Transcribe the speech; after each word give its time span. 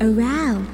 around 0.00 0.66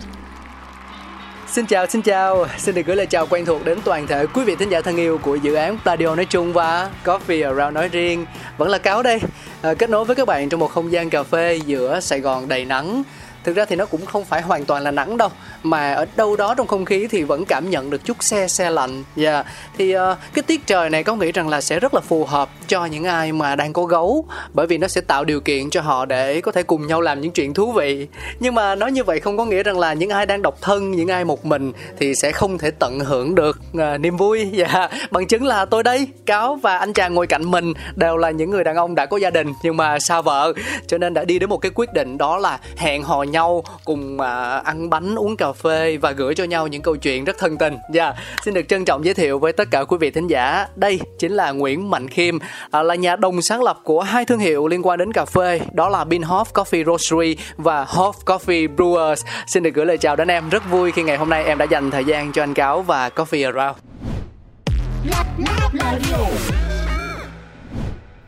Xin 1.47 1.67
chào, 1.67 1.87
xin 1.87 2.03
chào, 2.03 2.47
xin 2.59 2.75
được 2.75 2.87
gửi 2.87 2.97
lời 2.97 3.07
chào 3.07 3.27
quen 3.27 3.45
thuộc 3.45 3.65
đến 3.65 3.79
toàn 3.85 4.07
thể 4.07 4.27
quý 4.27 4.45
vị 4.45 4.57
thính 4.57 4.69
giả 4.69 4.81
thân 4.81 4.97
yêu 4.97 5.19
của 5.19 5.37
dự 5.37 5.55
án 5.55 5.79
Pladio 5.83 6.15
nói 6.15 6.25
chung 6.25 6.53
và 6.53 6.91
Coffee 7.05 7.45
Around 7.45 7.75
nói 7.75 7.89
riêng. 7.89 8.27
Vẫn 8.59 8.69
là 8.69 8.79
Cáo 8.79 9.03
đây, 9.03 9.21
à, 9.63 9.75
kết 9.75 9.91
nối 9.91 10.05
với 10.05 10.17
các 10.17 10.27
bạn 10.27 10.49
trong 10.49 10.61
một 10.61 10.69
không 10.69 10.93
gian 10.93 11.11
cà 11.11 11.23
phê 11.23 11.61
giữa 11.67 12.01
Sài 12.01 12.21
Gòn 12.21 12.49
đầy 12.49 12.65
nắng 12.65 13.03
Thực 13.47 13.57
ra 13.57 13.65
thì 13.65 13.77
nó 13.77 13.87
cũng 13.87 14.07
không 14.07 14.25
phải 14.25 14.43
hoàn 14.43 14.65
toàn 14.65 14.83
là 14.83 14.91
nắng 14.91 15.17
đâu 15.17 15.29
Mà 15.63 15.93
ở 15.93 16.07
đâu 16.17 16.37
đó 16.37 16.55
trong 16.55 16.67
không 16.67 16.85
khí 16.85 17.09
thì 17.11 17.23
vẫn 17.23 17.45
cảm 17.45 17.71
nhận 17.71 17.91
được 17.91 18.05
chút 18.05 18.23
xe 18.23 18.49
xe 18.49 18.71
lạnh 18.71 19.05
yeah. 19.17 19.47
Thì 19.79 19.97
uh, 19.97 20.01
cái 20.35 20.43
tiết 20.43 20.67
trời 20.67 20.91
này 20.91 21.05
có 21.05 21.17
nghĩ 21.17 21.33
rằng 21.33 21.49
là 21.49 21.61
sẽ 21.61 21.81
rất 21.81 21.95
là 21.95 22.01
phù 22.01 22.25
hợp 22.25 22.49
cho 22.69 22.85
những 22.85 23.05
ai 23.05 23.33
mà 23.33 23.57
đang 23.57 23.73
có 23.73 23.85
gấu 23.85 24.25
Bởi 24.55 24.67
vì 24.67 24.79
nó 24.79 24.89
sẽ 24.89 25.01
tạo 25.01 25.25
điều 25.25 25.41
kiện 25.41 25.71
cho 25.71 25.81
họ 25.81 26.05
để 26.05 26.41
có 26.41 26.53
thể 26.53 26.63
cùng 26.63 26.87
nhau 26.87 27.01
làm 27.01 27.21
những 27.21 27.33
chuyện 27.33 27.55
thú 27.55 27.73
vị 27.73 28.07
Nhưng 28.41 28.55
mà 28.55 28.75
nói 28.75 28.93
như 28.93 29.05
vậy 29.05 29.21
không 29.21 29.37
có 29.37 29.45
nghĩa 29.45 29.63
rằng 29.63 29.79
là 29.79 29.93
những 29.93 30.11
ai 30.11 30.27
đang 30.27 30.43
độc 30.43 30.59
thân, 30.61 30.93
những 30.93 31.09
ai 31.09 31.25
một 31.25 31.47
mình 31.47 31.73
Thì 31.99 32.15
sẽ 32.15 32.33
không 32.33 32.59
thể 32.59 32.71
tận 32.71 33.01
hưởng 33.01 33.35
được 33.35 33.61
uh, 33.73 34.01
niềm 34.01 34.17
vui 34.17 34.51
yeah. 34.57 34.67
Dạ. 34.67 34.89
Bằng 35.11 35.27
chứng 35.27 35.45
là 35.45 35.65
tôi 35.65 35.83
đây, 35.83 36.09
Cáo 36.27 36.57
và 36.57 36.79
anh 36.79 36.93
chàng 36.93 37.15
ngồi 37.15 37.27
cạnh 37.27 37.51
mình 37.51 37.73
Đều 37.97 38.17
là 38.17 38.31
những 38.31 38.51
người 38.51 38.65
đàn 38.65 38.77
ông 38.77 38.95
đã 38.95 39.07
có 39.07 39.17
gia 39.17 39.31
đình 39.31 39.53
nhưng 39.63 39.77
mà 39.77 39.99
xa 39.99 40.21
vợ 40.21 40.53
Cho 40.87 40.99
nên 40.99 41.15
đã 41.15 41.25
đi 41.25 41.39
đến 41.39 41.49
một 41.49 41.59
cái 41.59 41.71
quyết 41.75 41.93
định 41.93 42.19
đó 42.19 42.39
là 42.39 42.59
hẹn 42.77 43.03
hò 43.03 43.23
nhau 43.23 43.36
cùng 43.85 44.21
à, 44.21 44.63
ăn 44.65 44.91
bánh 44.91 45.15
uống 45.15 45.37
cà 45.37 45.53
phê 45.53 45.97
và 45.97 46.11
gửi 46.11 46.35
cho 46.35 46.45
nhau 46.45 46.67
những 46.67 46.83
câu 46.83 46.97
chuyện 46.97 47.25
rất 47.25 47.39
thân 47.39 47.59
tình. 47.59 47.77
Dạ, 47.93 48.05
yeah. 48.05 48.17
xin 48.45 48.55
được 48.55 48.69
trân 48.69 48.85
trọng 48.85 49.05
giới 49.05 49.15
thiệu 49.15 49.39
với 49.39 49.53
tất 49.53 49.69
cả 49.71 49.85
quý 49.85 49.97
vị 50.01 50.11
thính 50.11 50.27
giả. 50.27 50.67
Đây 50.77 51.01
chính 51.19 51.33
là 51.33 51.51
Nguyễn 51.53 51.91
Mạnh 51.91 52.09
Khiêm, 52.09 52.39
à, 52.71 52.83
là 52.83 52.95
nhà 52.95 53.17
đồng 53.17 53.43
sáng 53.43 53.63
lập 53.63 53.79
của 53.85 54.03
hai 54.03 54.25
thương 54.25 54.39
hiệu 54.39 54.67
liên 54.67 54.87
quan 54.87 54.99
đến 54.99 55.13
cà 55.13 55.25
phê, 55.25 55.61
đó 55.73 55.89
là 55.89 56.05
Binhof 56.05 56.45
Coffee 56.45 56.85
Roastery 56.85 57.37
và 57.57 57.85
Hof 57.85 58.13
Coffee 58.25 58.77
Brewers. 58.77 59.25
Xin 59.47 59.63
được 59.63 59.75
gửi 59.75 59.87
lời 59.87 59.99
chào 59.99 60.17
đến 60.17 60.29
em. 60.29 60.49
Rất 60.49 60.71
vui 60.71 60.93
khi 60.93 61.03
ngày 61.03 61.17
hôm 61.17 61.31
nay 61.31 61.45
em 61.45 61.59
đã 61.59 61.65
dành 61.65 61.91
thời 61.91 62.05
gian 62.05 62.33
cho 62.33 62.43
anh 62.43 62.55
Cáo 62.55 62.83
và 62.83 63.09
Coffee 63.09 63.55
Around. 63.55 63.79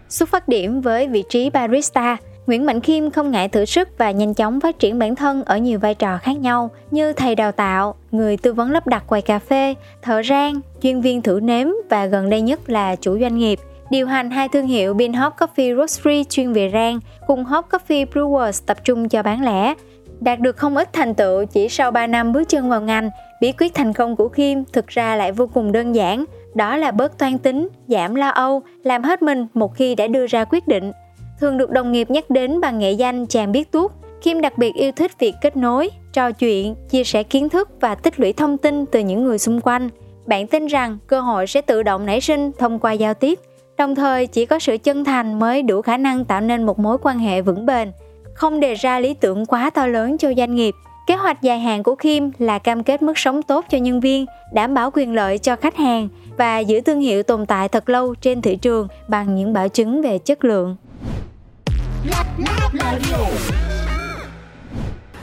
Xuất 0.08 0.28
phát 0.28 0.48
điểm 0.48 0.80
với 0.80 1.08
vị 1.08 1.24
trí 1.28 1.50
barista, 1.50 2.16
Nguyễn 2.48 2.66
Mạnh 2.66 2.80
Khiêm 2.80 3.10
không 3.10 3.30
ngại 3.30 3.48
thử 3.48 3.64
sức 3.64 3.88
và 3.98 4.10
nhanh 4.10 4.34
chóng 4.34 4.60
phát 4.60 4.78
triển 4.78 4.98
bản 4.98 5.16
thân 5.16 5.44
ở 5.44 5.58
nhiều 5.58 5.78
vai 5.78 5.94
trò 5.94 6.18
khác 6.18 6.36
nhau 6.38 6.70
như 6.90 7.12
thầy 7.12 7.34
đào 7.34 7.52
tạo, 7.52 7.94
người 8.10 8.36
tư 8.36 8.52
vấn 8.52 8.70
lắp 8.70 8.86
đặt 8.86 9.04
quầy 9.06 9.22
cà 9.22 9.38
phê, 9.38 9.74
thợ 10.02 10.22
rang, 10.22 10.60
chuyên 10.82 11.00
viên 11.00 11.22
thử 11.22 11.40
nếm 11.42 11.68
và 11.90 12.06
gần 12.06 12.30
đây 12.30 12.40
nhất 12.40 12.70
là 12.70 12.96
chủ 12.96 13.18
doanh 13.18 13.38
nghiệp. 13.38 13.58
Điều 13.90 14.06
hành 14.06 14.30
hai 14.30 14.48
thương 14.48 14.66
hiệu 14.66 14.94
Binhop 14.94 15.32
Coffee 15.38 15.76
Roastery 15.76 16.24
chuyên 16.24 16.52
về 16.52 16.70
rang 16.72 17.00
cùng 17.26 17.44
Hop 17.44 17.66
Coffee 17.70 18.06
Brewers 18.06 18.62
tập 18.66 18.84
trung 18.84 19.08
cho 19.08 19.22
bán 19.22 19.44
lẻ. 19.44 19.74
Đạt 20.20 20.40
được 20.40 20.56
không 20.56 20.76
ít 20.76 20.92
thành 20.92 21.14
tựu 21.14 21.44
chỉ 21.44 21.68
sau 21.68 21.90
3 21.90 22.06
năm 22.06 22.32
bước 22.32 22.48
chân 22.48 22.68
vào 22.68 22.80
ngành, 22.80 23.10
bí 23.40 23.52
quyết 23.52 23.74
thành 23.74 23.92
công 23.92 24.16
của 24.16 24.28
Khiêm 24.28 24.58
thực 24.72 24.86
ra 24.86 25.16
lại 25.16 25.32
vô 25.32 25.46
cùng 25.54 25.72
đơn 25.72 25.94
giản, 25.94 26.24
đó 26.54 26.76
là 26.76 26.90
bớt 26.90 27.18
toan 27.18 27.38
tính, 27.38 27.68
giảm 27.88 28.14
lo 28.14 28.28
âu, 28.28 28.62
làm 28.82 29.02
hết 29.02 29.22
mình 29.22 29.46
một 29.54 29.74
khi 29.74 29.94
đã 29.94 30.06
đưa 30.06 30.26
ra 30.26 30.44
quyết 30.44 30.68
định 30.68 30.92
thường 31.40 31.58
được 31.58 31.70
đồng 31.70 31.92
nghiệp 31.92 32.10
nhắc 32.10 32.30
đến 32.30 32.60
bằng 32.60 32.78
nghệ 32.78 32.92
danh 32.92 33.26
chàng 33.26 33.52
biết 33.52 33.72
tuốt. 33.72 33.90
Kim 34.22 34.40
đặc 34.40 34.58
biệt 34.58 34.74
yêu 34.74 34.92
thích 34.92 35.18
việc 35.18 35.34
kết 35.40 35.56
nối, 35.56 35.90
trò 36.12 36.32
chuyện, 36.32 36.74
chia 36.90 37.04
sẻ 37.04 37.22
kiến 37.22 37.48
thức 37.48 37.68
và 37.80 37.94
tích 37.94 38.20
lũy 38.20 38.32
thông 38.32 38.58
tin 38.58 38.86
từ 38.86 39.00
những 39.00 39.24
người 39.24 39.38
xung 39.38 39.60
quanh. 39.60 39.88
Bạn 40.26 40.46
tin 40.46 40.66
rằng 40.66 40.98
cơ 41.06 41.20
hội 41.20 41.46
sẽ 41.46 41.60
tự 41.60 41.82
động 41.82 42.06
nảy 42.06 42.20
sinh 42.20 42.50
thông 42.58 42.78
qua 42.78 42.92
giao 42.92 43.14
tiếp, 43.14 43.38
đồng 43.78 43.94
thời 43.94 44.26
chỉ 44.26 44.46
có 44.46 44.58
sự 44.58 44.76
chân 44.78 45.04
thành 45.04 45.38
mới 45.38 45.62
đủ 45.62 45.82
khả 45.82 45.96
năng 45.96 46.24
tạo 46.24 46.40
nên 46.40 46.66
một 46.66 46.78
mối 46.78 46.98
quan 47.02 47.18
hệ 47.18 47.42
vững 47.42 47.66
bền. 47.66 47.92
Không 48.34 48.60
đề 48.60 48.74
ra 48.74 49.00
lý 49.00 49.14
tưởng 49.14 49.46
quá 49.46 49.70
to 49.70 49.86
lớn 49.86 50.18
cho 50.18 50.34
doanh 50.36 50.54
nghiệp, 50.54 50.74
kế 51.06 51.14
hoạch 51.14 51.42
dài 51.42 51.58
hạn 51.58 51.82
của 51.82 51.94
Kim 51.94 52.30
là 52.38 52.58
cam 52.58 52.82
kết 52.82 53.02
mức 53.02 53.18
sống 53.18 53.42
tốt 53.42 53.64
cho 53.70 53.78
nhân 53.78 54.00
viên, 54.00 54.26
đảm 54.52 54.74
bảo 54.74 54.90
quyền 54.94 55.14
lợi 55.14 55.38
cho 55.38 55.56
khách 55.56 55.76
hàng 55.76 56.08
và 56.36 56.58
giữ 56.58 56.80
thương 56.80 57.00
hiệu 57.00 57.22
tồn 57.22 57.46
tại 57.46 57.68
thật 57.68 57.88
lâu 57.88 58.14
trên 58.14 58.42
thị 58.42 58.56
trường 58.56 58.88
bằng 59.08 59.36
những 59.36 59.52
bảo 59.52 59.68
chứng 59.68 60.02
về 60.02 60.18
chất 60.18 60.44
lượng. 60.44 60.76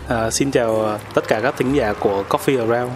À, 0.08 0.32
xin 0.32 0.52
chào 0.52 0.86
à, 0.86 0.98
tất 1.14 1.28
cả 1.28 1.40
các 1.44 1.58
thính 1.58 1.74
giả 1.74 1.94
của 2.00 2.24
Coffee 2.30 2.60
Around. 2.60 2.92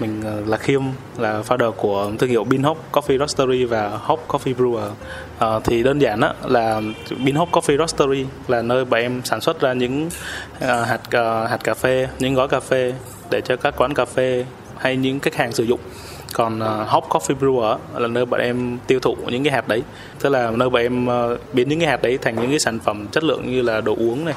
Mình 0.00 0.22
à, 0.24 0.32
là 0.46 0.56
Khiêm 0.56 0.82
là 1.18 1.42
founder 1.48 1.72
của 1.72 2.10
thương 2.18 2.30
hiệu 2.30 2.44
Binhop 2.44 2.78
Coffee 2.92 3.18
Roastery 3.18 3.64
và 3.64 3.88
Hop 3.88 4.28
Coffee 4.28 4.54
Brewer. 4.54 4.90
À, 5.38 5.48
thì 5.64 5.82
đơn 5.82 5.98
giản 5.98 6.20
đó 6.20 6.34
là 6.44 6.80
Binhop 7.24 7.50
Coffee 7.52 7.78
Roastery 7.78 8.26
là 8.48 8.62
nơi 8.62 8.84
bọn 8.84 9.00
em 9.00 9.22
sản 9.24 9.40
xuất 9.40 9.60
ra 9.60 9.72
những 9.72 10.06
uh, 10.06 10.62
hạt 10.62 11.00
uh, 11.06 11.50
hạt 11.50 11.58
cà 11.64 11.74
phê 11.74 12.08
những 12.18 12.34
gói 12.34 12.48
cà 12.48 12.60
phê 12.60 12.94
để 13.30 13.40
cho 13.40 13.56
các 13.56 13.74
quán 13.76 13.94
cà 13.94 14.04
phê 14.04 14.44
hay 14.78 14.96
những 14.96 15.20
khách 15.20 15.34
hàng 15.34 15.52
sử 15.52 15.64
dụng 15.64 15.80
còn 16.32 16.58
uh, 16.58 16.88
Hop 16.88 17.04
Coffee 17.04 17.38
Brewer 17.38 17.78
là 17.94 18.08
nơi 18.08 18.26
bọn 18.26 18.40
em 18.40 18.78
tiêu 18.86 19.00
thụ 19.00 19.16
những 19.26 19.44
cái 19.44 19.52
hạt 19.52 19.68
đấy. 19.68 19.82
Tức 20.20 20.28
là 20.28 20.50
nơi 20.50 20.70
bọn 20.70 20.82
em 20.82 21.08
uh, 21.08 21.40
biến 21.52 21.68
những 21.68 21.80
cái 21.80 21.88
hạt 21.88 22.02
đấy 22.02 22.18
thành 22.22 22.36
những 22.36 22.50
cái 22.50 22.58
sản 22.58 22.78
phẩm 22.78 23.06
chất 23.12 23.24
lượng 23.24 23.52
như 23.52 23.62
là 23.62 23.80
đồ 23.80 23.94
uống 23.96 24.24
này 24.24 24.34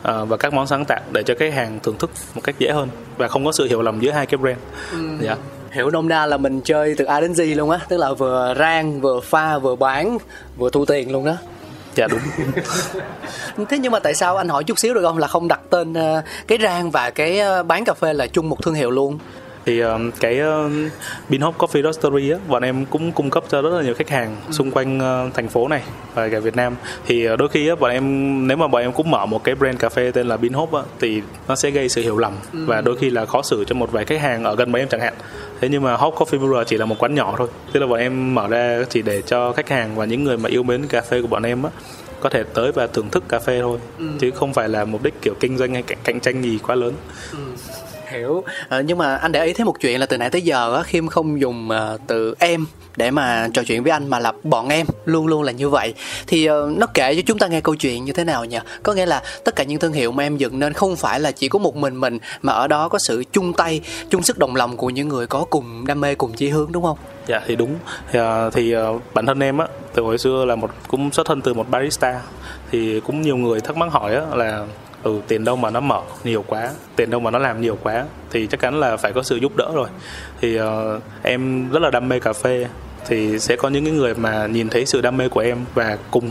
uh, 0.00 0.28
và 0.28 0.36
các 0.36 0.52
món 0.52 0.66
sáng 0.66 0.84
tạo 0.84 1.00
để 1.12 1.22
cho 1.22 1.34
khách 1.38 1.52
hàng 1.52 1.78
thưởng 1.82 1.98
thức 1.98 2.10
một 2.34 2.40
cách 2.44 2.54
dễ 2.58 2.70
hơn 2.70 2.88
và 3.16 3.28
không 3.28 3.44
có 3.44 3.52
sự 3.52 3.66
hiểu 3.66 3.82
lầm 3.82 4.00
giữa 4.00 4.10
hai 4.10 4.26
cái 4.26 4.38
brand. 4.38 4.58
Ừ. 4.92 5.26
Yeah 5.26 5.38
hiểu 5.76 5.90
nôm 5.90 6.08
na 6.08 6.26
là 6.26 6.36
mình 6.36 6.60
chơi 6.60 6.94
từ 6.98 7.04
A 7.04 7.20
đến 7.20 7.32
Z 7.32 7.56
luôn 7.56 7.70
á 7.70 7.80
tức 7.88 7.96
là 7.96 8.12
vừa 8.12 8.54
rang 8.58 9.00
vừa 9.00 9.20
pha 9.20 9.58
vừa 9.58 9.76
bán 9.76 10.18
vừa 10.56 10.70
thu 10.70 10.84
tiền 10.84 11.12
luôn 11.12 11.24
đó. 11.24 11.36
Dạ 11.94 12.06
đúng. 12.06 12.20
Thế 13.68 13.78
nhưng 13.78 13.92
mà 13.92 13.98
tại 13.98 14.14
sao 14.14 14.36
anh 14.36 14.48
hỏi 14.48 14.64
chút 14.64 14.78
xíu 14.78 14.94
được 14.94 15.02
không? 15.02 15.18
Là 15.18 15.26
không 15.26 15.48
đặt 15.48 15.60
tên 15.70 15.94
cái 16.46 16.58
rang 16.62 16.90
và 16.90 17.10
cái 17.10 17.40
bán 17.62 17.84
cà 17.84 17.94
phê 17.94 18.12
là 18.12 18.26
chung 18.26 18.48
một 18.48 18.62
thương 18.62 18.74
hiệu 18.74 18.90
luôn 18.90 19.18
thì 19.66 19.84
uh, 19.84 19.90
cái 20.20 20.40
uh, 20.40 20.72
Binhop 21.28 21.58
Coffee 21.58 21.82
Roastery 21.82 22.30
á 22.30 22.38
bọn 22.48 22.62
em 22.62 22.86
cũng 22.86 23.12
cung 23.12 23.30
cấp 23.30 23.44
cho 23.48 23.62
rất 23.62 23.70
là 23.70 23.82
nhiều 23.82 23.94
khách 23.94 24.08
hàng 24.08 24.36
ừ. 24.46 24.52
xung 24.52 24.70
quanh 24.70 24.98
uh, 24.98 25.34
thành 25.34 25.48
phố 25.48 25.68
này 25.68 25.82
và 26.14 26.28
cả 26.28 26.40
Việt 26.40 26.56
Nam 26.56 26.76
thì 27.06 27.32
uh, 27.32 27.38
đôi 27.38 27.48
khi 27.48 27.68
á 27.68 27.74
bọn 27.74 27.90
em 27.90 28.46
nếu 28.48 28.56
mà 28.56 28.68
bọn 28.68 28.82
em 28.82 28.92
cũng 28.92 29.10
mở 29.10 29.26
một 29.26 29.44
cái 29.44 29.54
brand 29.54 29.78
cà 29.78 29.88
phê 29.88 30.10
tên 30.10 30.26
là 30.26 30.36
Binhop 30.36 30.72
á 30.72 30.82
thì 31.00 31.22
nó 31.48 31.56
sẽ 31.56 31.70
gây 31.70 31.88
sự 31.88 32.02
hiểu 32.02 32.18
lầm 32.18 32.32
ừ. 32.52 32.58
và 32.66 32.80
đôi 32.80 32.96
khi 32.96 33.10
là 33.10 33.26
khó 33.26 33.42
xử 33.42 33.64
cho 33.64 33.74
một 33.74 33.92
vài 33.92 34.04
khách 34.04 34.20
hàng 34.20 34.44
ở 34.44 34.56
gần 34.56 34.72
bọn 34.72 34.80
em 34.80 34.88
chẳng 34.88 35.00
hạn 35.00 35.14
thế 35.60 35.68
nhưng 35.68 35.82
mà 35.82 35.96
Hop 35.96 36.14
Coffee 36.14 36.38
Brewer 36.38 36.64
chỉ 36.64 36.76
là 36.78 36.86
một 36.86 36.96
quán 36.98 37.14
nhỏ 37.14 37.34
thôi 37.38 37.48
tức 37.72 37.80
là 37.80 37.86
bọn 37.86 37.98
em 37.98 38.34
mở 38.34 38.48
ra 38.48 38.84
chỉ 38.90 39.02
để 39.02 39.22
cho 39.22 39.52
khách 39.52 39.68
hàng 39.68 39.96
và 39.96 40.04
những 40.04 40.24
người 40.24 40.36
mà 40.36 40.48
yêu 40.48 40.62
mến 40.62 40.86
cà 40.86 41.00
phê 41.00 41.22
của 41.22 41.28
bọn 41.28 41.42
em 41.42 41.62
á 41.62 41.70
có 42.20 42.28
thể 42.28 42.44
tới 42.54 42.72
và 42.72 42.86
thưởng 42.86 43.10
thức 43.10 43.24
cà 43.28 43.38
phê 43.38 43.60
thôi 43.60 43.78
ừ. 43.98 44.06
chứ 44.18 44.30
không 44.30 44.52
phải 44.52 44.68
là 44.68 44.84
mục 44.84 45.02
đích 45.02 45.22
kiểu 45.22 45.34
kinh 45.40 45.58
doanh 45.58 45.74
hay 45.74 45.82
cạnh 45.82 46.20
tranh 46.20 46.42
gì 46.42 46.58
quá 46.66 46.74
lớn 46.74 46.92
ừ 47.32 47.38
hiểu. 48.08 48.44
À, 48.68 48.80
nhưng 48.80 48.98
mà 48.98 49.16
anh 49.16 49.32
để 49.32 49.44
ý 49.44 49.52
thấy 49.52 49.64
một 49.64 49.80
chuyện 49.80 50.00
là 50.00 50.06
từ 50.06 50.18
nãy 50.18 50.30
tới 50.30 50.42
giờ 50.42 50.76
á 50.76 50.82
khiêm 50.82 51.06
không 51.06 51.40
dùng 51.40 51.68
uh, 51.68 52.00
từ 52.06 52.34
em 52.38 52.66
để 52.96 53.10
mà 53.10 53.48
trò 53.54 53.62
chuyện 53.66 53.82
với 53.82 53.92
anh 53.92 54.08
mà 54.08 54.18
là 54.18 54.32
bọn 54.42 54.68
em 54.68 54.86
luôn 55.04 55.26
luôn 55.26 55.42
là 55.42 55.52
như 55.52 55.68
vậy. 55.68 55.94
Thì 56.26 56.50
uh, 56.50 56.78
nó 56.78 56.86
kể 56.94 57.14
cho 57.14 57.22
chúng 57.26 57.38
ta 57.38 57.46
nghe 57.46 57.60
câu 57.60 57.74
chuyện 57.74 58.04
như 58.04 58.12
thế 58.12 58.24
nào 58.24 58.44
nhỉ? 58.44 58.58
Có 58.82 58.92
nghĩa 58.92 59.06
là 59.06 59.22
tất 59.44 59.56
cả 59.56 59.64
những 59.64 59.78
thương 59.78 59.92
hiệu 59.92 60.12
mà 60.12 60.22
em 60.22 60.36
dựng 60.36 60.58
nên 60.58 60.72
không 60.72 60.96
phải 60.96 61.20
là 61.20 61.32
chỉ 61.32 61.48
có 61.48 61.58
một 61.58 61.76
mình 61.76 62.00
mình 62.00 62.18
mà 62.42 62.52
ở 62.52 62.68
đó 62.68 62.88
có 62.88 62.98
sự 62.98 63.24
chung 63.32 63.52
tay 63.52 63.80
chung 64.10 64.22
sức 64.22 64.38
đồng 64.38 64.56
lòng 64.56 64.76
của 64.76 64.90
những 64.90 65.08
người 65.08 65.26
có 65.26 65.44
cùng 65.50 65.86
đam 65.86 66.00
mê 66.00 66.14
cùng 66.14 66.32
chí 66.32 66.48
hướng 66.48 66.72
đúng 66.72 66.82
không? 66.82 66.98
Dạ 67.26 67.40
thì 67.46 67.56
đúng. 67.56 67.74
Thì, 68.12 68.20
uh, 68.20 68.52
thì 68.52 68.76
uh, 68.76 69.02
bản 69.14 69.26
thân 69.26 69.40
em 69.40 69.58
á 69.58 69.66
từ 69.94 70.02
hồi 70.02 70.18
xưa 70.18 70.44
là 70.44 70.56
một 70.56 70.70
cũng 70.88 71.10
xuất 71.10 71.26
thân 71.26 71.40
từ 71.40 71.54
một 71.54 71.70
barista 71.70 72.20
thì 72.70 73.00
cũng 73.00 73.22
nhiều 73.22 73.36
người 73.36 73.60
thắc 73.60 73.76
mắc 73.76 73.92
hỏi 73.92 74.14
á 74.14 74.22
là 74.34 74.66
ừ 75.02 75.20
tiền 75.28 75.44
đâu 75.44 75.56
mà 75.56 75.70
nó 75.70 75.80
mở 75.80 76.02
nhiều 76.24 76.44
quá 76.46 76.70
tiền 76.96 77.10
đâu 77.10 77.20
mà 77.20 77.30
nó 77.30 77.38
làm 77.38 77.60
nhiều 77.60 77.78
quá 77.82 78.04
thì 78.30 78.46
chắc 78.46 78.60
chắn 78.60 78.80
là 78.80 78.96
phải 78.96 79.12
có 79.12 79.22
sự 79.22 79.36
giúp 79.36 79.56
đỡ 79.56 79.70
rồi. 79.74 79.88
Thì 80.40 80.60
uh, 80.60 81.02
em 81.22 81.70
rất 81.70 81.82
là 81.82 81.90
đam 81.90 82.08
mê 82.08 82.20
cà 82.20 82.32
phê 82.32 82.66
thì 83.08 83.38
sẽ 83.38 83.56
có 83.56 83.68
những 83.68 83.84
cái 83.84 83.94
người 83.94 84.14
mà 84.14 84.46
nhìn 84.46 84.68
thấy 84.68 84.86
sự 84.86 85.00
đam 85.00 85.16
mê 85.16 85.28
của 85.28 85.40
em 85.40 85.58
và 85.74 85.98
cùng 86.10 86.30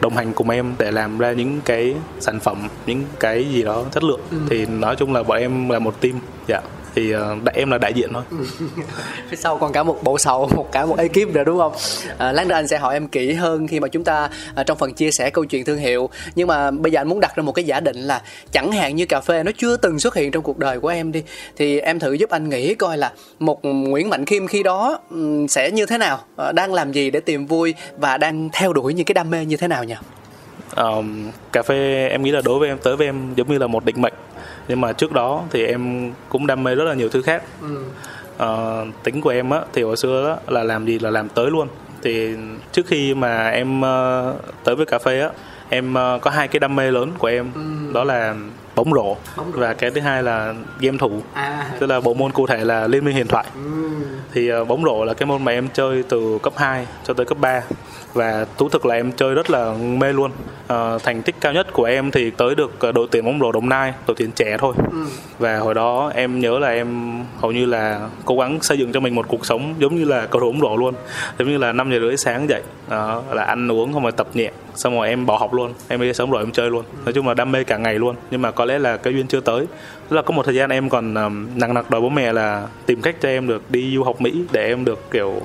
đồng 0.00 0.16
hành 0.16 0.32
cùng 0.32 0.50
em 0.50 0.74
để 0.78 0.90
làm 0.90 1.18
ra 1.18 1.32
những 1.32 1.60
cái 1.64 1.94
sản 2.20 2.40
phẩm 2.40 2.68
những 2.86 3.04
cái 3.20 3.44
gì 3.52 3.62
đó 3.62 3.84
chất 3.92 4.04
lượng. 4.04 4.20
Ừ. 4.30 4.36
thì 4.50 4.66
nói 4.66 4.96
chung 4.96 5.14
là 5.14 5.22
bọn 5.22 5.38
em 5.38 5.68
là 5.68 5.78
một 5.78 6.00
team 6.00 6.14
dạ 6.46 6.60
thì 6.98 7.14
uh, 7.16 7.44
đại 7.44 7.54
em 7.58 7.70
là 7.70 7.78
đại 7.78 7.92
diện 7.94 8.10
thôi. 8.12 8.22
Phía 9.28 9.36
sau 9.42 9.58
còn 9.58 9.72
cả 9.72 9.82
một 9.82 10.02
bộ 10.02 10.18
sậu 10.18 10.48
một 10.56 10.72
cả 10.72 10.86
một 10.86 10.98
ekip 10.98 11.28
nữa 11.34 11.44
đúng 11.44 11.58
không? 11.58 11.72
À, 12.18 12.32
lát 12.32 12.46
nữa 12.46 12.54
anh 12.54 12.68
sẽ 12.68 12.78
hỏi 12.78 12.94
em 12.94 13.08
kỹ 13.08 13.32
hơn 13.32 13.66
khi 13.66 13.80
mà 13.80 13.88
chúng 13.88 14.04
ta 14.04 14.30
à, 14.54 14.62
trong 14.62 14.78
phần 14.78 14.94
chia 14.94 15.10
sẻ 15.10 15.30
câu 15.30 15.44
chuyện 15.44 15.64
thương 15.64 15.78
hiệu. 15.78 16.10
Nhưng 16.34 16.48
mà 16.48 16.70
bây 16.70 16.92
giờ 16.92 17.00
anh 17.00 17.08
muốn 17.08 17.20
đặt 17.20 17.36
ra 17.36 17.42
một 17.42 17.52
cái 17.52 17.64
giả 17.64 17.80
định 17.80 17.96
là 17.96 18.22
chẳng 18.52 18.72
hạn 18.72 18.96
như 18.96 19.06
cà 19.06 19.20
phê 19.20 19.42
nó 19.42 19.52
chưa 19.56 19.76
từng 19.76 20.00
xuất 20.00 20.14
hiện 20.14 20.30
trong 20.30 20.42
cuộc 20.42 20.58
đời 20.58 20.80
của 20.80 20.88
em 20.88 21.12
đi 21.12 21.22
thì 21.56 21.80
em 21.80 21.98
thử 21.98 22.12
giúp 22.12 22.30
anh 22.30 22.48
nghĩ 22.48 22.74
coi 22.74 22.98
là 22.98 23.12
một 23.38 23.60
Nguyễn 23.62 24.08
Mạnh 24.10 24.24
Kim 24.24 24.46
khi 24.46 24.62
đó 24.62 24.98
sẽ 25.48 25.70
như 25.70 25.86
thế 25.86 25.98
nào? 25.98 26.20
À, 26.36 26.52
đang 26.52 26.74
làm 26.74 26.92
gì 26.92 27.10
để 27.10 27.20
tìm 27.20 27.46
vui 27.46 27.74
và 27.96 28.18
đang 28.18 28.48
theo 28.52 28.72
đuổi 28.72 28.94
những 28.94 29.06
cái 29.06 29.14
đam 29.14 29.30
mê 29.30 29.44
như 29.44 29.56
thế 29.56 29.68
nào 29.68 29.84
nhỉ? 29.84 29.94
Um, 30.76 31.30
cà 31.52 31.62
phê 31.62 32.08
em 32.10 32.22
nghĩ 32.22 32.30
là 32.30 32.40
đối 32.44 32.58
với 32.58 32.68
em 32.68 32.78
tới 32.82 32.96
với 32.96 33.06
em 33.06 33.34
giống 33.36 33.48
như 33.48 33.58
là 33.58 33.66
một 33.66 33.84
định 33.84 34.02
mệnh 34.02 34.14
nhưng 34.68 34.80
mà 34.80 34.92
trước 34.92 35.12
đó 35.12 35.44
thì 35.50 35.64
em 35.64 36.12
cũng 36.28 36.46
đam 36.46 36.64
mê 36.64 36.74
rất 36.74 36.84
là 36.84 36.94
nhiều 36.94 37.08
thứ 37.08 37.22
khác 37.22 37.42
ừ. 37.60 37.84
uh, 38.44 39.04
tính 39.04 39.20
của 39.20 39.30
em 39.30 39.50
á 39.50 39.60
thì 39.72 39.82
hồi 39.82 39.96
xưa 39.96 40.28
đó 40.28 40.52
là 40.52 40.64
làm 40.64 40.86
gì 40.86 40.98
là 40.98 41.10
làm 41.10 41.28
tới 41.28 41.50
luôn 41.50 41.68
thì 42.02 42.34
trước 42.72 42.86
khi 42.86 43.14
mà 43.14 43.48
em 43.48 43.80
uh, 43.80 44.40
tới 44.64 44.76
với 44.76 44.86
cà 44.86 44.98
phê 44.98 45.20
á 45.20 45.30
em 45.68 45.94
uh, 45.94 46.22
có 46.22 46.30
hai 46.30 46.48
cái 46.48 46.60
đam 46.60 46.76
mê 46.76 46.90
lớn 46.90 47.12
của 47.18 47.28
em 47.28 47.50
ừ. 47.54 47.92
đó 47.94 48.04
là 48.04 48.34
bóng 48.74 48.92
rổ, 48.94 49.16
bóng 49.36 49.52
rổ 49.52 49.60
và 49.60 49.74
cái 49.74 49.90
thứ 49.90 50.00
hai 50.00 50.22
là 50.22 50.54
game 50.80 50.98
thủ 50.98 51.22
à. 51.32 51.70
tức 51.78 51.86
là 51.86 52.00
bộ 52.00 52.14
môn 52.14 52.32
cụ 52.32 52.46
thể 52.46 52.64
là 52.64 52.86
liên 52.86 53.04
minh 53.04 53.14
huyền 53.14 53.26
thoại 53.26 53.46
ừ. 53.54 53.90
thì 54.32 54.50
bóng 54.68 54.84
rổ 54.84 55.04
là 55.04 55.14
cái 55.14 55.26
môn 55.26 55.44
mà 55.44 55.52
em 55.52 55.68
chơi 55.72 56.02
từ 56.02 56.38
cấp 56.42 56.52
2 56.56 56.86
cho 57.04 57.14
tới 57.14 57.26
cấp 57.26 57.38
3 57.40 57.62
và 58.18 58.46
thú 58.58 58.68
thực 58.68 58.86
là 58.86 58.94
em 58.94 59.12
chơi 59.12 59.34
rất 59.34 59.50
là 59.50 59.72
mê 59.72 60.12
luôn. 60.12 60.30
À, 60.66 60.98
thành 61.02 61.22
tích 61.22 61.34
cao 61.40 61.52
nhất 61.52 61.72
của 61.72 61.84
em 61.84 62.10
thì 62.10 62.30
tới 62.30 62.54
được 62.54 62.80
ờ, 62.80 62.92
đội 62.92 63.08
tuyển 63.10 63.24
bóng 63.24 63.40
rổ 63.40 63.52
đồng 63.52 63.68
nai 63.68 63.92
đội 64.06 64.16
tuyển 64.18 64.30
trẻ 64.30 64.56
thôi. 64.58 64.74
Ừ. 64.92 65.04
và 65.38 65.58
hồi 65.58 65.74
đó 65.74 66.12
em 66.14 66.40
nhớ 66.40 66.58
là 66.58 66.68
em 66.68 67.18
hầu 67.38 67.52
như 67.52 67.66
là 67.66 68.08
cố 68.24 68.38
gắng 68.38 68.58
xây 68.62 68.78
dựng 68.78 68.92
cho 68.92 69.00
mình 69.00 69.14
một 69.14 69.28
cuộc 69.28 69.46
sống 69.46 69.74
giống 69.78 69.96
như 69.96 70.04
là 70.04 70.26
cầu 70.26 70.40
thủ 70.40 70.52
bóng 70.52 70.60
rổ 70.60 70.76
luôn. 70.76 70.94
Giống 71.38 71.48
như 71.48 71.58
là 71.58 71.72
năm 71.72 71.90
giờ 71.90 71.98
rưỡi 72.00 72.16
sáng 72.16 72.48
dậy 72.48 72.62
đó, 72.88 73.22
là 73.30 73.42
ăn 73.42 73.72
uống 73.72 73.92
không 73.92 74.02
phải 74.02 74.12
tập 74.12 74.26
nhẹ 74.34 74.50
xong 74.74 74.94
rồi 74.94 75.08
em 75.08 75.26
bỏ 75.26 75.38
học 75.38 75.54
luôn. 75.54 75.72
Em 75.88 76.00
đi 76.00 76.12
sống 76.12 76.30
rồi 76.30 76.42
em 76.42 76.52
chơi 76.52 76.70
luôn. 76.70 76.84
Nói 77.04 77.12
chung 77.12 77.28
là 77.28 77.34
đam 77.34 77.52
mê 77.52 77.64
cả 77.64 77.76
ngày 77.76 77.94
luôn. 77.94 78.16
Nhưng 78.30 78.42
mà 78.42 78.50
có 78.50 78.64
lẽ 78.64 78.78
là 78.78 78.96
cái 78.96 79.12
duyên 79.12 79.26
chưa 79.26 79.40
tới. 79.40 79.66
Tức 80.08 80.16
là 80.16 80.22
có 80.22 80.34
một 80.34 80.42
thời 80.42 80.54
gian 80.54 80.70
em 80.70 80.88
còn 80.88 81.14
um, 81.14 81.48
nặng 81.54 81.74
nặc 81.74 81.90
đòi 81.90 82.00
bố 82.00 82.08
mẹ 82.08 82.32
là 82.32 82.66
tìm 82.86 83.02
cách 83.02 83.16
cho 83.20 83.28
em 83.28 83.46
được 83.46 83.70
đi 83.70 83.94
du 83.94 84.02
học 84.02 84.20
mỹ 84.20 84.44
để 84.52 84.66
em 84.66 84.84
được 84.84 85.10
kiểu 85.10 85.40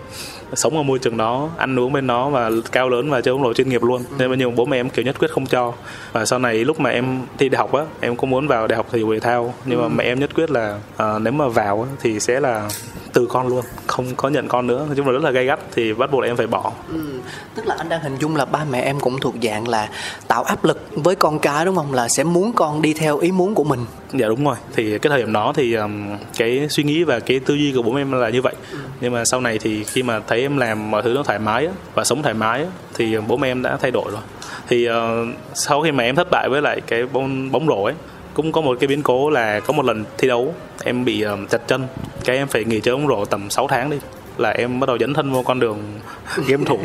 sống 0.56 0.78
ở 0.78 0.84
môi 0.84 1.00
trường 1.00 1.18
đó 1.18 1.50
ăn 1.58 1.80
uống 1.80 1.94
bên 1.94 2.08
đó 2.08 2.30
và 2.30 2.52
cao 2.72 2.90
lớn 2.90 3.10
và 3.10 3.22
chơi 3.22 3.34
bóng 3.34 3.44
rổ 3.44 3.54
chuyên 3.54 3.70
nghiệp 3.70 3.84
luôn. 3.84 4.04
Nên 4.18 4.30
bao 4.30 4.36
nhiêu 4.36 4.52
bố 4.52 4.66
mẹ 4.66 4.80
em 4.80 4.90
kiểu 4.90 5.06
nhất 5.06 5.16
quyết 5.20 5.32
không 5.32 5.46
cho. 5.46 5.74
Và 6.12 6.26
sau 6.26 6.40
này 6.40 6.56
lúc 6.56 6.80
mà 6.80 6.90
em 6.90 7.22
thi 7.38 7.50
đại 7.50 7.60
học 7.60 7.74
á 7.74 7.84
em 8.00 8.16
cũng 8.16 8.30
muốn 8.30 8.48
vào 8.48 8.68
đại 8.68 8.78
học 8.78 8.88
thể 8.92 9.00
dục 9.00 9.10
thể 9.14 9.20
thao. 9.20 9.54
Nhưng 9.66 9.82
mà 9.82 9.88
mẹ 9.88 10.04
em 10.04 10.20
nhất 10.20 10.30
quyết 10.36 10.52
là 10.52 10.80
uh, 10.96 11.22
nếu 11.22 11.34
mà 11.34 11.48
vào 11.48 11.82
á, 11.82 11.96
thì 12.02 12.20
sẽ 12.20 12.40
là 12.40 12.70
từ 13.14 13.28
con 13.30 13.48
luôn 13.48 13.66
không 13.88 14.06
có 14.16 14.30
nhận 14.30 14.48
con 14.48 14.68
nữa. 14.68 14.84
Nói 14.88 14.96
chung 14.96 15.06
là 15.06 15.12
rất 15.12 15.24
là 15.24 15.32
gay 15.32 15.46
gắt 15.46 15.60
thì 15.76 15.94
bắt 15.94 16.12
buộc 16.12 16.24
em 16.24 16.38
phải 16.38 16.48
bỏ. 16.48 16.72
Ừ, 16.90 17.20
tức 17.56 17.68
là 17.68 17.76
anh 17.78 17.90
đang 17.90 18.02
hình 18.02 18.16
dung 18.20 18.36
là 18.36 18.46
ba 18.46 18.66
mẹ 18.72 18.82
em 18.82 19.00
cũng 19.00 19.20
thuộc 19.20 19.36
dạng 19.44 19.68
là 19.68 19.90
tạo 20.28 20.44
áp 20.44 20.66
lực 20.66 20.88
với 20.92 21.16
con 21.16 21.40
cái 21.40 21.66
đúng 21.66 21.76
không? 21.76 21.94
Là 21.94 22.08
sẽ 22.10 22.24
muốn 22.24 22.54
con 22.54 22.82
đi 22.82 22.94
theo 22.94 23.18
ý 23.18 23.32
muốn 23.32 23.56
của 23.56 23.64
mình 23.64 23.86
dạ 24.14 24.28
đúng 24.28 24.46
rồi. 24.46 24.56
Thì 24.76 25.00
cái 25.00 25.10
thời 25.10 25.20
điểm 25.20 25.34
đó 25.34 25.54
thì 25.56 25.74
um, 25.74 26.18
cái 26.38 26.68
suy 26.70 26.84
nghĩ 26.84 27.04
và 27.04 27.20
cái 27.20 27.40
tư 27.40 27.54
duy 27.54 27.72
của 27.76 27.82
bố 27.82 27.96
em 27.96 28.12
là 28.12 28.30
như 28.30 28.42
vậy. 28.42 28.54
Ừ. 28.72 28.78
nhưng 29.02 29.14
mà 29.14 29.26
sau 29.26 29.42
này 29.42 29.60
thì 29.60 29.84
khi 29.84 30.04
mà 30.04 30.20
thấy 30.28 30.42
em 30.42 30.58
làm 30.58 30.92
mọi 30.92 31.02
thứ 31.02 31.14
nó 31.14 31.24
thoải 31.24 31.40
mái 31.40 31.68
và 31.94 32.04
sống 32.04 32.22
thoải 32.24 32.34
mái 32.34 32.66
thì 32.94 33.18
bố 33.28 33.38
mẹ 33.38 33.52
em 33.52 33.62
đã 33.62 33.78
thay 33.78 33.92
đổi 33.92 34.12
rồi. 34.12 34.22
Thì 34.68 34.90
uh, 34.90 34.96
sau 35.54 35.82
khi 35.82 35.92
mà 35.92 36.04
em 36.04 36.16
thất 36.16 36.28
bại 36.32 36.50
với 36.50 36.62
lại 36.62 36.82
cái 36.88 37.06
bóng 37.06 37.52
bóng 37.52 37.68
rổ 37.68 37.84
ấy 37.84 37.94
cũng 38.34 38.52
có 38.52 38.62
một 38.62 38.78
cái 38.80 38.88
biến 38.88 39.04
cố 39.04 39.30
là 39.30 39.60
có 39.60 39.74
một 39.74 39.86
lần 39.86 40.06
thi 40.18 40.28
đấu 40.28 40.56
em 40.84 41.06
bị 41.06 41.22
um, 41.22 41.46
chặt 41.46 41.68
chân. 41.68 41.88
Cái 42.26 42.38
em 42.38 42.48
phải 42.48 42.64
nghỉ 42.64 42.80
chơi 42.80 42.96
bóng 42.96 43.08
rổ 43.08 43.26
tầm 43.26 43.50
6 43.50 43.68
tháng 43.68 43.90
đi 43.90 43.98
là 44.38 44.50
em 44.50 44.80
bắt 44.80 44.88
đầu 44.88 44.98
dấn 44.98 45.14
thân 45.14 45.34
vào 45.34 45.44
con 45.44 45.60
đường 45.60 45.80
game 46.48 46.64
thủ. 46.66 46.80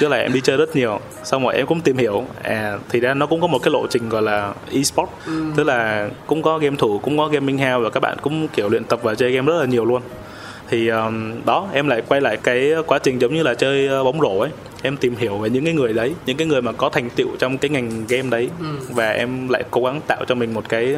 Tức 0.00 0.08
là 0.08 0.16
em 0.16 0.32
đi 0.32 0.40
chơi 0.40 0.56
rất 0.56 0.76
nhiều 0.76 1.00
xong 1.24 1.44
rồi 1.44 1.54
em 1.54 1.66
cũng 1.66 1.80
tìm 1.80 1.96
hiểu. 1.96 2.24
À 2.42 2.78
thì 2.88 3.00
ra 3.00 3.14
nó 3.14 3.26
cũng 3.26 3.40
có 3.40 3.46
một 3.46 3.58
cái 3.58 3.72
lộ 3.72 3.86
trình 3.90 4.08
gọi 4.08 4.22
là 4.22 4.52
e-sport. 4.72 5.08
Ừ. 5.26 5.44
tức 5.56 5.64
là 5.64 6.08
cũng 6.26 6.42
có 6.42 6.58
game 6.58 6.76
thủ 6.76 6.98
cũng 6.98 7.18
có 7.18 7.28
gaming 7.28 7.58
house 7.58 7.78
và 7.78 7.90
các 7.90 8.00
bạn 8.00 8.16
cũng 8.22 8.48
kiểu 8.48 8.68
luyện 8.68 8.84
tập 8.84 9.00
và 9.02 9.14
chơi 9.14 9.32
game 9.32 9.46
rất 9.46 9.60
là 9.60 9.66
nhiều 9.66 9.84
luôn. 9.84 10.02
Thì 10.68 10.88
um, 10.88 11.44
đó 11.44 11.68
em 11.72 11.88
lại 11.88 12.02
quay 12.08 12.20
lại 12.20 12.36
cái 12.36 12.72
quá 12.86 12.98
trình 12.98 13.18
giống 13.18 13.34
như 13.34 13.42
là 13.42 13.54
chơi 13.54 13.86
ờ, 13.86 14.04
bóng 14.04 14.20
rổ 14.20 14.38
ấy. 14.38 14.50
Em 14.82 14.96
tìm 14.96 15.16
hiểu 15.16 15.38
về 15.38 15.50
những 15.50 15.64
cái 15.64 15.74
người 15.74 15.92
đấy 15.92 16.14
những 16.26 16.36
cái 16.36 16.46
người 16.46 16.62
mà 16.62 16.72
có 16.72 16.88
thành 16.88 17.10
tựu 17.10 17.28
trong 17.38 17.58
cái 17.58 17.68
ngành 17.68 18.04
game 18.08 18.30
đấy. 18.30 18.48
Ừ. 18.60 18.66
và 18.90 19.10
em 19.10 19.48
lại 19.48 19.64
cố 19.70 19.84
gắng 19.84 20.00
tạo 20.06 20.24
cho 20.24 20.34
mình 20.34 20.54
một 20.54 20.68
cái 20.68 20.96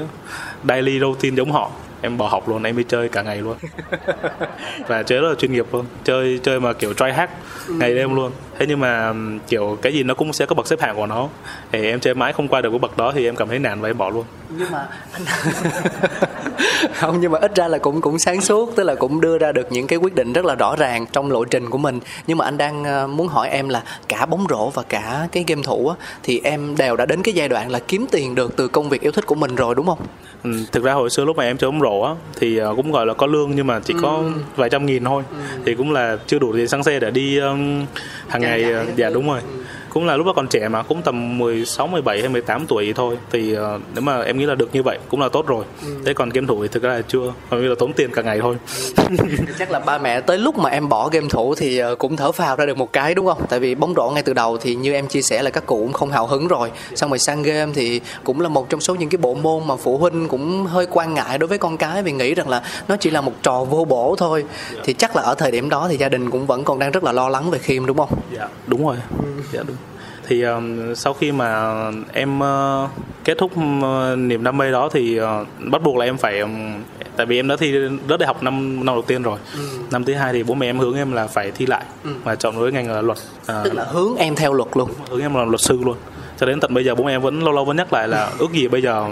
daily 0.68 1.00
routine 1.00 1.36
giống 1.36 1.52
họ 1.52 1.70
em 2.06 2.18
bỏ 2.18 2.28
học 2.28 2.48
luôn 2.48 2.62
em 2.62 2.76
đi 2.76 2.84
chơi 2.88 3.08
cả 3.08 3.22
ngày 3.22 3.36
luôn. 3.36 3.56
Và 4.88 5.02
chơi 5.02 5.20
rất 5.20 5.28
là 5.28 5.34
chuyên 5.34 5.52
nghiệp 5.52 5.66
luôn. 5.72 5.86
Chơi 6.04 6.40
chơi 6.42 6.60
mà 6.60 6.72
kiểu 6.72 6.94
try 6.94 7.10
hack 7.10 7.32
ngày 7.68 7.94
đêm 7.94 8.14
luôn. 8.14 8.32
Thế 8.58 8.66
nhưng 8.68 8.80
mà 8.80 9.12
kiểu 9.48 9.78
cái 9.82 9.92
gì 9.92 10.02
nó 10.02 10.14
cũng 10.14 10.32
sẽ 10.32 10.46
có 10.46 10.54
bậc 10.54 10.66
xếp 10.66 10.80
hạng 10.80 10.96
của 10.96 11.06
nó. 11.06 11.28
Thì 11.72 11.86
em 11.86 12.00
chơi 12.00 12.14
mãi 12.14 12.32
không 12.32 12.48
qua 12.48 12.60
được 12.60 12.70
cái 12.70 12.78
bậc 12.78 12.96
đó 12.96 13.12
thì 13.14 13.28
em 13.28 13.36
cảm 13.36 13.48
thấy 13.48 13.58
nản 13.58 13.80
và 13.80 13.88
em 13.88 13.98
bỏ 13.98 14.10
luôn. 14.10 14.24
Nhưng 14.58 14.70
mà 14.70 14.88
không 16.94 17.20
nhưng 17.20 17.32
mà 17.32 17.38
ít 17.38 17.56
ra 17.56 17.68
là 17.68 17.78
cũng 17.78 18.00
cũng 18.00 18.18
sáng 18.18 18.40
suốt 18.40 18.76
tức 18.76 18.82
là 18.82 18.94
cũng 18.94 19.20
đưa 19.20 19.38
ra 19.38 19.52
được 19.52 19.72
những 19.72 19.86
cái 19.86 19.98
quyết 19.98 20.14
định 20.14 20.32
rất 20.32 20.44
là 20.44 20.54
rõ 20.54 20.76
ràng 20.76 21.06
trong 21.12 21.30
lộ 21.30 21.44
trình 21.44 21.70
của 21.70 21.78
mình. 21.78 22.00
Nhưng 22.26 22.38
mà 22.38 22.44
anh 22.44 22.58
đang 22.58 22.84
ờ, 22.84 23.06
muốn 23.06 23.28
hỏi 23.28 23.48
em 23.48 23.68
là 23.68 23.82
cả 24.08 24.26
bóng 24.26 24.46
rổ 24.50 24.70
và 24.70 24.82
cả 24.82 25.28
cái 25.32 25.44
game 25.46 25.62
thủ 25.62 25.88
á, 25.88 25.96
thì 26.22 26.40
em 26.44 26.76
đều 26.76 26.96
đã 26.96 27.06
đến 27.06 27.22
cái 27.22 27.34
giai 27.34 27.48
đoạn 27.48 27.70
là 27.70 27.78
kiếm 27.88 28.06
tiền 28.10 28.34
được 28.34 28.56
từ 28.56 28.68
công 28.68 28.88
việc 28.88 29.00
yêu 29.00 29.12
thích 29.12 29.26
của 29.26 29.34
mình 29.34 29.54
rồi 29.54 29.74
đúng 29.74 29.86
không? 29.86 29.98
Ừ, 30.44 30.50
thực 30.72 30.84
ra 30.84 30.92
hồi 30.92 31.10
xưa 31.10 31.24
lúc 31.24 31.36
mà 31.36 31.44
em 31.44 31.58
chơi 31.58 31.70
bóng 31.70 31.80
rổ 31.80 31.95
á 32.02 32.14
thì 32.36 32.56
ờ, 32.56 32.74
cũng 32.76 32.92
gọi 32.92 33.06
là 33.06 33.14
có 33.14 33.26
lương 33.26 33.50
nhưng 33.56 33.66
mà 33.66 33.80
chỉ 33.80 33.94
có 34.02 34.08
ừ. 34.08 34.32
vài 34.56 34.70
trăm 34.70 34.86
nghìn 34.86 35.04
thôi 35.04 35.22
ừ. 35.30 35.36
thì 35.64 35.74
cũng 35.74 35.92
là 35.92 36.18
chưa 36.26 36.38
đủ 36.38 36.52
tiền 36.52 36.68
xăng 36.68 36.84
xe 36.84 37.00
để 37.00 37.10
đi 37.10 37.38
um, 37.38 37.86
hàng 38.28 38.42
ngày 38.42 38.62
ờ, 38.62 38.84
dạ 38.96 39.10
đúng 39.10 39.28
rồi 39.28 39.40
ừ 39.40 39.65
cũng 39.96 40.06
là 40.06 40.16
lúc 40.16 40.26
đó 40.26 40.32
còn 40.36 40.48
trẻ 40.48 40.68
mà 40.68 40.82
cũng 40.82 41.02
tầm 41.02 41.38
16, 41.38 41.86
17 41.86 42.20
hay 42.20 42.28
18 42.28 42.66
tuổi 42.66 42.92
thôi. 42.96 43.18
Thì 43.30 43.52
uh, 43.52 43.58
nếu 43.94 44.02
mà 44.02 44.22
em 44.22 44.38
nghĩ 44.38 44.46
là 44.46 44.54
được 44.54 44.68
như 44.72 44.82
vậy 44.82 44.98
cũng 45.08 45.20
là 45.20 45.28
tốt 45.28 45.46
rồi. 45.46 45.64
Ừ. 45.82 45.88
thế 46.04 46.14
còn 46.14 46.28
game 46.28 46.46
thủ 46.46 46.62
thì 46.62 46.68
thực 46.68 46.82
ra 46.82 46.94
là 46.94 47.02
chưa 47.08 47.32
hầu 47.50 47.60
như 47.60 47.68
là 47.68 47.74
tốn 47.78 47.92
tiền 47.92 48.10
cả 48.12 48.22
ngày 48.22 48.38
thôi. 48.40 48.56
Chắc 49.58 49.70
là 49.70 49.78
ba 49.78 49.98
mẹ 49.98 50.20
tới 50.20 50.38
lúc 50.38 50.58
mà 50.58 50.70
em 50.70 50.88
bỏ 50.88 51.08
game 51.08 51.26
thủ 51.30 51.54
thì 51.54 51.82
uh, 51.82 51.98
cũng 51.98 52.16
thở 52.16 52.32
phào 52.32 52.56
ra 52.56 52.66
được 52.66 52.76
một 52.76 52.92
cái 52.92 53.14
đúng 53.14 53.26
không? 53.26 53.42
Tại 53.48 53.60
vì 53.60 53.74
bóng 53.74 53.94
rổ 53.94 54.10
ngay 54.10 54.22
từ 54.22 54.32
đầu 54.32 54.58
thì 54.58 54.74
như 54.74 54.92
em 54.92 55.08
chia 55.08 55.22
sẻ 55.22 55.42
là 55.42 55.50
các 55.50 55.66
cụ 55.66 55.76
cũng 55.76 55.92
không 55.92 56.10
hào 56.10 56.26
hứng 56.26 56.48
rồi. 56.48 56.70
Xong 56.94 57.10
rồi 57.10 57.18
sang 57.18 57.42
game 57.42 57.72
thì 57.74 58.00
cũng 58.24 58.40
là 58.40 58.48
một 58.48 58.68
trong 58.68 58.80
số 58.80 58.94
những 58.94 59.08
cái 59.08 59.18
bộ 59.18 59.34
môn 59.34 59.66
mà 59.66 59.76
phụ 59.76 59.98
huynh 59.98 60.28
cũng 60.28 60.66
hơi 60.66 60.86
quan 60.90 61.14
ngại 61.14 61.38
đối 61.38 61.48
với 61.48 61.58
con 61.58 61.76
cái 61.76 62.02
vì 62.02 62.12
nghĩ 62.12 62.34
rằng 62.34 62.48
là 62.48 62.62
nó 62.88 62.96
chỉ 62.96 63.10
là 63.10 63.20
một 63.20 63.32
trò 63.42 63.64
vô 63.64 63.84
bổ 63.84 64.14
thôi. 64.18 64.44
Thì 64.84 64.92
chắc 64.92 65.16
là 65.16 65.22
ở 65.22 65.34
thời 65.34 65.50
điểm 65.50 65.68
đó 65.68 65.86
thì 65.90 65.96
gia 65.96 66.08
đình 66.08 66.30
cũng 66.30 66.46
vẫn 66.46 66.64
còn 66.64 66.78
đang 66.78 66.90
rất 66.90 67.04
là 67.04 67.12
lo 67.12 67.28
lắng 67.28 67.50
về 67.50 67.58
khiêm 67.58 67.86
đúng 67.86 67.96
không? 67.96 68.18
Dạ 68.36 68.48
đúng 68.66 68.86
rồi. 68.86 68.96
Ừ. 69.18 69.42
dạ 69.52 69.62
đúng 69.66 69.76
thì 70.26 70.42
um, 70.42 70.94
sau 70.94 71.14
khi 71.14 71.32
mà 71.32 71.72
em 72.12 72.40
uh, 72.40 72.90
kết 73.24 73.38
thúc 73.38 73.52
uh, 73.56 74.18
niềm 74.18 74.44
đam 74.44 74.56
mê 74.56 74.70
đó 74.70 74.88
thì 74.92 75.20
uh, 75.20 75.26
bắt 75.70 75.82
buộc 75.82 75.96
là 75.96 76.04
em 76.04 76.16
phải 76.16 76.40
um, 76.40 76.74
tại 77.16 77.26
vì 77.26 77.38
em 77.38 77.48
đã 77.48 77.56
thi 77.56 77.74
rớt 78.08 78.20
đại 78.20 78.26
học 78.26 78.42
năm 78.42 78.76
năm 78.76 78.94
đầu 78.94 79.02
tiên 79.02 79.22
rồi 79.22 79.38
ừ. 79.54 79.60
năm 79.90 80.04
thứ 80.04 80.14
hai 80.14 80.32
thì 80.32 80.42
bố 80.42 80.54
mẹ 80.54 80.68
em 80.68 80.78
hướng 80.78 80.94
em 80.94 81.12
là 81.12 81.26
phải 81.26 81.50
thi 81.50 81.66
lại 81.66 81.84
ừ. 82.04 82.10
và 82.24 82.34
chọn 82.34 82.58
với 82.58 82.72
ngành 82.72 82.90
là 82.90 83.00
luật 83.00 83.18
à, 83.46 83.60
tức 83.64 83.74
là 83.74 83.84
hướng 83.84 84.16
em 84.16 84.36
theo 84.36 84.52
luật 84.52 84.68
luôn 84.74 84.90
hướng 85.10 85.20
em 85.20 85.34
làm 85.34 85.48
luật 85.48 85.60
sư 85.60 85.80
luôn 85.84 85.96
cho 86.38 86.46
đến 86.46 86.60
tận 86.60 86.74
bây 86.74 86.84
giờ 86.84 86.94
bố 86.94 87.04
mẹ 87.04 87.14
em 87.14 87.22
vẫn 87.22 87.44
lâu 87.44 87.52
lâu 87.52 87.64
vẫn 87.64 87.76
nhắc 87.76 87.92
lại 87.92 88.08
là 88.08 88.30
ước 88.38 88.52
gì 88.52 88.68
bây 88.68 88.82
giờ 88.82 89.06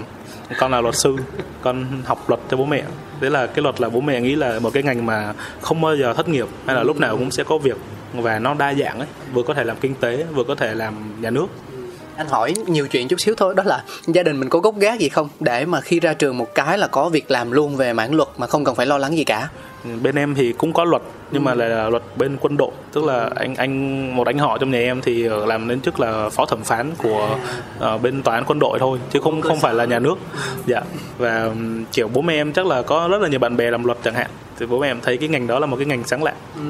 con 0.58 0.70
là 0.70 0.80
luật 0.80 0.94
sư 0.94 1.16
con 1.62 1.86
học 2.04 2.24
luật 2.28 2.40
cho 2.50 2.56
bố 2.56 2.64
mẹ 2.64 2.82
đấy 3.20 3.30
là 3.30 3.46
cái 3.46 3.62
luật 3.62 3.80
là 3.80 3.88
bố 3.88 4.00
mẹ 4.00 4.20
nghĩ 4.20 4.34
là 4.34 4.58
một 4.58 4.70
cái 4.72 4.82
ngành 4.82 5.06
mà 5.06 5.32
không 5.60 5.80
bao 5.80 5.96
giờ 5.96 6.14
thất 6.14 6.28
nghiệp, 6.28 6.46
hay 6.66 6.76
là 6.76 6.82
lúc 6.82 6.96
nào 6.96 7.16
cũng 7.16 7.30
sẽ 7.30 7.44
có 7.44 7.58
việc 7.58 7.76
và 8.14 8.38
nó 8.38 8.54
đa 8.54 8.74
dạng 8.74 8.98
ấy, 8.98 9.08
vừa 9.32 9.42
có 9.42 9.54
thể 9.54 9.64
làm 9.64 9.76
kinh 9.80 9.94
tế, 9.94 10.24
vừa 10.34 10.44
có 10.44 10.54
thể 10.54 10.74
làm 10.74 10.94
nhà 11.20 11.30
nước 11.30 11.46
anh 12.16 12.28
hỏi 12.28 12.54
nhiều 12.66 12.86
chuyện 12.88 13.08
chút 13.08 13.20
xíu 13.20 13.34
thôi 13.36 13.54
đó 13.56 13.62
là 13.66 13.84
gia 14.06 14.22
đình 14.22 14.40
mình 14.40 14.48
có 14.48 14.58
gốc 14.58 14.78
gác 14.78 14.98
gì 14.98 15.08
không? 15.08 15.28
Để 15.40 15.64
mà 15.64 15.80
khi 15.80 16.00
ra 16.00 16.12
trường 16.12 16.38
một 16.38 16.54
cái 16.54 16.78
là 16.78 16.86
có 16.86 17.08
việc 17.08 17.30
làm 17.30 17.50
luôn 17.50 17.76
về 17.76 17.92
mảng 17.92 18.14
luật 18.14 18.28
mà 18.38 18.46
không 18.46 18.64
cần 18.64 18.74
phải 18.74 18.86
lo 18.86 18.98
lắng 18.98 19.16
gì 19.16 19.24
cả. 19.24 19.48
Bên 20.02 20.14
em 20.14 20.34
thì 20.34 20.52
cũng 20.52 20.72
có 20.72 20.84
luật 20.84 21.02
nhưng 21.30 21.44
mà 21.44 21.54
là 21.54 21.88
luật 21.88 22.02
bên 22.16 22.36
quân 22.40 22.56
đội. 22.56 22.70
Tức 22.92 23.04
là 23.04 23.30
anh 23.34 23.54
anh 23.54 24.16
một 24.16 24.26
anh 24.26 24.38
họ 24.38 24.58
trong 24.58 24.70
nhà 24.70 24.78
em 24.78 25.00
thì 25.02 25.22
làm 25.22 25.68
đến 25.68 25.80
chức 25.80 26.00
là 26.00 26.28
phó 26.28 26.46
thẩm 26.46 26.64
phán 26.64 26.90
của 26.98 27.38
uh, 27.94 28.02
bên 28.02 28.22
tòa 28.22 28.34
án 28.34 28.44
quân 28.44 28.58
đội 28.58 28.78
thôi 28.78 28.98
chứ 29.12 29.20
không 29.24 29.42
không 29.42 29.60
phải 29.60 29.74
là 29.74 29.84
nhà 29.84 29.98
nước. 29.98 30.14
Dạ 30.66 30.80
và 31.18 31.50
kiểu 31.92 32.08
bố 32.08 32.22
mẹ 32.22 32.34
em 32.34 32.52
chắc 32.52 32.66
là 32.66 32.82
có 32.82 33.08
rất 33.08 33.20
là 33.20 33.28
nhiều 33.28 33.38
bạn 33.38 33.56
bè 33.56 33.70
làm 33.70 33.84
luật 33.84 33.98
chẳng 34.04 34.14
hạn. 34.14 34.30
Thì 34.58 34.66
bố 34.66 34.78
mẹ 34.78 34.90
em 34.90 35.00
thấy 35.02 35.16
cái 35.16 35.28
ngành 35.28 35.46
đó 35.46 35.58
là 35.58 35.66
một 35.66 35.76
cái 35.76 35.86
ngành 35.86 36.04
sáng 36.04 36.22
lạ 36.22 36.34
ừ, 36.54 36.60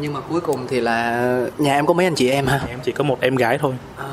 nhưng 0.00 0.12
mà 0.12 0.20
cuối 0.20 0.40
cùng 0.40 0.66
thì 0.68 0.80
là 0.80 1.40
nhà 1.58 1.74
em 1.74 1.86
có 1.86 1.94
mấy 1.94 2.06
anh 2.06 2.14
chị 2.14 2.30
em 2.30 2.46
ha 2.46 2.60
em 2.68 2.78
chỉ 2.82 2.92
có 2.92 3.04
một 3.04 3.20
em 3.20 3.36
gái 3.36 3.58
thôi. 3.58 3.74
À, 3.96 4.04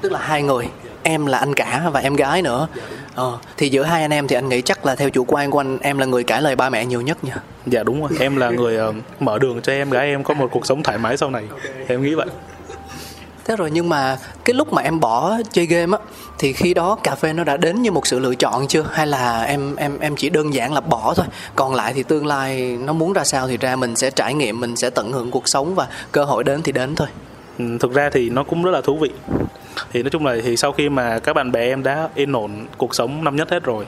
tức 0.00 0.12
là 0.12 0.18
hai 0.18 0.42
người 0.42 0.68
em 1.02 1.26
là 1.26 1.38
anh 1.38 1.54
cả 1.54 1.90
và 1.92 2.00
em 2.00 2.16
gái 2.16 2.42
nữa. 2.42 2.68
Ờ 3.14 3.38
thì 3.56 3.68
giữa 3.68 3.82
hai 3.82 4.02
anh 4.02 4.10
em 4.10 4.28
thì 4.28 4.36
anh 4.36 4.48
nghĩ 4.48 4.62
chắc 4.62 4.86
là 4.86 4.94
theo 4.94 5.10
chủ 5.10 5.24
quan 5.28 5.50
của 5.50 5.60
anh 5.60 5.78
em 5.78 5.98
là 5.98 6.06
người 6.06 6.24
cãi 6.24 6.42
lời 6.42 6.56
ba 6.56 6.70
mẹ 6.70 6.86
nhiều 6.86 7.00
nhất 7.00 7.24
nha 7.24 7.36
dạ 7.66 7.82
đúng 7.82 8.00
rồi. 8.00 8.10
Em 8.20 8.36
là 8.36 8.50
người 8.50 8.76
ờ, 8.76 8.92
mở 9.20 9.38
đường 9.38 9.62
cho 9.62 9.72
em 9.72 9.90
gái 9.90 10.06
em 10.06 10.24
có 10.24 10.34
một 10.34 10.48
cuộc 10.52 10.66
sống 10.66 10.82
thoải 10.82 10.98
mái 10.98 11.16
sau 11.16 11.30
này. 11.30 11.44
Em 11.88 12.02
nghĩ 12.02 12.14
vậy. 12.14 12.26
Thế 13.44 13.56
rồi 13.56 13.70
nhưng 13.70 13.88
mà 13.88 14.16
cái 14.44 14.54
lúc 14.54 14.72
mà 14.72 14.82
em 14.82 15.00
bỏ 15.00 15.36
chơi 15.52 15.66
game 15.66 15.96
á 15.98 16.04
thì 16.38 16.52
khi 16.52 16.74
đó 16.74 16.96
cà 17.02 17.14
phê 17.14 17.32
nó 17.32 17.44
đã 17.44 17.56
đến 17.56 17.82
như 17.82 17.90
một 17.90 18.06
sự 18.06 18.18
lựa 18.18 18.34
chọn 18.34 18.66
chưa? 18.68 18.84
Hay 18.92 19.06
là 19.06 19.42
em 19.42 19.76
em 19.76 19.98
em 19.98 20.16
chỉ 20.16 20.30
đơn 20.30 20.54
giản 20.54 20.72
là 20.74 20.80
bỏ 20.80 21.14
thôi? 21.16 21.26
Còn 21.54 21.74
lại 21.74 21.92
thì 21.92 22.02
tương 22.02 22.26
lai 22.26 22.78
nó 22.80 22.92
muốn 22.92 23.12
ra 23.12 23.24
sao 23.24 23.48
thì 23.48 23.56
ra 23.56 23.76
mình 23.76 23.96
sẽ 23.96 24.10
trải 24.10 24.34
nghiệm 24.34 24.60
mình 24.60 24.76
sẽ 24.76 24.90
tận 24.90 25.12
hưởng 25.12 25.30
cuộc 25.30 25.48
sống 25.48 25.74
và 25.74 25.86
cơ 26.12 26.24
hội 26.24 26.44
đến 26.44 26.62
thì 26.62 26.72
đến 26.72 26.94
thôi. 26.94 27.08
Ừ, 27.58 27.64
thực 27.80 27.92
ra 27.92 28.10
thì 28.12 28.30
nó 28.30 28.44
cũng 28.44 28.62
rất 28.62 28.70
là 28.70 28.80
thú 28.80 28.98
vị 28.98 29.10
thì 29.92 30.02
nói 30.02 30.10
chung 30.10 30.26
là 30.26 30.36
thì 30.44 30.56
sau 30.56 30.72
khi 30.72 30.88
mà 30.88 31.18
các 31.18 31.32
bạn 31.32 31.52
bè 31.52 31.60
em 31.60 31.82
đã 31.82 32.08
yên 32.14 32.32
ổn 32.32 32.66
cuộc 32.76 32.94
sống 32.94 33.24
năm 33.24 33.36
nhất 33.36 33.50
hết 33.50 33.64
rồi 33.64 33.86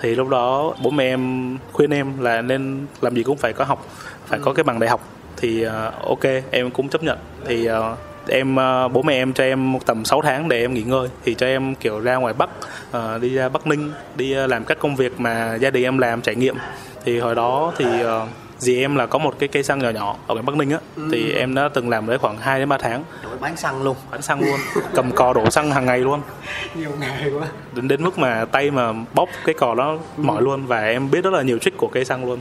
thì 0.00 0.14
lúc 0.14 0.28
đó 0.28 0.74
bố 0.82 0.90
mẹ 0.90 1.04
em 1.04 1.56
khuyên 1.72 1.90
em 1.90 2.20
là 2.20 2.42
nên 2.42 2.86
làm 3.00 3.14
gì 3.14 3.22
cũng 3.22 3.36
phải 3.36 3.52
có 3.52 3.64
học 3.64 3.86
phải 4.32 4.40
có 4.42 4.52
cái 4.52 4.64
bằng 4.64 4.78
đại 4.78 4.90
học. 4.90 5.00
Thì 5.36 5.62
ờ, 5.62 5.92
ok 6.02 6.24
em 6.50 6.70
cũng 6.70 6.88
chấp 6.88 7.02
nhận. 7.02 7.18
Thì 7.46 7.66
ờ, 7.66 7.96
em 8.28 8.56
ờ, 8.56 8.88
bố 8.88 9.02
mẹ 9.02 9.14
em 9.14 9.32
cho 9.32 9.44
em 9.44 9.74
tầm 9.86 10.04
6 10.04 10.22
tháng 10.22 10.48
để 10.48 10.60
em 10.60 10.74
nghỉ 10.74 10.82
ngơi. 10.82 11.08
Thì 11.24 11.34
cho 11.34 11.46
em 11.46 11.74
kiểu 11.74 12.00
ra 12.00 12.16
ngoài 12.16 12.34
Bắc 12.34 12.50
ờ, 12.90 13.18
đi 13.18 13.34
ra 13.34 13.48
Bắc 13.48 13.66
Ninh 13.66 13.92
đi 14.16 14.34
làm 14.34 14.64
các 14.64 14.78
công 14.78 14.96
việc 14.96 15.20
mà 15.20 15.54
gia 15.54 15.70
đình 15.70 15.84
em 15.84 15.98
làm 15.98 16.22
trải 16.22 16.34
nghiệm. 16.34 16.56
Thì 17.04 17.18
hồi 17.18 17.34
đó 17.34 17.72
thì 17.78 17.84
ờ, 18.02 18.26
dì 18.62 18.80
em 18.80 18.96
là 18.96 19.06
có 19.06 19.18
một 19.18 19.34
cái 19.38 19.48
cây 19.48 19.62
xăng 19.62 19.78
nhỏ 19.78 19.90
nhỏ 19.90 20.16
ở 20.26 20.34
ngoài 20.34 20.42
Bắc 20.46 20.56
Ninh 20.56 20.70
á 20.70 20.78
thì 21.12 21.32
em 21.32 21.54
đã 21.54 21.68
từng 21.74 21.88
làm 21.88 22.06
đấy 22.06 22.18
khoảng 22.18 22.38
2 22.38 22.58
đến 22.58 22.68
3 22.68 22.78
tháng. 22.78 23.04
Đổi 23.22 23.32
bán 23.40 23.56
xăng 23.56 23.82
luôn. 23.82 23.96
Bán 24.10 24.22
xăng 24.22 24.40
luôn 24.40 24.60
cầm 24.94 25.12
cò 25.12 25.32
đổ 25.32 25.50
xăng 25.50 25.70
hàng 25.70 25.86
ngày 25.86 25.98
luôn. 25.98 26.20
Nhiều 26.74 26.90
ngày 27.00 27.30
quá. 27.38 27.46
Đến 27.74 27.88
đến 27.88 28.04
mức 28.04 28.18
mà 28.18 28.44
tay 28.44 28.70
mà 28.70 28.92
bóp 29.14 29.28
cái 29.44 29.54
cò 29.54 29.74
đó 29.74 29.98
mỏi 30.16 30.42
luôn 30.42 30.66
và 30.66 30.80
em 30.80 31.10
biết 31.10 31.24
rất 31.24 31.32
là 31.32 31.42
nhiều 31.42 31.58
trick 31.58 31.76
của 31.76 31.88
cây 31.88 32.04
xăng 32.04 32.24
luôn. 32.24 32.40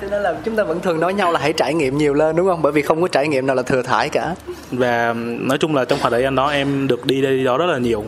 Thế 0.00 0.08
nên 0.10 0.22
là 0.22 0.34
chúng 0.44 0.56
ta 0.56 0.64
vẫn 0.64 0.80
thường 0.80 1.00
nói 1.00 1.14
nhau 1.14 1.32
là 1.32 1.40
hãy 1.40 1.52
trải 1.52 1.74
nghiệm 1.74 1.98
nhiều 1.98 2.14
lên 2.14 2.36
đúng 2.36 2.46
không? 2.46 2.62
Bởi 2.62 2.72
vì 2.72 2.82
không 2.82 3.02
có 3.02 3.08
trải 3.08 3.28
nghiệm 3.28 3.46
nào 3.46 3.56
là 3.56 3.62
thừa 3.62 3.82
thải 3.82 4.08
cả 4.08 4.34
và 4.70 5.14
nói 5.40 5.58
chung 5.58 5.74
là 5.74 5.84
trong 5.84 5.98
khoảng 6.00 6.12
thời 6.12 6.22
gian 6.22 6.34
đó 6.34 6.48
em 6.48 6.88
được 6.88 7.06
đi 7.06 7.22
đây 7.22 7.36
đi 7.36 7.44
đó 7.44 7.58
rất 7.58 7.66
là 7.66 7.78
nhiều. 7.78 8.04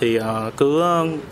Thì 0.00 0.16
ờ, 0.16 0.50
cứ 0.56 0.82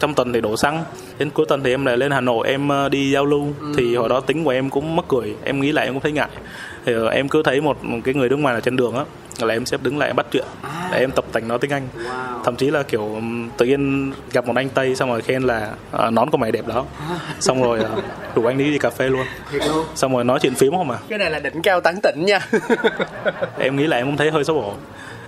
trong 0.00 0.14
tuần 0.14 0.32
thì 0.32 0.40
đổ 0.40 0.56
xăng. 0.56 0.84
Đến 1.18 1.30
cuối 1.30 1.46
tuần 1.48 1.62
thì 1.62 1.70
em 1.70 1.84
lại 1.84 1.96
lên 1.96 2.10
Hà 2.10 2.20
Nội 2.20 2.48
em 2.48 2.68
ờ, 2.68 2.88
đi 2.88 3.10
giao 3.10 3.26
lưu. 3.26 3.46
Thì 3.76 3.96
hồi 3.96 4.08
đó 4.08 4.20
tính 4.20 4.44
của 4.44 4.50
em 4.50 4.70
cũng 4.70 4.96
mắc 4.96 5.04
cười. 5.08 5.34
Em 5.44 5.60
nghĩ 5.60 5.72
lại 5.72 5.86
em 5.86 5.94
cũng 5.94 6.02
thấy 6.02 6.12
ngại 6.12 6.28
thì 6.86 6.92
ờ, 6.92 7.08
em 7.08 7.28
cứ 7.28 7.42
thấy 7.42 7.60
một 7.60 7.76
cái 8.04 8.14
người 8.14 8.28
nước 8.28 8.36
ngoài 8.36 8.54
ở 8.54 8.60
trên 8.60 8.76
đường 8.76 8.94
á 8.94 9.04
là 9.40 9.54
em 9.54 9.66
sẽ 9.66 9.76
đứng 9.82 9.98
lại 9.98 10.12
bắt 10.12 10.26
chuyện 10.30 10.44
để 10.92 10.98
em 10.98 11.10
tập 11.10 11.24
tành 11.32 11.48
nói 11.48 11.58
tiếng 11.58 11.70
Anh. 11.70 11.88
Thậm 12.44 12.56
chí 12.56 12.70
là 12.70 12.82
kiểu 12.82 13.20
tự 13.56 13.66
nhiên 13.66 14.12
gặp 14.32 14.46
một 14.46 14.56
anh 14.56 14.68
Tây 14.68 14.96
xong 14.96 15.08
rồi 15.08 15.22
khen 15.22 15.42
là 15.42 15.72
ờ, 15.90 16.10
nón 16.10 16.30
của 16.30 16.36
mày 16.36 16.52
đẹp 16.52 16.66
đó 16.66 16.84
xong 17.40 17.62
rồi 17.62 17.78
ờ, 17.78 18.02
rủ 18.34 18.44
anh 18.44 18.58
đi 18.58 18.64
đi 18.64 18.78
cà 18.78 18.90
phê 18.90 19.08
luôn. 19.08 19.26
Xong 19.94 20.12
rồi 20.12 20.24
nói 20.24 20.38
chuyện 20.42 20.54
phím 20.54 20.72
không 20.72 20.88
mà 20.88 20.98
cái 21.08 21.18
này 21.18 21.30
là 21.30 21.40
đỉnh 21.40 21.62
cao 21.62 21.80
tán 21.80 22.00
tỉnh 22.02 22.24
nha. 22.24 22.40
Em 23.58 23.76
nghĩ 23.76 23.86
là 23.86 23.96
em 23.96 24.06
cũng 24.06 24.16
thấy 24.16 24.30
hơi 24.30 24.44
xấu 24.44 24.60
hổ. 24.60 24.74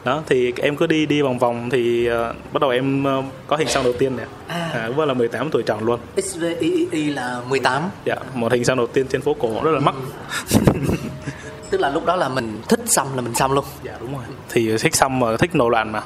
Đó 0.05 0.23
thì 0.27 0.53
em 0.57 0.77
cứ 0.77 0.87
đi 0.87 1.07
đi 1.07 1.23
vòng 1.23 1.39
vòng 1.39 1.71
thì 1.71 2.07
ờ, 2.07 2.35
bắt 2.53 2.61
đầu 2.61 2.71
em 2.71 3.05
ờ, 3.05 3.23
có 3.47 3.57
hình 3.57 3.69
xăm 3.69 3.85
đầu 3.85 3.93
tiên 3.99 4.17
nè. 4.17 4.25
À. 4.49 4.71
à, 4.75 4.89
lúc 4.89 5.09
là 5.09 5.15
18 5.15 5.51
tuổi 5.51 5.63
tròn 5.63 5.85
luôn. 5.85 6.01
XVII 6.23 7.11
là 7.11 7.41
18 7.49 7.83
dạ 8.05 8.17
một 8.35 8.53
hình 8.53 8.65
xăm 8.65 8.77
đầu 8.77 8.87
tiên 8.87 9.07
trên 9.09 9.21
phố 9.21 9.35
cổ 9.35 9.61
rất 9.65 9.71
là 9.71 9.81
mắc 9.81 9.95
tức 11.71 11.81
là 11.81 11.91
lúc 11.91 12.07
đó 12.07 12.17
là 12.17 12.29
mình 12.29 12.61
thích 12.69 12.81
xăm 12.87 13.07
là 13.15 13.23
mình 13.23 13.35
xăm 13.35 13.55
luôn. 13.55 13.65
Dạ 13.83 13.93
đúng 14.01 14.13
rồi. 14.13 14.23
Thì 14.49 14.79
thích 14.79 14.97
xăm 14.97 15.21
mà 15.21 15.37
thích 15.37 15.55
nổ 15.55 15.69
loạn 15.69 15.93
mà. 15.93 16.03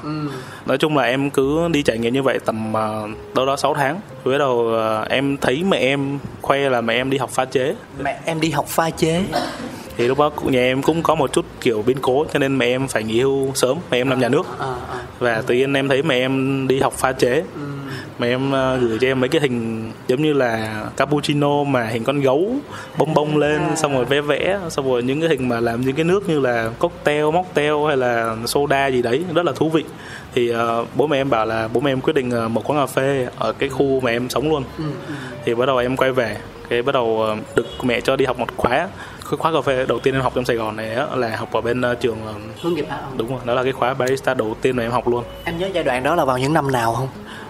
Nói 0.65 0.77
chung 0.77 0.97
là 0.97 1.03
em 1.03 1.29
cứ 1.29 1.67
đi 1.67 1.83
trải 1.83 1.97
nghiệm 1.97 2.13
như 2.13 2.23
vậy 2.23 2.39
tầm 2.45 2.71
uh, 2.71 3.35
đâu 3.35 3.45
đó 3.45 3.57
6 3.57 3.73
tháng. 3.73 3.99
Bắt 4.25 4.37
đầu 4.39 4.67
ờ, 4.67 5.05
em 5.09 5.37
thấy 5.37 5.63
mẹ 5.63 5.77
em 5.77 6.19
khoe 6.41 6.69
là 6.69 6.81
mẹ 6.81 6.93
em 6.93 7.09
đi 7.09 7.17
học 7.17 7.29
pha 7.29 7.45
chế. 7.45 7.75
Mẹ 8.03 8.19
em 8.25 8.41
đi 8.41 8.49
học 8.49 8.67
pha 8.67 8.89
chế. 8.89 9.23
Thì 9.97 10.07
lúc 10.07 10.19
đó 10.19 10.31
nhà 10.43 10.59
em 10.59 10.81
cũng 10.81 11.03
có 11.03 11.15
một 11.15 11.33
chút 11.33 11.45
kiểu 11.61 11.83
biến 11.85 11.97
cố 12.01 12.25
cho 12.33 12.39
nên 12.39 12.57
mẹ 12.57 12.65
em 12.65 12.87
phải 12.87 13.03
nghỉ 13.03 13.21
hưu 13.21 13.51
sớm. 13.55 13.77
Mẹ 13.91 13.97
em 13.97 14.09
làm 14.09 14.19
nhà 14.19 14.29
nước. 14.29 14.59
À, 14.59 14.67
à. 14.89 14.99
và 15.19 15.41
tự 15.47 15.55
nhiên 15.55 15.73
em 15.73 15.87
thấy 15.87 16.03
mẹ 16.03 16.15
em 16.15 16.67
đi 16.67 16.79
học 16.79 16.93
pha 16.93 17.11
chế 17.11 17.43
mẹ 18.19 18.27
em 18.27 18.51
ờ, 18.51 18.77
gửi 18.77 18.97
cho 19.01 19.07
em 19.07 19.19
mấy 19.19 19.29
cái 19.29 19.41
hình 19.41 19.91
giống 20.07 20.21
như 20.21 20.33
là 20.33 20.83
cappuccino 20.97 21.63
mà 21.63 21.83
hình 21.83 22.03
con 22.03 22.21
gấu 22.21 22.55
bông 22.97 23.13
bông 23.13 23.37
lên 23.37 23.61
xong 23.75 23.93
rồi 23.93 24.05
vẽ 24.05 24.21
vẽ 24.21 24.59
xong 24.69 24.91
rồi 24.91 25.03
những 25.03 25.19
cái 25.21 25.29
hình 25.29 25.49
mà 25.49 25.59
làm 25.59 25.81
những 25.81 25.95
cái 25.95 26.05
nước 26.05 26.29
như 26.29 26.39
là 26.39 26.69
cocktail 26.79 27.23
mocktail 27.23 27.73
hay 27.87 27.97
là 27.97 28.35
soda 28.45 28.87
gì 28.87 29.01
đấy 29.01 29.23
rất 29.33 29.45
là 29.45 29.51
thú 29.51 29.69
vị. 29.69 29.83
Thì 30.35 30.49
ờ, 30.49 30.85
bố 30.95 31.07
mẹ 31.07 31.21
em 31.21 31.29
bảo 31.29 31.45
là 31.45 31.67
bố 31.73 31.79
mẹ 31.79 31.91
em 31.91 32.01
quyết 32.01 32.13
định 32.13 32.31
ờ, 32.31 32.47
một 32.47 32.69
quán 32.69 32.79
cà 32.79 32.85
phê 32.85 33.27
ở 33.37 33.53
cái 33.53 33.69
khu 33.69 33.99
mà 33.99 34.11
em 34.11 34.29
sống 34.29 34.49
luôn. 34.49 34.63
Thì 35.45 35.55
bắt 35.55 35.65
đầu 35.65 35.77
em 35.77 35.97
quay 35.97 36.11
về 36.11 36.37
cái 36.69 36.81
bắt 36.81 36.91
đầu 36.91 37.35
được 37.55 37.65
mẹ 37.83 38.01
cho 38.01 38.15
đi 38.15 38.25
học 38.25 38.39
một 38.39 38.47
khóa 38.57 38.87
cái 39.31 39.37
khóa 39.37 39.53
cà 39.53 39.61
phê 39.61 39.85
đầu 39.87 39.99
tiên 39.99 40.13
em 40.13 40.21
học 40.21 40.31
trong 40.35 40.45
Sài 40.45 40.55
Gòn 40.55 40.75
này 40.75 40.93
á, 40.93 41.05
là 41.15 41.35
học 41.35 41.53
ở 41.53 41.61
bên 41.61 41.81
trường 42.01 42.17
hướng 42.61 42.73
nghiệp 42.73 42.85
Âu. 42.89 42.99
đúng 43.17 43.29
rồi 43.29 43.39
đó 43.45 43.53
là 43.53 43.63
cái 43.63 43.71
khóa 43.71 43.93
barista 43.93 44.33
đầu 44.33 44.55
tiên 44.61 44.75
mà 44.75 44.83
em 44.83 44.91
học 44.91 45.07
luôn. 45.07 45.23
Em 45.43 45.57
nhớ 45.57 45.69
giai 45.73 45.83
đoạn 45.83 46.03
đó 46.03 46.15
là 46.15 46.25
vào 46.25 46.37
những 46.37 46.53
năm 46.53 46.71
nào 46.71 46.93
không 46.93 47.07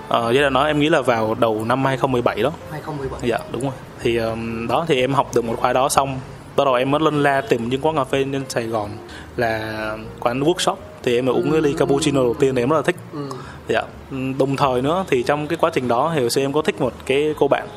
Ờ, 0.10 0.32
giai 0.32 0.42
đoạn 0.42 0.54
đó 0.54 0.66
em 0.66 0.80
nghĩ 0.80 0.90
là 0.90 1.02
vào 1.02 1.36
đầu 1.40 1.66
năm 1.66 1.86
2017 1.86 2.44
đó. 2.44 2.52
2017 2.72 3.30
dạ 3.30 3.38
đúng 3.52 3.62
rồi. 3.62 3.72
Thì 4.02 4.16
ờm, 4.16 4.68
đó 4.68 4.86
thì 4.88 5.00
em 5.00 5.14
học 5.14 5.32
được 5.36 5.46
một 5.46 5.56
khóa 5.60 5.74
đó 5.74 5.90
xong 5.90 6.20
bắt 6.56 6.66
đầu 6.66 6.74
em 6.74 6.92
mới 6.92 7.02
lên 7.02 7.24
la 7.24 7.42
tìm 7.42 7.70
những 7.70 7.82
quán 7.82 7.96
cà 7.96 8.04
phê 8.04 8.26
trên 8.32 8.44
Sài 8.50 8.64
Gòn 8.68 8.90
là 9.38 9.98
quán 10.20 10.40
workshop. 10.44 10.76
Thì 11.04 11.16
em 11.18 11.26
mới 11.26 11.36
uống 11.36 11.52
cái 11.52 11.62
ly 11.62 11.74
cappuccino 11.74 12.22
đầu 12.22 12.34
tiên 12.40 12.56
thì 12.56 12.62
em 12.62 12.70
rất 12.70 12.76
là 12.76 12.82
thích. 12.82 12.96
Dạ 13.68 13.84
Ừm, 14.12 14.38
đồng 14.38 14.56
thời 14.56 14.82
nữa 14.82 15.06
thì 15.08 15.24
trong 15.24 15.48
cái 15.48 15.58
quá 15.62 15.70
trình 15.74 15.88
đó 15.88 16.12
thì 16.16 16.22
hồi 16.22 16.30
xưa 16.30 16.42
em 16.42 16.54
có 16.54 16.62
thích 16.62 16.82
một 16.82 16.94
cái 17.06 17.34
cô 17.40 17.48
bạn 17.48 17.68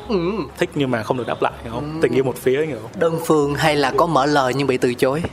thích 0.57 0.69
nhưng 0.75 0.91
mà 0.91 1.03
không 1.03 1.17
được 1.17 1.27
đáp 1.27 1.41
lại 1.41 1.53
hiểu 1.63 1.73
không? 1.73 1.99
Tình 2.01 2.13
yêu 2.13 2.23
một 2.23 2.35
phía 2.37 2.65
hiểu 2.65 2.77
không? 2.81 2.91
Đơn 2.99 3.19
phương 3.25 3.55
hay 3.55 3.75
là 3.75 3.93
có 3.97 4.05
mở 4.07 4.25
lời 4.25 4.53
nhưng 4.55 4.67
bị 4.67 4.77
từ 4.77 4.93
chối? 4.93 5.23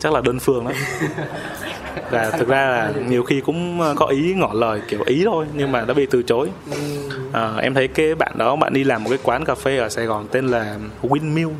Chắc 0.00 0.12
là 0.12 0.20
đơn 0.20 0.38
phương 0.40 0.64
đó 0.64 0.70
và 2.10 2.30
thực 2.30 2.48
ra 2.48 2.66
là 2.68 2.92
nhiều 3.08 3.22
khi 3.22 3.40
cũng 3.40 3.80
có 3.96 4.06
ý 4.06 4.34
ngỏ 4.34 4.50
lời 4.52 4.80
kiểu 4.88 5.02
ý 5.06 5.22
thôi 5.24 5.46
nhưng 5.54 5.72
mà 5.72 5.84
đã 5.84 5.94
bị 5.94 6.06
từ 6.06 6.22
chối. 6.22 6.48
À, 7.32 7.52
em 7.60 7.74
thấy 7.74 7.88
cái 7.88 8.14
bạn 8.14 8.32
đó 8.36 8.56
bạn 8.56 8.72
đi 8.72 8.84
làm 8.84 9.04
một 9.04 9.10
cái 9.10 9.18
quán 9.22 9.44
cà 9.44 9.54
phê 9.54 9.78
ở 9.78 9.88
Sài 9.88 10.06
Gòn 10.06 10.26
tên 10.30 10.46
là 10.46 10.76
Windmill. 11.02 11.50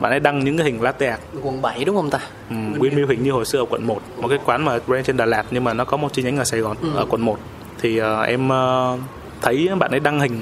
Bạn 0.00 0.12
ấy 0.12 0.20
đăng 0.20 0.44
những 0.44 0.56
cái 0.56 0.66
hình 0.66 0.82
latte 0.82 1.06
art. 1.06 1.20
Quận 1.42 1.62
7 1.62 1.84
đúng 1.84 1.96
không 1.96 2.10
ta? 2.10 2.18
Ừ, 2.50 2.56
Windmill. 2.78 3.06
Hình 3.06 3.22
như 3.22 3.32
hồi 3.32 3.44
xưa 3.44 3.58
ở 3.58 3.64
quận 3.70 3.86
1 3.86 4.02
một 4.20 4.28
cái 4.28 4.38
quán 4.44 4.64
mà 4.64 4.78
brand 4.86 5.06
trên 5.06 5.16
Đà 5.16 5.26
Lạt 5.26 5.44
nhưng 5.50 5.64
mà 5.64 5.74
nó 5.74 5.84
có 5.84 5.96
một 5.96 6.12
chi 6.12 6.22
nhánh 6.22 6.36
ở 6.36 6.44
Sài 6.44 6.60
Gòn 6.60 6.76
ở 6.94 7.06
quận 7.08 7.22
1 7.22 7.38
thì 7.80 7.98
ờ, 7.98 8.22
em 8.22 8.48
ờ, 8.48 8.96
thấy 9.42 9.68
bạn 9.78 9.90
ấy 9.90 10.00
đăng 10.00 10.20
hình 10.20 10.40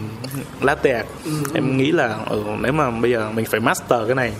latte 0.60 0.92
art. 0.92 1.06
Em 1.54 1.76
nghĩ 1.76 1.92
là 1.92 2.16
ừ, 2.30 2.42
nếu 2.60 2.72
mà 2.72 2.90
bây 2.90 3.10
giờ 3.10 3.30
mình 3.34 3.44
phải 3.44 3.60
master 3.60 4.06
cái 4.06 4.14
này 4.14 4.32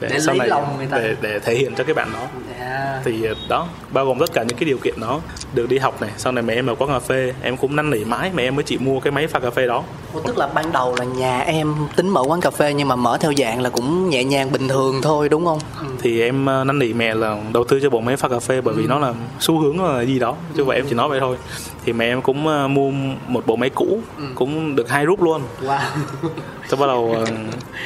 để, 0.00 0.08
Để 0.10 0.20
sau 0.20 0.34
lấy 0.34 0.38
này 0.38 0.48
lòng 0.48 0.76
người 0.76 0.86
ta. 0.86 0.98
để, 0.98 1.16
để 1.20 1.38
thể 1.38 1.54
hiện 1.54 1.74
cho 1.74 1.84
cái 1.84 1.94
bạn 1.94 2.10
đó. 2.12 2.26
À. 2.60 3.00
thì 3.04 3.24
ờ, 3.24 3.34
đó 3.48 3.66
bao 3.90 4.06
gồm 4.06 4.18
tất 4.18 4.32
cả 4.32 4.42
những 4.42 4.58
cái 4.58 4.64
điều 4.64 4.78
kiện 4.78 4.94
đó 5.00 5.20
được 5.54 5.68
đi 5.68 5.78
học 5.78 6.00
này. 6.02 6.10
Sau 6.16 6.32
này 6.32 6.42
mẹ 6.42 6.54
em 6.54 6.66
mở 6.66 6.74
quán 6.74 6.90
cà 6.90 6.98
phê 6.98 7.32
em 7.42 7.56
cũng 7.56 7.76
năn 7.76 7.90
nỉ 7.90 8.04
mãi 8.04 8.30
mẹ 8.34 8.42
em 8.42 8.54
mới 8.56 8.62
chịu 8.64 8.78
mua 8.82 9.00
cái 9.00 9.10
máy 9.10 9.26
pha 9.26 9.38
cà 9.38 9.50
phê 9.50 9.66
đó. 9.66 9.82
Ủa, 10.14 10.20
tức 10.20 10.38
là 10.38 10.46
ban 10.54 10.72
đầu 10.72 10.94
là 10.98 11.04
nhà 11.04 11.40
em 11.40 11.74
tính 11.96 12.08
mở 12.08 12.22
quán 12.26 12.40
cà 12.40 12.50
phê 12.50 12.74
nhưng 12.74 12.88
mà 12.88 12.96
mở 12.96 13.18
theo 13.20 13.32
dạng 13.36 13.60
là 13.62 13.70
cũng 13.70 14.10
nhẹ 14.10 14.24
nhàng 14.24 14.52
bình 14.52 14.68
thường 14.68 15.00
thôi 15.02 15.28
đúng 15.28 15.44
không? 15.46 15.58
Thì 16.02 16.22
em 16.22 16.46
ờ, 16.46 16.64
năn 16.64 16.78
nỉ 16.78 16.92
mẹ 16.92 17.14
là 17.14 17.36
đầu 17.52 17.64
tư 17.64 17.80
cho 17.82 17.90
bộ 17.90 18.00
máy 18.00 18.16
pha 18.16 18.28
cà 18.28 18.38
phê 18.40 18.60
bởi 18.60 18.74
vì 18.74 18.86
nó 18.86 18.98
là 18.98 19.14
xu 19.40 19.60
hướng 19.60 19.84
là 19.84 20.02
gì 20.02 20.18
đó. 20.18 20.36
Chứ 20.56 20.64
vậy 20.64 20.76
em 20.76 20.86
chỉ 20.88 20.94
nói 20.94 21.08
vậy 21.08 21.20
thôi. 21.20 21.36
Thì 21.84 21.92
mẹ 21.92 22.04
em 22.06 22.22
cũng 22.22 22.46
ờ, 22.46 22.68
mua 22.68 22.90
một 23.28 23.46
bộ 23.46 23.56
máy 23.56 23.70
cũ 23.70 23.98
cũng 24.34 24.76
được 24.76 24.88
hai 24.90 25.06
rúp 25.06 25.22
luôn. 25.22 25.42
Wow. 25.66 25.78
Sau 26.68 26.76
bắt 26.80 26.86
đầu 26.86 27.16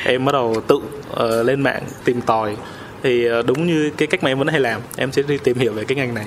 em 0.05 0.25
bắt 0.25 0.33
đầu 0.33 0.57
tự 0.67 0.81
ờ, 1.15 1.43
lên 1.43 1.61
mạng 1.61 1.78
tìm 2.05 2.21
tòi. 2.21 2.57
Thì 3.03 3.25
ờ, 3.25 3.43
đúng 3.43 3.67
như 3.67 3.91
cái 3.97 4.09
cách 4.09 4.23
mà 4.23 4.31
em 4.31 4.39
vẫn 4.39 4.49
hay 4.49 4.61
làm 4.61 4.81
em 4.97 5.13
sẽ 5.13 5.23
đi 5.23 5.39
tìm 5.39 5.59
hiểu 5.59 5.73
về 5.73 5.85
cái 5.85 5.97
ngành 5.97 6.15
này. 6.15 6.25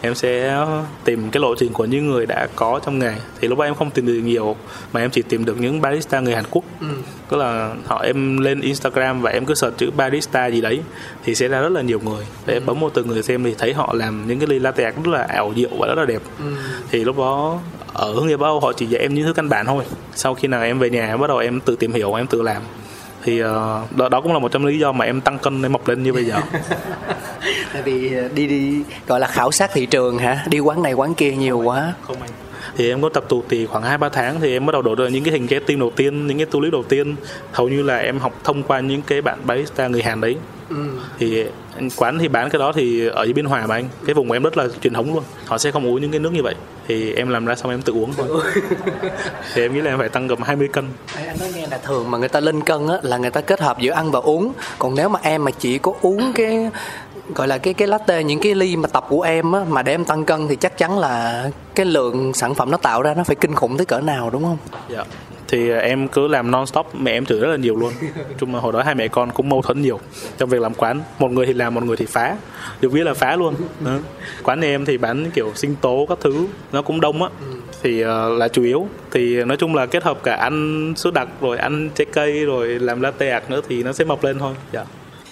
Em 0.00 0.14
sẽ 0.14 0.64
tìm 1.04 1.30
cái 1.30 1.40
lộ 1.40 1.54
trình 1.54 1.72
của 1.72 1.84
những 1.84 2.06
người 2.06 2.26
đã 2.26 2.48
có 2.56 2.80
trong 2.84 2.98
nghề. 2.98 3.14
Thì 3.40 3.48
lúc 3.48 3.58
đó 3.58 3.64
em 3.64 3.74
không 3.74 3.90
tìm 3.90 4.06
được 4.06 4.12
nhiều 4.12 4.56
mà 4.92 5.00
em 5.00 5.10
chỉ 5.10 5.22
tìm 5.22 5.44
được 5.44 5.60
những 5.60 5.80
barista 5.80 6.20
người 6.20 6.34
Hàn 6.34 6.44
Quốc. 6.50 6.64
Tức 7.28 7.36
là 7.36 7.74
họ 7.86 8.02
em 8.02 8.38
lên 8.38 8.60
Instagram 8.60 9.22
và 9.22 9.30
em 9.30 9.44
cứ 9.44 9.54
search 9.54 9.78
chữ 9.78 9.90
barista 9.96 10.46
gì 10.46 10.60
đấy 10.60 10.80
thì 11.24 11.34
sẽ 11.34 11.48
ra 11.48 11.60
rất 11.60 11.72
là 11.72 11.82
nhiều 11.82 12.00
người. 12.00 12.24
Để 12.46 12.60
bấm 12.60 12.80
một 12.80 12.90
từ 12.94 13.04
người 13.04 13.22
xem 13.22 13.44
thì 13.44 13.54
thấy 13.58 13.72
họ 13.72 13.94
làm 13.94 14.28
những 14.28 14.38
cái 14.38 14.46
ly 14.46 14.58
latte 14.58 14.84
rất 14.84 15.06
là 15.06 15.22
ảo 15.22 15.52
diệu 15.56 15.70
và 15.78 15.86
rất 15.86 15.94
là 15.94 16.04
đẹp. 16.04 16.22
Thì 16.90 17.04
lúc 17.04 17.18
đó 17.18 17.58
ở 17.92 18.12
hướng 18.12 18.26
nghiệp 18.26 18.40
Âu 18.40 18.60
họ 18.60 18.72
chỉ 18.72 18.86
dạy 18.86 19.02
em 19.02 19.14
những 19.14 19.26
thứ 19.26 19.32
căn 19.32 19.48
bản 19.48 19.66
thôi. 19.66 19.84
Sau 20.14 20.34
khi 20.34 20.48
nào 20.48 20.62
em 20.62 20.78
về 20.78 20.90
nhà 20.90 21.16
bắt 21.16 21.26
đầu 21.26 21.38
em 21.38 21.60
tự 21.60 21.76
tìm 21.76 21.92
hiểu 21.92 22.14
em 22.14 22.26
tự 22.26 22.42
làm 22.42 22.62
thì 23.24 23.40
ờ, 23.40 23.82
đó, 23.96 24.08
đó 24.08 24.20
cũng 24.20 24.32
là 24.32 24.38
một 24.38 24.52
trong 24.52 24.64
lý 24.64 24.78
do 24.78 24.92
mà 24.92 25.04
em 25.04 25.20
tăng 25.20 25.38
cân 25.38 25.62
em 25.62 25.72
mập 25.72 25.88
lên 25.88 26.02
như 26.02 26.12
bây 26.12 26.24
giờ. 26.24 26.40
Tại 27.72 27.82
vì 27.82 28.12
đi 28.34 28.46
đi 28.46 28.82
gọi 29.06 29.20
là 29.20 29.26
khảo 29.26 29.52
sát 29.52 29.70
thị 29.72 29.86
trường 29.86 30.18
hả? 30.18 30.44
Đi 30.48 30.58
quán 30.58 30.82
này 30.82 30.92
quán 30.92 31.14
kia 31.14 31.32
nhiều 31.32 31.58
quá. 31.58 31.94
Không 32.02 32.16
anh 32.22 32.30
thì 32.76 32.88
em 32.88 33.02
có 33.02 33.08
tập 33.08 33.24
tụ 33.28 33.42
thì 33.48 33.66
khoảng 33.66 33.82
hai 33.82 33.98
ba 33.98 34.08
tháng 34.08 34.40
thì 34.40 34.52
em 34.52 34.66
bắt 34.66 34.72
đầu 34.72 34.82
đổ 34.82 34.94
được 34.94 35.08
những 35.08 35.24
cái 35.24 35.32
hình 35.32 35.62
tim 35.66 35.80
đầu 35.80 35.90
tiên 35.96 36.26
những 36.26 36.38
cái 36.38 36.46
tulip 36.46 36.72
đầu 36.72 36.82
tiên 36.82 37.16
hầu 37.52 37.68
như 37.68 37.82
là 37.82 37.96
em 37.96 38.18
học 38.18 38.40
thông 38.44 38.62
qua 38.62 38.80
những 38.80 39.02
cái 39.02 39.22
bạn 39.22 39.38
barista 39.44 39.88
người 39.88 40.02
Hàn 40.02 40.20
đấy. 40.20 40.36
Ừ. 40.68 40.76
thì 41.18 41.44
quán 41.96 42.18
thì 42.18 42.28
bán 42.28 42.50
cái 42.50 42.58
đó 42.58 42.72
thì 42.72 43.08
ở 43.08 43.24
dưới 43.24 43.32
biên 43.32 43.44
hòa 43.44 43.66
mà 43.66 43.74
anh. 43.74 43.88
Cái 44.06 44.14
vùng 44.14 44.28
của 44.28 44.36
em 44.36 44.42
rất 44.42 44.56
là 44.56 44.66
truyền 44.82 44.94
thống 44.94 45.14
luôn. 45.14 45.24
Họ 45.46 45.58
sẽ 45.58 45.70
không 45.70 45.86
uống 45.86 46.00
những 46.00 46.10
cái 46.10 46.20
nước 46.20 46.32
như 46.32 46.42
vậy. 46.42 46.54
Thì 46.88 47.12
em 47.12 47.28
làm 47.28 47.44
ra 47.44 47.54
xong 47.54 47.70
em 47.70 47.82
tự 47.82 47.92
uống 47.92 48.12
thôi. 48.16 48.26
Thì 49.54 49.62
em 49.62 49.74
nghĩ 49.74 49.80
là 49.80 49.90
em 49.90 49.98
phải 49.98 50.08
tăng 50.08 50.26
gần 50.26 50.38
20 50.42 50.68
cân. 50.68 50.84
Anh 51.14 51.38
nói 51.40 51.48
nghe 51.54 51.66
là 51.66 51.78
thường 51.78 52.10
mà 52.10 52.18
người 52.18 52.28
ta 52.28 52.40
lên 52.40 52.60
cân 52.60 52.88
á 52.88 52.94
là 53.02 53.16
người 53.16 53.30
ta 53.30 53.40
kết 53.40 53.60
hợp 53.60 53.78
giữa 53.80 53.92
ăn 53.92 54.10
và 54.10 54.20
uống. 54.20 54.52
Còn 54.78 54.94
nếu 54.94 55.08
mà 55.08 55.18
em 55.22 55.44
mà 55.44 55.50
chỉ 55.50 55.78
có 55.78 55.92
uống 56.00 56.32
cái 56.34 56.70
gọi 57.34 57.48
là 57.48 57.58
cái 57.58 57.74
cái 57.74 57.88
latte 57.88 58.22
những 58.22 58.40
cái 58.40 58.54
ly 58.54 58.76
mà 58.76 58.88
tập 58.88 59.04
của 59.08 59.22
em 59.22 59.52
á 59.52 59.60
mà 59.68 59.82
để 59.82 59.94
em 59.94 60.04
tăng 60.04 60.24
cân 60.24 60.48
thì 60.48 60.56
chắc 60.56 60.78
chắn 60.78 60.98
là 60.98 61.44
cái 61.74 61.86
lượng 61.86 62.34
sản 62.34 62.54
phẩm 62.54 62.70
nó 62.70 62.76
tạo 62.76 63.02
ra 63.02 63.14
nó 63.14 63.24
phải 63.24 63.36
kinh 63.36 63.54
khủng 63.54 63.76
tới 63.76 63.86
cỡ 63.86 64.00
nào 64.00 64.30
đúng 64.30 64.42
không? 64.42 64.58
Dạ. 64.88 65.04
Thì 65.48 65.70
à, 65.70 65.78
em 65.78 66.08
cứ 66.08 66.28
làm 66.28 66.50
non 66.50 66.66
stop 66.66 66.86
mẹ 66.94 67.12
em 67.12 67.26
chửi 67.26 67.40
rất 67.40 67.48
là 67.48 67.56
nhiều 67.56 67.76
luôn. 67.76 67.92
Chung 68.38 68.52
mà 68.52 68.60
hồi 68.60 68.72
đó 68.72 68.82
hai 68.82 68.94
mẹ 68.94 69.08
con 69.08 69.30
cũng 69.30 69.48
mâu 69.48 69.62
thuẫn 69.62 69.82
nhiều 69.82 70.00
trong 70.38 70.48
việc 70.48 70.60
làm 70.60 70.74
quán. 70.74 71.00
Một 71.18 71.30
người 71.30 71.46
thì 71.46 71.52
làm 71.52 71.74
một 71.74 71.82
người 71.84 71.96
thì 71.96 72.06
phá. 72.06 72.36
Được 72.80 72.88
biết 72.88 73.04
là 73.04 73.14
phá 73.14 73.36
luôn. 73.36 73.54
Đó. 73.80 73.92
quán 74.42 74.60
em 74.60 74.84
thì 74.84 74.98
bán 74.98 75.30
kiểu 75.30 75.52
sinh 75.54 75.76
tố 75.80 76.06
các 76.08 76.18
thứ 76.20 76.46
nó 76.72 76.82
cũng 76.82 77.00
đông 77.00 77.22
á. 77.22 77.28
Thì 77.82 78.04
uh, 78.04 78.08
là 78.38 78.48
chủ 78.48 78.62
yếu. 78.62 78.86
Thì 79.10 79.44
nói 79.44 79.56
chung 79.56 79.74
là 79.74 79.86
kết 79.86 80.04
hợp 80.04 80.22
cả 80.22 80.34
ăn 80.34 80.92
sữa 80.96 81.10
đặc 81.10 81.28
rồi 81.40 81.58
ăn 81.58 81.90
trái 81.94 82.06
cây 82.12 82.44
rồi 82.44 82.68
làm 82.68 83.00
latte 83.00 83.30
ạc 83.30 83.50
nữa 83.50 83.60
thì 83.68 83.82
nó 83.82 83.92
sẽ 83.92 84.04
mọc 84.04 84.24
lên 84.24 84.38
thôi. 84.38 84.54
Dạ 84.72 84.84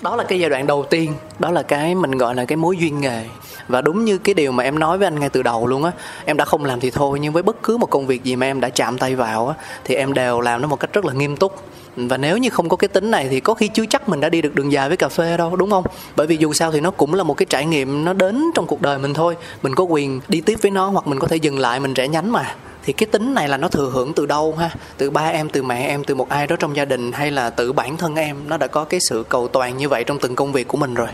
đó 0.03 0.17
là 0.17 0.25
cái 0.25 0.41
giai 0.41 0.51
đoạn 0.51 0.67
đầu 0.67 0.85
tiên. 0.91 1.15
Đó 1.39 1.51
là 1.51 1.63
cái 1.63 1.95
mình 1.95 2.11
gọi 2.19 2.35
là 2.35 2.45
cái 2.45 2.57
mối 2.57 2.77
duyên 2.77 3.01
nghề. 3.01 3.25
Và 3.69 3.81
đúng 3.81 4.05
như 4.05 4.19
cái 4.19 4.35
điều 4.35 4.53
mà 4.53 4.65
em 4.65 4.79
nói 4.79 4.99
với 4.99 5.07
anh 5.07 5.21
ngay 5.21 5.29
từ 5.29 5.43
đầu 5.43 5.67
luôn 5.67 5.85
á, 5.85 5.93
em 6.25 6.37
đã 6.37 6.45
không 6.45 6.65
làm 6.65 6.81
thì 6.81 6.91
thôi, 6.91 7.21
nhưng 7.21 7.33
với 7.33 7.43
bất 7.43 7.63
cứ 7.63 7.77
một 7.77 7.91
công 7.91 8.07
việc 8.07 8.25
gì 8.25 8.37
mà 8.37 8.47
em 8.47 8.61
đã 8.61 8.69
chạm 8.69 8.99
tay 8.99 9.15
vào 9.15 9.49
á, 9.49 9.55
thì 9.85 9.95
em 9.95 10.15
đều 10.15 10.41
làm 10.41 10.63
nó 10.63 10.69
một 10.69 10.81
cách 10.81 10.93
rất 10.93 11.05
là 11.05 11.13
nghiêm 11.13 11.37
túc 11.37 11.63
và 11.97 12.17
nếu 12.17 12.39
như 12.39 12.51
không 12.51 12.69
có 12.69 12.77
cái 12.77 12.89
tính 12.89 13.11
này 13.11 13.29
thì 13.31 13.41
có 13.41 13.55
khi 13.55 13.69
chưa 13.69 13.87
chắc 13.87 14.09
mình 14.09 14.21
đã 14.21 14.29
đi 14.29 14.43
được 14.43 14.55
đường 14.55 14.73
dài 14.73 14.89
với 14.89 14.97
cà 14.97 15.09
phê 15.09 15.37
đâu, 15.37 15.57
đúng 15.57 15.71
không? 15.71 15.85
Bởi 16.17 16.27
vì 16.27 16.37
dù 16.37 16.53
sao 16.53 16.73
thì 16.73 16.81
nó 16.81 16.91
cũng 16.91 17.15
là 17.15 17.23
một 17.23 17.35
cái 17.35 17.47
trải 17.51 17.67
nghiệm, 17.67 18.05
nó 18.05 18.13
đến 18.13 18.45
trong 18.55 18.67
cuộc 18.67 18.83
đời 18.83 18.99
mình 18.99 19.15
thôi. 19.15 19.37
Mình 19.63 19.75
có 19.75 19.85
quyền 19.85 20.21
đi 20.29 20.41
tiếp 20.41 20.59
với 20.63 20.71
nó 20.71 20.89
hoặc 20.89 21.07
mình 21.07 21.19
có 21.19 21.27
thể 21.27 21.37
dừng 21.37 21.59
lại, 21.59 21.81
mình 21.81 21.95
rẽ 21.95 22.09
nhánh 22.09 22.33
mà. 22.33 22.55
Thì 22.85 22.93
cái 22.93 23.07
tính 23.07 23.35
này 23.35 23.49
là 23.49 23.57
nó 23.57 23.69
thừa 23.69 23.91
hưởng 23.93 24.13
từ 24.13 24.27
đâu 24.27 24.55
ha? 24.59 24.71
Từ 24.97 25.11
ba 25.11 25.27
em, 25.27 25.49
từ 25.49 25.63
mẹ 25.63 25.87
em, 25.87 26.05
từ 26.05 26.15
một 26.15 26.29
ai 26.29 26.47
đó 26.47 26.57
trong 26.57 26.77
gia 26.77 26.85
đình 26.85 27.13
hay 27.13 27.31
là 27.31 27.51
tự 27.51 27.73
bản 27.73 27.97
thân 27.97 28.15
em? 28.15 28.37
Nó 28.47 28.57
đã 28.57 28.67
có 28.67 28.85
cái 28.85 29.01
sự 29.01 29.25
cầu 29.29 29.49
toàn 29.49 29.77
như 29.77 29.89
vậy 29.89 30.05
trong 30.05 30.19
từng 30.19 30.37
công 30.37 30.53
việc 30.53 30.69
của 30.69 30.79
mình 30.79 30.95
rồi 30.95 31.09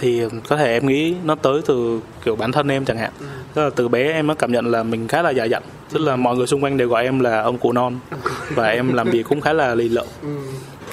thì 0.00 0.22
có 0.48 0.56
thể 0.56 0.72
em 0.72 0.86
nghĩ 0.86 1.14
nó 1.24 1.34
tới 1.34 1.60
từ 1.66 2.00
kiểu 2.24 2.36
bản 2.36 2.52
thân 2.52 2.68
em 2.68 2.84
chẳng 2.84 2.98
hạn. 2.98 3.10
Tức 3.54 3.62
là 3.62 3.70
từ 3.76 3.88
bé 3.88 4.12
em 4.12 4.26
mới 4.26 4.36
cảm 4.36 4.52
nhận 4.52 4.66
là 4.70 4.82
mình 4.82 5.08
khá 5.08 5.22
là 5.22 5.30
dạ 5.30 5.44
dặn 5.44 5.62
tức 5.92 6.00
là 6.00 6.16
mọi 6.16 6.36
người 6.36 6.46
xung 6.46 6.64
quanh 6.64 6.76
đều 6.76 6.88
gọi 6.88 7.04
em 7.04 7.20
là 7.20 7.42
ông 7.42 7.58
cụ 7.58 7.72
non. 7.72 7.98
Và 8.54 8.66
em 8.66 8.92
làm 8.92 9.10
việc 9.10 9.26
cũng 9.28 9.40
khá 9.40 9.52
là 9.52 9.74
lì 9.74 9.88
lợm. 9.88 10.06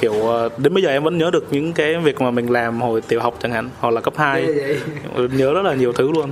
Kiểu 0.02 0.14
ờ, 0.14 0.50
đến 0.58 0.74
bây 0.74 0.84
giờ 0.84 0.90
em 0.90 1.04
vẫn 1.04 1.18
nhớ 1.18 1.30
được 1.34 1.46
những 1.52 1.74
cái 1.74 1.98
việc 1.98 2.22
mà 2.22 2.32
mình 2.32 2.52
làm 2.52 2.82
hồi 2.82 3.02
tiểu 3.02 3.22
học 3.22 3.38
chẳng 3.42 3.52
hạn 3.52 3.70
hoặc 3.80 3.94
là 3.94 4.02
cấp 4.02 4.14
2 4.18 4.48
nhớ 5.16 5.54
rất 5.54 5.62
là 5.62 5.74
nhiều 5.74 5.94
thứ 5.94 6.12
luôn 6.12 6.32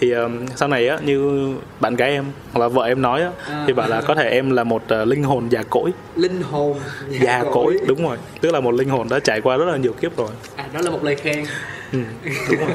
thì 0.00 0.10
um, 0.10 0.46
sau 0.56 0.68
này 0.68 0.88
á 0.88 0.98
như 1.04 1.50
bạn 1.80 1.96
gái 1.96 2.10
em 2.10 2.24
hoặc 2.52 2.60
là 2.60 2.68
vợ 2.68 2.82
em 2.82 3.02
nói 3.02 3.22
á 3.22 3.30
thì 3.66 3.72
bảo 3.72 3.88
là 3.88 4.00
có 4.00 4.14
thể 4.14 4.30
em 4.30 4.50
là 4.50 4.64
một 4.64 4.82
uh, 5.02 5.08
linh 5.08 5.22
hồn 5.22 5.48
già 5.48 5.62
cỗi. 5.70 5.92
Linh 6.16 6.42
hồn 6.42 6.76
già 7.08 7.44
cỗi. 7.52 7.78
đúng 7.86 8.02
rồi. 8.02 8.16
Tức 8.40 8.52
là 8.52 8.60
một 8.60 8.74
linh 8.74 8.88
hồn 8.88 9.08
đã 9.08 9.18
trải 9.18 9.40
qua 9.40 9.56
rất 9.56 9.64
là 9.64 9.76
nhiều 9.76 9.92
kiếp 9.92 10.16
rồi. 10.16 10.28
À 10.56 10.64
đó 10.72 10.80
là 10.80 10.90
một 10.90 11.04
lời 11.04 11.16
khen. 11.16 11.44
Ừ, 11.92 11.98
đúng 12.50 12.60
rồi. 12.60 12.70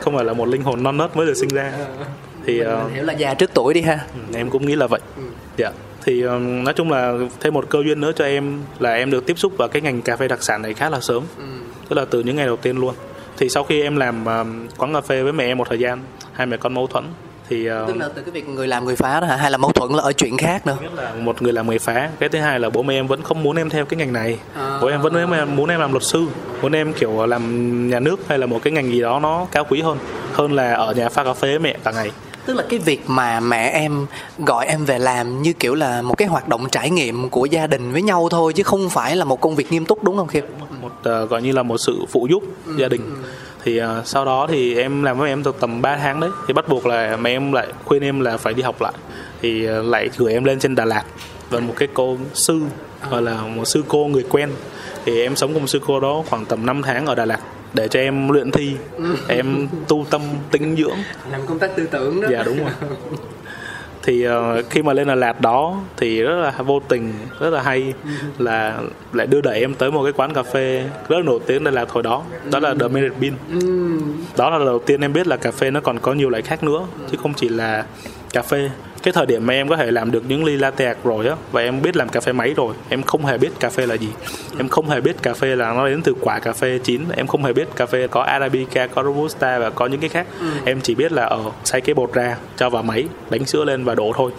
Không 0.00 0.16
phải 0.16 0.24
là 0.24 0.32
một 0.32 0.48
linh 0.48 0.62
hồn 0.62 0.82
non 0.82 0.96
nớt 0.96 1.16
mới 1.16 1.26
được 1.26 1.34
sinh 1.34 1.48
ra. 1.48 1.72
Thì 2.46 2.58
mình, 2.58 2.68
uh, 2.72 2.84
mình 2.84 2.94
hiểu 2.94 3.04
là 3.04 3.12
già 3.12 3.34
trước 3.34 3.50
tuổi 3.54 3.74
đi 3.74 3.82
ha. 3.82 3.98
Ừ, 4.14 4.38
em 4.38 4.50
cũng 4.50 4.66
nghĩ 4.66 4.76
là 4.76 4.86
vậy. 4.86 5.00
Dạ. 5.56 5.70
Thì 6.04 6.22
um, 6.22 6.64
nói 6.64 6.74
chung 6.74 6.90
là 6.90 7.14
thêm 7.40 7.54
một 7.54 7.64
cơ 7.70 7.78
duyên 7.84 8.00
nữa 8.00 8.12
cho 8.16 8.24
em 8.24 8.60
là 8.78 8.94
em 8.94 9.10
được 9.10 9.26
tiếp 9.26 9.38
xúc 9.38 9.52
vào 9.58 9.68
cái 9.68 9.82
ngành 9.82 10.02
cà 10.02 10.16
phê 10.16 10.28
đặc 10.28 10.42
sản 10.42 10.62
này 10.62 10.74
khá 10.74 10.90
là 10.90 11.00
sớm. 11.00 11.22
Tức 11.88 11.96
là 11.96 12.04
từ 12.10 12.20
những 12.20 12.36
ngày 12.36 12.46
đầu 12.46 12.56
tiên 12.56 12.78
luôn. 12.80 12.94
Thì 13.38 13.48
sau 13.48 13.64
khi 13.64 13.82
em 13.82 13.96
làm 13.96 14.24
um, 14.24 14.68
quán 14.78 14.94
cà 14.94 15.00
phê 15.00 15.22
với 15.22 15.32
mẹ 15.32 15.44
em 15.44 15.58
một 15.58 15.68
thời 15.68 15.78
gian 15.78 16.00
hai 16.36 16.46
mẹ 16.46 16.56
con 16.56 16.74
mâu 16.74 16.86
thuẫn 16.86 17.04
thì 17.48 17.70
uh, 17.70 17.88
tức 17.88 17.96
là 17.96 18.08
từ 18.14 18.22
cái 18.22 18.30
việc 18.30 18.48
người 18.48 18.68
làm 18.68 18.84
người 18.84 18.96
phá 18.96 19.20
đó 19.20 19.26
hả? 19.26 19.36
Hay 19.36 19.50
là 19.50 19.56
mâu 19.58 19.72
thuẫn 19.72 19.90
là 19.92 20.02
ở 20.02 20.12
chuyện 20.12 20.36
khác 20.36 20.66
nữa? 20.66 20.76
Nhất 20.82 20.94
là 20.94 21.12
một 21.14 21.42
người 21.42 21.52
làm 21.52 21.66
người 21.66 21.78
phá 21.78 22.10
cái 22.18 22.28
thứ 22.28 22.38
hai 22.38 22.60
là 22.60 22.70
bố 22.70 22.82
mẹ 22.82 22.94
em 22.94 23.06
vẫn 23.06 23.22
không 23.22 23.42
muốn 23.42 23.56
em 23.56 23.70
theo 23.70 23.84
cái 23.84 23.98
ngành 23.98 24.12
này. 24.12 24.38
À. 24.54 24.78
bố 24.82 24.88
em 24.88 25.02
vẫn 25.02 25.12
muốn 25.12 25.32
em, 25.32 25.56
muốn 25.56 25.68
em 25.68 25.80
làm 25.80 25.92
luật 25.92 26.02
sư 26.02 26.26
muốn 26.62 26.72
em 26.72 26.92
kiểu 26.92 27.26
làm 27.26 27.90
nhà 27.90 28.00
nước 28.00 28.20
hay 28.28 28.38
là 28.38 28.46
một 28.46 28.62
cái 28.62 28.72
ngành 28.72 28.92
gì 28.92 29.00
đó 29.00 29.20
nó 29.22 29.46
cao 29.52 29.64
quý 29.68 29.80
hơn 29.80 29.98
hơn 30.32 30.52
là 30.52 30.74
ở 30.74 30.92
nhà 30.92 31.08
pha 31.08 31.24
cà 31.24 31.32
phê 31.32 31.58
mẹ 31.58 31.76
cả 31.84 31.92
ngày. 31.92 32.10
Tức 32.46 32.54
là 32.54 32.62
cái 32.68 32.78
việc 32.78 33.02
mà 33.06 33.40
mẹ 33.40 33.70
em 33.70 34.06
gọi 34.38 34.66
em 34.66 34.84
về 34.84 34.98
làm 34.98 35.42
như 35.42 35.52
kiểu 35.52 35.74
là 35.74 36.02
một 36.02 36.14
cái 36.18 36.28
hoạt 36.28 36.48
động 36.48 36.68
trải 36.72 36.90
nghiệm 36.90 37.28
của 37.28 37.44
gia 37.46 37.66
đình 37.66 37.92
với 37.92 38.02
nhau 38.02 38.28
thôi 38.30 38.52
chứ 38.52 38.62
không 38.62 38.90
phải 38.90 39.16
là 39.16 39.24
một 39.24 39.40
công 39.40 39.54
việc 39.54 39.72
nghiêm 39.72 39.84
túc 39.84 40.04
đúng 40.04 40.16
không 40.16 40.28
khiêm? 40.28 40.44
Một 40.82 41.22
uh, 41.22 41.30
gọi 41.30 41.42
như 41.42 41.52
là 41.52 41.62
một 41.62 41.78
sự 41.78 42.04
phụ 42.08 42.26
giúp 42.30 42.42
gia 42.78 42.88
đình 42.88 43.00
thì 43.66 43.80
uh, 43.82 44.06
sau 44.06 44.24
đó 44.24 44.46
thì 44.50 44.76
em 44.76 45.02
làm 45.02 45.18
với 45.18 45.28
em 45.28 45.42
được 45.42 45.60
tầm 45.60 45.82
3 45.82 45.96
tháng 45.96 46.20
đấy. 46.20 46.30
Thì 46.46 46.54
bắt 46.54 46.68
buộc 46.68 46.86
là 46.86 47.16
mẹ 47.16 47.30
em 47.30 47.52
lại 47.52 47.66
khuyên 47.84 48.02
em 48.02 48.20
là 48.20 48.36
phải 48.36 48.54
đi 48.54 48.62
học 48.62 48.82
lại. 48.82 48.92
Thì 49.42 49.68
uh, 49.68 49.86
lại 49.86 50.10
gửi 50.16 50.32
em 50.32 50.44
lên 50.44 50.58
trên 50.58 50.74
Đà 50.74 50.84
Lạt. 50.84 51.04
Và 51.50 51.60
một 51.60 51.74
cái 51.76 51.88
cô 51.94 52.16
sư 52.34 52.60
gọi 53.10 53.22
là 53.22 53.42
một 53.42 53.64
sư 53.64 53.84
cô 53.88 54.06
người 54.06 54.24
quen. 54.30 54.50
Thì 55.04 55.22
em 55.22 55.36
sống 55.36 55.54
cùng 55.54 55.66
sư 55.66 55.80
cô 55.86 56.00
đó 56.00 56.22
khoảng 56.28 56.44
tầm 56.44 56.66
5 56.66 56.82
tháng 56.82 57.06
ở 57.06 57.14
Đà 57.14 57.24
Lạt 57.24 57.40
để 57.74 57.88
cho 57.88 58.00
em 58.00 58.28
luyện 58.28 58.50
thi 58.50 58.76
em 59.28 59.68
tu 59.88 60.06
tâm 60.10 60.22
tĩnh 60.50 60.76
dưỡng. 60.76 60.98
Làm 61.30 61.40
công 61.46 61.58
tác 61.58 61.76
tư 61.76 61.86
tưởng 61.90 62.20
đó. 62.20 62.28
Dạ 62.30 62.42
đúng 62.42 62.58
rồi 62.58 62.70
thì 64.06 64.28
uh, 64.28 64.34
khi 64.70 64.82
mà 64.82 64.92
lên 64.92 65.08
Đà 65.08 65.14
Lạt 65.14 65.40
đó 65.40 65.80
thì 65.96 66.22
rất 66.22 66.36
là 66.36 66.62
vô 66.62 66.80
tình 66.88 67.12
rất 67.40 67.50
là 67.50 67.62
hay 67.62 67.94
là 68.38 68.78
lại 69.12 69.26
đưa 69.26 69.40
đẩy 69.40 69.60
em 69.60 69.74
tới 69.74 69.90
một 69.90 70.02
cái 70.02 70.12
quán 70.12 70.34
cà 70.34 70.42
phê 70.42 70.84
rất 71.08 71.16
là 71.16 71.22
nổi 71.22 71.40
tiếng 71.46 71.64
Đà 71.64 71.70
Lạt 71.70 71.90
hồi 71.90 72.02
đó. 72.02 72.22
Đó 72.50 72.58
là 72.58 72.74
The 72.80 72.88
Minute 72.88 73.14
Bean. 73.20 73.34
Đó 74.36 74.50
là 74.50 74.58
lần 74.58 74.66
đầu 74.66 74.78
tiên 74.78 75.00
em 75.00 75.12
biết 75.12 75.26
là 75.26 75.36
cà 75.36 75.50
phê 75.50 75.70
nó 75.70 75.80
còn 75.80 75.98
có 75.98 76.12
nhiều 76.12 76.30
loại 76.30 76.42
khác 76.42 76.64
nữa 76.64 76.86
chứ 77.10 77.18
không 77.22 77.34
chỉ 77.34 77.48
là 77.48 77.84
cà 78.32 78.42
phê 78.42 78.70
cái 79.06 79.12
thời 79.12 79.26
điểm 79.26 79.46
mà 79.46 79.54
em 79.54 79.68
có 79.68 79.76
thể 79.76 79.90
làm 79.90 80.10
được 80.10 80.22
những 80.28 80.44
ly 80.44 80.56
latte 80.56 80.86
art 80.86 80.98
rồi 81.04 81.26
á 81.26 81.34
và 81.52 81.60
em 81.60 81.82
biết 81.82 81.96
làm 81.96 82.08
cà 82.08 82.20
phê 82.20 82.32
máy 82.32 82.54
rồi 82.56 82.74
em 82.88 83.02
không 83.02 83.26
hề 83.26 83.38
biết 83.38 83.50
cà 83.60 83.70
phê 83.70 83.86
là 83.86 83.94
gì. 83.94 84.08
Em 84.58 84.68
không 84.68 84.88
hề 84.88 85.00
biết 85.00 85.22
cà 85.22 85.34
phê 85.34 85.56
là 85.56 85.72
nó 85.72 85.88
đến 85.88 86.02
từ 86.02 86.14
quả 86.20 86.38
cà 86.38 86.52
phê 86.52 86.78
chín 86.84 87.04
em 87.16 87.26
không 87.26 87.44
hề 87.44 87.52
biết 87.52 87.68
cà 87.76 87.86
phê 87.86 88.06
có 88.06 88.22
arabica 88.22 88.86
có 88.86 89.02
robusta 89.02 89.58
và 89.58 89.70
có 89.70 89.86
những 89.86 90.00
cái 90.00 90.08
khác. 90.08 90.26
Em 90.64 90.80
chỉ 90.80 90.94
biết 90.94 91.12
là 91.12 91.24
ở 91.24 91.40
xay 91.64 91.80
cái 91.80 91.94
bột 91.94 92.12
ra 92.12 92.36
cho 92.56 92.70
vào 92.70 92.82
máy 92.82 93.04
đánh 93.30 93.44
sữa 93.44 93.64
lên 93.64 93.84
và 93.84 93.94
đổ 93.94 94.12
thôi. 94.16 94.30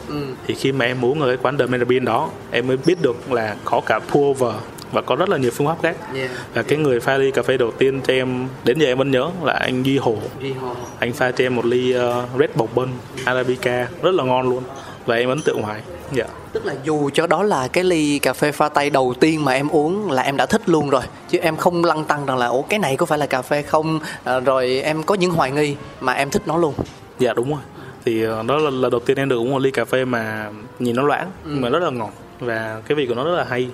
Thì 0.47 0.53
khi 0.53 0.71
mà 0.71 0.85
em 0.85 1.05
uống 1.05 1.21
ở 1.21 1.27
cái 1.27 1.37
quán 1.41 1.57
The 1.57 1.65
Merabin 1.65 2.05
đó 2.05 2.29
em 2.51 2.67
mới 2.67 2.77
biết 2.85 3.01
được 3.01 3.31
là 3.31 3.55
có 3.65 3.81
cả 3.85 3.99
pour 3.99 4.43
over 4.43 4.55
và 4.91 5.01
có 5.01 5.15
rất 5.15 5.29
là 5.29 5.37
nhiều 5.37 5.51
phương 5.51 5.67
pháp 5.67 5.77
khác. 5.81 5.97
Yeah. 6.15 6.29
và 6.53 6.63
cái 6.63 6.77
người 6.77 6.99
pha 6.99 7.17
ly 7.17 7.31
cà 7.31 7.41
phê 7.41 7.57
đầu 7.57 7.71
tiên 7.71 8.01
cho 8.07 8.13
em 8.13 8.47
đến 8.63 8.79
giờ 8.79 8.87
em 8.87 8.97
vẫn 8.97 9.11
nhớ 9.11 9.29
là 9.43 9.53
anh 9.53 9.83
Duy 9.83 9.97
Hồ. 9.97 10.17
Đi 10.41 10.53
hồ. 10.53 10.75
anh 10.99 11.13
pha 11.13 11.31
cho 11.31 11.45
em 11.45 11.55
một 11.55 11.65
ly 11.65 11.95
uh, 11.97 12.39
Red 12.39 12.49
Bourbon 12.55 12.87
Arabica 13.25 13.87
rất 14.01 14.15
là 14.15 14.23
ngon 14.23 14.49
luôn. 14.49 14.63
Và 15.05 15.15
em 15.15 15.29
ấn 15.29 15.41
tượng 15.41 15.61
hoài. 15.61 15.81
Dạ. 16.11 16.25
Tức 16.53 16.65
là 16.65 16.75
dù 16.83 17.09
cho 17.13 17.27
đó 17.27 17.43
là 17.43 17.67
cái 17.67 17.83
ly 17.83 18.19
cà 18.19 18.33
phê 18.33 18.51
pha 18.51 18.69
tay 18.69 18.89
đầu 18.89 19.13
tiên 19.19 19.45
mà 19.45 19.53
em 19.53 19.69
uống 19.69 20.11
là 20.11 20.21
em 20.21 20.37
đã 20.37 20.45
thích 20.45 20.61
luôn 20.65 20.89
rồi. 20.89 21.01
Chứ 21.29 21.39
em 21.41 21.57
không 21.57 21.85
lăn 21.85 22.05
tăng 22.05 22.25
rằng 22.25 22.37
là 22.37 22.45
ủa 22.45 22.61
cái 22.61 22.79
này 22.79 22.97
có 22.97 23.05
phải 23.05 23.17
là 23.17 23.25
cà 23.25 23.41
phê 23.41 23.61
không? 23.61 23.99
À, 24.23 24.39
rồi 24.39 24.81
em 24.83 25.03
có 25.03 25.15
những 25.15 25.31
hoài 25.31 25.51
nghi 25.51 25.75
mà 25.99 26.13
em 26.13 26.29
thích 26.29 26.41
nó 26.45 26.57
luôn. 26.57 26.73
Dạ 27.19 27.33
đúng 27.33 27.49
rồi. 27.49 27.59
Thì 28.05 28.23
ờ, 28.23 28.43
đó 28.47 28.57
là 28.57 28.69
lần 28.69 28.91
đầu 28.91 28.99
tiên 28.99 29.17
em 29.17 29.29
được 29.29 29.35
uống 29.35 29.51
một 29.51 29.59
ly 29.59 29.71
cà 29.71 29.85
phê 29.85 30.05
mà 30.05 30.49
nhìn 30.79 30.95
nó 30.95 31.03
loãng 31.03 31.31
nhưng 31.45 31.61
mà 31.61 31.69
rất 31.69 31.79
là 31.83 31.89
ngọt 31.89 32.11
và 32.39 32.81
cái 32.87 32.95
vị 32.95 33.05
của 33.05 33.15
nó 33.15 33.23
rất 33.23 33.35
là 33.35 33.43
hay. 33.43 33.67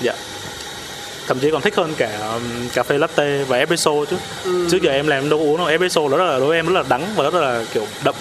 Dạ. 0.00 0.12
Thậm 1.26 1.38
chí 1.38 1.50
còn 1.50 1.62
thích 1.62 1.74
hơn 1.76 1.94
cả 1.96 2.32
um, 2.34 2.68
cà 2.74 2.82
phê 2.82 2.98
latte 2.98 3.44
và 3.44 3.58
espresso 3.58 3.90
chứ. 4.10 4.16
Trước 4.44 4.82
giờ 4.82 4.90
em 4.90 5.06
làm 5.06 5.28
đâu 5.28 5.38
uống 5.38 5.56
đâu 5.56 5.66
espresso 5.66 6.08
nó 6.08 6.16
rất 6.16 6.24
là 6.24 6.38
đối 6.38 6.48
với 6.48 6.58
em 6.58 6.66
rất 6.66 6.72
là 6.72 6.84
đắng 6.88 7.06
và 7.16 7.24
rất 7.24 7.34
là 7.34 7.64
kiểu 7.74 7.86
đậm. 8.04 8.14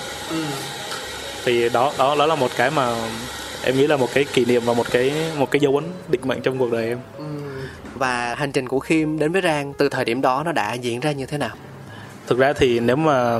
Thì 1.45 1.69
đó 1.69 1.93
đó 1.97 2.15
đó 2.15 2.25
là 2.25 2.35
một 2.35 2.51
cái 2.57 2.71
mà 2.71 2.95
em 3.63 3.77
nghĩ 3.77 3.87
là 3.87 3.97
một 3.97 4.09
cái 4.13 4.23
kỷ 4.23 4.45
niệm 4.45 4.61
và 4.65 4.73
một 4.73 4.91
cái 4.91 5.13
một 5.37 5.51
cái 5.51 5.59
dấu 5.59 5.75
ấn 5.75 5.91
định 6.07 6.21
mệnh 6.23 6.41
trong 6.41 6.57
cuộc 6.57 6.71
đời 6.71 6.87
em. 6.87 6.99
Và 7.95 8.35
hành 8.35 8.51
trình 8.51 8.67
của 8.67 8.79
Khiêm 8.79 9.19
đến 9.19 9.31
với 9.31 9.41
Rang 9.41 9.73
từ 9.73 9.89
thời 9.89 10.05
điểm 10.05 10.21
đó 10.21 10.43
nó 10.45 10.51
đã 10.51 10.73
diễn 10.73 10.99
ra 10.99 11.11
như 11.11 11.25
thế 11.25 11.37
nào? 11.37 11.55
Thực 12.27 12.37
ra 12.37 12.53
thì 12.53 12.79
nếu 12.79 12.95
mà 12.95 13.39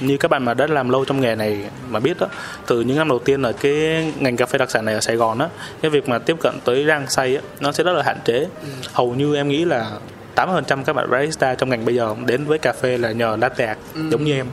như 0.00 0.16
các 0.16 0.30
bạn 0.30 0.44
mà 0.44 0.54
đã 0.54 0.66
làm 0.66 0.88
lâu 0.88 1.04
trong 1.04 1.20
nghề 1.20 1.34
này 1.34 1.64
mà 1.88 2.00
biết 2.00 2.16
đó 2.20 2.26
từ 2.66 2.80
những 2.80 2.96
năm 2.96 3.08
đầu 3.08 3.18
tiên 3.18 3.42
ở 3.42 3.52
cái 3.52 3.72
ngành 4.18 4.36
cà 4.36 4.46
phê 4.46 4.58
đặc 4.58 4.70
sản 4.70 4.84
này 4.84 4.94
ở 4.94 5.00
Sài 5.00 5.16
Gòn 5.16 5.38
á 5.38 5.48
cái 5.82 5.90
việc 5.90 6.08
mà 6.08 6.18
tiếp 6.18 6.36
cận 6.40 6.54
tới 6.64 6.84
rang 6.86 7.10
xay 7.10 7.36
á 7.36 7.42
nó 7.60 7.72
sẽ 7.72 7.84
rất 7.84 7.92
là 7.92 8.02
hạn 8.02 8.18
chế. 8.24 8.46
Hầu 8.92 9.14
như 9.14 9.36
em 9.36 9.48
nghĩ 9.48 9.64
là 9.64 9.90
80% 10.36 10.84
các 10.84 10.92
bạn 10.92 11.10
barista 11.10 11.54
trong 11.54 11.70
ngành 11.70 11.84
bây 11.84 11.94
giờ 11.94 12.14
đến 12.26 12.44
với 12.44 12.58
cà 12.58 12.72
phê 12.72 12.98
là 12.98 13.12
nhờ 13.12 13.36
latte 13.40 13.66
art 13.66 13.78
giống 14.10 14.24
như 14.24 14.34
em. 14.34 14.46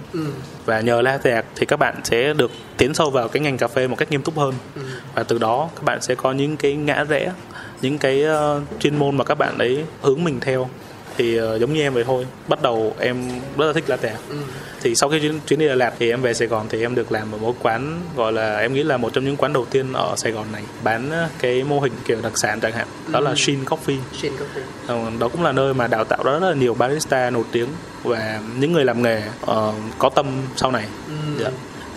Và 0.65 0.81
nhờ 0.81 1.01
latte 1.01 1.35
art 1.35 1.45
thì 1.55 1.65
các 1.65 1.77
bạn 1.77 1.95
sẽ 2.03 2.33
được 2.33 2.51
tiến 2.77 2.93
sâu 2.93 3.09
vào 3.09 3.27
cái 3.27 3.41
ngành 3.41 3.57
cà 3.57 3.67
phê 3.67 3.87
một 3.87 3.95
cách 3.95 4.11
nghiêm 4.11 4.21
túc 4.21 4.37
hơn. 4.37 4.53
Và 5.15 5.23
từ 5.23 5.37
đó 5.37 5.69
các 5.75 5.83
bạn 5.83 6.01
sẽ 6.01 6.15
có 6.15 6.31
những 6.31 6.57
cái 6.57 6.75
ngã 6.75 7.03
rẽ 7.03 7.31
những 7.81 7.97
cái 7.97 8.23
uh, 8.25 8.63
chuyên 8.79 8.97
môn 8.97 9.17
mà 9.17 9.23
các 9.23 9.37
bạn 9.37 9.57
ấy 9.57 9.83
hướng 10.01 10.23
mình 10.23 10.39
theo 10.39 10.69
thì 11.21 11.41
uh, 11.41 11.59
giống 11.61 11.73
như 11.73 11.81
em 11.81 11.93
vậy 11.93 12.03
thôi 12.03 12.27
bắt 12.47 12.61
đầu 12.61 12.95
em 12.99 13.29
rất 13.57 13.65
là 13.65 13.73
thích 13.73 13.83
latte 13.87 14.15
Ừ. 14.29 14.35
thì 14.81 14.95
sau 14.95 15.09
khi 15.09 15.19
chuyến, 15.19 15.39
chuyến 15.47 15.59
đi 15.59 15.67
Đà 15.67 15.75
Lạt 15.75 15.93
thì 15.99 16.09
em 16.09 16.21
về 16.21 16.33
Sài 16.33 16.47
Gòn 16.47 16.65
thì 16.69 16.81
em 16.81 16.95
được 16.95 17.11
làm 17.11 17.31
ở 17.31 17.37
một 17.37 17.55
quán 17.61 18.01
gọi 18.15 18.33
là 18.33 18.57
em 18.57 18.73
nghĩ 18.73 18.83
là 18.83 18.97
một 18.97 19.13
trong 19.13 19.25
những 19.25 19.37
quán 19.37 19.53
đầu 19.53 19.65
tiên 19.65 19.93
ở 19.93 20.13
Sài 20.17 20.31
Gòn 20.31 20.45
này 20.51 20.61
bán 20.83 21.09
uh, 21.25 21.31
cái 21.39 21.63
mô 21.63 21.79
hình 21.79 21.93
kiểu 22.05 22.17
đặc 22.23 22.37
sản 22.37 22.59
chẳng 22.59 22.71
hạn 22.73 22.87
đó 23.07 23.19
là 23.19 23.29
Ừ. 23.29 23.35
Shin 23.35 23.63
Coffee 23.63 23.97
Shin 24.21 24.31
Coffee. 24.31 24.61
Ờ, 24.87 24.97
đó 25.19 25.27
cũng 25.27 25.43
là 25.43 25.51
nơi 25.51 25.73
mà 25.73 25.87
đào 25.87 26.03
tạo 26.03 26.23
rất 26.23 26.39
là 26.39 26.53
nhiều 26.53 26.73
barista 26.73 27.29
nổi 27.29 27.43
tiếng 27.51 27.67
và 28.03 28.39
những 28.59 28.71
người 28.71 28.85
làm 28.85 29.01
nghề 29.01 29.21
ờ, 29.45 29.73
có 29.99 30.09
tâm 30.09 30.25
sau 30.55 30.71
này 30.71 30.85
Ừ. 31.07 31.43
Dạ. 31.43 31.49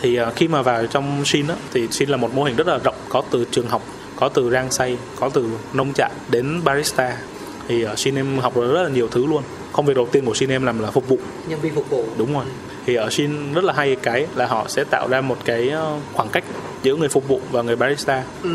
thì 0.02 0.16
ờ, 0.16 0.32
khi 0.37 0.48
mà 0.48 0.62
vào 0.62 0.87
trong 0.87 1.24
Shin 1.24 1.46
á, 1.48 1.54
thì 1.72 1.88
Shin 1.90 2.08
là 2.08 2.16
một 2.16 2.34
mô 2.34 2.44
hình 2.44 2.56
rất 2.56 2.66
là 2.66 2.78
rộng 2.84 2.94
có 3.08 3.22
từ 3.30 3.44
trường 3.50 3.68
học 3.68 3.82
có 4.16 4.28
từ 4.28 4.50
rang 4.50 4.70
xay 4.70 4.96
có 5.20 5.28
từ 5.34 5.48
nông 5.72 5.92
trại 5.92 6.10
đến 6.30 6.60
barista 6.64 7.16
thì 7.68 7.83
ở 7.83 7.96
Shin 7.96 8.14
em 8.14 8.38
học 8.38 8.57
được 8.57 8.72
rất 8.74 8.83
là 8.83 8.88
nhiều 8.88 9.09
thứ 9.09 9.27
luôn 9.27 9.42
công 9.72 9.87
việc 9.87 9.96
đầu 9.96 10.09
tiên 10.12 10.24
của 10.24 10.35
Shin 10.35 10.50
em 10.50 10.66
làm 10.66 10.79
là 10.79 10.90
phục 10.90 11.09
vụ 11.09 11.18
Nhân 11.48 11.61
viên 11.61 11.74
phục 11.74 11.90
vụ. 11.90 12.05
đúng 12.18 12.35
rồi 12.35 12.44
thì 12.87 12.94
ở 12.94 13.11
Shin 13.11 13.53
rất 13.55 13.64
là 13.64 13.72
hay 13.72 13.96
cái 14.03 14.27
là 14.35 14.46
họ 14.46 14.64
sẽ 14.68 14.85
tạo 14.85 15.09
ra 15.09 15.20
một 15.20 15.37
cái 15.44 15.68
ờ, 15.68 15.96
khoảng 16.12 16.29
cách 16.29 16.44
giữa 16.83 16.96
người 16.96 17.09
phục 17.09 17.29
vụ 17.29 17.40
và 17.50 17.62
người 17.62 17.77
barista 17.77 18.22
Ừ. 18.42 18.50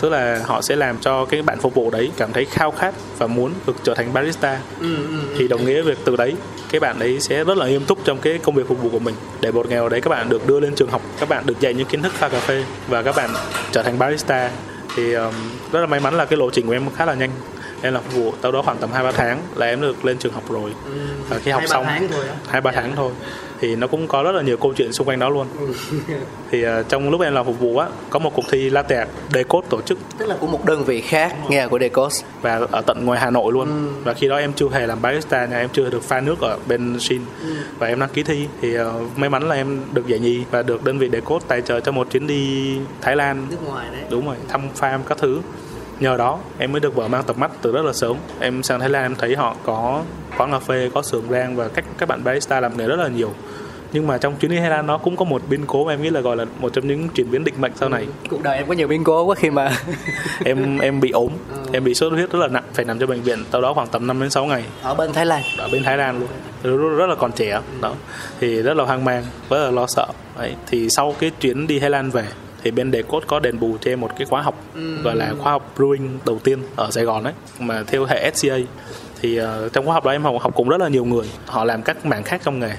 tức 0.00 0.08
là 0.08 0.40
họ 0.44 0.62
sẽ 0.62 0.76
làm 0.76 0.98
cho 1.00 1.24
cái 1.24 1.42
bạn 1.42 1.58
phục 1.60 1.74
vụ 1.74 1.90
đấy 1.90 2.10
cảm 2.16 2.32
thấy 2.32 2.44
khao 2.44 2.70
khát 2.70 2.94
và 3.18 3.26
muốn 3.26 3.52
được 3.66 3.76
trở 3.82 3.94
thành 3.94 4.12
barista 4.12 4.58
Ừ. 4.80 4.96
Ừ. 4.96 5.18
thì 5.38 5.48
đồng 5.48 5.64
nghĩa 5.64 5.82
việc 5.82 5.98
từ 6.04 6.16
đấy 6.16 6.34
cái 6.70 6.80
bạn 6.80 6.98
đấy 6.98 7.20
sẽ 7.20 7.44
rất 7.44 7.56
là 7.58 7.66
nghiêm 7.68 7.84
túc 7.84 7.98
trong 8.04 8.18
cái 8.18 8.38
công 8.38 8.54
việc 8.54 8.68
phục 8.68 8.82
vụ 8.82 8.88
của 8.88 8.98
mình 8.98 9.14
để 9.40 9.52
một 9.52 9.66
ngày 9.68 9.76
nào 9.78 9.88
đấy 9.88 10.00
các 10.00 10.10
bạn 10.10 10.28
được 10.28 10.46
đưa 10.46 10.60
lên 10.60 10.74
trường 10.74 10.90
học 10.90 11.02
các 11.20 11.28
bạn 11.28 11.46
được 11.46 11.60
dạy 11.60 11.74
những 11.74 11.86
kiến 11.86 12.02
thức 12.02 12.12
pha 12.12 12.28
cà 12.28 12.40
phê 12.40 12.64
và 12.88 13.02
các 13.02 13.16
bạn 13.16 13.30
trở 13.72 13.82
thành 13.82 13.98
barista 13.98 14.50
thì 14.96 15.12
um, 15.12 15.34
rất 15.72 15.80
là 15.80 15.86
may 15.86 16.00
mắn 16.00 16.14
là 16.14 16.24
cái 16.24 16.36
lộ 16.36 16.50
trình 16.50 16.66
của 16.66 16.72
em 16.72 16.82
khá 16.96 17.04
là 17.04 17.14
nhanh 17.14 17.30
em 17.86 17.94
làm 17.94 18.02
phục 18.02 18.14
vụ 18.14 18.32
đâu 18.42 18.52
đó 18.52 18.62
khoảng 18.62 18.76
tầm 18.78 18.90
hai 18.92 19.02
ba 19.04 19.12
tháng 19.12 19.40
là 19.56 19.66
em 19.66 19.80
được 19.80 20.04
lên 20.04 20.18
trường 20.18 20.32
học 20.32 20.42
rồi 20.50 20.70
Ừ. 20.84 20.90
và 21.28 21.38
khi 21.38 21.50
học 21.50 21.60
Hai 21.60 21.68
ba 21.68 21.72
xong 21.74 21.84
hai 22.48 22.60
ba 22.60 22.72
Dạ. 22.72 22.80
tháng 22.80 22.92
thôi 22.96 23.12
thì 23.60 23.76
nó 23.76 23.86
cũng 23.86 24.08
có 24.08 24.22
rất 24.22 24.32
là 24.32 24.42
nhiều 24.42 24.56
câu 24.56 24.72
chuyện 24.76 24.92
xung 24.92 25.08
quanh 25.08 25.18
đó 25.18 25.28
luôn 25.30 25.46
thì 26.50 26.62
ờ, 26.62 26.82
trong 26.82 27.10
lúc 27.10 27.20
em 27.20 27.34
làm 27.34 27.46
phục 27.46 27.60
vụ 27.60 27.78
á 27.78 27.86
có 28.10 28.18
một 28.18 28.32
cuộc 28.34 28.44
thi 28.50 28.70
latte 28.70 29.06
decode 29.32 29.66
tổ 29.70 29.80
chức 29.80 29.98
Tức 30.18 30.26
là 30.26 30.36
của 30.40 30.46
một 30.46 30.64
đơn 30.64 30.84
vị 30.84 31.00
khác, 31.00 31.34
nghe 31.48 31.66
của 31.68 31.78
Decos. 31.78 32.22
và 32.42 32.60
ở 32.70 32.80
tận 32.80 33.04
ngoài 33.04 33.20
Hà 33.20 33.30
Nội 33.30 33.52
luôn 33.52 33.66
Ừ. 33.68 33.92
và 34.04 34.14
khi 34.14 34.28
đó 34.28 34.36
em 34.36 34.52
chưa 34.52 34.68
hề 34.72 34.86
làm 34.86 35.02
barista 35.02 35.46
nha 35.46 35.58
em 35.58 35.68
chưa 35.72 35.90
được 35.90 36.02
pha 36.02 36.20
nước 36.20 36.40
ở 36.40 36.58
bên 36.68 37.00
Shin 37.00 37.20
Ừ. 37.42 37.46
và 37.78 37.86
em 37.86 38.00
đăng 38.00 38.08
ký 38.08 38.22
thi 38.22 38.46
thì 38.62 38.80
uh, 38.80 39.18
may 39.18 39.30
mắn 39.30 39.48
là 39.48 39.54
em 39.54 39.80
được 39.92 40.06
giải 40.06 40.18
nhì 40.18 40.42
và 40.50 40.62
được 40.62 40.84
đơn 40.84 40.98
vị 40.98 41.08
Decode 41.12 41.44
tài 41.48 41.62
trợ 41.62 41.80
cho 41.80 41.92
một 41.92 42.10
chuyến 42.10 42.26
đi 42.26 42.76
Thái 43.00 43.16
Lan 43.16 43.46
Nước 43.50 43.66
ngoài 43.66 43.86
đấy. 43.92 44.02
đúng 44.10 44.26
rồi 44.26 44.36
thăm 44.48 44.60
farm 44.80 44.98
các 45.08 45.18
thứ 45.18 45.40
nhờ 46.00 46.16
đó 46.16 46.38
em 46.58 46.72
mới 46.72 46.80
được 46.80 46.96
mở 46.96 47.08
mang 47.08 47.24
tầm 47.26 47.40
mắt 47.40 47.50
từ 47.62 47.72
rất 47.72 47.84
là 47.84 47.92
sớm. 47.92 48.16
Em 48.40 48.62
sang 48.62 48.80
Thái 48.80 48.88
Lan 48.88 49.02
em 49.02 49.14
thấy 49.14 49.36
họ 49.36 49.56
có 49.64 50.02
quán 50.38 50.52
cà 50.52 50.58
phê 50.58 50.90
có 50.94 51.02
xưởng 51.02 51.24
rang 51.30 51.56
và 51.56 51.68
cách 51.68 51.84
các 51.98 52.08
bạn 52.08 52.24
barista 52.24 52.60
làm 52.60 52.76
nghề 52.76 52.86
rất 52.86 52.96
là 52.96 53.08
nhiều. 53.08 53.32
Nhưng 53.92 54.06
mà 54.06 54.18
trong 54.18 54.36
chuyến 54.36 54.50
đi 54.50 54.58
Thái 54.58 54.70
Lan 54.70 54.86
nó 54.86 54.98
cũng 54.98 55.16
có 55.16 55.24
một 55.24 55.42
biến 55.48 55.60
cố 55.66 55.84
mà 55.84 55.92
em 55.92 56.02
nghĩ 56.02 56.10
là 56.10 56.20
gọi 56.20 56.36
là 56.36 56.44
một 56.58 56.72
trong 56.72 56.88
những 56.88 57.08
chuyển 57.08 57.30
biến 57.30 57.44
định 57.44 57.54
mệnh 57.58 57.72
sau 57.74 57.88
này. 57.88 58.06
Cuộc 58.30 58.42
đời 58.42 58.56
em 58.56 58.66
có 58.68 58.74
nhiều 58.74 58.88
biến 58.88 59.04
cố 59.04 59.24
quá 59.24 59.34
khi 59.34 59.50
mà 59.50 59.70
em 60.44 60.78
em 60.78 61.00
bị 61.00 61.10
ốm 61.10 61.32
em 61.72 61.84
bị 61.84 61.94
sốt 61.94 62.12
huyết 62.12 62.32
rất 62.32 62.38
là 62.38 62.48
nặng 62.48 62.64
phải 62.74 62.84
nằm 62.84 62.98
trong 62.98 63.08
bệnh 63.08 63.22
viện 63.22 63.44
sau 63.52 63.60
đó 63.60 63.74
khoảng 63.74 63.88
tầm 63.88 64.06
5 64.06 64.20
đến 64.20 64.30
6 64.30 64.46
ngày. 64.46 64.64
Ở 64.82 64.94
bên 64.94 65.12
Thái 65.12 65.26
Lan. 65.26 65.42
ở 65.58 65.68
bên 65.72 65.82
Thái 65.84 65.96
Lan 65.96 66.20
luôn. 66.62 66.96
Rất 66.96 67.06
là 67.06 67.14
còn 67.14 67.32
trẻ 67.32 67.60
đó. 67.80 67.94
Thì 68.40 68.62
rất 68.62 68.76
là 68.76 68.84
hoang 68.84 69.04
mang 69.04 69.24
rất 69.50 69.64
là 69.64 69.70
lo 69.70 69.86
sợ. 69.86 70.06
Đấy. 70.38 70.54
thì 70.66 70.90
sau 70.90 71.14
cái 71.18 71.30
chuyến 71.40 71.66
đi 71.66 71.78
Thái 71.78 71.90
Lan 71.90 72.10
về 72.10 72.24
thì 72.66 72.70
bên 72.70 72.90
đề 72.90 73.02
cốt 73.02 73.22
có 73.26 73.40
đền 73.40 73.60
bù 73.60 73.76
cho 73.80 73.90
em 73.90 74.00
một 74.00 74.10
cái 74.18 74.26
khóa 74.26 74.42
học 74.42 74.64
gọi 75.04 75.16
là 75.16 75.34
khóa 75.38 75.52
học 75.52 75.72
brewing 75.76 76.08
đầu 76.26 76.38
tiên 76.44 76.58
ở 76.76 76.90
Sài 76.90 77.04
Gòn 77.04 77.24
đấy 77.24 77.32
mà 77.60 77.82
theo 77.86 78.04
hệ 78.04 78.30
SCA 78.34 78.56
thì 79.22 79.40
uh, 79.40 79.72
trong 79.72 79.84
khóa 79.84 79.94
học 79.94 80.04
đó 80.04 80.10
em 80.10 80.22
học 80.22 80.34
học 80.40 80.54
cùng 80.54 80.68
rất 80.68 80.80
là 80.80 80.88
nhiều 80.88 81.04
người 81.04 81.26
họ 81.46 81.64
làm 81.64 81.82
các 81.82 82.06
mảng 82.06 82.22
khác 82.22 82.40
trong 82.44 82.60
nghề. 82.60 82.72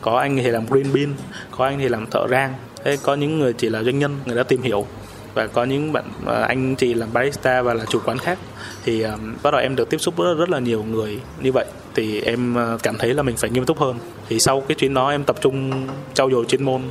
Có 0.00 0.18
anh 0.18 0.36
thì 0.36 0.50
làm 0.50 0.66
green 0.66 0.92
bean 0.94 1.14
có 1.50 1.64
anh 1.64 1.78
thì 1.78 1.88
làm 1.88 2.06
thợ 2.06 2.26
rang. 2.30 2.54
Thế 2.84 2.96
có 3.02 3.14
những 3.14 3.38
người 3.38 3.52
chỉ 3.52 3.68
là 3.68 3.82
doanh 3.82 3.98
nhân 3.98 4.16
người 4.26 4.36
đã 4.36 4.42
tìm 4.42 4.62
hiểu. 4.62 4.86
Và 5.34 5.46
có 5.46 5.64
những 5.64 5.92
bạn 5.92 6.04
ờ, 6.26 6.42
anh 6.42 6.74
chị 6.76 6.94
làm 6.94 7.08
barista 7.12 7.62
và 7.62 7.74
là 7.74 7.84
chủ 7.84 8.00
quán 8.04 8.18
khác. 8.18 8.38
Thì 8.84 9.02
ờ, 9.02 9.16
bắt 9.42 9.50
đầu 9.50 9.60
em 9.60 9.76
được 9.76 9.90
tiếp 9.90 9.98
xúc 9.98 10.18
rất 10.18 10.34
rất 10.38 10.50
là 10.50 10.58
nhiều 10.58 10.84
người 10.84 11.20
như 11.40 11.52
vậy. 11.52 11.66
Thì 11.94 12.20
em 12.20 12.56
cảm 12.82 12.98
thấy 12.98 13.14
là 13.14 13.22
mình 13.22 13.36
phải 13.36 13.50
nghiêm 13.50 13.64
túc 13.64 13.78
hơn. 13.78 13.98
Thì 14.28 14.38
sau 14.38 14.60
cái 14.60 14.74
chuyến 14.74 14.94
đó 14.94 15.10
em 15.10 15.24
tập 15.24 15.36
trung 15.40 15.86
trau 16.14 16.30
dồi 16.30 16.44
chuyên 16.44 16.64
môn 16.64 16.82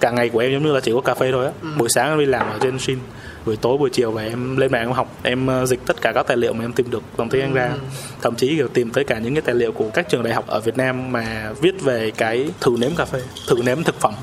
cả 0.00 0.10
ngày 0.10 0.28
của 0.28 0.38
em 0.38 0.52
giống 0.52 0.62
như 0.62 0.72
là 0.72 0.80
chỉ 0.80 0.92
có 0.92 1.00
cà 1.00 1.14
phê 1.14 1.32
thôi 1.32 1.46
á. 1.46 1.52
Buổi 1.78 1.88
sáng 1.88 2.08
em 2.08 2.18
đi 2.18 2.26
làm 2.26 2.46
ở 2.50 2.58
trên 2.60 2.78
Shin 2.78 2.98
buổi 3.46 3.56
tối 3.56 3.78
buổi 3.78 3.90
chiều 3.90 4.10
và 4.10 4.22
em 4.22 4.56
lên 4.56 4.72
mạng 4.72 4.82
em 4.82 4.92
học 4.92 5.16
em 5.22 5.46
ờ, 5.46 5.66
dịch 5.66 5.80
tất 5.86 6.00
cả 6.00 6.12
các 6.12 6.26
tài 6.26 6.36
liệu 6.36 6.52
mà 6.52 6.64
em 6.64 6.72
tìm 6.72 6.90
được 6.90 7.02
bằng 7.16 7.28
tiếng 7.28 7.42
Anh 7.42 7.54
ra. 7.54 7.70
Thậm 8.22 8.34
chí 8.36 8.56
kiểu 8.56 8.68
tìm 8.68 8.90
tới 8.90 9.04
cả 9.04 9.18
những 9.18 9.34
cái 9.34 9.42
tài 9.42 9.54
liệu 9.54 9.72
của 9.72 9.90
các 9.94 10.08
trường 10.08 10.22
đại 10.22 10.34
học 10.34 10.44
ở 10.46 10.60
Việt 10.60 10.76
Nam 10.76 11.12
mà 11.12 11.52
viết 11.60 11.82
về 11.82 12.10
cái 12.10 12.50
thử 12.60 12.76
nếm 12.78 12.90
cà 12.96 13.04
phê 13.04 13.20
thử 13.48 13.56
nếm 13.64 13.82
thực 13.82 14.00
phẩm. 14.00 14.14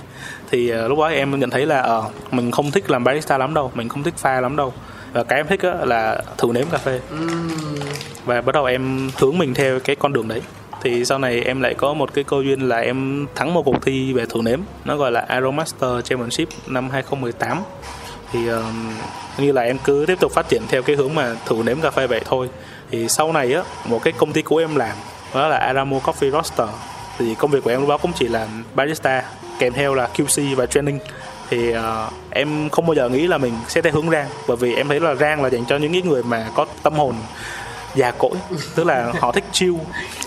Thì 0.52 0.70
ờ, 0.70 0.88
lúc 0.88 1.00
đó 1.00 1.08
em 1.08 1.40
nhận 1.40 1.50
thấy 1.50 1.66
là 1.66 1.82
ờ, 1.82 2.04
mình 2.32 2.52
không 2.52 2.72
thích 2.72 2.92
làm 2.92 3.04
barista 3.04 3.38
lắm 3.38 3.54
đâu 3.54 3.72
mình 3.76 3.90
không 3.90 4.04
thích 4.04 4.18
pha 4.18 4.42
lắm 4.42 4.56
đâu. 4.56 4.74
Và 5.13 5.24
cái 5.24 5.40
em 5.40 5.48
thích 5.48 5.62
á, 5.62 5.74
là 5.86 6.22
thử 6.38 6.48
nếm 6.54 6.66
cà 6.72 6.78
phê. 6.78 7.00
Và 8.26 8.42
bắt 8.42 8.56
đầu 8.56 8.66
em 8.66 9.10
hướng 9.18 9.38
mình 9.38 9.54
theo 9.54 9.80
cái 9.80 9.96
con 9.96 10.13
đường 10.13 10.28
đấy 10.28 10.42
thì 10.89 11.06
sau 11.06 11.19
này 11.19 11.41
em 11.41 11.62
lại 11.62 11.73
có 11.73 11.93
một 11.93 12.13
cái 12.13 12.23
cơ 12.23 12.38
duyên 12.43 12.62
là 12.62 12.78
em 12.78 13.28
thắng 13.36 13.54
một 13.54 13.62
cuộc 13.65 13.86
thi 13.86 14.13
về 14.13 14.26
thử 14.26 14.41
nếm. 14.41 14.60
Nó 14.86 14.97
gọi 14.97 15.12
là 15.12 15.19
Aromaster 15.19 15.89
Championship 16.04 16.50
năm 16.67 16.89
2018 16.89 17.62
thì 18.32 18.47
um, 18.47 18.93
như 19.38 19.52
là 19.52 19.62
em 19.62 19.78
cứ 19.84 20.06
tiếp 20.08 20.19
tục 20.19 20.32
phát 20.32 20.50
triển 20.50 20.62
theo 20.67 20.82
cái 20.82 20.95
hướng 20.95 21.15
mà 21.15 21.36
thử 21.45 21.56
nếm 21.65 21.82
cà 21.82 21.91
phê 21.91 22.08
vậy 22.08 22.21
thôi. 22.26 22.50
Thì 22.91 23.08
sau 23.08 23.34
này 23.34 23.54
á 23.54 23.63
một 23.86 24.04
cái 24.04 24.13
công 24.17 24.34
ty 24.34 24.41
cũ 24.41 24.58
em 24.58 24.76
làm 24.76 24.95
đó 25.34 25.47
là 25.47 25.58
Aramo 25.58 25.97
Coffee 25.97 26.32
Roaster. 26.32 26.67
Thì 27.17 27.36
công 27.36 27.52
việc 27.52 27.63
của 27.63 27.69
em 27.69 27.80
lúc 27.80 27.89
đó 27.89 27.97
cũng 27.97 28.12
chỉ 28.15 28.28
là 28.28 28.47
barista 28.76 29.23
kèm 29.60 29.73
theo 29.73 29.93
là 29.93 30.10
QC 30.15 30.56
và 30.56 30.65
training. 30.65 31.00
Thì 31.50 31.73
uh, 31.78 32.13
em 32.30 32.69
không 32.69 32.86
bao 32.86 32.93
giờ 32.95 33.10
nghĩ 33.10 33.28
là 33.28 33.38
mình 33.38 33.54
sẽ 33.67 33.82
theo 33.82 33.93
hướng 33.93 34.10
rang 34.10 34.28
bởi 34.47 34.58
vì 34.58 34.76
em 34.76 34.88
thấy 34.88 35.00
là 35.00 35.15
rang 35.15 35.43
là 35.43 35.50
dành 35.50 35.65
cho 35.65 35.78
những 35.78 35.93
cái 35.93 36.02
người 36.02 36.23
mà 36.23 36.47
có 36.56 36.65
tâm 36.84 36.93
hồn 36.93 37.15
già 37.98 38.12
cỗi. 38.12 38.32
Tức 38.76 38.84
là 38.84 39.14
họ 39.20 39.32
thích 39.32 39.44
chill. 39.52 39.76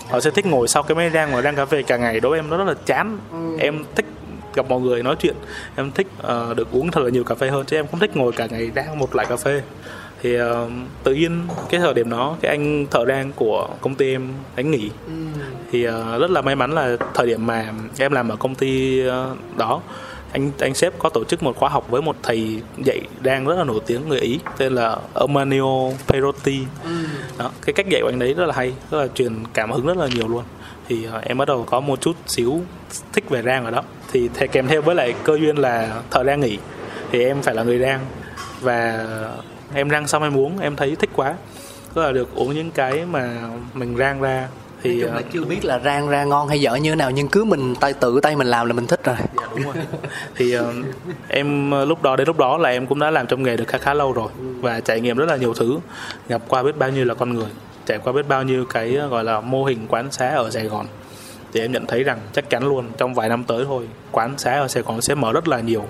Họ 0.09 0.19
sẽ 0.19 0.31
thích 0.31 0.45
ngồi 0.45 0.67
sau 0.67 0.83
cái 0.83 0.95
máy 0.95 1.09
rang 1.09 1.35
và 1.35 1.41
rang 1.41 1.55
cà 1.55 1.65
phê 1.65 1.81
cả 1.81 1.97
ngày. 1.97 2.19
Đối 2.19 2.29
với 2.29 2.39
em 2.39 2.49
nó 2.49 2.57
rất 2.57 2.67
là 2.67 2.73
chán. 2.85 3.17
Em 3.59 3.83
thích 3.95 4.05
gặp 4.55 4.65
mọi 4.69 4.79
người 4.81 5.03
nói 5.03 5.15
chuyện. 5.19 5.35
Em 5.75 5.91
thích 5.91 6.07
ờ, 6.21 6.53
được 6.53 6.71
uống 6.71 6.91
thật 6.91 7.01
là 7.01 7.09
nhiều 7.09 7.23
cà 7.23 7.35
phê 7.35 7.49
hơn. 7.49 7.65
Chứ 7.65 7.77
em 7.77 7.87
không 7.91 7.99
thích 7.99 8.17
ngồi 8.17 8.31
cả 8.31 8.47
ngày 8.51 8.71
rang 8.75 8.99
một 8.99 9.15
loại 9.15 9.27
cà 9.27 9.35
phê. 9.35 9.61
Thì 10.23 10.35
ờ, 10.35 10.69
tự 11.03 11.13
nhiên 11.13 11.47
cái 11.69 11.79
thời 11.79 11.93
điểm 11.93 12.09
đó 12.09 12.35
cái 12.41 12.49
anh 12.51 12.87
thợ 12.91 13.05
rang 13.07 13.31
của 13.35 13.67
công 13.81 13.95
ty 13.95 14.11
em 14.11 14.29
anh 14.55 14.71
nghỉ. 14.71 14.89
Thì 15.71 15.83
ờ, 15.83 16.17
rất 16.19 16.31
là 16.31 16.41
may 16.41 16.55
mắn 16.55 16.71
là 16.71 16.97
thời 17.13 17.27
điểm 17.27 17.47
mà 17.47 17.73
em 17.97 18.11
làm 18.11 18.29
ở 18.29 18.35
công 18.35 18.55
ty 18.55 19.05
ờ, 19.07 19.35
đó 19.57 19.81
anh 20.31 20.51
anh 20.59 20.73
sếp 20.73 20.99
có 20.99 21.09
tổ 21.09 21.23
chức 21.23 21.43
một 21.43 21.57
khóa 21.57 21.69
học 21.69 21.89
với 21.89 22.01
một 22.01 22.15
thầy 22.23 22.61
dạy 22.77 23.01
đang 23.21 23.45
rất 23.45 23.55
là 23.55 23.63
nổi 23.63 23.79
tiếng 23.85 24.09
người 24.09 24.19
ý 24.19 24.39
tên 24.57 24.75
là 24.75 24.97
Ermanio 25.19 25.91
Perotti. 26.07 26.59
Đó 27.37 27.51
cái 27.61 27.73
cách 27.73 27.85
dạy 27.89 28.01
của 28.01 28.09
anh 28.09 28.19
đấy 28.19 28.33
rất 28.33 28.45
là 28.45 28.53
hay 28.53 28.73
rất 28.91 29.01
là 29.01 29.07
truyền 29.15 29.43
cảm 29.53 29.71
hứng 29.71 29.85
rất 29.85 29.97
là 29.97 30.07
nhiều 30.07 30.27
luôn. 30.27 30.43
Thì 30.87 31.05
ờ, 31.05 31.21
em 31.25 31.37
bắt 31.37 31.47
đầu 31.47 31.63
có 31.63 31.79
một 31.79 32.01
chút 32.01 32.15
xíu 32.27 32.61
thích 33.13 33.29
về 33.29 33.41
rang 33.41 33.65
ở 33.65 33.71
đó. 33.71 33.83
Thì 34.11 34.29
thầy 34.33 34.47
kèm 34.47 34.67
theo 34.67 34.81
với 34.81 34.95
lại 34.95 35.13
cơ 35.23 35.37
duyên 35.37 35.57
là 35.57 36.01
thợ 36.11 36.23
rang 36.23 36.39
nghỉ. 36.39 36.57
Thì 37.11 37.23
em 37.25 37.41
phải 37.41 37.55
là 37.55 37.63
người 37.63 37.79
rang. 37.79 37.99
Và 38.61 39.07
em 39.73 39.89
rang 39.89 40.07
xong 40.07 40.23
em 40.23 40.37
uống 40.37 40.59
em 40.59 40.75
thấy 40.75 40.95
thích 40.95 41.09
quá. 41.15 41.35
Tức 41.93 42.01
là 42.01 42.11
được 42.11 42.35
uống 42.35 42.55
những 42.55 42.71
cái 42.71 43.05
mà 43.05 43.49
mình 43.73 43.97
rang 43.97 44.21
ra 44.21 44.47
thì 44.83 45.01
ờ, 45.01 45.21
chưa 45.33 45.43
biết 45.43 45.65
là 45.65 45.79
rang 45.79 46.09
ra 46.09 46.23
ngon 46.23 46.47
hay 46.47 46.61
dở 46.61 46.75
như 46.75 46.89
thế 46.89 46.95
nào 46.95 47.11
nhưng 47.11 47.27
cứ 47.27 47.43
mình 47.43 47.75
tay 47.75 47.93
tự 47.93 48.19
tay 48.19 48.35
mình 48.35 48.47
làm 48.47 48.67
là 48.67 48.73
mình 48.73 48.87
thích 48.87 49.03
rồi. 49.03 49.15
dạ 49.19 49.47
đúng 49.55 49.63
rồi. 49.63 49.73
Thì 50.35 50.53
ờ, 50.53 50.73
em 51.27 51.71
ờ, 51.71 51.85
lúc 51.85 52.01
đó 52.01 52.15
đến 52.15 52.27
lúc 52.27 52.37
đó 52.37 52.57
là 52.57 52.69
em 52.69 52.87
cũng 52.87 52.99
đã 52.99 53.11
làm 53.11 53.27
trong 53.27 53.43
nghề 53.43 53.57
được 53.57 53.67
khá 53.67 53.77
khá 53.77 53.93
lâu 53.93 54.13
rồi 54.13 54.29
và 54.61 54.79
trải 54.79 55.01
nghiệm 55.01 55.17
rất 55.17 55.25
là 55.25 55.35
nhiều 55.35 55.53
thứ. 55.53 55.79
Gặp 56.29 56.41
qua 56.47 56.63
biết 56.63 56.77
bao 56.77 56.89
nhiêu 56.89 57.05
là 57.05 57.13
con 57.13 57.33
người 57.33 57.49
trải 57.85 57.97
qua 57.97 58.13
biết 58.13 58.27
bao 58.27 58.43
nhiêu 58.43 58.65
cái 58.65 58.95
ờ, 58.95 59.07
gọi 59.07 59.23
là 59.23 59.41
mô 59.41 59.63
hình 59.63 59.85
quán 59.87 60.11
xá 60.11 60.29
ở 60.29 60.49
Sài 60.49 60.63
Gòn 60.63 60.85
thì 61.53 61.59
em 61.59 61.71
nhận 61.71 61.85
thấy 61.85 62.03
rằng 62.03 62.19
chắc 62.33 62.49
chắn 62.49 62.63
luôn 62.63 62.85
trong 62.97 63.13
vài 63.13 63.29
năm 63.29 63.43
tới 63.43 63.65
thôi 63.65 63.87
quán 64.11 64.37
xá 64.37 64.59
ở 64.59 64.67
Sài 64.67 64.83
Gòn 64.83 65.01
sẽ 65.01 65.15
mở 65.15 65.33
rất 65.33 65.47
là 65.47 65.59
nhiều 65.59 65.85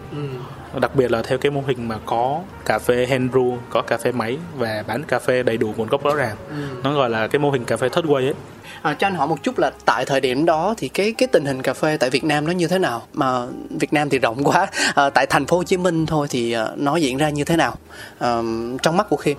đặc 0.82 0.96
biệt 0.96 1.12
là 1.12 1.22
theo 1.22 1.38
cái 1.38 1.52
mô 1.52 1.62
hình 1.68 1.88
mà 1.88 1.98
có 2.06 2.40
cà 2.66 2.80
phê 2.80 3.06
hand 3.10 3.32
brew 3.32 3.58
có 3.70 3.82
cà 3.82 3.98
phê 3.98 4.12
máy 4.12 4.38
và 4.58 4.84
bán 4.88 5.04
cà 5.04 5.20
phê 5.20 5.44
đầy 5.44 5.58
đủ 5.58 5.74
nguồn 5.78 5.88
gốc 5.88 6.04
rõ 6.04 6.16
ràng 6.16 6.36
nó 6.84 6.94
gọi 6.94 7.10
là 7.10 7.28
cái 7.28 7.40
mô 7.40 7.52
hình 7.52 7.66
cà 7.66 7.78
phê 7.78 7.90
third 7.90 8.08
way 8.08 8.16
ấy 8.28 8.34
À, 8.82 8.94
cho 8.94 9.08
anh 9.08 9.16
hỏi 9.16 9.28
một 9.28 9.44
chút 9.44 9.60
là 9.60 9.72
tại 9.86 10.06
thời 10.06 10.22
điểm 10.22 10.46
đó 10.46 10.74
thì 10.78 10.88
cái 10.88 11.14
cái 11.18 11.28
tình 11.28 11.46
hình 11.46 11.62
cà 11.62 11.74
phê 11.74 11.98
tại 11.98 12.10
Việt 12.10 12.24
Nam 12.24 12.46
nó 12.46 12.52
như 12.52 12.68
thế 12.68 12.80
nào? 12.80 13.04
Mà 13.14 13.46
Việt 13.70 13.94
Nam 13.94 14.10
thì 14.10 14.20
rộng 14.20 14.44
quá. 14.44 14.68
À, 14.96 15.10
tại 15.10 15.26
thành 15.26 15.46
phố 15.46 15.58
Hồ 15.58 15.64
Chí 15.64 15.78
Minh 15.78 16.06
thôi 16.06 16.28
thì 16.30 16.52
à, 16.52 16.68
nó 16.76 16.96
diễn 16.96 17.18
ra 17.18 17.30
như 17.30 17.44
thế 17.44 17.58
nào? 17.58 17.76
À, 18.20 18.42
trong 18.82 18.98
mắt 18.98 19.10
của 19.10 19.16
Khiêm. 19.16 19.38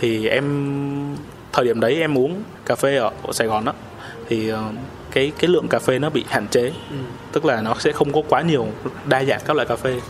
thì 0.00 0.28
em 0.28 1.16
thời 1.52 1.64
điểm 1.64 1.80
đấy 1.80 1.96
em 2.00 2.18
uống 2.18 2.42
cà 2.66 2.74
phê 2.74 2.96
ở, 2.96 3.10
ở 3.26 3.32
Sài 3.32 3.46
Gòn 3.46 3.64
đó 3.64 3.72
thì 4.28 4.48
ờ, 4.48 4.62
cái 5.12 5.32
cái 5.38 5.50
lượng 5.50 5.68
cà 5.68 5.78
phê 5.78 5.98
nó 5.98 6.10
bị 6.10 6.24
hạn 6.28 6.46
chế. 6.50 6.72
Tức 7.32 7.44
là 7.44 7.62
nó 7.62 7.74
sẽ 7.78 7.92
không 7.92 8.12
có 8.12 8.22
quá 8.28 8.42
nhiều 8.42 8.66
đa 9.06 9.24
dạng 9.24 9.40
các 9.44 9.56
loại 9.56 9.68
cà 9.68 9.76
phê. 9.76 10.00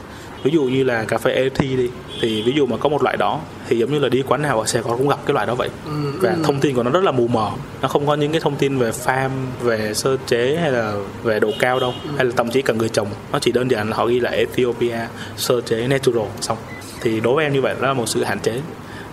Ví 0.42 0.50
dụ 0.50 0.62
như 0.62 0.84
là 0.84 1.04
cà 1.04 1.18
phê 1.18 1.32
AT 1.32 1.60
đi 1.60 1.90
thì 2.20 2.42
ví 2.42 2.52
dụ 2.56 2.66
mà 2.66 2.76
có 2.76 2.88
một 2.88 3.02
loại 3.02 3.16
đó 3.16 3.40
thì 3.68 3.78
giống 3.78 3.92
như 3.92 3.98
là 3.98 4.08
đi 4.08 4.22
quán 4.22 4.42
nào 4.42 4.60
ở 4.60 4.66
Sài 4.66 4.82
Gòn 4.82 4.98
cũng 4.98 5.08
gặp 5.08 5.18
cái 5.26 5.34
loại 5.34 5.46
đó 5.46 5.54
vậy. 5.54 5.68
Ừ, 5.84 5.90
và 6.20 6.36
thông 6.44 6.60
tin 6.60 6.74
của 6.74 6.82
nó 6.82 6.90
rất 6.90 7.04
là 7.04 7.12
mù 7.12 7.28
mờ. 7.28 7.50
Nó 7.82 7.88
không 7.88 8.06
có 8.06 8.14
những 8.14 8.32
cái 8.32 8.40
thông 8.40 8.56
tin 8.56 8.78
về 8.78 8.90
farm 8.90 9.30
về 9.60 9.94
sơ 9.94 10.16
chế 10.26 10.56
hay 10.60 10.72
là 10.72 10.94
về 11.22 11.40
độ 11.40 11.50
cao 11.58 11.80
đâu. 11.80 11.94
Hay 12.16 12.24
là 12.24 12.32
thậm 12.36 12.50
chí 12.50 12.62
cả 12.62 12.74
người 12.74 12.88
trồng. 12.88 13.08
Nó 13.32 13.38
chỉ 13.38 13.52
đơn 13.52 13.70
giản 13.70 13.90
là 13.90 13.96
họ 13.96 14.06
ghi 14.06 14.20
là 14.20 14.30
Ethiopia 14.30 14.98
sơ 15.36 15.60
chế 15.60 15.86
natural 15.88 16.26
xong. 16.40 16.58
Thì 17.00 17.20
đối 17.20 17.34
với 17.34 17.44
em 17.44 17.52
như 17.52 17.62
vậy 17.62 17.74
đó 17.80 17.88
là 17.88 17.94
một 17.94 18.08
sự 18.08 18.24
hạn 18.24 18.38
chế 18.40 18.60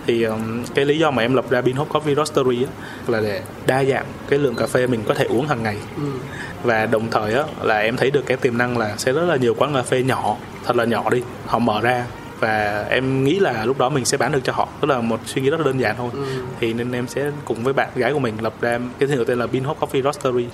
thì 0.10 0.24
um, 0.24 0.64
cái 0.76 0.86
lý 0.86 0.98
do 0.98 1.12
mà 1.12 1.22
em 1.22 1.34
lập 1.34 1.46
ra 1.50 1.62
Beanhop 1.62 1.90
Coffee 1.90 2.16
Roastery 2.16 2.64
á, 2.64 2.72
là 3.08 3.22
để 3.22 3.42
đa 3.68 3.84
dạng. 3.84 4.06
Cái 4.30 4.40
lượng 4.40 4.56
cà 4.56 4.68
phê 4.68 4.88
mình 4.88 5.04
có 5.08 5.14
thể 5.14 5.26
uống 5.26 5.48
hàng 5.48 5.64
ngày. 5.64 5.78
Ừ. 5.98 6.04
và 6.64 6.86
đồng 6.86 7.10
thời 7.12 7.34
á, 7.34 7.44
là 7.62 7.80
em 7.80 7.98
thấy 7.98 8.12
được 8.12 8.26
cái 8.26 8.38
tiềm 8.38 8.58
năng 8.58 8.78
là 8.78 8.98
sẽ 8.98 9.12
rất 9.12 9.26
là 9.26 9.36
nhiều 9.36 9.56
quán 9.58 9.74
cà 9.74 9.82
phê 9.82 10.04
nhỏ 10.04 10.38
thật 10.66 10.76
là 10.76 10.86
nhỏ 10.86 11.10
đi 11.10 11.24
họ 11.46 11.60
mở 11.60 11.82
ra. 11.82 12.06
Và 12.40 12.86
em 12.90 13.24
nghĩ 13.24 13.40
là 13.40 13.66
lúc 13.66 13.78
đó 13.78 13.90
mình 13.90 14.06
sẽ 14.06 14.18
bán 14.18 14.32
được 14.32 14.40
cho 14.44 14.54
họ. 14.54 14.68
Tức 14.82 14.88
là 14.88 15.02
một 15.02 15.20
suy 15.26 15.42
nghĩ 15.42 15.50
rất 15.50 15.60
là 15.60 15.66
đơn 15.66 15.80
giản 15.80 15.96
thôi. 15.98 16.10
Ừ. 16.14 16.20
thì 16.60 16.74
nên 16.74 16.92
em 16.92 17.08
sẽ 17.08 17.32
cùng 17.46 17.64
với 17.64 17.74
bạn 17.74 17.90
gái 17.96 18.14
của 18.14 18.20
mình 18.20 18.34
lập 18.42 18.54
ra 18.62 18.80
cái 19.00 19.08
thương 19.08 19.10
hiệu 19.10 19.26
tên 19.26 19.40
là 19.40 19.48
Beanhop 19.48 19.80
Coffee 19.80 20.04
Roastery 20.04 20.46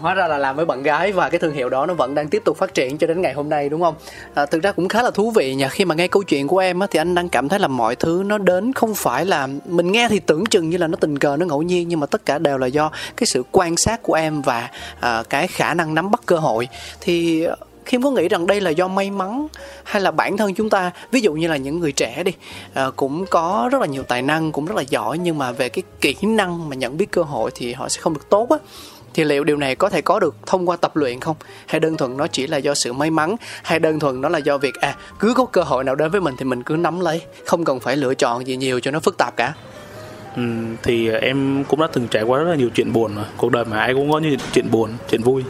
hóa 0.00 0.14
ra 0.14 0.28
là 0.28 0.38
làm 0.38 0.56
với 0.56 0.64
bạn 0.64 0.82
gái 0.82 1.12
và 1.12 1.28
cái 1.28 1.38
thương 1.38 1.54
hiệu 1.54 1.68
đó 1.68 1.86
nó 1.86 1.94
vẫn 1.94 2.14
đang 2.14 2.28
tiếp 2.28 2.42
tục 2.44 2.56
phát 2.56 2.74
triển 2.74 2.98
cho 2.98 3.06
đến 3.06 3.22
ngày 3.22 3.32
hôm 3.32 3.48
nay 3.48 3.68
đúng 3.68 3.80
không? 3.80 3.94
À, 4.34 4.46
thực 4.46 4.62
ra 4.62 4.72
cũng 4.72 4.88
khá 4.88 5.02
là 5.02 5.10
thú 5.10 5.30
vị 5.30 5.54
nha 5.54 5.68
khi 5.68 5.84
mà 5.84 5.94
nghe 5.94 6.08
câu 6.08 6.22
chuyện 6.22 6.48
của 6.48 6.58
em 6.58 6.80
á, 6.80 6.86
thì 6.90 6.98
anh 6.98 7.14
đang 7.14 7.28
cảm 7.28 7.48
thấy 7.48 7.58
là 7.58 7.68
mọi 7.68 7.96
thứ 7.96 8.22
nó 8.26 8.38
đến 8.38 8.72
không 8.72 8.94
phải 8.94 9.26
là 9.26 9.48
mình 9.66 9.92
nghe 9.92 10.08
thì 10.08 10.20
tưởng 10.20 10.46
chừng 10.46 10.70
như 10.70 10.76
là 10.76 10.86
nó 10.86 10.96
tình 11.00 11.18
cờ 11.18 11.36
nó 11.36 11.46
ngẫu 11.46 11.62
nhiên 11.62 11.88
nhưng 11.88 12.00
mà 12.00 12.06
tất 12.06 12.26
cả 12.26 12.38
đều 12.38 12.58
là 12.58 12.66
do 12.66 12.90
cái 13.16 13.26
sự 13.26 13.42
quan 13.52 13.76
sát 13.76 14.02
của 14.02 14.14
em 14.14 14.42
và 14.42 14.70
à, 15.00 15.22
cái 15.28 15.46
khả 15.46 15.74
năng 15.74 15.94
nắm 15.94 16.10
bắt 16.10 16.20
cơ 16.26 16.36
hội. 16.36 16.68
Thì 17.00 17.44
à, 17.44 17.56
Khiêm 17.88 18.02
có 18.02 18.10
nghĩ 18.10 18.28
rằng 18.28 18.46
đây 18.46 18.60
là 18.60 18.70
do 18.70 18.88
may 18.88 19.10
mắn 19.10 19.46
hay 19.84 20.02
là 20.02 20.10
bản 20.10 20.36
thân 20.36 20.54
chúng 20.54 20.70
ta 20.70 20.90
ví 21.10 21.20
dụ 21.20 21.32
như 21.32 21.48
là 21.48 21.56
những 21.56 21.80
người 21.80 21.92
trẻ 21.92 22.22
đi 22.22 22.32
à, 22.74 22.86
cũng 22.96 23.26
có 23.26 23.68
rất 23.72 23.80
là 23.80 23.86
nhiều 23.86 24.02
tài 24.02 24.22
năng 24.22 24.52
cũng 24.52 24.66
rất 24.66 24.76
là 24.76 24.82
giỏi 24.82 25.18
nhưng 25.18 25.38
mà 25.38 25.52
về 25.52 25.68
cái 25.68 25.82
kỹ 26.00 26.16
năng 26.22 26.68
mà 26.68 26.76
nhận 26.76 26.96
biết 26.96 27.10
cơ 27.10 27.22
hội 27.22 27.50
thì 27.54 27.72
họ 27.72 27.88
sẽ 27.88 28.00
không 28.00 28.14
được 28.14 28.30
tốt 28.30 28.48
á 28.50 28.56
thì 29.14 29.24
liệu 29.24 29.44
điều 29.44 29.56
này 29.56 29.74
có 29.74 29.88
thể 29.88 30.00
có 30.00 30.18
được 30.18 30.34
thông 30.46 30.68
qua 30.68 30.76
tập 30.76 30.96
luyện 30.96 31.20
không? 31.20 31.36
Hay 31.66 31.80
đơn 31.80 31.96
thuần 31.96 32.16
nó 32.16 32.26
chỉ 32.26 32.46
là 32.46 32.56
do 32.56 32.74
sự 32.74 32.92
may 32.92 33.10
mắn? 33.10 33.36
Hay 33.62 33.78
đơn 33.78 34.00
thuần 34.00 34.20
nó 34.20 34.28
là 34.28 34.38
do 34.38 34.58
việc 34.58 34.74
à 34.74 34.96
cứ 35.18 35.34
có 35.34 35.44
cơ 35.44 35.62
hội 35.62 35.84
nào 35.84 35.94
đến 35.94 36.10
với 36.10 36.20
mình 36.20 36.34
thì 36.38 36.44
mình 36.44 36.62
cứ 36.62 36.76
nắm 36.76 37.00
lấy, 37.00 37.22
không 37.46 37.64
cần 37.64 37.80
phải 37.80 37.96
lựa 37.96 38.14
chọn 38.14 38.46
gì 38.46 38.56
nhiều 38.56 38.80
cho 38.80 38.90
nó 38.90 39.00
phức 39.00 39.18
tạp 39.18 39.36
cả? 39.36 39.54
Ừm, 40.36 40.76
thì 40.82 41.08
em 41.08 41.64
cũng 41.68 41.80
đã 41.80 41.86
từng 41.92 42.08
trải 42.08 42.22
qua 42.22 42.38
rất 42.38 42.50
là 42.50 42.56
nhiều 42.56 42.70
chuyện 42.74 42.92
buồn 42.92 43.14
rồi 43.14 43.24
cuộc 43.36 43.52
đời 43.52 43.64
mà 43.64 43.78
ai 43.78 43.94
cũng 43.94 44.12
có 44.12 44.18
những 44.18 44.36
chuyện 44.52 44.70
buồn 44.70 44.90
chuyện 45.10 45.22
vui. 45.22 45.44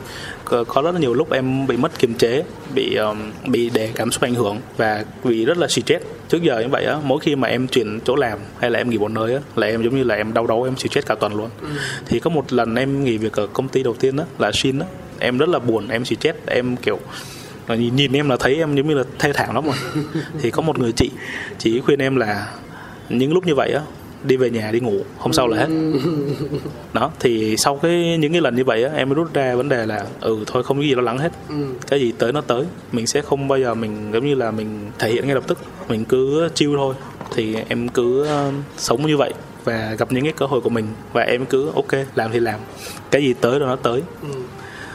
Có, 0.45 0.65
có 0.65 0.83
rất 0.83 0.95
là 0.95 1.01
nhiều 1.01 1.15
lúc 1.15 1.31
em 1.31 1.67
bị 1.67 1.77
mất 1.77 1.99
kiềm 1.99 2.15
chế 2.15 2.45
bị 2.75 2.95
um, 2.95 3.19
bị 3.47 3.71
để 3.75 3.91
cảm 3.95 4.11
xúc 4.13 4.23
ảnh 4.23 4.35
hưởng 4.35 4.61
và 4.77 5.05
bị 5.25 5.45
rất 5.45 5.59
là 5.59 5.69
stress. 5.69 6.05
Trước 6.29 6.43
giờ 6.43 6.61
như 6.61 6.69
vậy 6.69 6.85
á 6.85 6.97
mỗi 7.05 7.21
khi 7.21 7.37
mà 7.37 7.49
em 7.49 7.67
chuyển 7.67 8.01
chỗ 8.05 8.17
làm 8.17 8.39
hay 8.59 8.71
là 8.71 8.81
em 8.81 8.91
nghỉ 8.91 8.99
một 8.99 9.11
nơi 9.11 9.35
á 9.35 9.41
là 9.57 9.67
em 9.67 9.83
giống 9.83 9.97
như 9.97 10.05
là 10.05 10.15
em 10.15 10.35
đau 10.35 10.47
đầu 10.47 10.63
em 10.63 10.77
stress 10.77 11.07
cả 11.07 11.15
tuần 11.15 11.35
luôn. 11.35 11.51
Thì 12.07 12.21
có 12.21 12.31
một 12.31 12.53
lần 12.53 12.75
em 12.75 13.05
nghỉ 13.05 13.17
việc 13.17 13.33
ở 13.33 13.47
công 13.47 13.69
ty 13.69 13.83
đầu 13.83 13.95
tiên 13.95 14.17
á 14.17 14.25
là 14.39 14.53
Shin 14.53 14.79
á 14.79 14.87
em 15.19 15.39
rất 15.39 15.49
là 15.49 15.59
buồn 15.59 15.89
em 15.89 16.05
stress. 16.05 16.39
Em 16.47 16.77
kiểu 16.77 16.99
nhìn, 17.69 17.97
nhìn 17.97 18.13
em 18.13 18.29
là 18.29 18.37
thấy 18.41 18.55
em 18.57 18.75
giống 18.75 18.89
như 18.89 18.95
là 18.95 19.05
thê 19.19 19.33
thảm 19.33 19.55
lắm 19.55 19.65
rồi. 19.65 19.75
Thì 20.41 20.51
có 20.51 20.63
một 20.63 20.79
người 20.79 20.93
chị 20.93 21.11
chị 21.59 21.81
khuyên 21.81 21.99
em 21.99 22.17
là 22.17 22.47
những 23.09 23.33
lúc 23.33 23.47
như 23.47 23.55
vậy 23.55 23.73
á 23.73 23.83
đi 24.25 24.37
về 24.37 24.51
nhà 24.51 24.71
đi 24.71 24.81
ngủ 24.81 25.01
hôm 25.19 25.33
sau 25.33 25.49
là 25.49 25.57
hết. 25.57 25.69
Đó 26.93 27.11
thì 27.21 27.57
sau 27.57 27.77
cái 27.77 28.17
những 28.19 28.33
cái 28.33 28.41
lần 28.41 28.57
như 28.57 28.65
vậy 28.65 28.85
á 28.85 28.91
em 28.97 29.09
mới 29.09 29.15
rút 29.15 29.35
ra 29.35 29.55
vấn 29.55 29.69
đề 29.69 29.87
là 29.87 30.05
ừ 30.21 30.39
thôi 30.47 30.63
không 30.63 30.77
có 30.77 30.83
gì 30.83 30.95
lo 30.95 31.03
lắng 31.03 31.19
hết. 31.19 31.33
Cái 31.87 32.01
gì 32.01 32.13
tới 32.19 32.33
nó 32.33 32.41
tới. 32.41 32.65
Mình 32.93 33.07
sẽ 33.07 33.21
không 33.21 33.49
bao 33.49 33.59
giờ 33.59 33.75
mình 33.75 34.11
giống 34.13 34.27
như 34.27 34.35
là 34.35 34.51
mình 34.51 34.91
thể 34.99 35.11
hiện 35.11 35.27
ngay 35.27 35.35
lập 35.35 35.45
tức. 35.47 35.59
Mình 35.89 36.05
cứ 36.05 36.49
chill 36.55 36.77
thôi. 36.77 36.95
Thì 37.35 37.57
em 37.69 37.89
cứ 37.89 38.27
ờ, 38.27 38.53
sống 38.77 39.07
như 39.07 39.17
vậy 39.17 39.33
và 39.65 39.95
gặp 39.99 40.13
những 40.13 40.25
cái 40.25 40.33
cơ 40.33 40.47
hội 40.47 40.61
của 40.61 40.71
mình. 40.71 40.87
Và 41.13 41.23
em 41.23 41.47
cứ 41.47 41.71
ok 41.75 41.93
làm 42.15 42.31
thì 42.33 42.41
làm. 42.41 42.61
Cái 43.11 43.23
gì 43.23 43.35
tới 43.41 43.59
rồi 43.59 43.69
nó 43.69 43.77
tới 43.77 44.03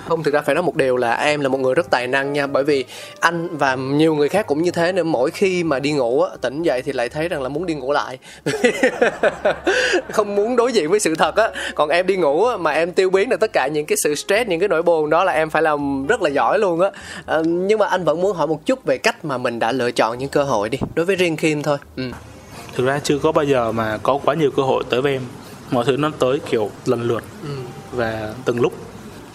không 0.07 0.23
thực 0.23 0.33
ra 0.33 0.41
phải 0.41 0.55
nói 0.55 0.63
một 0.63 0.75
điều 0.75 0.97
là 0.97 1.13
em 1.13 1.41
là 1.41 1.49
một 1.49 1.59
người 1.59 1.75
rất 1.75 1.89
tài 1.89 2.07
năng 2.07 2.33
nha. 2.33 2.47
Bởi 2.47 2.63
vì 2.63 2.85
anh 3.19 3.57
và 3.57 3.75
nhiều 3.75 4.15
người 4.15 4.29
khác 4.29 4.47
cũng 4.47 4.63
như 4.63 4.71
thế 4.71 4.91
nên 4.91 5.07
mỗi 5.07 5.31
khi 5.31 5.63
mà 5.63 5.79
đi 5.79 5.91
ngủ 5.91 6.21
á, 6.21 6.29
tỉnh 6.41 6.63
dậy 6.63 6.81
thì 6.81 6.93
lại 6.93 7.09
thấy 7.09 7.29
rằng 7.29 7.41
là 7.41 7.49
muốn 7.49 7.65
đi 7.65 7.73
ngủ 7.73 7.91
lại. 7.91 8.17
Không 10.11 10.35
muốn 10.35 10.55
đối 10.55 10.73
diện 10.73 10.89
với 10.89 10.99
sự 10.99 11.15
thật 11.15 11.35
á. 11.35 11.49
Còn 11.75 11.89
em 11.89 12.07
đi 12.07 12.15
ngủ 12.15 12.45
á, 12.45 12.57
mà 12.57 12.71
em 12.71 12.91
tiêu 12.91 13.09
biến 13.09 13.29
được 13.29 13.39
tất 13.39 13.53
cả 13.53 13.67
những 13.67 13.85
cái 13.85 13.97
sự 13.97 14.15
stress 14.15 14.49
những 14.49 14.59
cái 14.59 14.69
nỗi 14.69 14.81
buồn 14.81 15.09
đó 15.09 15.23
là 15.23 15.31
em 15.31 15.49
phải 15.49 15.61
làm 15.61 16.07
rất 16.07 16.21
là 16.21 16.29
giỏi 16.29 16.59
luôn 16.59 16.81
á. 16.81 16.89
À, 17.25 17.41
nhưng 17.45 17.79
mà 17.79 17.87
anh 17.87 18.03
vẫn 18.03 18.21
muốn 18.21 18.35
hỏi 18.35 18.47
một 18.47 18.65
chút 18.65 18.85
về 18.85 18.97
cách 18.97 19.25
mà 19.25 19.37
mình 19.37 19.59
đã 19.59 19.71
lựa 19.71 19.91
chọn 19.91 20.17
những 20.17 20.29
cơ 20.29 20.43
hội 20.43 20.69
đi 20.69 20.77
đối 20.95 21.05
với 21.05 21.15
riêng 21.15 21.37
Kim 21.37 21.63
thôi. 21.63 21.77
Ừ. 21.95 22.03
thực 22.75 22.85
ra 22.85 22.99
chưa 23.03 23.17
có 23.19 23.31
bao 23.31 23.45
giờ 23.45 23.71
mà 23.71 23.97
có 24.03 24.19
quá 24.25 24.35
nhiều 24.35 24.51
cơ 24.51 24.63
hội 24.63 24.83
tới 24.89 25.01
với 25.01 25.11
em. 25.13 25.21
Mọi 25.71 25.85
thứ 25.85 25.97
nó 25.97 26.11
tới 26.19 26.39
kiểu 26.49 26.71
lần 26.85 27.01
lượt 27.01 27.23
và 27.91 28.33
từng 28.45 28.61
lúc 28.61 28.73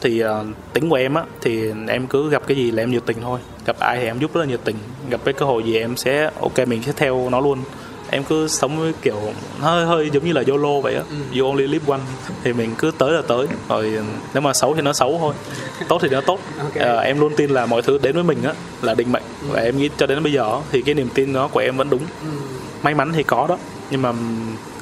thì 0.01 0.25
uh, 0.25 0.31
tính 0.73 0.91
của 0.91 0.97
em 0.97 1.15
á 1.15 1.23
thì 1.41 1.71
em 1.89 2.07
cứ 2.07 2.31
gặp 2.31 2.43
cái 2.47 2.57
gì 2.57 2.71
là 2.71 2.83
em 2.83 2.91
nhiệt 2.91 3.03
tình 3.07 3.17
thôi. 3.23 3.41
Gặp 3.67 3.79
ai 3.79 3.99
thì 4.01 4.05
em 4.05 4.19
giúp 4.19 4.35
rất 4.35 4.41
là 4.41 4.47
nhiệt 4.47 4.61
tình. 4.65 4.77
Gặp 5.11 5.21
cái 5.25 5.35
cơ 5.35 5.47
hội 5.47 5.63
gì 5.63 5.79
em 5.79 5.97
sẽ 5.97 6.31
ok 6.41 6.69
mình 6.69 6.83
sẽ 6.83 6.93
theo 6.97 7.31
nó 7.31 7.41
luôn. 7.41 7.59
Em 8.11 8.25
cứ 8.25 8.49
sống 8.49 8.79
với 8.79 8.93
kiểu 9.03 9.17
hơi 9.61 9.87
hơi 9.87 10.11
giống 10.13 10.25
như 10.25 10.33
là 10.33 10.43
YOLO 10.47 10.81
vậy 10.81 10.95
á. 10.95 11.03
You 11.39 11.47
only 11.47 11.67
live 11.67 11.85
one 11.89 12.01
thì 12.45 12.53
mình 12.53 12.71
cứ 12.79 12.91
tới 12.99 13.13
là 13.13 13.23
tới. 13.29 13.47
Rồi 13.69 13.93
nếu 14.35 14.41
mà 14.41 14.53
xấu 14.53 14.75
thì 14.75 14.83
nó 14.83 14.93
xấu 14.93 15.19
thôi. 15.19 15.35
Tốt 15.89 15.99
thì 16.03 16.09
nó 16.09 16.21
tốt. 16.21 16.41
Ờ, 16.75 16.99
em 16.99 17.21
luôn 17.21 17.33
tin 17.37 17.51
là 17.51 17.67
mọi 17.67 17.83
thứ 17.83 17.99
đến 18.03 18.15
với 18.15 18.25
mình 18.25 18.43
á 18.43 18.53
là 18.83 18.95
định 18.95 19.13
mệnh. 19.13 19.23
Và 19.49 19.61
em 19.61 19.79
nghĩ 19.79 19.91
cho 19.97 20.07
đến 20.07 20.23
bây 20.23 20.33
giờ 20.33 20.61
thì 20.73 20.83
cái 20.83 20.95
niềm 20.95 21.09
tin 21.15 21.33
đó 21.33 21.49
của 21.49 21.61
em 21.61 21.77
vẫn 21.77 21.91
đúng 21.91 22.03
may 22.83 22.95
mắn 22.95 23.13
thì 23.15 23.23
có 23.23 23.47
đó 23.47 23.59
nhưng 23.91 24.03
mà 24.03 24.13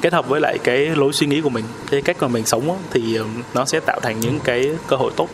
kết 0.00 0.12
hợp 0.12 0.28
với 0.28 0.40
lại 0.40 0.58
cái 0.64 0.78
lối 0.78 1.12
suy 1.12 1.26
nghĩ 1.26 1.40
của 1.40 1.48
mình 1.48 1.64
cái 1.90 2.02
cách 2.02 2.16
mà 2.20 2.28
mình 2.28 2.46
sống 2.46 2.70
á, 2.70 2.76
thì 2.90 3.18
nó 3.54 3.64
sẽ 3.64 3.80
tạo 3.80 4.00
thành 4.00 4.20
những 4.20 4.40
cái 4.44 4.70
cơ 4.88 4.96
hội 4.96 5.12
tốt 5.16 5.28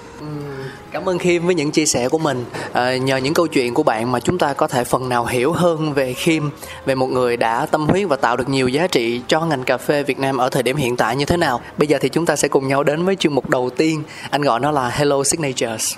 Cảm 0.93 1.09
ơn 1.09 1.19
Khiêm 1.19 1.47
với 1.47 1.55
những 1.55 1.71
chia 1.71 1.87
sẻ 1.87 2.09
của 2.09 2.19
mình. 2.19 2.45
À, 2.73 2.97
nhờ 2.97 3.17
những 3.17 3.35
câu 3.35 3.47
chuyện 3.47 3.75
của 3.75 3.83
bạn 3.83 4.13
mà 4.13 4.21
chúng 4.21 4.39
ta 4.39 4.53
có 4.53 4.69
thể 4.69 4.85
phần 4.85 5.09
nào 5.09 5.27
hiểu 5.27 5.53
hơn 5.53 5.93
về 5.93 6.13
Khiêm, 6.13 6.43
về 6.87 6.95
một 6.95 7.07
người 7.07 7.37
đã 7.37 7.67
tâm 7.67 7.87
huyết 7.87 8.09
và 8.09 8.17
tạo 8.17 8.37
được 8.37 8.49
nhiều 8.49 8.69
giá 8.69 8.87
trị 8.87 9.21
cho 9.29 9.41
ngành 9.41 9.65
cà 9.65 9.77
phê 9.77 10.03
Việt 10.03 10.19
Nam 10.19 10.37
ở 10.37 10.49
thời 10.49 10.63
điểm 10.63 10.77
hiện 10.77 10.97
tại 10.97 11.17
như 11.17 11.25
thế 11.25 11.37
nào. 11.37 11.61
Bây 11.79 11.89
giờ 11.89 11.99
thì 12.01 12.09
chúng 12.09 12.27
ta 12.27 12.37
sẽ 12.37 12.49
cùng 12.49 12.69
nhau 12.69 12.83
đến 12.83 13.05
với 13.05 13.17
chuyên 13.17 13.33
mục 13.33 13.51
đầu 13.51 13.71
tiên. 13.71 14.03
Anh 14.31 14.43
gọi 14.43 14.61
nó 14.61 14.71
là 14.71 14.89
Hello 14.89 15.25
Signatures. 15.25 15.95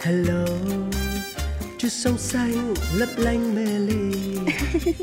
Hello, 0.00 0.44
sông 1.90 2.18
xanh 2.18 2.74
lấp 2.94 3.08
lánh 3.16 3.54
mê 3.54 3.78
ly 3.78 4.12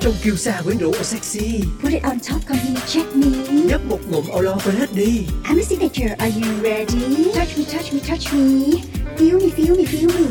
Trong 0.00 0.14
kiêu 0.22 0.36
sa 0.36 0.60
quyến 0.64 0.78
rũ 0.78 0.90
và 0.90 1.02
sexy 1.02 1.60
Put 1.82 1.92
it 1.92 2.02
on 2.02 2.20
top, 2.20 2.46
come 2.46 2.58
here, 2.58 2.80
check 2.86 3.16
me. 3.16 3.26
Nhấp 3.50 3.80
một 3.88 3.98
ngụm 4.08 4.24
lo 4.42 4.56
quên 4.64 4.76
hết 4.76 4.94
đi 4.94 5.26
I'm 5.44 5.58
a 5.58 5.62
signature, 5.62 6.14
are 6.18 6.30
you 6.30 6.62
ready? 6.62 7.32
Touch 7.34 7.58
me, 7.58 7.64
touch 7.64 7.92
me, 7.92 8.00
touch 8.08 8.34
me. 8.34 8.82
Feel 9.16 9.38
me, 9.40 9.50
feel 9.56 9.76
me, 9.76 9.84
feel 9.84 10.08
me. 10.08 10.26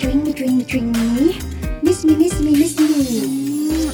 Drink 0.00 0.24
me, 0.24 0.32
drink 0.32 0.52
me, 0.58 0.64
drink 0.68 0.96
me. 0.96 1.32
Miss 1.82 2.04
me, 2.04 2.14
miss 2.16 2.40
me, 2.40 2.50
miss 2.50 2.78
me. 2.78 3.90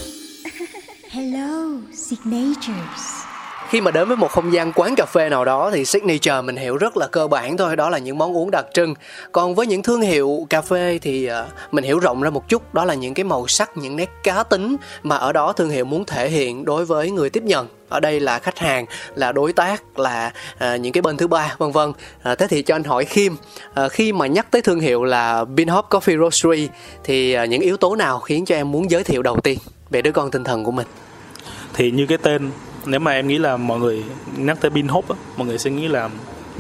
Hello, 1.11 1.83
signatures. 1.92 3.22
Khi 3.73 3.81
mà 3.81 3.91
đến 3.91 4.09
với 4.09 4.17
một 4.17 4.31
không 4.31 4.53
gian 4.53 4.73
quán 4.73 4.95
cà 4.97 5.07
phê 5.07 5.29
nào 5.29 5.45
đó 5.45 5.71
thì 5.71 5.85
signature 5.85 6.43
mình 6.43 6.57
hiểu 6.57 6.77
rất 6.77 6.97
là 6.97 7.07
cơ 7.07 7.29
bản 7.29 7.57
thôi, 7.57 7.77
đó 7.77 7.91
là 7.91 7.99
những 7.99 8.19
món 8.19 8.37
uống 8.37 8.51
đặc 8.51 8.67
trưng. 8.75 8.95
Còn 9.33 9.55
với 9.55 9.67
những 9.67 9.83
thương 9.83 10.01
hiệu 10.01 10.47
cà 10.51 10.61
phê 10.61 10.99
thì 11.03 11.27
ờ, 11.27 11.47
mình 11.71 11.85
hiểu 11.85 11.99
rộng 11.99 12.23
ra 12.23 12.31
một 12.31 12.49
chút, 12.49 12.75
đó 12.75 12.85
là 12.85 12.95
những 12.95 13.15
cái 13.15 13.25
màu 13.25 13.47
sắc, 13.47 13.77
những 13.77 13.97
nét 13.97 14.11
cá 14.23 14.43
tính 14.43 14.77
mà 15.03 15.17
ở 15.17 15.33
đó 15.33 15.53
thương 15.53 15.71
hiệu 15.71 15.85
muốn 15.85 16.05
thể 16.05 16.29
hiện 16.29 16.65
đối 16.65 16.85
với 16.85 17.11
người 17.11 17.31
tiếp 17.31 17.43
nhận. 17.43 17.67
Ở 17.89 18.01
đây 18.01 18.21
là 18.21 18.39
khách 18.39 18.59
hàng, 18.59 18.87
là 19.15 19.33
đối 19.33 19.53
tác, 19.53 19.99
là 19.99 20.33
à, 20.59 20.77
những 20.77 20.93
cái 20.93 21.03
bên 21.03 21.17
thứ 21.17 21.27
ba, 21.27 21.55
vân 21.59 21.73
vân. 21.73 21.93
À, 22.23 22.35
thế 22.35 22.47
thì 22.47 22.63
cho 22.63 22.75
anh 22.75 22.85
hỏi 22.85 23.05
Khiêm, 23.05 23.33
à, 23.75 23.89
khi 23.89 24.13
mà 24.13 24.27
nhắc 24.27 24.47
tới 24.51 24.63
thương 24.63 24.81
hiệu 24.81 25.05
là 25.05 25.45
Binhop 25.45 25.85
Coffee 25.91 26.21
Roastery 26.21 26.69
thì 27.05 27.33
à, 27.33 27.45
những 27.45 27.61
yếu 27.61 27.77
tố 27.77 27.97
nào 27.97 28.21
khiến 28.21 28.45
cho 28.45 28.55
em 28.55 28.73
muốn 28.73 28.91
giới 28.91 29.05
thiệu 29.05 29.23
đầu 29.23 29.41
tiên 29.41 29.59
về 29.91 30.03
đứa 30.03 30.13
con 30.13 30.31
tinh 30.31 30.45
thần 30.45 30.65
của 30.65 30.73
mình? 30.73 30.87
thì 31.75 31.91
như 31.91 32.07
cái 32.07 32.19
tên 32.19 32.51
nếu 32.87 33.01
mà 33.01 33.11
em 33.12 33.29
nghĩ 33.29 33.38
là 33.38 33.57
mọi 33.57 33.79
người 33.79 34.05
nhắc 34.37 34.57
tới 34.61 34.71
pin 34.71 34.88
hốp 34.88 35.09
á 35.09 35.16
mọi 35.37 35.47
người 35.47 35.59
sẽ 35.59 35.71
nghĩ 35.71 35.88
là 35.88 36.09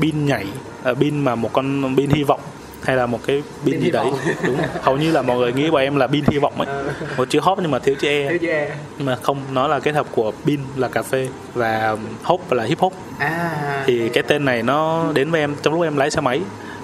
pin 0.00 0.26
nhảy 0.26 0.46
à, 0.82 0.94
pin 0.94 1.18
mà 1.18 1.34
một 1.34 1.52
con 1.52 1.96
pin 1.96 2.10
hy 2.10 2.22
vọng 2.22 2.40
hay 2.82 2.96
là 2.96 3.06
một 3.06 3.18
cái 3.26 3.42
pin 3.64 3.80
gì 3.80 3.90
đấy. 3.90 4.06
đúng. 4.46 4.56
Hầu 4.80 4.96
như 4.96 5.12
là 5.12 5.22
mọi 5.22 5.36
người 5.36 5.52
nghĩ 5.52 5.70
của 5.70 5.76
em 5.76 5.96
là 5.96 6.06
pin 6.06 6.24
hy 6.30 6.38
vọng 6.38 6.60
ấy. 6.60 6.84
Một 7.16 7.30
chữ 7.30 7.40
hop 7.42 7.58
nhưng 7.62 7.70
mà 7.70 7.78
thiếu 7.78 7.94
chữ 8.00 8.08
e. 8.08 8.38
Nhưng 8.98 9.06
mà 9.06 9.16
không 9.16 9.40
nó 9.52 9.68
là 9.68 9.80
kết 9.80 9.94
hợp 9.94 10.06
của 10.14 10.32
pin 10.44 10.60
là 10.76 10.88
cà 10.88 11.02
phê 11.02 11.28
và 11.54 11.96
hop 12.22 12.52
là 12.52 12.64
hip 12.64 12.78
hop. 12.78 12.92
À, 13.18 13.82
thì 13.86 14.08
cái 14.08 14.22
tên 14.22 14.44
này 14.44 14.62
nó 14.62 15.04
đến 15.14 15.30
với 15.30 15.40
em 15.40 15.54
trong 15.62 15.74
lúc 15.74 15.82
em 15.82 15.96
lái 15.96 16.10
xe 16.10 16.20
máy 16.20 16.40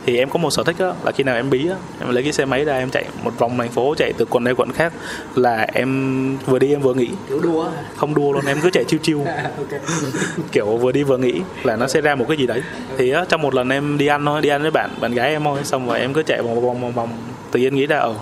thì 0.09 0.18
em 0.18 0.31
có 0.31 0.38
một 0.38 0.51
sở 0.51 0.62
thích 0.62 0.77
đó 0.79 0.94
là 1.05 1.12
khi 1.12 1.25
nào 1.25 1.37
em 1.37 1.51
bí 1.51 1.68
á 1.68 1.77
em 2.01 2.11
lấy 2.11 2.23
cái 2.23 2.33
xe 2.33 2.44
máy 2.44 2.64
ra 2.64 2.79
em 2.79 2.90
chạy 2.90 3.05
một 3.23 3.38
vòng 3.38 3.59
thành 3.59 3.68
phố 3.68 3.94
chạy 3.94 4.12
từ 4.12 4.25
quận 4.25 4.44
này 4.44 4.55
quận 4.55 4.73
khác 4.73 4.92
là 5.35 5.66
em 5.73 6.37
vừa 6.47 6.59
đi 6.59 6.73
em 6.73 6.81
vừa 6.81 6.94
nghỉ. 6.94 7.09
Kiểu 7.29 7.40
đua 7.40 7.68
không 7.97 8.14
đua 8.14 8.33
luôn 8.33 8.47
em 8.47 8.59
cứ 8.62 8.71
chạy 8.71 8.85
chiêu 8.85 9.01
chiêu. 9.03 9.25
Kiểu 10.53 10.77
vừa 10.77 10.92
đi 10.92 11.03
vừa 11.03 11.18
nghĩ 11.18 11.40
là 11.62 11.77
nó 11.77 11.88
sẽ 11.88 12.01
ra 12.01 12.14
một 12.14 12.25
cái 12.29 12.37
gì 12.37 12.47
đấy. 12.47 12.62
Thì 12.99 13.11
á, 13.11 13.25
trong 13.29 13.42
một 13.42 13.55
lần 13.55 13.68
em 13.68 13.99
đi 13.99 14.07
ăn 14.07 14.25
thôi 14.25 14.40
đi 14.40 14.49
ăn 14.49 14.62
với 14.62 14.71
bạn 14.71 14.90
bạn 15.01 15.14
gái 15.14 15.31
em 15.31 15.44
thôi 15.44 15.59
xong 15.64 15.88
rồi 15.88 16.01
em 16.01 16.12
cứ 16.12 16.23
chạy 16.23 16.42
vòng 16.42 16.61
vòng 16.61 16.81
vòng 16.81 16.92
vòng. 16.92 17.09
Tự 17.51 17.61
nhiên 17.61 17.75
nghĩ 17.75 17.87
ra 17.87 17.99
ở 17.99 18.14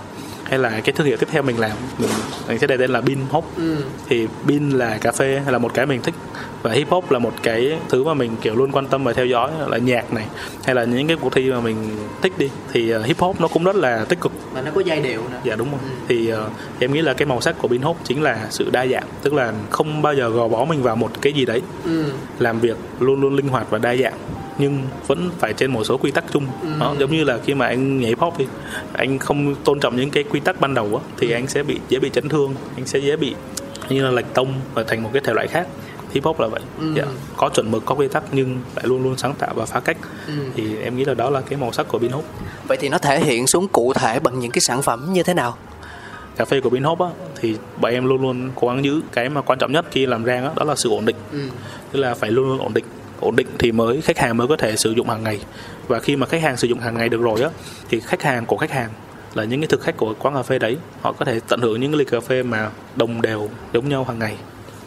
hay 0.43 0.59
là 0.59 0.69
cái 0.69 0.93
thương 0.95 1.07
hiệu 1.07 1.17
tiếp 1.17 1.27
theo 1.31 1.43
mình 1.43 1.59
làm 1.59 1.77
mình, 1.97 2.09
mình 2.47 2.59
sẽ 2.59 2.67
đề 2.67 2.77
tên 2.77 2.91
là 2.91 3.01
Bean 3.01 3.19
Hop. 3.29 3.45
Ừ. 3.57 3.75
thì 4.09 4.27
Bean 4.47 4.69
là 4.69 4.97
cà 5.01 5.11
phê 5.11 5.41
là 5.47 5.57
một 5.57 5.73
cái 5.73 5.85
mình 5.85 6.01
thích 6.01 6.15
và 6.61 6.71
hip 6.71 6.89
hop 6.89 7.11
là 7.11 7.19
một 7.19 7.33
cái 7.43 7.77
thứ 7.89 8.03
mà 8.03 8.13
mình 8.13 8.31
kiểu 8.41 8.55
luôn 8.55 8.71
quan 8.71 8.87
tâm 8.87 9.03
và 9.03 9.13
theo 9.13 9.25
dõi 9.25 9.51
là 9.67 9.77
nhạc 9.77 10.13
này 10.13 10.25
hay 10.65 10.75
là 10.75 10.83
những 10.83 11.07
cái 11.07 11.17
cuộc 11.21 11.33
thi 11.33 11.51
mà 11.51 11.59
mình 11.59 11.75
thích 12.21 12.33
đi. 12.37 12.49
Thì 12.73 12.95
uh, 12.95 13.05
hip 13.05 13.19
hop 13.19 13.41
nó 13.41 13.47
cũng 13.47 13.63
rất 13.63 13.75
là 13.75 14.05
tích 14.09 14.21
cực. 14.21 14.31
Và 14.53 14.61
nó 14.61 14.71
có 14.75 14.81
giai 14.81 15.01
điệu 15.01 15.21
nữa. 15.31 15.39
Dạ 15.43 15.55
đúng 15.55 15.71
rồi. 15.71 15.79
Ừ. 15.83 15.89
thì 16.07 16.33
uh, 16.33 16.39
em 16.79 16.93
nghĩ 16.93 17.01
là 17.01 17.13
cái 17.13 17.25
màu 17.25 17.41
sắc 17.41 17.55
của 17.61 17.67
Bean 17.67 17.81
Hop 17.81 17.97
chính 18.03 18.23
là 18.23 18.47
sự 18.49 18.69
đa 18.71 18.87
dạng 18.87 19.07
tức 19.23 19.33
là 19.33 19.53
không 19.69 20.01
bao 20.01 20.13
giờ 20.13 20.29
gò 20.29 20.47
bó 20.47 20.65
mình 20.65 20.83
vào 20.83 20.95
một 20.95 21.11
cái 21.21 21.33
gì 21.33 21.45
đấy. 21.45 21.61
Ừ. 21.85 22.03
làm 22.39 22.59
việc 22.59 22.77
luôn 22.99 23.21
luôn 23.21 23.35
linh 23.35 23.47
hoạt 23.47 23.69
và 23.69 23.77
đa 23.77 23.95
dạng 23.95 24.17
nhưng 24.57 24.83
vẫn 25.07 25.29
phải 25.39 25.53
trên 25.53 25.71
một 25.71 25.83
số 25.83 25.97
quy 25.97 26.11
tắc 26.11 26.23
chung. 26.31 26.45
Ừ. 26.61 26.67
đó 26.79 26.95
giống 26.99 27.11
như 27.11 27.23
là 27.23 27.39
khi 27.45 27.53
mà 27.53 27.67
anh 27.67 27.99
nhảy 27.99 28.09
hip 28.09 28.19
hop 28.19 28.37
đi 28.37 28.45
anh 28.93 29.19
không 29.19 29.55
tôn 29.55 29.79
trọng 29.79 29.95
những 29.95 30.09
cái 30.09 30.23
quy 30.23 30.39
tắc 30.39 30.61
ban 30.61 30.73
đầu 30.73 31.01
á 31.03 31.13
thì 31.17 31.31
anh 31.31 31.47
sẽ 31.47 31.63
bị 31.63 31.79
dễ 31.89 31.99
bị 31.99 32.09
chấn 32.09 32.29
thương 32.29 32.55
anh 32.75 32.85
sẽ 32.85 32.99
dễ 32.99 33.15
bị 33.15 33.35
như 33.89 34.03
là 34.03 34.11
lệch 34.11 34.33
tông 34.33 34.53
và 34.73 34.83
thành 34.83 35.03
một 35.03 35.09
cái 35.13 35.21
thể 35.25 35.33
loại 35.33 35.47
khác 35.47 35.67
hip 36.13 36.23
hop 36.23 36.39
là 36.39 36.47
vậy 36.47 36.61
Ừ. 36.79 36.93
dạ. 36.95 37.03
có 37.37 37.49
chuẩn 37.49 37.71
mực 37.71 37.85
có 37.85 37.95
quy 37.95 38.07
tắc 38.07 38.23
nhưng 38.31 38.59
lại 38.75 38.85
luôn 38.87 39.03
luôn 39.03 39.17
sáng 39.17 39.33
tạo 39.35 39.53
và 39.55 39.65
phá 39.65 39.79
cách 39.79 39.97
Ừ. 40.27 40.33
thì 40.55 40.77
em 40.77 40.97
nghĩ 40.97 41.05
là 41.05 41.13
đó 41.13 41.29
là 41.29 41.41
cái 41.41 41.59
màu 41.59 41.71
sắc 41.71 41.87
của 41.87 41.99
Bean 41.99 42.11
Hop 42.11 42.25
vậy 42.67 42.77
thì 42.81 42.89
nó 42.89 42.97
thể 42.97 43.19
hiện 43.19 43.47
xuống 43.47 43.67
cụ 43.67 43.93
thể 43.93 44.19
bằng 44.19 44.39
những 44.39 44.51
cái 44.51 44.61
sản 44.61 44.81
phẩm 44.81 45.05
như 45.13 45.23
thế 45.23 45.33
nào 45.33 45.57
cà 46.37 46.45
phê 46.45 46.61
của 46.61 46.69
Bean 46.69 46.83
Hop 46.83 46.99
á 46.99 47.07
thì 47.39 47.55
bọn 47.81 47.91
em 47.91 48.05
luôn 48.05 48.21
luôn 48.21 48.49
cố 48.55 48.67
gắng 48.67 48.83
giữ 48.83 49.01
cái 49.11 49.29
mà 49.29 49.41
quan 49.41 49.59
trọng 49.59 49.71
nhất 49.71 49.85
khi 49.91 50.05
làm 50.05 50.25
rang 50.25 50.43
á 50.45 50.51
đó 50.55 50.63
là 50.63 50.75
sự 50.75 50.89
ổn 50.89 51.05
định 51.05 51.15
ừ. 51.31 51.39
tức 51.91 51.99
là 51.99 52.13
phải 52.13 52.31
luôn 52.31 52.47
luôn 52.47 52.59
ổn 52.59 52.73
định 52.73 52.85
ổn 53.19 53.35
định 53.35 53.47
thì 53.59 53.71
mới 53.71 54.01
khách 54.01 54.17
hàng 54.17 54.37
mới 54.37 54.47
có 54.47 54.57
thể 54.57 54.75
sử 54.75 54.91
dụng 54.91 55.09
hàng 55.09 55.23
ngày 55.23 55.39
và 55.87 55.99
khi 55.99 56.15
mà 56.15 56.25
khách 56.27 56.41
hàng 56.41 56.57
sử 56.57 56.67
dụng 56.67 56.79
hàng 56.79 56.97
ngày 56.97 57.09
được 57.09 57.21
rồi 57.21 57.41
á 57.41 57.49
thì 57.89 57.99
khách 57.99 58.21
hàng 58.23 58.45
của 58.45 58.57
khách 58.57 58.71
hàng 58.71 58.89
là 59.33 59.43
những 59.43 59.61
cái 59.61 59.67
thực 59.67 59.81
khách 59.81 59.97
của 59.97 60.13
quán 60.19 60.35
cà 60.35 60.41
phê 60.43 60.59
đấy 60.59 60.77
họ 61.01 61.11
có 61.11 61.25
thể 61.25 61.39
tận 61.47 61.61
hưởng 61.61 61.81
những 61.81 61.91
cái 61.91 61.99
ly 61.99 62.05
cà 62.05 62.19
phê 62.19 62.43
mà 62.43 62.69
đồng 62.95 63.21
đều 63.21 63.49
giống 63.73 63.89
nhau 63.89 64.03
hàng 64.03 64.19
ngày 64.19 64.35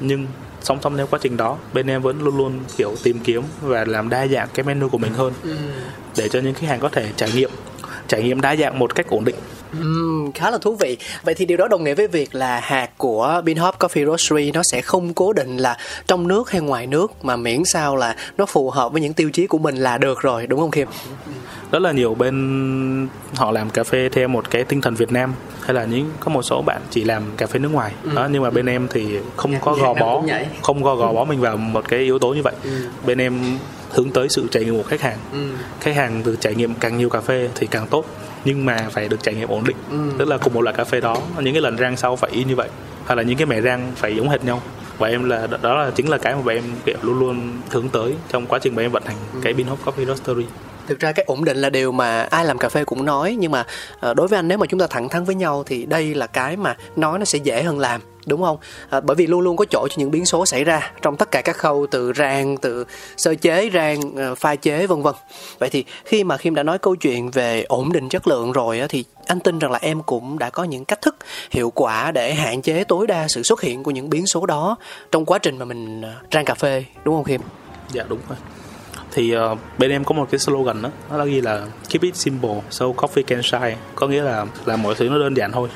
nhưng 0.00 0.26
song 0.62 0.78
song 0.82 0.96
theo 0.96 1.06
quá 1.06 1.18
trình 1.22 1.36
đó 1.36 1.58
bên 1.72 1.86
em 1.86 2.02
vẫn 2.02 2.22
luôn 2.22 2.36
luôn 2.36 2.60
kiểu 2.76 2.94
tìm 3.02 3.18
kiếm 3.24 3.42
và 3.62 3.84
làm 3.84 4.08
đa 4.08 4.26
dạng 4.26 4.48
cái 4.54 4.64
menu 4.64 4.88
của 4.88 4.98
mình 4.98 5.12
hơn 5.12 5.32
Ừ. 5.42 5.56
để 6.16 6.28
cho 6.28 6.40
những 6.40 6.54
khách 6.54 6.66
hàng 6.68 6.80
có 6.80 6.88
thể 6.88 7.10
trải 7.16 7.30
nghiệm 7.34 7.50
trải 8.10 8.22
nghiệm 8.22 8.40
đa 8.40 8.56
dạng 8.56 8.78
một 8.78 8.94
cách 8.94 9.06
ổn 9.10 9.24
định 9.24 9.34
Ừm, 9.72 10.32
khá 10.32 10.50
là 10.50 10.58
thú 10.58 10.74
vị. 10.80 10.96
Vậy 11.24 11.34
thì 11.34 11.44
điều 11.44 11.56
đó 11.56 11.68
đồng 11.68 11.84
nghĩa 11.84 11.94
với 11.94 12.06
việc 12.08 12.34
là 12.34 12.60
hạt 12.60 12.88
của 12.98 13.42
Beanhop 13.44 13.78
Coffee 13.78 14.06
Roastery 14.06 14.52
nó 14.52 14.62
sẽ 14.62 14.80
không 14.82 15.14
cố 15.14 15.32
định 15.32 15.56
là 15.56 15.76
trong 16.06 16.28
nước 16.28 16.50
hay 16.50 16.60
ngoài 16.60 16.86
nước 16.86 17.24
mà 17.24 17.36
miễn 17.36 17.64
sao 17.64 17.96
là 17.96 18.16
nó 18.38 18.46
phù 18.46 18.70
hợp 18.70 18.92
với 18.92 19.00
những 19.02 19.12
tiêu 19.12 19.30
chí 19.32 19.46
của 19.46 19.58
mình 19.58 19.76
là 19.76 19.98
được 19.98 20.20
rồi, 20.20 20.46
đúng 20.46 20.60
không 20.60 20.70
Kim? 20.70 20.88
rất 21.72 21.78
là 21.82 21.92
nhiều 21.92 22.14
bên 22.14 23.08
họ 23.36 23.50
làm 23.50 23.70
cà 23.70 23.84
phê 23.84 24.08
theo 24.12 24.28
một 24.28 24.50
cái 24.50 24.64
tinh 24.64 24.80
thần 24.80 24.94
Việt 24.94 25.12
Nam 25.12 25.34
hay 25.60 25.74
là 25.74 25.84
những 25.84 26.10
có 26.20 26.30
một 26.30 26.42
số 26.42 26.62
bạn 26.62 26.80
chỉ 26.90 27.04
làm 27.04 27.22
cà 27.36 27.46
phê 27.46 27.58
nước 27.58 27.72
ngoài 27.72 27.92
đó 28.14 28.28
nhưng 28.32 28.42
mà 28.42 28.50
bên 28.50 28.66
em 28.66 28.88
thì 28.92 29.18
không 29.36 29.54
có 29.60 29.74
gò 29.74 29.94
bó 29.94 30.22
không 30.62 30.82
có 30.84 30.96
gò 30.96 31.12
bó 31.12 31.24
mình 31.24 31.40
vào 31.40 31.56
một 31.56 31.88
cái 31.88 32.00
yếu 32.00 32.18
tố 32.18 32.28
như 32.28 32.42
vậy 32.42 32.54
Ừ. 32.64 32.70
bên 33.06 33.18
em 33.18 33.58
hướng 33.90 34.10
tới 34.10 34.28
sự 34.28 34.46
trải 34.50 34.64
nghiệm 34.64 34.76
của 34.76 34.82
khách 34.82 35.00
hàng. 35.00 35.18
Ừ. 35.32 35.38
khách 35.80 35.94
hàng 35.96 36.22
được 36.24 36.36
trải 36.40 36.54
nghiệm 36.54 36.74
càng 36.74 36.98
nhiều 36.98 37.08
cà 37.08 37.20
phê 37.20 37.48
thì 37.54 37.66
càng 37.66 37.86
tốt 37.86 38.04
nhưng 38.44 38.66
mà 38.66 38.86
phải 38.90 39.08
được 39.08 39.22
trải 39.22 39.34
nghiệm 39.34 39.48
ổn 39.48 39.64
định. 39.64 39.76
Ừ. 39.90 39.96
tức 40.18 40.28
là 40.28 40.38
cùng 40.38 40.54
một 40.54 40.60
loại 40.60 40.76
cà 40.76 40.84
phê 40.84 41.00
đó 41.00 41.16
những 41.40 41.54
cái 41.54 41.62
lần 41.62 41.78
rang 41.78 41.96
sau 41.96 42.16
phải 42.16 42.30
y 42.30 42.44
như 42.44 42.56
vậy 42.56 42.68
hoặc 43.06 43.14
là 43.14 43.22
những 43.22 43.36
cái 43.36 43.46
mẻ 43.46 43.60
rang 43.60 43.92
phải 43.96 44.16
giống 44.16 44.28
hệt 44.28 44.44
nhau. 44.44 44.62
Và 44.98 45.08
em 45.08 45.28
là 45.28 45.46
đó 45.62 45.84
là 45.84 45.90
chính 45.90 46.08
là 46.08 46.18
cái 46.18 46.34
mà 46.34 46.40
bọn 46.40 46.54
em 46.54 46.64
kiểu 46.84 46.96
luôn 47.02 47.18
luôn 47.18 47.52
hướng 47.70 47.88
tới 47.88 48.14
trong 48.28 48.46
quá 48.46 48.58
trình 48.58 48.74
bọn 48.74 48.84
em 48.84 48.90
vận 48.90 49.02
hành 49.06 49.16
cái 49.42 49.52
Bean 49.52 49.68
Hop 49.68 49.84
Coffee 49.84 50.06
Roastery 50.06 50.44
Thực 50.86 51.00
ra 51.00 51.12
cái 51.12 51.24
ổn 51.28 51.44
định 51.44 51.56
là 51.56 51.70
điều 51.70 51.92
mà 51.92 52.20
ai 52.20 52.44
làm 52.44 52.58
cà 52.58 52.68
phê 52.68 52.84
cũng 52.84 53.04
nói 53.04 53.36
nhưng 53.38 53.52
mà 53.52 53.64
ờ, 54.00 54.14
đối 54.14 54.28
với 54.28 54.38
anh 54.38 54.48
nếu 54.48 54.58
mà 54.58 54.66
chúng 54.66 54.80
ta 54.80 54.86
thẳng 54.90 55.08
thắn 55.08 55.24
với 55.24 55.34
nhau 55.34 55.62
thì 55.66 55.86
đây 55.86 56.14
là 56.14 56.26
cái 56.26 56.56
mà 56.56 56.76
nói 56.96 57.18
nó 57.18 57.24
sẽ 57.24 57.38
dễ 57.38 57.62
hơn 57.62 57.78
làm 57.78 58.00
đúng 58.30 58.42
không? 58.42 58.56
À, 58.90 59.00
bởi 59.00 59.14
vì 59.14 59.26
luôn 59.26 59.40
luôn 59.40 59.56
có 59.56 59.64
chỗ 59.70 59.88
cho 59.90 59.94
những 59.96 60.10
biến 60.10 60.26
số 60.26 60.46
xảy 60.46 60.64
ra 60.64 60.92
trong 61.02 61.16
tất 61.16 61.30
cả 61.30 61.42
các 61.42 61.56
khâu 61.56 61.86
từ 61.90 62.12
rang, 62.16 62.56
từ 62.56 62.84
sơ 63.16 63.34
chế, 63.34 63.70
rang, 63.74 64.00
à, 64.16 64.34
pha 64.34 64.56
chế 64.56 64.86
vân 64.86 65.02
vân. 65.02 65.14
Vậy 65.58 65.70
thì 65.70 65.84
khi 66.04 66.24
mà 66.24 66.36
Khiêm 66.36 66.54
đã 66.54 66.62
nói 66.62 66.78
câu 66.78 66.96
chuyện 66.96 67.30
về 67.30 67.64
ổn 67.68 67.92
định 67.92 68.08
chất 68.08 68.28
lượng 68.28 68.52
rồi 68.52 68.80
á, 68.80 68.86
thì 68.88 69.04
anh 69.26 69.40
tin 69.40 69.58
rằng 69.58 69.70
là 69.70 69.78
em 69.82 70.02
cũng 70.02 70.38
đã 70.38 70.50
có 70.50 70.64
những 70.64 70.84
cách 70.84 71.02
thức 71.02 71.16
hiệu 71.50 71.70
quả 71.74 72.12
để 72.12 72.34
hạn 72.34 72.62
chế 72.62 72.84
tối 72.84 73.06
đa 73.06 73.28
sự 73.28 73.42
xuất 73.42 73.60
hiện 73.60 73.82
của 73.82 73.90
những 73.90 74.10
biến 74.10 74.26
số 74.26 74.46
đó 74.46 74.76
trong 75.12 75.24
quá 75.24 75.38
trình 75.38 75.58
mà 75.58 75.64
mình 75.64 76.02
à, 76.02 76.14
rang 76.32 76.44
cà 76.44 76.54
phê 76.54 76.84
đúng 77.04 77.14
không 77.14 77.24
Khiêm? 77.24 77.40
Dạ 77.92 78.04
đúng 78.08 78.18
rồi. 78.28 78.38
Thì 79.12 79.36
uh, 79.36 79.58
bên 79.78 79.90
em 79.90 80.04
có 80.04 80.14
một 80.14 80.26
cái 80.30 80.38
slogan 80.38 80.82
đó, 80.82 80.90
nó 81.10 81.16
là 81.16 81.24
ghi 81.24 81.40
là 81.40 81.66
keep 81.88 82.02
it 82.02 82.16
simple 82.16 82.60
so 82.70 82.86
coffee 82.86 83.22
can 83.22 83.42
shine. 83.42 83.76
Có 83.94 84.06
nghĩa 84.06 84.22
là 84.22 84.46
là 84.64 84.76
mọi 84.76 84.94
thứ 84.94 85.08
nó 85.08 85.18
đơn 85.18 85.34
giản 85.36 85.52
thôi. 85.52 85.68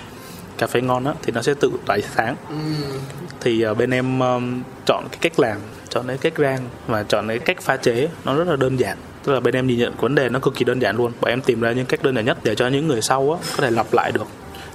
Cà 0.59 0.67
phê 0.67 0.81
ngon 0.81 1.05
á 1.05 1.13
thì 1.23 1.33
nó 1.33 1.43
sẽ 1.43 1.55
tự 1.55 1.73
tỏa 1.87 1.99
sáng. 2.17 2.37
Thì 3.41 3.67
uh, 3.67 3.79
bên 3.79 3.91
em 3.91 4.21
um, 4.21 4.63
chọn 4.87 5.05
cái 5.11 5.19
cách 5.21 5.41
làm, 5.41 5.59
chọn 5.89 6.07
cái 6.07 6.19
cách 6.19 6.33
rang 6.39 6.61
và 6.87 7.03
chọn 7.03 7.29
cái 7.29 7.39
cách 7.39 7.63
pha 7.63 7.77
chế 7.77 8.09
nó 8.25 8.37
rất 8.37 8.49
là 8.49 8.57
đơn 8.57 8.77
giản. 8.77 8.99
Tức 9.25 9.33
là 9.33 9.41
bên 9.41 9.55
em 9.55 9.67
nhìn 9.67 9.79
nhận 9.79 9.95
vấn 9.97 10.15
đề 10.15 10.29
nó 10.29 10.39
cực 10.39 10.55
kỳ 10.55 10.65
đơn 10.65 10.79
giản 10.79 10.97
luôn. 10.97 11.13
Và 11.21 11.31
em 11.31 11.41
tìm 11.41 11.61
ra 11.61 11.73
những 11.73 11.87
cách 11.87 12.03
đơn 12.03 12.15
giản 12.15 12.25
nhất 12.25 12.39
để 12.43 12.55
cho 12.55 12.69
những 12.69 12.89
người 12.89 13.03
sau 13.03 13.33
á 13.33 13.51
có 13.57 13.63
thể 13.63 13.71
lặp 13.71 13.87
lại 13.93 14.13
được 14.13 14.27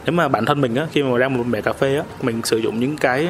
nếu 0.05 0.13
mà 0.13 0.27
bản 0.27 0.45
thân 0.45 0.61
mình 0.61 0.75
á 0.75 0.87
khi 0.91 1.03
mà 1.03 1.17
ra 1.17 1.29
một 1.29 1.43
bể 1.51 1.61
cà 1.61 1.73
phê 1.73 1.95
á 1.95 2.03
mình 2.21 2.41
sử 2.43 2.57
dụng 2.57 2.79
những 2.79 2.97
cái 2.97 3.27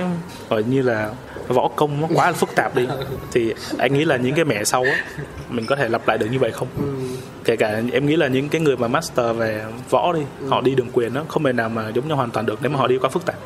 gọi 0.50 0.64
như 0.64 0.82
là 0.82 1.10
võ 1.54 1.68
công 1.68 2.02
nó 2.02 2.08
quá 2.14 2.28
là 2.28 2.34
phức 2.34 2.56
tạp 2.56 2.76
đi 2.76 2.88
thì 3.32 3.54
anh 3.78 3.94
nghĩ 3.94 4.06
là 4.06 4.18
những 4.18 4.36
cái 4.36 4.46
mẻ 4.46 4.64
sau 4.64 4.84
á 4.84 5.06
mình 5.50 5.66
có 5.66 5.76
thể 5.76 5.90
lặp 5.90 6.08
lại 6.08 6.18
được 6.18 6.28
như 6.32 6.40
vậy 6.40 6.52
không? 6.52 6.68
Kể 7.44 7.56
cả 7.56 7.82
em 7.92 8.06
nghĩ 8.06 8.16
là 8.16 8.28
những 8.28 8.50
cái 8.50 8.62
người 8.62 8.78
mà 8.78 8.88
master 8.88 9.38
về 9.38 9.66
võ 9.90 10.14
đi 10.14 10.22
họ 10.50 10.62
đi 10.62 10.76
đường 10.76 10.90
quyền 10.94 11.14
á 11.14 11.22
không 11.28 11.44
thể 11.44 11.54
nào 11.54 11.70
mà 11.70 11.90
giống 11.90 12.08
nhau 12.08 12.18
hoàn 12.18 12.32
toàn 12.32 12.46
được 12.46 12.60
nếu 12.62 12.70
mà 12.70 12.80
họ 12.80 12.88
đi 12.88 12.98
quá 12.98 13.10
phức 13.10 13.26
tạp. 13.26 13.38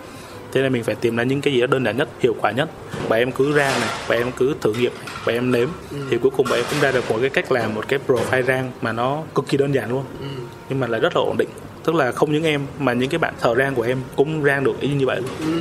Thế 0.52 0.62
nên 0.62 0.74
mình 0.74 0.84
phải 0.84 0.96
tìm 0.96 1.16
ra 1.16 1.24
những 1.24 1.42
cái 1.42 1.54
gì 1.54 1.62
đó 1.62 1.68
đơn 1.68 1.86
giản 1.86 1.98
nhất 1.98 2.10
hiệu 2.20 2.36
quả 2.42 2.52
nhất. 2.52 2.70
Và 3.08 3.18
em 3.18 3.32
cứ 3.32 3.54
rang 3.54 3.80
này 3.80 3.90
và 4.08 4.16
em 4.16 4.32
cứ 4.32 4.56
thử 4.62 4.74
nghiệm 4.74 4.92
này, 4.94 5.08
và 5.24 5.34
em 5.34 5.52
nếm. 5.52 5.70
Thì 6.10 6.18
cuối 6.18 6.32
cùng 6.38 6.48
bạn 6.50 6.60
em 6.60 6.66
cũng 6.70 6.80
ra 6.82 6.92
được 6.92 7.12
một 7.12 7.18
cái 7.22 7.30
cách 7.30 7.52
làm 7.52 7.76
một 7.76 7.88
cái 7.88 8.00
profile 8.08 8.44
rang 8.44 8.72
mà 8.82 8.92
nó 8.92 9.24
cực 9.36 9.48
kỳ 9.48 9.58
đơn 9.58 9.74
giản 9.74 9.90
luôn. 9.90 10.04
Nhưng 10.70 10.80
mà 10.80 10.88
lại 10.88 11.00
rất 11.00 11.16
là 11.16 11.22
ổn 11.22 11.38
định. 11.38 11.50
Tức 11.84 11.96
là 11.96 12.12
không 12.12 12.32
những 12.32 12.44
em 12.44 12.62
mà 12.80 12.94
những 12.94 13.10
cái 13.10 13.20
bạn 13.20 13.34
thợ 13.42 13.56
rang 13.56 13.76
của 13.76 13.82
em 13.82 13.98
cũng 14.16 14.44
rang 14.44 14.64
được 14.64 14.80
y 14.80 14.90
như 14.90 15.06
vậy 15.06 15.22
luôn 15.22 15.52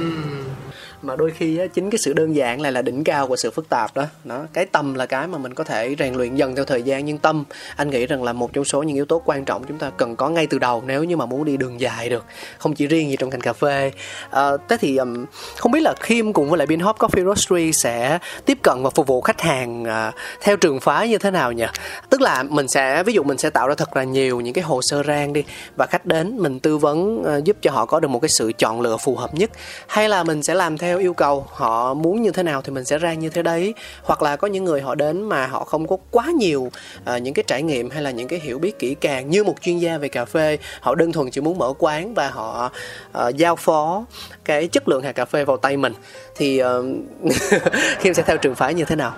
mà 1.02 1.16
đôi 1.16 1.30
khi 1.30 1.58
á, 1.58 1.66
chính 1.66 1.90
cái 1.90 1.98
sự 1.98 2.12
đơn 2.12 2.36
giản 2.36 2.60
lại 2.60 2.72
là 2.72 2.82
đỉnh 2.82 3.04
cao 3.04 3.26
của 3.26 3.36
sự 3.36 3.50
phức 3.50 3.68
tạp 3.68 3.94
đó. 3.94 4.04
Nó 4.24 4.40
cái 4.52 4.66
tâm 4.66 4.94
là 4.94 5.06
cái 5.06 5.26
mà 5.26 5.38
mình 5.38 5.54
có 5.54 5.64
thể 5.64 5.96
rèn 5.98 6.14
luyện 6.14 6.34
dần 6.34 6.56
theo 6.56 6.64
thời 6.64 6.82
gian 6.82 7.04
nhưng 7.04 7.18
tâm 7.18 7.44
anh 7.76 7.90
nghĩ 7.90 8.06
rằng 8.06 8.22
là 8.22 8.32
một 8.32 8.52
trong 8.52 8.64
số 8.64 8.82
những 8.82 8.96
yếu 8.96 9.04
tố 9.04 9.22
quan 9.24 9.44
trọng 9.44 9.64
chúng 9.64 9.78
ta 9.78 9.90
cần 9.96 10.16
có 10.16 10.28
ngay 10.28 10.46
từ 10.46 10.58
đầu 10.58 10.82
nếu 10.86 11.04
như 11.04 11.16
mà 11.16 11.26
muốn 11.26 11.44
đi 11.44 11.56
đường 11.56 11.80
dài 11.80 12.08
được 12.08 12.24
không 12.58 12.74
chỉ 12.74 12.86
riêng 12.86 13.10
gì 13.10 13.16
trong 13.16 13.30
ngành 13.30 13.40
cà 13.40 13.52
phê. 13.52 13.92
À, 14.30 14.50
thế 14.68 14.76
thì 14.80 14.96
um, 14.96 15.26
không 15.56 15.72
biết 15.72 15.80
là 15.80 15.94
Kim 16.06 16.32
cùng 16.32 16.48
với 16.48 16.58
lại 16.58 16.66
Beanhop 16.66 16.96
Coffee 16.96 17.24
Roastery 17.24 17.72
sẽ 17.72 18.18
tiếp 18.46 18.58
cận 18.62 18.82
và 18.82 18.90
phục 18.90 19.06
vụ 19.06 19.20
khách 19.20 19.40
hàng 19.40 19.82
uh, 19.82 20.14
theo 20.40 20.56
trường 20.56 20.80
phái 20.80 21.08
như 21.08 21.18
thế 21.18 21.30
nào 21.30 21.52
nhỉ? 21.52 21.66
Tức 22.10 22.20
là 22.20 22.42
mình 22.42 22.68
sẽ 22.68 23.02
ví 23.02 23.12
dụ 23.12 23.22
mình 23.22 23.38
sẽ 23.38 23.50
tạo 23.50 23.68
ra 23.68 23.74
thật 23.74 23.96
là 23.96 24.04
nhiều 24.04 24.40
những 24.40 24.54
cái 24.54 24.64
hồ 24.64 24.82
sơ 24.82 25.02
rang 25.02 25.32
đi 25.32 25.44
và 25.76 25.86
khách 25.86 26.06
đến 26.06 26.38
mình 26.38 26.60
tư 26.60 26.78
vấn 26.78 27.20
uh, 27.20 27.44
giúp 27.44 27.56
cho 27.62 27.70
họ 27.70 27.86
có 27.86 28.00
được 28.00 28.08
một 28.08 28.18
cái 28.20 28.28
sự 28.28 28.52
chọn 28.58 28.80
lựa 28.80 28.96
phù 28.96 29.16
hợp 29.16 29.34
nhất 29.34 29.50
hay 29.86 30.08
là 30.08 30.24
mình 30.24 30.42
sẽ 30.42 30.54
làm 30.54 30.78
theo 30.78 30.91
yêu 30.98 31.14
cầu 31.14 31.46
họ 31.50 31.94
muốn 31.94 32.22
như 32.22 32.30
thế 32.30 32.42
nào 32.42 32.62
thì 32.62 32.72
mình 32.72 32.84
sẽ 32.84 32.98
rang 32.98 33.18
như 33.18 33.28
thế 33.28 33.42
đấy. 33.42 33.74
Hoặc 34.02 34.22
là 34.22 34.36
có 34.36 34.48
những 34.48 34.64
người 34.64 34.80
họ 34.80 34.94
đến 34.94 35.22
mà 35.22 35.46
họ 35.46 35.64
không 35.64 35.86
có 35.86 35.96
quá 36.10 36.26
nhiều 36.38 36.70
à, 37.04 37.18
những 37.18 37.34
cái 37.34 37.44
trải 37.46 37.62
nghiệm 37.62 37.90
hay 37.90 38.02
là 38.02 38.10
những 38.10 38.28
cái 38.28 38.38
hiểu 38.38 38.58
biết 38.58 38.78
kỹ 38.78 38.94
càng 38.94 39.30
như 39.30 39.44
một 39.44 39.54
chuyên 39.60 39.78
gia 39.78 39.98
về 39.98 40.08
cà 40.08 40.24
phê. 40.24 40.58
Họ 40.80 40.94
đơn 40.94 41.12
thuần 41.12 41.30
chỉ 41.30 41.40
muốn 41.40 41.58
mở 41.58 41.72
quán 41.78 42.14
và 42.14 42.30
họ 42.30 42.70
à, 43.12 43.28
giao 43.28 43.56
phó 43.56 44.04
cái 44.44 44.68
chất 44.68 44.88
lượng 44.88 45.02
hạt 45.02 45.12
cà 45.12 45.24
phê 45.24 45.44
vào 45.44 45.56
tay 45.56 45.76
mình. 45.76 45.92
Thì 46.36 46.62
uh, 48.08 48.16
sẽ 48.16 48.22
theo 48.26 48.36
trường 48.36 48.54
phái 48.54 48.74
như 48.74 48.84
thế 48.84 48.96
nào? 48.96 49.14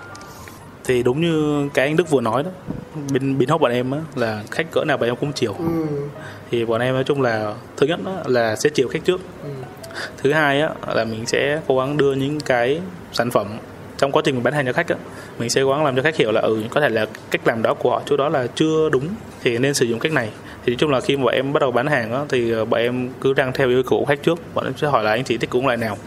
Thì 0.85 1.03
đúng 1.03 1.21
như 1.21 1.69
cái 1.73 1.87
anh 1.87 1.95
Đức 1.95 2.09
vừa 2.09 2.21
nói 2.21 2.43
đó 2.43 2.49
bên 3.13 3.37
bên 3.37 3.49
hốc 3.49 3.61
bọn 3.61 3.71
em 3.71 3.91
á 3.91 3.99
là 4.15 4.43
khách 4.51 4.71
cỡ 4.71 4.83
nào 4.85 4.97
bọn 4.97 5.09
em 5.09 5.15
cũng 5.15 5.33
chiều. 5.33 5.55
Thì 6.51 6.65
bọn 6.65 6.81
em 6.81 6.93
nói 6.93 7.03
chung 7.03 7.21
là 7.21 7.53
thứ 7.77 7.87
nhất 7.87 7.99
á, 8.05 8.13
là 8.25 8.55
sẽ 8.55 8.69
chiều 8.69 8.87
khách 8.87 9.05
trước 9.05 9.21
thứ 10.17 10.33
hai 10.33 10.61
á 10.61 10.69
là 10.95 11.05
mình 11.05 11.25
sẽ 11.25 11.61
cố 11.67 11.79
gắng 11.79 11.97
đưa 11.97 12.13
những 12.13 12.39
cái 12.39 12.79
sản 13.13 13.31
phẩm 13.31 13.47
trong 13.97 14.11
quá 14.11 14.21
trình 14.25 14.35
mình 14.35 14.43
bán 14.43 14.53
hàng 14.53 14.65
cho 14.65 14.73
khách 14.73 14.87
á 14.87 14.95
mình 15.39 15.49
sẽ 15.49 15.61
cố 15.61 15.69
gắng 15.69 15.85
làm 15.85 15.95
cho 15.95 16.01
khách 16.01 16.15
hiểu 16.15 16.31
là 16.31 16.41
ừ 16.41 16.63
có 16.69 16.81
thể 16.81 16.89
là 16.89 17.05
cách 17.31 17.47
làm 17.47 17.61
đó 17.61 17.73
của 17.73 17.89
họ 17.89 18.01
chỗ 18.05 18.17
đó 18.17 18.29
là 18.29 18.47
chưa 18.55 18.89
đúng 18.89 19.07
thì 19.45 19.57
nên 19.57 19.73
sử 19.73 19.85
dụng 19.85 19.99
cách 19.99 20.11
này. 20.11 20.29
Thì 20.65 20.71
nói 20.71 20.77
chung 20.79 20.91
là 20.91 21.01
khi 21.01 21.17
mà 21.17 21.23
bọn 21.23 21.33
em 21.33 21.53
bắt 21.53 21.59
đầu 21.59 21.71
bán 21.71 21.87
hàng 21.87 22.13
á 22.13 22.19
thì 22.29 22.51
ờ, 22.51 22.65
bọn 22.65 22.79
em 22.79 23.09
cứ 23.21 23.33
đang 23.33 23.53
theo 23.53 23.69
yêu 23.69 23.83
cầu 23.83 23.99
của 23.99 24.05
khách 24.05 24.23
trước 24.23 24.39
bọn 24.53 24.65
em 24.65 24.73
sẽ 24.77 24.87
hỏi 24.87 25.03
là 25.03 25.11
anh 25.11 25.23
chị 25.23 25.37
thích 25.37 25.55
uống 25.55 25.65
loại 25.65 25.77
nào. 25.77 25.97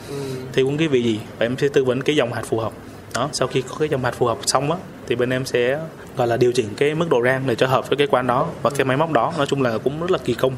Thì 0.52 0.62
uống 0.62 0.76
cái 0.76 0.88
vị 0.88 1.02
gì? 1.02 1.20
Và 1.38 1.46
em 1.46 1.56
sẽ 1.58 1.68
tư 1.68 1.84
vấn 1.84 2.02
cái 2.02 2.16
dòng 2.16 2.32
hạt 2.32 2.42
phù 2.44 2.58
hợp. 2.58 2.72
Đó 3.14 3.28
sau 3.32 3.48
khi 3.48 3.62
có 3.62 3.76
cái 3.78 3.88
dòng 3.88 4.04
hạt 4.04 4.14
phù 4.14 4.26
hợp 4.26 4.38
xong 4.46 4.70
á 4.70 4.76
thì 5.06 5.14
bên 5.14 5.30
em 5.30 5.44
sẽ 5.44 5.78
gọi 6.16 6.26
là 6.26 6.36
điều 6.36 6.52
chỉnh 6.52 6.68
cái 6.76 6.94
mức 6.94 7.06
độ 7.10 7.22
rang 7.24 7.42
để 7.46 7.54
cho 7.54 7.66
hợp 7.66 7.88
với 7.88 7.96
cái 7.96 8.06
quán 8.06 8.26
đó 8.26 8.46
và 8.62 8.70
cái 8.70 8.84
máy 8.84 8.96
móc 8.96 9.12
đó. 9.12 9.32
Nói 9.36 9.46
chung 9.46 9.62
là 9.62 9.78
cũng 9.78 10.00
rất 10.00 10.10
là 10.10 10.18
kỳ 10.24 10.34
công. 10.34 10.52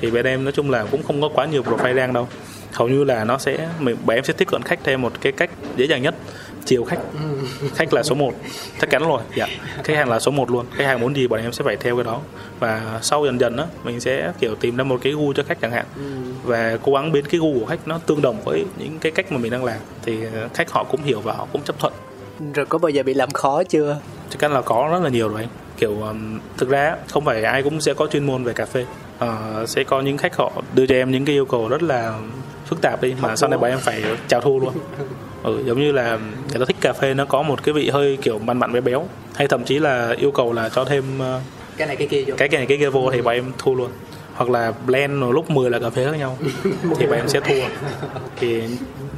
Thì 0.00 0.10
bên 0.10 0.26
em 0.26 0.44
nói 0.44 0.52
chung 0.52 0.70
là 0.70 0.84
cũng 0.90 1.02
không 1.02 1.20
có 1.20 1.28
quá 1.28 1.46
nhiều 1.46 1.62
profile 1.62 1.96
rang 1.96 2.12
đâu 2.12 2.28
hầu 2.74 2.88
như 2.88 3.04
là 3.04 3.24
nó 3.24 3.38
sẽ 3.38 3.68
mình 3.78 3.96
bọn 4.04 4.16
em 4.16 4.24
sẽ 4.24 4.32
tiếp 4.32 4.48
cận 4.50 4.62
khách 4.62 4.78
theo 4.84 4.98
một 4.98 5.12
cái 5.20 5.32
cách 5.32 5.50
dễ 5.76 5.86
dàng 5.86 6.02
nhất. 6.02 6.14
Chiều 6.64 6.84
khách. 6.84 6.98
Khách 7.74 7.94
là 7.94 8.02
số 8.02 8.14
1 8.14 8.32
chắc 8.80 8.90
chắn 8.90 9.02
rồi. 9.08 9.22
Dạ. 9.36 9.46
Khách 9.84 9.96
hàng 9.96 10.08
là 10.08 10.20
số 10.20 10.30
1 10.30 10.50
luôn. 10.50 10.66
Khách 10.74 10.84
hàng 10.84 11.00
muốn 11.00 11.16
gì 11.16 11.28
bọn 11.28 11.40
em 11.40 11.52
sẽ 11.52 11.64
phải 11.64 11.76
theo 11.76 11.96
cái 11.96 12.04
đó. 12.04 12.20
Và 12.58 12.98
sau 13.02 13.24
dần 13.24 13.40
dần 13.40 13.56
á 13.56 13.64
mình 13.84 14.00
sẽ 14.00 14.32
kiểu 14.40 14.54
tìm 14.54 14.76
ra 14.76 14.84
một 14.84 15.00
cái 15.02 15.12
gu 15.12 15.32
cho 15.32 15.42
khách 15.42 15.60
chẳng 15.60 15.72
hạn. 15.72 15.86
Và 16.44 16.78
cố 16.82 16.92
gắng 16.92 17.12
biến 17.12 17.24
cái 17.24 17.40
gu 17.40 17.60
của 17.60 17.66
khách 17.66 17.88
nó 17.88 17.98
tương 17.98 18.22
đồng 18.22 18.40
với 18.44 18.64
những 18.78 18.98
cái 19.00 19.12
cách 19.12 19.32
mà 19.32 19.38
mình 19.38 19.52
đang 19.52 19.64
làm. 19.64 19.78
Thì 20.04 20.18
khách 20.54 20.70
họ 20.70 20.84
cũng 20.84 21.02
hiểu 21.02 21.20
và 21.20 21.32
họ 21.32 21.46
cũng 21.52 21.62
chấp 21.62 21.78
thuận. 21.78 21.92
Rồi 22.54 22.66
có 22.66 22.78
bao 22.78 22.90
giờ 22.90 23.02
bị 23.02 23.14
làm 23.14 23.30
khó 23.30 23.62
chưa? 23.64 23.98
Chắc 24.30 24.40
chắn 24.40 24.52
là 24.52 24.62
có 24.62 24.88
rất 24.92 25.02
là 25.02 25.08
nhiều 25.08 25.28
rồi 25.28 25.40
anh. 25.40 25.48
Kiểu 25.76 26.00
um, 26.00 26.40
thực 26.56 26.68
ra 26.68 26.96
không 27.08 27.24
phải 27.24 27.44
ai 27.44 27.62
cũng 27.62 27.80
sẽ 27.80 27.94
có 27.94 28.06
chuyên 28.06 28.26
môn 28.26 28.44
về 28.44 28.52
cà 28.52 28.66
phê. 28.66 28.86
Ờ, 29.18 29.64
sẽ 29.66 29.84
có 29.84 30.00
những 30.00 30.16
khách 30.16 30.36
họ 30.36 30.52
đưa 30.74 30.86
cho 30.86 30.94
em 30.94 31.10
những 31.10 31.24
cái 31.24 31.36
yêu 31.36 31.44
cầu 31.44 31.68
rất 31.68 31.82
là 31.82 32.18
phức 32.66 32.80
tạp 32.82 33.02
đi 33.02 33.14
mà 33.20 33.36
sau 33.36 33.48
này 33.48 33.58
bọn 33.58 33.70
em 33.70 33.78
phải 33.78 34.02
chào 34.28 34.40
thu 34.40 34.60
luôn. 34.60 34.72
Ừ, 35.42 35.62
giống 35.66 35.80
như 35.80 35.92
là 35.92 36.18
người 36.50 36.58
ta 36.58 36.64
thích 36.64 36.76
cà 36.80 36.92
phê 36.92 37.14
nó 37.14 37.24
có 37.24 37.42
một 37.42 37.62
cái 37.62 37.72
vị 37.72 37.90
hơi 37.90 38.18
kiểu 38.22 38.38
mặn 38.38 38.58
mặn 38.58 38.72
béo 38.72 38.82
béo 38.82 39.06
hay 39.34 39.48
thậm 39.48 39.64
chí 39.64 39.78
là 39.78 40.14
yêu 40.18 40.30
cầu 40.30 40.52
là 40.52 40.68
cho 40.68 40.84
thêm 40.84 41.04
ờ, 41.18 41.40
cái 41.76 41.86
này 41.86 41.96
cái 41.96 42.06
kia 42.06 42.24
vô. 42.26 42.34
cái 42.38 42.48
cái 42.48 42.58
này 42.58 42.66
cái 42.66 42.78
kia 42.78 42.88
vô 42.88 43.10
thì 43.12 43.22
bọn 43.22 43.34
em 43.34 43.52
thu 43.58 43.74
luôn. 43.74 43.90
Hoặc 44.34 44.50
là 44.50 44.72
blend 44.86 45.22
lúc 45.32 45.50
10 45.50 45.70
là 45.70 45.78
cà 45.78 45.90
phê 45.90 46.04
khác 46.04 46.18
nhau 46.18 46.38
thì 46.98 47.06
bọn 47.06 47.16
em 47.16 47.28
sẽ 47.28 47.40
thua. 47.40 47.64
Thì 48.36 48.62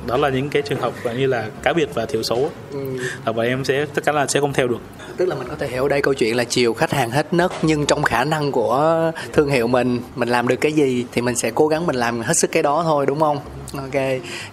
đó 0.07 0.17
là 0.17 0.29
những 0.29 0.51
cái 0.51 0.63
trường 0.63 0.81
hợp 0.81 0.93
gọi 1.03 1.17
như 1.17 1.27
là 1.27 1.49
cá 1.63 1.73
biệt 1.73 1.95
và 1.95 2.07
thiểu 2.07 2.23
số. 2.23 2.49
Là 3.27 3.33
bọn 3.33 3.47
em 3.47 3.65
sẽ 3.65 3.87
chắc 3.95 4.05
chắn 4.05 4.15
là 4.15 4.27
sẽ 4.27 4.41
không 4.41 4.53
theo 4.53 4.69
được. 4.69 4.81
Tức 5.17 5.27
là 5.27 5.35
mình 5.35 5.49
có 5.49 5.57
thể 5.59 5.69
hiểu 5.69 5.89
đây 5.89 6.03
câu 6.03 6.15
chuyện 6.15 6.37
là 6.37 6.45
chiều 6.45 6.75
khách 6.75 6.93
hàng 6.93 7.11
hết 7.11 7.35
nấc 7.35 7.53
nhưng 7.63 7.87
trong 7.87 8.03
khả 8.03 8.25
năng 8.25 8.53
của 8.53 9.13
thương 9.33 9.49
hiệu 9.49 9.67
mình 9.67 10.01
mình 10.17 10.29
làm 10.29 10.49
được 10.49 10.57
cái 10.57 10.73
gì 10.73 11.07
thì 11.13 11.23
mình 11.23 11.37
sẽ 11.37 11.51
cố 11.55 11.69
gắng 11.69 11.87
mình 11.87 11.97
làm 11.97 12.21
hết 12.21 12.37
sức 12.37 12.53
cái 12.53 12.63
đó 12.63 12.83
thôi 12.85 13.07
đúng 13.07 13.21
không 13.21 13.39
ok 13.77 14.03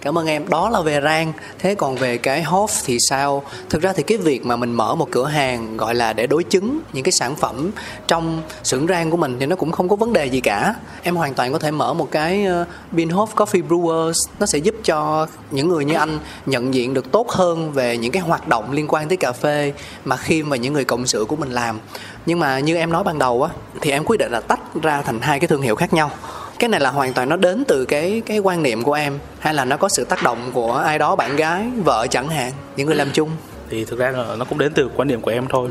cảm 0.00 0.18
ơn 0.18 0.26
em. 0.26 0.48
Đó 0.48 0.70
là 0.70 0.80
về 0.80 1.00
rang 1.00 1.32
thế 1.58 1.74
còn 1.74 1.96
về 1.96 2.18
cái 2.18 2.44
Hof 2.44 2.66
thì 2.84 2.98
sao? 3.00 3.42
Thực 3.70 3.82
ra 3.82 3.92
thì 3.92 4.02
cái 4.02 4.18
việc 4.18 4.46
mà 4.46 4.56
mình 4.56 4.72
mở 4.72 4.94
một 4.94 5.08
cửa 5.10 5.26
hàng 5.26 5.76
gọi 5.76 5.94
là 5.94 6.12
để 6.12 6.26
đối 6.26 6.44
chứng 6.44 6.80
những 6.92 7.04
cái 7.04 7.12
sản 7.12 7.36
phẩm 7.36 7.70
trong 8.06 8.42
xưởng 8.64 8.86
rang 8.86 9.10
của 9.10 9.16
mình 9.16 9.36
thì 9.40 9.46
nó 9.46 9.56
cũng 9.56 9.72
không 9.72 9.88
có 9.88 9.96
vấn 9.96 10.12
đề 10.12 10.26
gì 10.26 10.40
cả. 10.40 10.74
Em 11.02 11.16
hoàn 11.16 11.34
toàn 11.34 11.52
có 11.52 11.58
thể 11.58 11.70
mở 11.70 11.94
một 11.94 12.10
cái 12.10 12.44
ờ, 12.44 12.62
uh, 12.62 12.94
Beanhof 12.98 13.26
Coffee 13.26 13.68
Brewers. 13.68 14.28
Nó 14.40 14.46
sẽ 14.46 14.58
giúp 14.58 14.74
cho 14.84 15.26
những 15.50 15.68
người 15.68 15.84
như 15.84 15.94
anh 15.94 16.18
nhận 16.46 16.74
diện 16.74 16.94
được 16.94 17.12
tốt 17.12 17.30
hơn 17.30 17.72
về 17.72 17.96
những 17.96 18.12
cái 18.12 18.22
hoạt 18.22 18.48
động 18.48 18.72
liên 18.72 18.86
quan 18.88 19.08
tới 19.08 19.16
cà 19.16 19.32
phê 19.32 19.72
mà 20.04 20.16
khi 20.16 20.42
mà 20.42 20.56
những 20.56 20.72
người 20.72 20.84
cộng 20.84 21.06
sự 21.06 21.24
của 21.28 21.36
mình 21.36 21.50
làm. 21.50 21.78
Nhưng 22.26 22.40
mà 22.40 22.58
như 22.58 22.76
em 22.76 22.92
nói 22.92 23.04
ban 23.04 23.18
đầu 23.18 23.42
á 23.42 23.50
thì 23.80 23.90
em 23.90 24.04
quyết 24.04 24.16
định 24.16 24.32
là 24.32 24.40
tách 24.40 24.60
ra 24.82 25.02
thành 25.02 25.20
hai 25.20 25.40
cái 25.40 25.48
thương 25.48 25.62
hiệu 25.62 25.74
khác 25.74 25.92
nhau 25.92 26.10
cái 26.58 26.68
này 26.68 26.80
là 26.80 26.90
hoàn 26.90 27.12
toàn 27.12 27.28
nó 27.28 27.36
đến 27.36 27.64
từ 27.68 27.84
cái 27.84 28.22
cái 28.26 28.38
quan 28.38 28.62
niệm 28.62 28.82
của 28.82 28.92
em 28.92 29.18
hay 29.38 29.54
là 29.54 29.64
nó 29.64 29.76
có 29.76 29.88
sự 29.88 30.04
tác 30.04 30.22
động 30.22 30.50
của 30.52 30.72
ai 30.72 30.98
đó 30.98 31.16
bạn 31.16 31.36
gái 31.36 31.70
vợ 31.84 32.06
chẳng 32.10 32.28
hạn 32.28 32.52
những 32.76 32.86
người 32.86 32.96
làm 32.96 33.10
chung? 33.12 33.30
Thì 33.70 33.84
thực 33.84 33.98
ra 33.98 34.10
là 34.10 34.36
nó 34.38 34.44
cũng 34.44 34.58
đến 34.58 34.72
từ 34.72 34.90
quan 34.96 35.08
điểm 35.08 35.20
của 35.20 35.30
em 35.30 35.46
thôi. 35.48 35.68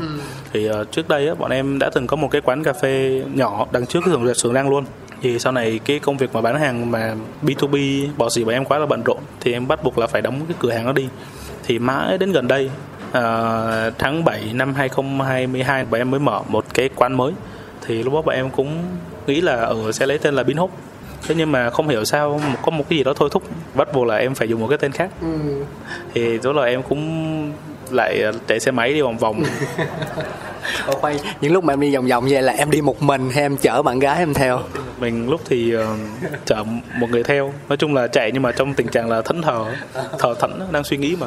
Thì 0.52 0.70
uh, 0.70 0.92
trước 0.92 1.08
đây 1.08 1.28
á, 1.28 1.34
bọn 1.34 1.50
em 1.50 1.78
đã 1.78 1.90
từng 1.94 2.06
có 2.06 2.16
một 2.16 2.28
cái 2.30 2.40
quán 2.40 2.64
cà 2.64 2.72
phê 2.72 3.22
nhỏ 3.34 3.66
đằng 3.72 3.86
trước 3.86 4.00
cái 4.04 4.14
xưởng 4.14 4.34
xưởng 4.34 4.54
rang 4.54 4.70
luôn. 4.70 4.84
Thì 5.22 5.38
sau 5.38 5.52
này 5.52 5.80
cái 5.84 5.98
công 5.98 6.16
việc 6.16 6.32
mà 6.32 6.40
bán 6.40 6.60
hàng 6.60 6.90
mà 6.90 7.14
B2B 7.42 8.06
bỏ 8.16 8.30
xỉ 8.30 8.44
bọn 8.44 8.54
em 8.54 8.64
quá 8.64 8.78
là 8.78 8.86
bận 8.86 9.02
rộn 9.02 9.18
thì 9.40 9.52
em 9.52 9.68
bắt 9.68 9.84
buộc 9.84 9.98
là 9.98 10.06
phải 10.06 10.22
đóng 10.22 10.40
cái 10.48 10.56
cửa 10.60 10.70
hàng 10.70 10.86
đó 10.86 10.92
đi. 10.92 11.08
Thì 11.66 11.78
mãi 11.78 12.18
đến 12.18 12.32
gần 12.32 12.48
đây 12.48 12.70
uh, 13.08 13.14
tháng 13.98 14.24
7 14.24 14.50
năm 14.52 14.74
2022 14.74 15.84
bọn 15.84 16.00
em 16.00 16.10
mới 16.10 16.20
mở 16.20 16.40
một 16.48 16.64
cái 16.74 16.88
quán 16.96 17.16
mới 17.16 17.32
thì 17.86 18.02
lúc 18.02 18.14
đó 18.14 18.22
bọn 18.22 18.34
em 18.34 18.50
cũng 18.50 18.82
nghĩ 19.26 19.40
là 19.40 19.54
ở 19.54 19.92
sẽ 19.92 20.06
lấy 20.06 20.18
tên 20.18 20.34
là 20.34 20.42
Bin 20.42 20.56
Hop. 20.56 20.70
Thế 21.28 21.34
nhưng 21.38 21.52
mà 21.52 21.70
không 21.70 21.88
hiểu 21.88 22.04
sao 22.04 22.40
có 22.62 22.70
một 22.70 22.84
cái 22.88 22.98
gì 22.98 23.04
đó 23.04 23.12
thôi 23.16 23.28
thúc 23.32 23.42
bắt 23.74 23.92
buộc 23.92 24.06
là 24.06 24.16
em 24.16 24.34
phải 24.34 24.48
dùng 24.48 24.60
một 24.60 24.66
cái 24.68 24.78
tên 24.78 24.92
khác. 24.92 25.10
Thì 26.14 26.38
đó 26.42 26.52
là 26.52 26.64
em 26.64 26.82
cũng 26.82 27.52
lại 27.90 28.22
chạy 28.46 28.60
xe 28.60 28.70
máy 28.70 28.94
đi 28.94 29.00
vòng 29.02 29.18
vòng. 29.18 29.42
Ồ, 30.86 30.92
khoan 30.92 31.16
những 31.40 31.52
lúc 31.52 31.64
mà 31.64 31.72
em 31.72 31.80
đi 31.80 31.94
vòng 31.94 32.06
vòng 32.06 32.26
vậy 32.30 32.42
là 32.42 32.52
em 32.52 32.70
đi 32.70 32.80
một 32.80 33.02
mình 33.02 33.30
hay 33.30 33.42
em 33.42 33.56
chở 33.56 33.82
bạn 33.82 33.98
gái 33.98 34.18
em 34.18 34.34
theo? 34.34 34.60
Mình 35.00 35.30
lúc 35.30 35.40
thì 35.48 35.76
uh, 35.76 35.82
chở 36.44 36.64
một 36.98 37.10
người 37.10 37.22
theo. 37.22 37.52
Nói 37.68 37.76
chung 37.76 37.94
là 37.94 38.06
chạy 38.06 38.30
nhưng 38.32 38.42
mà 38.42 38.52
trong 38.52 38.74
tình 38.74 38.88
trạng 38.88 39.10
là 39.10 39.22
thẫn 39.22 39.42
thờ 39.42 39.64
thờ 40.18 40.34
thẫn 40.40 40.60
đang 40.72 40.84
suy 40.84 40.96
nghĩ 40.96 41.16
mà. 41.20 41.26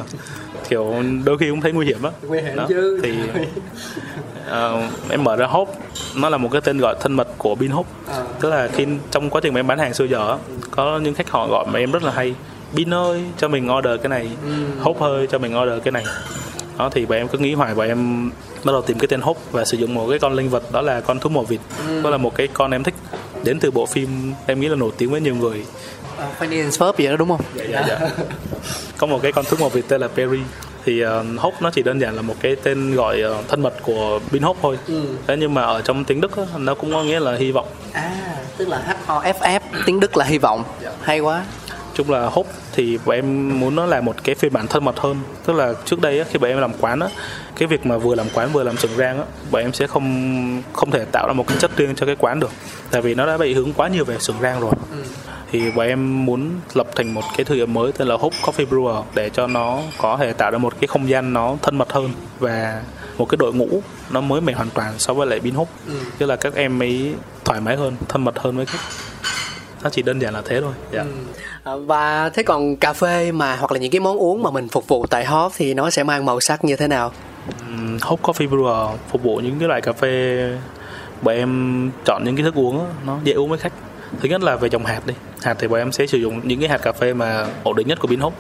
Kiểu 0.70 0.94
đôi 1.26 1.38
khi 1.38 1.50
cũng 1.50 1.62
thấy 1.62 1.72
nguy 1.72 1.86
hiểm 1.86 2.04
á. 2.04 2.12
Nguy 2.22 2.42
hiểm 2.42 2.56
Đó, 2.56 2.66
chứ. 2.70 3.00
thì 3.04 3.14
uh, 4.48 5.10
em 5.10 5.24
mở 5.24 5.36
ra 5.36 5.46
hốp 5.46 5.70
nó 6.16 6.30
là 6.30 6.38
một 6.38 6.50
cái 6.52 6.62
tên 6.62 6.78
gọi 6.78 6.96
thân 7.00 7.14
mật 7.14 7.28
của 7.38 7.56
Bin 7.56 7.72
Hop. 7.72 7.88
Tức 8.40 8.50
là 8.50 8.68
khi 8.74 8.86
trong 9.12 9.30
quá 9.30 9.42
trình 9.42 9.54
mà 9.54 9.60
em 9.60 9.68
bán 9.68 9.80
hàng 9.80 9.94
xưa 9.94 10.06
giờ 10.06 10.38
có 10.72 11.00
những 11.00 11.14
khách 11.14 11.30
họ 11.30 11.48
gọi 11.48 11.66
mà 11.72 11.80
em 11.80 11.92
rất 11.92 12.04
là 12.04 12.12
hay 12.12 12.36
Bin 12.74 12.94
ơi 12.94 13.24
cho 13.38 13.48
mình 13.48 13.72
order 13.78 14.02
cái 14.02 14.10
này. 14.10 14.30
Hốp 14.80 15.00
ơi 15.00 15.28
cho 15.32 15.40
mình 15.40 15.62
order 15.62 15.84
cái 15.84 15.92
này. 15.92 16.06
Đó 16.78 16.90
thì 16.90 17.06
bọn 17.06 17.18
em 17.18 17.28
cứ 17.28 17.38
nghĩ 17.38 17.54
hoài 17.54 17.74
và 17.74 17.86
em 17.86 18.32
bắt 18.64 18.72
đầu 18.72 18.82
tìm 18.82 19.00
cái 19.00 19.08
tên 19.08 19.22
hốp 19.22 19.38
và 19.52 19.66
sử 19.66 19.78
dụng 19.78 19.94
một 19.94 20.08
cái 20.10 20.20
con 20.20 20.34
linh 20.34 20.50
vật 20.50 20.72
đó 20.72 20.82
là 20.82 21.02
con 21.02 21.20
thú 21.20 21.30
màu 21.30 21.44
vịt. 21.44 21.60
Đó 22.04 22.10
là 22.10 22.18
một 22.18 22.36
cái 22.36 22.48
con 22.48 22.72
em 22.72 22.84
thích 22.84 22.96
đến 23.44 23.60
từ 23.60 23.72
bộ 23.72 23.86
phim 23.86 24.34
em 24.46 24.60
nghĩ 24.60 24.68
là 24.68 24.76
nổi 24.76 24.92
tiếng 24.98 25.12
với 25.12 25.22
nhiều 25.22 25.36
người. 25.36 25.66
À, 26.18 26.28
Phineas 26.40 26.82
Ferb 26.82 26.94
vậy 26.98 27.08
đó 27.08 27.16
đúng 27.16 27.28
không? 27.28 27.42
Dạ, 27.56 27.64
dạ, 27.72 27.86
dạ. 27.88 28.10
có 28.98 29.08
một 29.08 29.20
cái 29.22 29.32
con 29.32 29.46
thú 29.46 29.58
màu 29.60 29.70
vịt 29.70 29.86
tên 29.88 30.02
là 30.02 30.08
Perry 30.08 30.40
thì 30.88 31.04
uh, 31.06 31.10
hốp 31.38 31.62
nó 31.62 31.70
chỉ 31.74 31.84
đơn 31.84 32.02
giản 32.02 32.16
là 32.16 32.22
một 32.22 32.36
cái 32.40 32.56
tên 32.64 32.96
gọi 32.96 33.22
uh, 33.40 33.48
thân 33.48 33.62
mật 33.62 33.74
của 33.84 34.20
Bin 34.32 34.42
Hop 34.42 34.58
thôi. 34.62 34.78
Thế 35.28 35.38
nhưng 35.40 35.54
mà 35.54 35.62
ở 35.62 35.82
trong 35.82 36.04
tiếng 36.04 36.22
Đức 36.22 36.38
á, 36.38 36.44
nó 36.58 36.76
cũng 36.76 36.92
có 36.92 37.04
nghĩa 37.04 37.20
là 37.20 37.36
hy 37.36 37.52
vọng. 37.52 37.68
À 37.94 38.12
tức 38.58 38.68
là 38.68 38.78
H 38.78 39.12
O 39.12 39.22
F 39.22 39.34
F 39.34 39.60
tiếng 39.86 40.00
Đức 40.00 40.18
là 40.18 40.26
hy 40.26 40.38
vọng. 40.38 40.64
Hay 41.02 41.20
quá. 41.20 41.44
Chung 41.94 42.12
là 42.12 42.26
hốp 42.26 42.46
thì 42.74 42.98
bọn 43.06 43.16
em 43.16 43.60
muốn 43.60 43.76
nó 43.76 43.86
là 43.86 44.02
một 44.02 44.16
cái 44.24 44.36
phiên 44.36 44.54
bản 44.54 44.68
thân 44.68 44.86
mật 44.86 45.00
hơn. 45.00 45.18
Tức 45.46 45.54
là 45.54 45.74
trước 45.86 46.02
đây 46.02 46.20
á, 46.20 46.26
khi 46.32 46.40
bọn 46.40 46.50
em 46.50 46.60
làm 46.60 46.74
quán 46.74 47.00
á 47.00 47.08
cái 47.58 47.68
việc 47.68 47.86
mà 47.86 47.98
vừa 47.98 48.16
làm 48.16 48.28
quán 48.34 48.50
vừa 48.54 48.64
làm 48.64 48.78
sừng 48.78 48.98
rang 48.98 49.18
á 49.18 49.26
bọn 49.52 49.62
em 49.62 49.74
sẽ 49.74 49.88
không 49.88 50.62
không 50.74 50.92
thể 50.92 51.06
tạo 51.12 51.28
ra 51.28 51.34
một 51.34 51.48
cái 51.48 51.58
chất 51.60 51.78
riêng 51.78 51.96
cho 51.96 52.06
cái 52.06 52.16
quán 52.20 52.40
được. 52.40 52.52
Tại 52.92 53.02
vì 53.02 53.16
nó 53.16 53.26
đã 53.26 53.38
bị 53.38 53.54
hướng 53.54 53.74
quá 53.74 53.88
nhiều 53.88 54.06
về 54.06 54.16
sừng 54.20 54.36
rang 54.42 54.60
rồi 54.60 54.72
thì 55.52 55.72
bọn 55.72 55.88
em 55.88 56.26
muốn 56.26 56.52
lập 56.74 56.88
thành 56.96 57.14
một 57.14 57.24
cái 57.38 57.46
thương 57.46 57.58
hiệu 57.58 57.66
mới 57.66 57.92
tên 57.92 58.08
là 58.08 58.16
Hope 58.16 58.38
Coffee 58.42 58.68
Brewer 58.68 59.04
để 59.16 59.30
cho 59.30 59.48
nó 59.48 59.80
có 59.98 60.18
thể 60.18 60.34
tạo 60.34 60.52
ra 60.52 60.58
một 60.58 60.74
cái 60.80 60.88
không 60.88 61.10
gian 61.10 61.34
nó 61.34 61.56
thân 61.62 61.78
mật 61.78 61.94
hơn 61.94 62.10
và 62.40 62.82
một 63.18 63.26
cái 63.30 63.38
đội 63.38 63.54
ngũ 63.54 63.82
nó 64.12 64.22
mới 64.22 64.42
mẻ 64.42 64.54
hoàn 64.54 64.70
toàn 64.70 64.94
so 64.98 65.14
với 65.14 65.28
lại 65.28 65.40
Bin 65.40 65.54
Hope. 65.54 65.72
Tức 66.18 66.26
là 66.26 66.36
các 66.36 66.56
em 66.56 66.82
ấy 66.82 67.14
thoải 67.46 67.62
mái 67.62 67.76
hơn 67.76 67.96
thân 68.10 68.24
mật 68.24 68.40
hơn 68.40 68.58
với 68.58 68.66
khách. 68.66 68.80
Nó 69.84 69.90
chỉ 69.90 70.02
đơn 70.02 70.20
giản 70.20 70.34
là 70.34 70.42
thế 70.46 70.62
thôi 70.62 70.74
dạ. 70.94 71.06
À, 71.64 71.76
và 71.76 72.30
thế 72.30 72.44
còn 72.44 72.76
cà 72.76 72.94
phê 72.94 73.32
mà 73.32 73.56
hoặc 73.56 73.72
là 73.72 73.80
những 73.80 73.92
cái 73.92 74.00
món 74.00 74.18
uống 74.18 74.44
mà 74.44 74.52
mình 74.52 74.68
phục 74.68 74.88
vụ 74.88 75.06
tại 75.06 75.26
Hop 75.26 75.52
thì 75.56 75.74
nó 75.74 75.90
sẽ 75.90 76.04
mang 76.04 76.26
màu 76.26 76.40
sắc 76.40 76.66
như 76.66 76.76
thế 76.76 76.88
nào? 76.88 77.12
Hope 78.02 78.24
Coffee 78.24 78.50
Brewer 78.50 78.96
phục 79.12 79.24
vụ 79.24 79.36
những 79.36 79.60
cái 79.60 79.68
loại 79.68 79.82
cà 79.82 79.94
phê 79.94 80.38
bọn 81.22 81.36
em 81.36 81.92
chọn 82.06 82.24
những 82.26 82.36
cái 82.36 82.44
thức 82.44 82.56
uống 82.56 82.80
á, 82.80 82.86
nó 83.06 83.20
dễ 83.24 83.34
uống 83.34 83.50
với 83.50 83.60
khách. 83.60 83.74
Thứ 84.22 84.30
nhất 84.30 84.42
là 84.42 84.56
về 84.56 84.70
dòng 84.70 84.86
hạt 84.86 85.02
đi 85.06 85.14
hạt 85.48 85.56
thì 85.60 85.68
bọn 85.68 85.80
em 85.80 85.92
sẽ 85.92 86.08
sử 86.08 86.18
dụng 86.18 86.42
những 86.44 86.60
cái 86.60 86.70
hạt 86.70 86.78
cà 86.78 86.92
phê 86.92 87.14
mà 87.14 87.48
ổn 87.64 87.76
định 87.76 87.88
nhất 87.88 88.00
của 88.00 88.08
Bin 88.08 88.20
Hop 88.20 88.34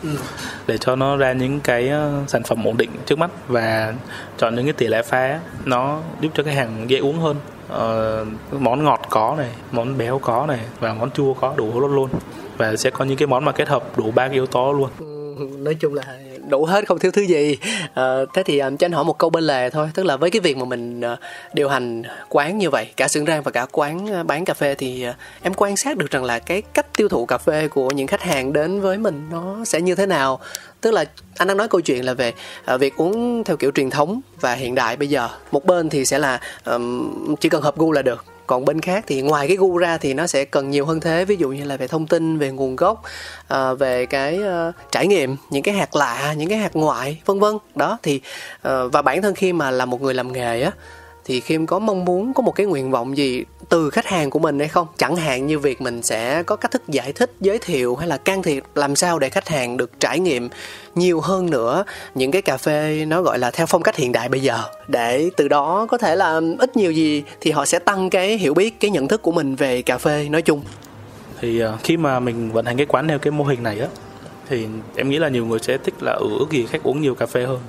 để 0.67 0.77
cho 0.77 0.95
nó 0.95 1.17
ra 1.17 1.33
những 1.33 1.59
cái 1.59 1.89
ờ, 1.89 2.23
sản 2.27 2.43
phẩm 2.43 2.67
ổn 2.67 2.77
định 2.77 2.89
trước 3.05 3.19
mắt 3.19 3.31
và 3.47 3.93
chọn 4.37 4.55
những 4.55 4.65
cái 4.65 4.73
tỷ 4.73 4.87
lệ 4.87 5.01
pha 5.01 5.39
nó 5.65 6.01
giúp 6.21 6.29
cho 6.35 6.43
khách 6.43 6.55
hàng 6.55 6.85
dễ 6.87 6.97
uống 6.97 7.19
hơn. 7.19 7.35
Ờ, 7.69 8.25
món 8.51 8.83
ngọt 8.83 9.01
có 9.09 9.35
này 9.37 9.49
món 9.71 9.97
béo 9.97 10.19
có 10.19 10.45
này 10.47 10.59
và 10.79 10.93
món 10.93 11.11
chua 11.11 11.33
có 11.33 11.53
đủ 11.57 11.79
luôn 11.79 11.95
luôn 11.95 12.09
và 12.57 12.75
sẽ 12.75 12.89
có 12.89 13.05
những 13.05 13.17
cái 13.17 13.27
món 13.27 13.45
mà 13.45 13.51
kết 13.51 13.67
hợp 13.67 13.97
đủ 13.97 14.11
ba 14.11 14.27
cái 14.27 14.33
yếu 14.33 14.45
tố 14.45 14.73
luôn. 14.73 14.89
Nói 15.63 15.75
chung 15.79 15.93
là 15.93 16.03
đủ 16.47 16.65
hết 16.65 16.87
không 16.87 16.99
thiếu 16.99 17.11
thứ 17.11 17.21
gì. 17.21 17.57
À, 17.93 18.15
thế 18.33 18.43
thì 18.43 18.59
um, 18.59 18.77
cho 18.77 18.85
anh 18.85 18.91
hỏi 18.91 19.03
một 19.03 19.17
câu 19.17 19.29
bên 19.29 19.43
lề 19.43 19.69
thôi 19.69 19.89
tức 19.93 20.05
là 20.05 20.17
với 20.17 20.29
cái 20.29 20.39
việc 20.39 20.57
mà 20.57 20.65
mình 20.65 20.99
uh, 20.99 21.19
điều 21.53 21.69
hành 21.69 22.03
quán 22.29 22.57
như 22.57 22.69
vậy 22.69 22.87
cả 22.97 23.07
xưởng 23.07 23.25
rang 23.25 23.43
và 23.43 23.51
cả 23.51 23.67
quán 23.71 24.19
uh, 24.21 24.25
bán 24.25 24.45
cà 24.45 24.53
phê 24.53 24.75
thì 24.75 25.05
uh, 25.09 25.15
em 25.41 25.53
quan 25.53 25.77
sát 25.77 25.97
được 25.97 26.11
rằng 26.11 26.23
là 26.23 26.39
cái 26.39 26.61
cách 26.61 26.85
tiêu 26.97 27.09
thụ 27.09 27.25
cà 27.25 27.37
phê 27.37 27.67
của 27.67 27.89
những 27.89 28.07
khách 28.07 28.21
hàng 28.21 28.53
đến 28.53 28.81
với 28.81 28.97
mình 28.97 29.27
nó 29.31 29.65
sẽ 29.65 29.81
như 29.81 29.95
thế 29.95 30.05
nào? 30.05 30.39
Tức 30.81 30.91
là 30.91 31.05
anh 31.37 31.47
đang 31.47 31.57
nói 31.57 31.67
câu 31.67 31.81
chuyện 31.81 32.05
là 32.05 32.13
về 32.13 32.33
uh, 32.73 32.79
việc 32.79 32.95
uống 32.95 33.43
theo 33.43 33.57
kiểu 33.57 33.71
truyền 33.71 33.89
thống 33.89 34.21
và 34.41 34.53
hiện 34.53 34.75
đại 34.75 34.97
bây 34.97 35.09
giờ. 35.09 35.29
Một 35.51 35.65
bên 35.65 35.89
thì 35.89 36.05
sẽ 36.05 36.19
là 36.19 36.39
um, 36.65 37.35
chỉ 37.35 37.49
cần 37.49 37.61
hợp 37.61 37.77
gu 37.77 37.91
là 37.91 38.01
được 38.01 38.25
còn 38.47 38.65
bên 38.65 38.81
khác 38.81 39.03
thì 39.07 39.21
ngoài 39.21 39.47
cái 39.47 39.57
gu 39.57 39.77
ra 39.77 39.97
thì 39.97 40.13
nó 40.13 40.27
sẽ 40.27 40.45
cần 40.45 40.69
nhiều 40.69 40.85
hơn 40.85 40.99
thế. 40.99 41.25
Ví 41.25 41.35
dụ 41.35 41.49
như 41.49 41.63
là 41.63 41.77
về 41.77 41.87
thông 41.87 42.07
tin 42.07 42.37
về 42.37 42.51
nguồn 42.51 42.75
gốc 42.75 43.03
à, 43.47 43.73
về 43.73 44.05
cái 44.05 44.39
uh, 44.39 44.75
trải 44.91 45.07
nghiệm 45.07 45.35
những 45.49 45.63
cái 45.63 45.75
hạt 45.75 45.95
lạ 45.95 46.33
những 46.37 46.49
cái 46.49 46.57
hạt 46.57 46.75
ngoại 46.75 47.21
vân 47.25 47.39
vân. 47.39 47.57
Đó 47.75 47.97
thì 48.03 48.21
uh, 48.67 48.91
và 48.91 49.01
bản 49.01 49.21
thân 49.21 49.35
khi 49.35 49.53
mà 49.53 49.71
là 49.71 49.85
một 49.85 50.01
người 50.01 50.13
làm 50.13 50.31
nghề 50.31 50.61
á 50.61 50.71
thì 51.27 51.39
Khiêm 51.39 51.65
có 51.65 51.79
mong 51.79 52.05
muốn 52.05 52.33
có 52.33 52.43
một 52.43 52.51
cái 52.51 52.65
nguyện 52.65 52.91
vọng 52.91 53.17
gì 53.17 53.43
từ 53.69 53.89
khách 53.89 54.05
hàng 54.05 54.29
của 54.29 54.39
mình 54.39 54.59
hay 54.59 54.67
không? 54.67 54.87
Chẳng 54.97 55.15
hạn 55.15 55.47
như 55.47 55.59
việc 55.59 55.81
mình 55.81 56.01
sẽ 56.01 56.43
có 56.43 56.55
cách 56.55 56.71
thức 56.71 56.81
giải 56.87 57.13
thích 57.13 57.31
giới 57.39 57.59
thiệu 57.59 57.95
hay 57.95 58.07
là 58.07 58.17
can 58.17 58.43
thiệp 58.43 58.63
làm 58.75 58.95
sao 58.95 59.19
để 59.19 59.29
khách 59.29 59.47
hàng 59.47 59.77
được 59.77 59.99
trải 59.99 60.19
nghiệm 60.19 60.49
nhiều 60.95 61.19
hơn 61.19 61.49
nữa 61.49 61.83
những 62.15 62.31
cái 62.31 62.41
cà 62.41 62.57
phê 62.57 63.05
nó 63.07 63.21
gọi 63.21 63.39
là 63.39 63.51
theo 63.51 63.65
phong 63.65 63.81
cách 63.81 63.95
hiện 63.95 64.11
đại 64.11 64.29
bây 64.29 64.41
giờ. 64.41 64.59
Để 64.87 65.29
từ 65.37 65.47
đó 65.47 65.85
có 65.89 65.97
thể 65.97 66.15
là 66.15 66.41
ít 66.59 66.77
nhiều 66.77 66.91
gì 66.91 67.23
thì 67.41 67.51
họ 67.51 67.65
sẽ 67.65 67.79
tăng 67.79 68.09
cái 68.09 68.37
hiểu 68.37 68.53
biết 68.53 68.79
cái 68.79 68.91
nhận 68.91 69.07
thức 69.07 69.21
của 69.21 69.31
mình 69.31 69.55
về 69.55 69.81
cà 69.81 69.97
phê 69.97 70.27
nói 70.29 70.41
chung. 70.41 70.61
Thì 71.41 71.59
ờ, 71.59 71.77
khi 71.83 71.97
mà 71.97 72.19
mình 72.19 72.51
vận 72.51 72.65
hành 72.65 72.77
cái 72.77 72.85
quán 72.85 73.07
theo 73.07 73.19
cái 73.19 73.31
mô 73.31 73.43
hình 73.43 73.63
này 73.63 73.79
á 73.79 73.87
thì 74.49 74.67
em 74.95 75.09
nghĩ 75.09 75.19
là 75.19 75.29
nhiều 75.29 75.45
người 75.45 75.59
sẽ 75.59 75.77
thích 75.77 75.93
là 76.01 76.11
ở 76.11 76.27
ước 76.39 76.47
gì 76.51 76.65
khách 76.65 76.83
uống 76.83 77.01
nhiều 77.01 77.15
cà 77.15 77.25
phê 77.25 77.45
hơn 77.45 77.59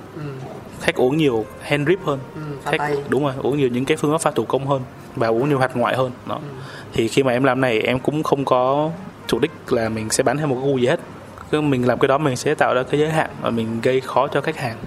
khách 0.81 0.95
uống 0.95 1.17
nhiều 1.17 1.45
hand 1.61 1.87
drip 1.87 1.99
hơn 2.05 2.19
Ừ, 2.35 2.41
khách 2.65 2.77
tay. 2.77 2.95
đúng 3.09 3.23
rồi 3.23 3.33
uống 3.41 3.57
nhiều 3.57 3.67
những 3.69 3.85
cái 3.85 3.97
phương 3.97 4.11
pháp 4.11 4.21
pha 4.21 4.31
thủ 4.31 4.45
công 4.45 4.67
hơn 4.67 4.81
và 5.15 5.27
uống 5.27 5.49
nhiều 5.49 5.59
hạt 5.59 5.71
ngoại 5.77 5.95
hơn 5.97 6.11
đó 6.27 6.35
Ừ. 6.35 6.47
thì 6.93 7.07
khi 7.07 7.23
mà 7.23 7.31
em 7.31 7.43
làm 7.43 7.61
này 7.61 7.79
em 7.81 7.99
cũng 7.99 8.23
không 8.23 8.45
có 8.45 8.89
chủ 9.27 9.39
đích 9.39 9.51
là 9.69 9.89
mình 9.89 10.09
sẽ 10.09 10.23
bán 10.23 10.37
theo 10.37 10.47
một 10.47 10.55
cái 10.61 10.71
gu 10.71 10.77
gì 10.77 10.87
hết 10.87 10.99
cứ 11.51 11.61
mình 11.61 11.87
làm 11.87 11.99
cái 11.99 12.07
đó 12.07 12.17
mình 12.17 12.35
sẽ 12.35 12.55
tạo 12.55 12.73
ra 12.73 12.83
cái 12.83 12.99
giới 12.99 13.09
hạn 13.09 13.29
và 13.41 13.49
mình 13.49 13.81
gây 13.83 14.01
khó 14.01 14.27
cho 14.27 14.41
khách 14.41 14.57
hàng 14.57 14.77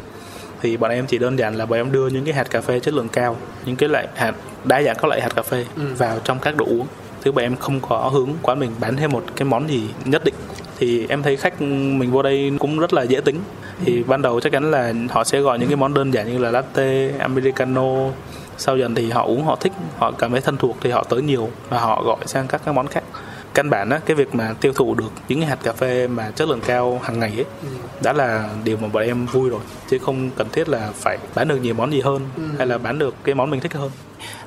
thì 0.62 0.76
bọn 0.76 0.90
em 0.90 1.07
chỉ 1.07 1.18
đơn 1.18 1.38
giản 1.38 1.55
là 1.57 1.66
bọn 1.66 1.78
em 1.78 1.93
đưa 1.93 2.09
những 2.09 2.24
cái 2.24 2.34
hạt 2.34 2.51
cà 2.51 2.61
phê 2.61 2.80
chất 2.80 2.95
lượng 2.95 3.09
cao 3.09 3.36
những 3.64 3.76
cái 3.76 3.88
loại 3.88 4.09
hạt 4.14 4.34
đa 4.64 4.82
dạng 4.82 4.97
các 4.97 5.05
loại 5.05 5.20
hạt 5.20 5.34
cà 5.36 5.43
phê 5.43 5.64
Ừ. 5.76 5.82
vào 5.99 6.18
trong 6.24 6.38
các 6.38 6.57
đồ 6.57 6.64
uống 6.64 6.86
thứ 7.23 7.33
bọn 7.33 7.45
em 7.45 7.57
không 7.57 7.81
có 7.81 8.11
hướng 8.12 8.29
quán 8.43 8.59
mình 8.59 8.70
bán 8.81 8.97
thêm 8.97 9.12
một 9.12 9.25
cái 9.37 9.49
món 9.49 9.68
gì 9.68 9.83
nhất 10.05 10.25
định. 10.25 10.35
Thì 10.79 11.07
em 11.09 11.23
thấy 11.23 11.37
khách 11.37 11.62
mình 11.62 12.11
vô 12.11 12.23
đây 12.23 12.53
cũng 12.59 12.79
rất 12.79 12.93
là 12.93 13.03
dễ 13.03 13.20
tính. 13.20 13.41
Thì 13.85 14.03
ban 14.03 14.23
đầu 14.23 14.41
chắc 14.41 14.53
chắn 14.53 14.70
là 14.70 14.93
họ 15.11 15.25
sẽ 15.25 15.41
gọi 15.41 15.59
những 15.59 15.68
cái 15.68 15.77
món 15.77 15.95
đơn 15.95 16.14
giản 16.14 16.33
như 16.33 16.39
là 16.39 16.51
latte 16.51 17.11
americano 17.18 18.11
sau 18.59 18.77
dần 18.77 18.95
thì 18.95 19.11
họ 19.11 19.25
uống 19.25 19.45
họ 19.45 19.57
thích 19.57 19.73
họ 19.99 20.12
cảm 20.18 20.31
thấy 20.31 20.41
thân 20.41 20.57
thuộc 20.57 20.77
thì 20.81 20.91
họ 20.91 21.05
tới 21.09 21.23
nhiều 21.23 21.51
và 21.68 21.79
họ 21.81 22.03
gọi 22.03 22.16
sang 22.27 22.49
các 22.49 22.61
cái 22.64 22.75
món 22.75 22.87
khác. 22.87 23.05
Căn 23.55 23.70
bản 23.70 23.91
á 23.91 24.01
cái 24.07 24.14
việc 24.14 24.35
mà 24.35 24.55
tiêu 24.61 24.73
thụ 24.73 24.95
được 24.95 25.12
những 25.29 25.41
cái 25.41 25.49
hạt 25.49 25.59
cà 25.62 25.73
phê 25.73 26.07
mà 26.07 26.31
chất 26.31 26.49
lượng 26.49 26.61
cao 26.66 27.01
hàng 27.03 27.18
ngày 27.18 27.33
ấy 27.37 27.45
đã 28.03 28.12
là 28.12 28.49
điều 28.64 28.77
mà 28.77 28.89
bọn 28.89 29.03
em 29.03 29.27
vui 29.27 29.51
rồi. 29.51 29.61
Chứ 29.91 29.99
không 29.99 30.31
cần 30.37 30.47
thiết 30.53 30.68
là 30.68 30.91
phải 30.95 31.18
bán 31.35 31.49
được 31.49 31.57
nhiều 31.57 31.75
món 31.75 31.93
gì 31.93 32.01
hơn 32.01 32.20
hay 32.59 32.66
là 32.66 32.79
bán 32.79 32.99
được 32.99 33.14
cái 33.25 33.35
món 33.35 33.51
mình 33.51 33.61
thích 33.61 33.73
hơn 33.75 33.91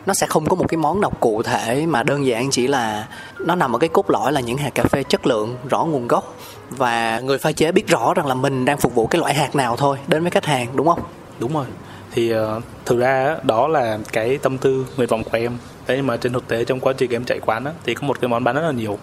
nó 0.05 0.13
sẽ 0.13 0.27
không 0.27 0.45
có 0.45 0.55
một 0.55 0.65
cái 0.67 0.77
món 0.77 1.01
nào 1.01 1.11
cụ 1.19 1.43
thể 1.43 1.85
mà 1.85 2.03
đơn 2.03 2.25
giản 2.25 2.49
chỉ 2.51 2.67
là 2.67 3.07
nó 3.39 3.55
nằm 3.55 3.75
ở 3.75 3.79
cái 3.79 3.89
cốt 3.89 4.09
lõi 4.09 4.31
là 4.31 4.41
những 4.41 4.57
hạt 4.57 4.75
cà 4.75 4.83
phê 4.83 5.03
chất 5.03 5.27
lượng 5.27 5.57
rõ 5.69 5.83
nguồn 5.83 6.07
gốc. 6.07 6.35
Và 6.69 7.19
người 7.19 7.37
pha 7.37 7.51
chế 7.51 7.71
biết 7.71 7.87
rõ 7.87 8.13
rằng 8.13 8.25
là 8.25 8.33
mình 8.33 8.65
đang 8.65 8.77
phục 8.77 8.95
vụ 8.95 9.07
cái 9.07 9.19
loại 9.19 9.33
hạt 9.33 9.55
nào 9.55 9.75
thôi 9.77 9.97
đến 10.07 10.21
với 10.21 10.31
khách 10.31 10.45
hàng 10.45 10.67
đúng 10.73 10.87
không? 10.87 10.99
Đúng 11.39 11.53
rồi. 11.53 11.65
Thì 12.11 12.33
uh, 12.35 12.63
thực 12.85 12.99
ra 12.99 13.37
đó 13.43 13.67
là 13.67 13.97
cái 14.13 14.37
tâm 14.37 14.57
tư 14.57 14.85
nguyện 14.97 15.09
vọng 15.09 15.23
của 15.23 15.37
em 15.37 15.57
đấy 15.87 15.97
nhưng 15.97 16.07
mà 16.07 16.17
trên 16.17 16.33
thực 16.33 16.47
tế 16.47 16.65
trong 16.65 16.79
quá 16.79 16.93
trình 16.97 17.11
em 17.11 17.23
chạy 17.25 17.39
quán 17.45 17.65
á, 17.65 17.71
thì 17.85 17.93
có 17.93 18.07
một 18.07 18.21
cái 18.21 18.29
món 18.29 18.43
bán 18.43 18.55
rất 18.55 18.61
là 18.61 18.71
nhiều. 18.71 18.99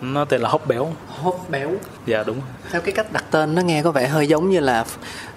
Nó 0.00 0.24
tên 0.24 0.40
là 0.40 0.48
hốc 0.48 0.66
béo. 0.66 0.92
Hốt 1.06 1.40
béo. 1.48 1.70
Dạ 2.06 2.24
đúng. 2.26 2.40
Theo 2.70 2.80
cái 2.80 2.92
cách 2.92 3.12
đặt 3.12 3.24
tên 3.30 3.54
nó 3.54 3.62
nghe 3.62 3.82
có 3.82 3.90
vẻ 3.90 4.06
hơi 4.06 4.28
giống 4.28 4.50
như 4.50 4.60
là 4.60 4.84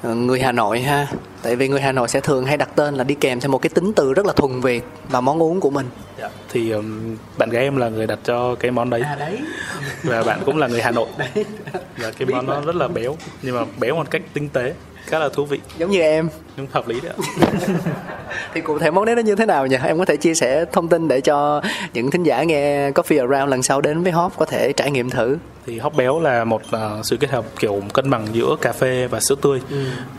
ờ, 0.01 0.15
người 0.15 0.39
Hà 0.39 0.51
Nội 0.51 0.79
ha. 0.79 1.07
Tại 1.41 1.55
vì 1.55 1.67
người 1.67 1.81
Hà 1.81 1.91
Nội 1.91 2.07
sẽ 2.07 2.19
thường 2.19 2.45
hay 2.45 2.57
đặt 2.57 2.69
tên 2.75 2.95
là 2.95 3.03
đi 3.03 3.15
kèm 3.15 3.39
theo 3.39 3.51
một 3.51 3.57
cái 3.57 3.69
tính 3.69 3.93
từ 3.93 4.13
rất 4.13 4.25
là 4.25 4.33
thuần 4.33 4.61
Việt 4.61 4.83
và 5.09 5.21
món 5.21 5.41
uống 5.41 5.59
của 5.59 5.69
mình. 5.69 5.85
Dạ. 6.19 6.29
thì 6.49 6.71
um, 6.71 7.17
bạn 7.37 7.49
gái 7.49 7.63
em 7.63 7.77
là 7.77 7.89
người 7.89 8.07
đặt 8.07 8.19
cho 8.23 8.55
cái 8.55 8.71
món 8.71 8.89
đấy. 8.89 9.01
À 9.01 9.15
đấy. 9.15 9.39
Và 10.03 10.23
bạn 10.23 10.39
cũng 10.45 10.57
là 10.57 10.67
người 10.67 10.81
Hà 10.81 10.91
Nội. 10.91 11.07
Và 11.97 12.11
cái 12.17 12.27
món 12.31 12.45
nó 12.45 12.61
rất 12.61 12.75
là 12.75 12.87
béo 12.87 13.17
nhưng 13.41 13.55
mà 13.55 13.65
béo 13.79 13.95
một 13.95 14.11
cách 14.11 14.21
tinh 14.33 14.49
tế 14.49 14.73
khá 15.05 15.19
là 15.19 15.29
thú 15.29 15.45
vị. 15.45 15.59
Giống 15.77 15.91
như 15.91 16.01
em 16.01 16.29
nhưng 16.57 16.67
hợp 16.71 16.87
lý 16.87 17.01
đấy 17.01 17.13
thì 18.53 18.61
cụ 18.61 18.79
thể 18.79 18.91
món 18.91 19.05
đấy 19.05 19.15
nó 19.15 19.21
như 19.21 19.35
thế 19.35 19.45
nào 19.45 19.67
nhỉ? 19.67 19.77
Em 19.83 19.97
có 19.97 20.05
thể 20.05 20.17
chia 20.17 20.33
sẻ 20.33 20.65
thông 20.71 20.87
tin 20.87 21.07
để 21.07 21.21
cho 21.21 21.61
những 21.93 22.11
thính 22.11 22.23
giả 22.23 22.43
nghe 22.43 22.91
Coffee 22.91 23.29
Around 23.29 23.51
lần 23.51 23.63
sau 23.63 23.81
đến 23.81 24.03
với 24.03 24.11
Hop 24.11 24.33
có 24.37 24.45
thể 24.45 24.73
trải 24.73 24.91
nghiệm 24.91 25.09
thử. 25.09 25.37
Thì 25.65 25.79
hóc 25.79 25.95
béo 25.95 26.19
là 26.19 26.43
một 26.43 26.61
uh, 26.75 27.05
sự 27.05 27.17
kết 27.17 27.29
hợp 27.29 27.45
kiểu 27.59 27.81
cân 27.93 28.09
bằng 28.09 28.27
giữa 28.33 28.55
cà 28.61 28.73
phê 28.73 29.07
và 29.07 29.19
sữa 29.19 29.35
tươi 29.41 29.61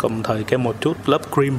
đồng 0.03 0.22
thời 0.22 0.45
thêm 0.47 0.62
một 0.62 0.76
chút 0.80 0.97
lớp 1.07 1.18
cream. 1.34 1.59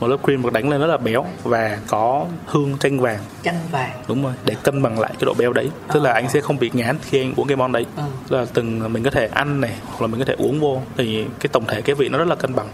Một 0.00 0.06
lớp 0.06 0.16
cream 0.24 0.42
được 0.42 0.52
đánh 0.52 0.70
lên 0.70 0.80
rất 0.80 0.86
là 0.86 0.96
béo 0.96 1.24
và 1.42 1.78
có 1.86 2.26
hương 2.46 2.78
chanh 2.80 3.00
vàng. 3.00 3.18
Chanh 3.42 3.58
vàng. 3.72 3.90
Đúng 4.08 4.22
rồi 4.22 4.32
để 4.44 4.56
cân 4.62 4.82
bằng 4.82 5.00
lại 5.00 5.10
cái 5.18 5.26
độ 5.26 5.34
béo 5.34 5.52
đấy. 5.52 5.70
Tức 5.92 6.02
là 6.02 6.12
anh 6.12 6.28
sẽ 6.28 6.40
không 6.40 6.58
bị 6.58 6.70
ngán 6.72 6.96
khi 7.02 7.20
anh 7.20 7.34
uống 7.36 7.48
cái 7.48 7.56
món 7.56 7.72
đấy. 7.72 7.86
Ừ. 7.96 8.02
tức 8.28 8.36
là 8.36 8.46
từng 8.54 8.92
mình 8.92 9.02
có 9.02 9.10
thể 9.10 9.26
ăn 9.26 9.60
này 9.60 9.72
hoặc 9.86 10.00
là 10.00 10.06
mình 10.06 10.18
có 10.18 10.24
thể 10.24 10.34
uống 10.38 10.60
vô. 10.60 10.82
Thì 10.96 11.24
cái 11.40 11.50
tổng 11.52 11.64
thể 11.68 11.82
cái 11.82 11.94
vị 11.94 12.08
nó 12.08 12.18
rất 12.18 12.28
là 12.28 12.34
cân 12.34 12.54
bằng. 12.54 12.68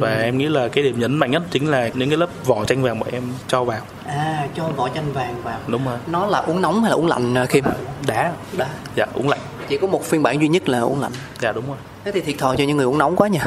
Và 0.00 0.14
em 0.14 0.38
nghĩ 0.38 0.48
là 0.48 0.65
cái 0.68 0.84
điểm 0.84 1.00
nhấn 1.00 1.14
mạnh 1.14 1.30
nhất 1.30 1.42
chính 1.50 1.70
là 1.70 1.88
những 1.94 2.08
cái 2.08 2.18
lớp 2.18 2.28
vỏ 2.44 2.64
chanh 2.64 2.82
vàng 2.82 2.98
mà 2.98 3.06
em 3.12 3.22
cho 3.48 3.64
vào. 3.64 3.80
À 4.06 4.46
cho 4.56 4.68
vỏ 4.68 4.88
chanh 4.88 5.12
vàng 5.12 5.42
vào. 5.42 5.58
Đúng 5.66 5.84
rồi. 5.84 5.98
Nó 6.06 6.26
là 6.26 6.38
uống 6.38 6.60
nóng 6.60 6.82
hay 6.82 6.90
là 6.90 6.96
uống 6.96 7.06
lạnh 7.06 7.34
à, 7.34 7.46
Kim? 7.46 7.64
Đá 8.06 8.32
đã. 8.56 8.66
Dạ 8.96 9.06
uống 9.14 9.28
lạnh. 9.28 9.40
Chỉ 9.68 9.78
có 9.78 9.86
một 9.86 10.04
phiên 10.04 10.22
bản 10.22 10.40
duy 10.40 10.48
nhất 10.48 10.68
là 10.68 10.80
uống 10.80 11.00
lạnh. 11.00 11.12
Dạ 11.40 11.52
đúng 11.52 11.68
rồi. 11.68 11.76
Thế 12.04 12.12
thì 12.12 12.20
thiệt 12.20 12.38
thòi 12.38 12.56
cho 12.56 12.64
những 12.64 12.76
người 12.76 12.86
uống 12.86 12.98
nóng 12.98 13.16
quá 13.16 13.28
nhỉ? 13.28 13.38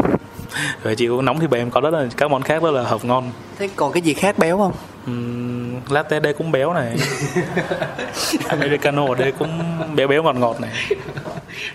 Rồi 0.84 0.96
chị 0.96 1.08
uống 1.08 1.26
nóng 1.26 1.40
thì 1.40 1.48
bọn 1.48 1.60
em 1.60 1.72
có 1.72 1.82
rất 1.82 1.94
là 1.94 2.06
các 2.18 2.32
món 2.32 2.42
khác 2.42 2.64
rất 2.64 2.72
là 2.72 2.84
hợp 2.84 3.06
ngon. 3.06 3.32
Thế 3.60 3.70
còn 3.76 3.92
cái 3.92 4.02
gì 4.02 4.14
khác 4.14 4.38
béo 4.38 4.58
không? 4.58 4.74
Uhm, 5.12 5.59
latte 5.90 6.20
đây 6.20 6.34
cũng 6.34 6.52
béo 6.52 6.74
này. 6.74 6.98
Americano 8.48 9.08
ở 9.08 9.16
đây 9.16 9.32
cũng 9.32 9.50
béo 9.96 10.08
béo 10.08 10.24
ngọt 10.24 10.36
ngọt 10.36 10.62
này. 10.62 10.72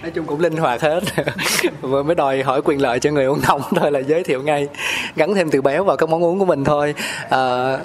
Nói 0.03 0.11
chung 0.15 0.27
cũng 0.27 0.41
linh 0.41 0.57
hoạt 0.57 0.81
hết. 0.81 1.01
Vừa 1.81 2.03
mới 2.03 2.15
đòi 2.15 2.43
hỏi 2.43 2.63
quyền 2.65 2.83
lợi 2.83 3.01
cho 3.01 3.11
người 3.11 3.25
uống 3.25 3.41
nóng 3.49 3.63
thôi 3.77 3.93
là 3.93 3.99
giới 3.99 4.23
thiệu 4.23 4.43
ngay 4.43 4.69
gắn 5.17 5.35
thêm 5.35 5.51
từ 5.51 5.63
béo 5.63 5.85
vào 5.85 5.97
các 5.97 6.09
món 6.09 6.25
uống 6.25 6.39
của 6.39 6.45
mình 6.45 6.65
thôi. 6.65 6.95
À, 7.31 7.79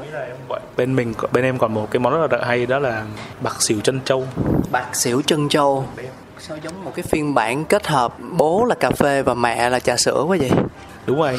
bên 0.77 0.95
mình 0.95 1.13
bên 1.31 1.43
em 1.43 1.57
còn 1.57 1.73
một 1.73 1.91
cái 1.91 1.99
món 1.99 2.21
rất 2.21 2.39
là 2.39 2.45
hay 2.45 2.65
đó 2.65 2.79
là 2.79 3.03
bạc 3.41 3.61
xỉu 3.61 3.79
chân 3.83 3.99
trâu. 4.05 4.27
Bạc 4.71 4.95
xỉu 4.95 5.21
chân 5.25 5.49
châu 5.49 5.85
sao 6.49 6.57
giống 6.63 6.83
một 6.83 6.91
cái 6.95 7.03
phiên 7.03 7.33
bản 7.33 7.65
kết 7.65 7.87
hợp 7.87 8.13
bố 8.37 8.65
là 8.65 8.75
cà 8.75 8.91
phê 8.91 9.21
và 9.21 9.33
mẹ 9.33 9.69
là 9.69 9.79
trà 9.79 9.97
sữa 9.97 10.23
quá 10.27 10.37
vậy 10.39 10.51
đúng 11.05 11.19
rồi 11.19 11.37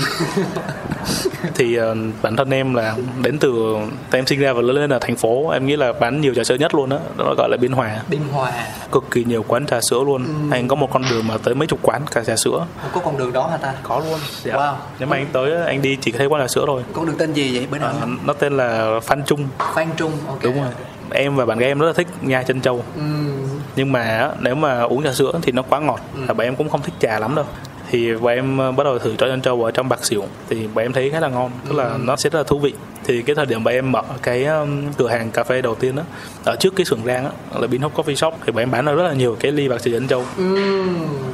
thì 1.54 1.80
uh, 1.80 1.96
bản 2.22 2.36
thân 2.36 2.50
em 2.50 2.74
là 2.74 2.96
đến 3.22 3.38
từ 3.38 3.76
em 4.12 4.26
sinh 4.26 4.40
ra 4.40 4.52
và 4.52 4.62
lớn 4.62 4.76
lên 4.76 4.90
ở 4.92 4.98
thành 5.00 5.16
phố 5.16 5.48
em 5.48 5.66
nghĩ 5.66 5.76
là 5.76 5.92
bán 5.92 6.20
nhiều 6.20 6.34
trà 6.34 6.44
sữa 6.44 6.54
nhất 6.54 6.74
luôn 6.74 6.88
đó 6.88 6.98
nó 7.18 7.34
gọi 7.36 7.48
là 7.50 7.56
biên 7.60 7.72
hòa. 7.72 7.96
Biên 8.08 8.20
hòa. 8.32 8.52
Cực 8.92 9.04
kỳ 9.10 9.24
nhiều 9.24 9.44
quán 9.48 9.66
trà 9.66 9.80
sữa 9.80 10.02
luôn. 10.06 10.26
Anh 10.50 10.68
có 10.68 10.76
một 10.76 10.90
con 10.92 11.02
đường 11.10 11.26
mà 11.26 11.38
tới 11.44 11.54
mấy 11.54 11.66
chục 11.66 11.78
quán 11.82 12.02
cả 12.10 12.24
trà 12.24 12.36
sữa. 12.36 12.66
Có 12.92 13.00
con 13.00 13.18
đường 13.18 13.32
đó 13.32 13.46
hả 13.46 13.56
ta? 13.56 13.74
Có 13.82 14.02
luôn. 14.08 14.18
Dạ. 14.42 14.54
Wow. 14.54 14.74
nếu 14.98 15.08
mà 15.08 15.16
anh 15.16 15.26
tới 15.32 15.52
anh 15.66 15.82
đi 15.82 15.96
chỉ 16.00 16.12
thấy 16.12 16.26
quán 16.26 16.42
trà 16.42 16.48
sữa 16.48 16.64
thôi. 16.66 16.82
Con 16.92 17.06
đường 17.06 17.16
tên 17.18 17.32
gì 17.32 17.56
vậy? 17.56 17.66
Bữa 17.70 17.78
nào 17.78 17.92
Ờ, 18.00 18.06
nó 18.24 18.32
tên 18.32 18.56
là 18.56 19.00
Phan 19.02 19.22
Trung. 19.26 19.48
Phan 19.74 19.88
Trung 19.96 20.12
ok. 20.28 20.42
Đúng 20.42 20.56
rồi. 20.62 20.70
Em 21.10 21.36
và 21.36 21.46
bạn 21.46 21.58
gái 21.58 21.68
em 21.68 21.78
rất 21.78 21.86
là 21.86 21.92
thích 21.92 22.06
nha 22.20 22.42
chân 22.42 22.60
trâu 22.60 22.84
Ừm, 22.96 23.48
nhưng 23.76 23.92
mà 23.92 24.30
nếu 24.40 24.54
mà 24.54 24.80
uống 24.82 25.02
trà 25.04 25.12
sữa 25.12 25.32
thì 25.42 25.52
nó 25.52 25.62
quá 25.62 25.80
ngọt 25.80 26.00
và 26.26 26.34
bạn 26.34 26.46
em 26.46 26.56
cũng 26.56 26.68
không 26.68 26.82
thích 26.82 26.94
trà 27.00 27.18
lắm 27.18 27.34
đâu 27.34 27.44
thì 27.90 28.14
bọn 28.14 28.34
em 28.34 28.58
ờ, 28.58 28.72
bắt 28.72 28.84
đầu 28.84 28.98
thử 28.98 29.14
cho 29.18 29.26
chân 29.26 29.40
trâu 29.40 29.64
ở 29.64 29.70
trong 29.70 29.88
bạc 29.88 30.04
xỉu. 30.04 30.24
Thì 30.48 30.66
bọn 30.74 30.84
em 30.84 30.92
thấy 30.92 31.10
khá 31.10 31.20
là 31.20 31.28
ngon 31.28 31.50
tức 31.68 31.76
là 31.76 31.98
nó 32.04 32.16
sẽ 32.16 32.30
rất 32.30 32.38
là 32.38 32.44
thú 32.44 32.58
vị 32.58 32.72
thì 33.10 33.22
cái 33.22 33.36
thời 33.36 33.46
điểm 33.46 33.64
bọn 33.64 33.74
em 33.74 33.92
mở 33.92 34.02
cái 34.22 34.44
um, 34.44 34.92
cửa 34.92 35.08
hàng 35.08 35.30
cà 35.30 35.44
phê 35.44 35.62
đầu 35.62 35.74
tiên 35.74 35.96
đó 35.96 36.02
ở 36.44 36.56
trước 36.56 36.76
cái 36.76 36.84
xưởng 36.84 37.00
rang 37.04 37.24
á 37.24 37.30
là 37.60 37.66
Bin 37.66 37.80
Hop 37.80 37.94
Coffee 37.94 38.14
Shop 38.14 38.34
thì 38.46 38.52
bọn 38.52 38.62
em 38.62 38.70
bán 38.70 38.84
được 38.84 38.96
rất 38.96 39.02
là 39.02 39.12
nhiều 39.12 39.36
cái 39.40 39.52
ly 39.52 39.68
bạc 39.68 39.80
xỉu 39.80 39.94
chân 39.94 40.06
trâu 40.08 40.24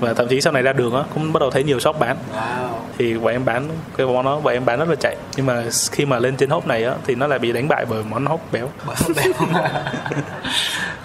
và 0.01 0.15
thậm 0.15 0.29
chí 0.29 0.41
sau 0.41 0.53
này 0.53 0.63
ra 0.63 0.73
đường 0.73 0.95
á 0.95 1.03
cũng 1.15 1.33
bắt 1.33 1.41
đầu 1.41 1.51
thấy 1.51 1.65
nhiều 1.65 1.81
shop 1.81 1.99
bán. 1.99 2.17
Wow. 2.35 2.69
Thì 2.99 3.15
bọn 3.15 3.33
em 3.33 3.45
bán 3.45 3.69
cái 3.97 4.07
món 4.07 4.25
đó 4.25 4.41
bọn 4.41 4.55
em 4.55 4.65
bán 4.65 4.79
rất 4.79 4.89
là 4.89 4.95
chạy. 5.01 5.17
Nhưng 5.37 5.47
mà 5.47 5.65
khi 5.91 6.07
mà 6.07 6.19
lên 6.19 6.37
trên 6.37 6.51
hốp 6.51 6.67
này 6.67 6.85
á 6.85 6.95
thì 7.07 7.15
nó 7.15 7.27
lại 7.27 7.39
bị 7.39 7.53
đánh 7.53 7.69
bại 7.69 7.85
bởi 7.91 8.03
món 8.11 8.27
hốp 8.27 8.41
béo. 8.53 8.69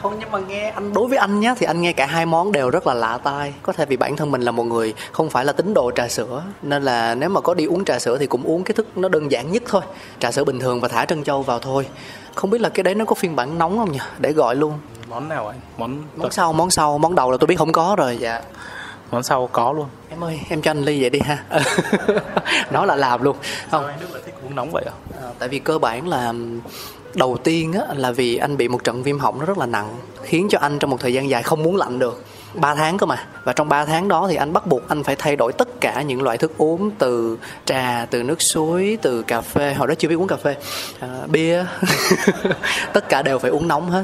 Không 0.02 0.16
nhưng 0.20 0.32
mà 0.32 0.40
nghe 0.40 0.70
anh 0.70 0.94
đối 0.94 1.08
với 1.08 1.18
anh 1.18 1.40
nhá 1.40 1.56
thì 1.60 1.66
anh 1.66 1.82
nghe 1.82 1.94
cả 1.94 2.06
hai 2.06 2.26
món 2.26 2.52
đều 2.52 2.70
rất 2.70 2.88
là 2.88 2.94
lạ 2.94 3.20
tai. 3.24 3.54
Có 3.62 3.74
thể 3.74 3.86
vì 3.86 3.98
bản 3.98 4.16
thân 4.16 4.32
mình 4.32 4.42
là 4.42 4.52
một 4.52 4.64
người 4.64 4.94
không 5.12 5.30
phải 5.30 5.46
là 5.46 5.54
tín 5.54 5.74
đồ 5.74 5.92
trà 5.96 6.08
sữa 6.08 6.44
nên 6.62 6.84
là 6.84 7.16
nếu 7.16 7.30
mà 7.30 7.42
có 7.42 7.54
đi 7.54 7.66
uống 7.66 7.86
trà 7.86 8.00
sữa 8.00 8.18
thì 8.20 8.28
cũng 8.28 8.44
uống 8.44 8.64
cái 8.64 8.74
thức 8.74 8.88
nó 8.96 9.10
đơn 9.10 9.32
giản 9.32 9.52
nhất 9.52 9.64
thôi. 9.68 9.82
Trà 10.20 10.32
sữa 10.32 10.44
bình 10.44 10.60
thường 10.62 10.82
và 10.82 10.88
thả 10.88 11.06
trân 11.06 11.24
châu 11.24 11.42
vào 11.42 11.60
thôi. 11.60 11.88
Không 12.36 12.50
biết 12.50 12.62
là 12.62 12.70
cái 12.70 12.84
đấy 12.84 12.96
nó 12.96 13.06
có 13.06 13.16
phiên 13.16 13.36
bản 13.36 13.58
nóng 13.58 13.78
không 13.78 13.92
nhỉ? 13.92 14.00
Để 14.20 14.32
gọi 14.32 14.56
luôn. 14.56 14.80
Món 15.10 15.30
nào 15.30 15.48
anh? 15.48 15.60
Món 15.78 16.04
món 16.16 16.32
sau 16.32 16.54
món 16.54 16.70
sau 16.70 16.98
món 16.98 17.16
đầu 17.16 17.32
là 17.32 17.38
tôi 17.38 17.48
biết 17.48 17.56
không 17.56 17.72
có 17.72 17.96
rồi 17.98 18.18
dạ. 18.18 18.42
Món 19.12 19.24
sau 19.24 19.50
có 19.52 19.74
luôn. 19.74 19.86
Em 20.10 20.24
ơi 20.24 20.40
em 20.50 20.62
cho 20.62 20.72
anh 20.72 20.82
ly 20.82 21.02
vậy 21.02 21.10
đi 21.10 21.20
ha. 21.20 21.44
Nó 22.72 22.86
là 22.86 22.96
làm 22.96 23.24
luôn. 23.24 23.38
Không. 23.72 23.86
anh 23.88 24.00
Đức 24.00 24.08
lại 24.14 24.22
thích 24.26 24.36
uống 24.44 24.56
nóng 24.56 24.72
vậy 24.72 24.84
à 24.88 24.94
À, 25.22 25.30
tại 25.40 25.50
vì 25.50 25.60
cơ 25.60 25.80
bản 25.80 26.08
là 26.08 26.34
đầu 27.14 27.38
tiên 27.44 27.74
á, 27.74 27.82
là 27.96 28.12
vì 28.12 28.38
anh 28.38 28.58
bị 28.58 28.68
một 28.68 28.84
trận 28.84 29.04
viêm 29.04 29.20
họng 29.20 29.40
nó 29.40 29.46
rất 29.46 29.58
là 29.58 29.66
nặng 29.66 29.96
khiến 30.24 30.48
cho 30.50 30.60
anh 30.60 30.80
trong 30.80 30.90
một 30.90 31.00
thời 31.00 31.14
gian 31.14 31.30
dài 31.30 31.44
không 31.44 31.64
muốn 31.64 31.76
lạnh 31.76 32.00
được 32.00 32.24
3 32.54 32.76
tháng 32.76 32.98
cơ 32.98 33.06
mà. 33.06 33.26
Và 33.44 33.54
trong 33.54 33.70
3 33.70 33.86
tháng 33.86 34.08
đó 34.08 34.28
thì 34.30 34.36
anh 34.36 34.54
bắt 34.54 34.68
buộc 34.68 34.90
anh 34.90 35.04
phải 35.04 35.16
thay 35.16 35.36
đổi 35.36 35.54
tất 35.54 35.82
cả 35.82 36.02
những 36.02 36.22
loại 36.22 36.38
thức 36.38 36.52
uống 36.58 36.92
từ 36.92 37.38
trà 37.66 38.06
từ 38.10 38.24
nước 38.24 38.42
suối 38.42 38.98
từ 39.02 39.24
cà 39.24 39.42
phê. 39.42 39.74
Hồi 39.74 39.88
đó 39.88 39.94
chưa 39.98 40.08
biết 40.08 40.16
uống 40.16 40.28
cà 40.28 40.36
phê. 40.36 40.56
À, 41.00 41.08
bia. 41.28 41.66
Tất 42.94 43.10
cả 43.10 43.22
đều 43.22 43.40
phải 43.40 43.52
uống 43.52 43.68
nóng 43.68 43.90
hết. 43.90 44.04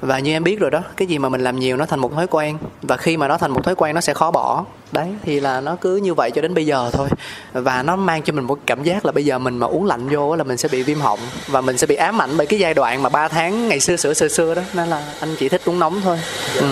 Và 0.00 0.18
như 0.18 0.32
em 0.32 0.44
biết 0.44 0.60
rồi 0.60 0.70
đó 0.70 0.80
cái 0.96 1.08
gì 1.08 1.18
mà 1.18 1.28
mình 1.28 1.40
làm 1.40 1.58
nhiều 1.58 1.76
nó 1.76 1.86
thành 1.86 2.00
một 2.00 2.14
thói 2.14 2.26
quen. 2.26 2.58
Và 2.82 2.96
khi 2.96 3.16
mà 3.16 3.28
nó 3.28 3.38
thành 3.38 3.50
một 3.50 3.64
thói 3.64 3.74
quen 3.74 3.94
nó 3.94 4.00
sẽ 4.00 4.14
khó 4.14 4.30
bỏ 4.30 4.64
đấy 4.92 5.08
thì 5.22 5.40
là 5.40 5.60
nó 5.60 5.76
cứ 5.80 5.96
như 5.96 6.14
vậy 6.14 6.30
cho 6.34 6.42
đến 6.42 6.54
bây 6.54 6.66
giờ 6.66 6.90
thôi. 6.92 7.08
Và 7.52 7.82
nó 7.82 7.96
mang 7.96 8.22
cho 8.22 8.32
mình 8.32 8.44
một 8.44 8.58
cảm 8.66 8.82
giác 8.82 9.06
là 9.06 9.12
bây 9.12 9.24
giờ 9.24 9.38
mình 9.38 9.58
mà 9.58 9.66
uống 9.66 9.86
lạnh 9.86 10.08
vô 10.08 10.36
là 10.36 10.44
mình 10.44 10.56
sẽ 10.56 10.68
bị 10.68 10.82
viêm 10.82 11.00
họng 11.00 11.20
và 11.46 11.60
mình 11.60 11.78
sẽ 11.78 11.86
bị 11.86 11.94
ám 11.94 12.22
ảnh 12.22 12.30
bởi 12.36 12.46
cái 12.46 12.58
giai 12.58 12.74
đoạn 12.74 13.02
mà 13.02 13.08
3 13.08 13.28
tháng 13.28 13.68
ngày 13.68 13.80
xưa 13.80 13.96
xưa 13.96 14.28
xưa 14.28 14.54
đó. 14.54 14.62
Nên 14.74 14.88
là 14.88 15.02
anh 15.20 15.36
chỉ 15.38 15.48
thích 15.48 15.62
uống 15.64 15.78
nóng 15.78 16.00
thôi. 16.00 16.18
Ừ. 16.60 16.66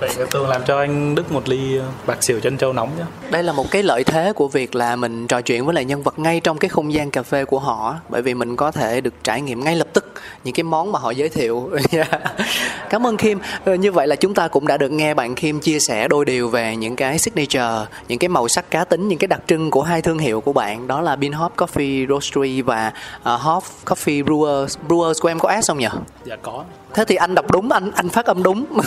vậy 0.00 0.10
tường 0.30 0.48
làm 0.48 0.62
cho 0.64 0.78
anh 0.78 1.14
đức 1.14 1.32
một 1.32 1.48
ly 1.48 1.78
bạc 2.06 2.22
xỉu 2.22 2.40
chân 2.40 2.56
trâu 2.56 2.72
nóng 2.72 2.90
nhé 2.98 3.04
đây 3.30 3.42
là 3.42 3.52
một 3.52 3.70
cái 3.70 3.82
lợi 3.82 4.04
thế 4.04 4.32
của 4.32 4.48
việc 4.48 4.74
là 4.74 4.96
mình 4.96 5.26
trò 5.26 5.40
chuyện 5.40 5.66
với 5.66 5.74
lại 5.74 5.84
nhân 5.84 6.02
vật 6.02 6.18
ngay 6.18 6.40
trong 6.40 6.58
cái 6.58 6.68
không 6.68 6.92
gian 6.92 7.10
cà 7.10 7.22
phê 7.22 7.44
của 7.44 7.58
họ 7.58 7.96
bởi 8.08 8.22
vì 8.22 8.34
mình 8.34 8.56
có 8.56 8.70
thể 8.70 9.00
được 9.00 9.14
trải 9.24 9.40
nghiệm 9.40 9.64
ngay 9.64 9.76
lập 9.76 9.86
tức 9.92 10.12
những 10.44 10.54
cái 10.54 10.64
món 10.64 10.92
mà 10.92 10.98
họ 10.98 11.10
giới 11.10 11.28
thiệu. 11.28 11.70
Cảm 12.90 13.06
ơn 13.06 13.16
Kim. 13.16 13.38
Ờ, 13.64 13.74
như 13.74 13.92
vậy 13.92 14.06
là 14.06 14.16
chúng 14.16 14.34
ta 14.34 14.48
cũng 14.48 14.66
đã 14.66 14.76
được 14.76 14.92
nghe 14.92 15.14
bạn 15.14 15.34
Kim 15.34 15.60
chia 15.60 15.80
sẻ 15.80 16.08
đôi 16.08 16.24
điều 16.24 16.48
về 16.48 16.76
những 16.76 16.96
cái 16.96 17.18
signature 17.22 17.86
những 18.08 18.18
cái 18.18 18.28
màu 18.28 18.48
sắc 18.48 18.70
cá 18.70 18.84
tính 18.84 19.08
những 19.08 19.18
cái 19.18 19.28
đặc 19.28 19.40
trưng 19.46 19.70
của 19.70 19.82
hai 19.82 20.02
thương 20.02 20.18
hiệu 20.18 20.40
của 20.40 20.52
bạn. 20.52 20.86
Đó 20.86 21.00
là 21.00 21.16
Bean 21.16 21.32
Hop 21.32 21.56
Coffee 21.56 22.08
Roastery 22.08 22.62
và 22.62 22.92
uh, 23.34 23.40
Hop 23.40 23.64
Coffee 23.84 24.24
Brewers. 24.24 24.66
Brewers 24.88 25.14
của 25.20 25.28
em 25.28 25.38
có 25.38 25.60
S 25.62 25.68
không 25.68 25.78
nhỉ? 25.78 25.88
Dạ 26.24 26.36
có. 26.42 26.64
Thế 26.94 27.04
thì 27.04 27.14
anh 27.14 27.34
đọc 27.34 27.50
đúng 27.50 27.72
anh 27.72 27.90
anh 27.94 28.08
phát 28.08 28.26
âm 28.26 28.42
đúng. 28.42 28.64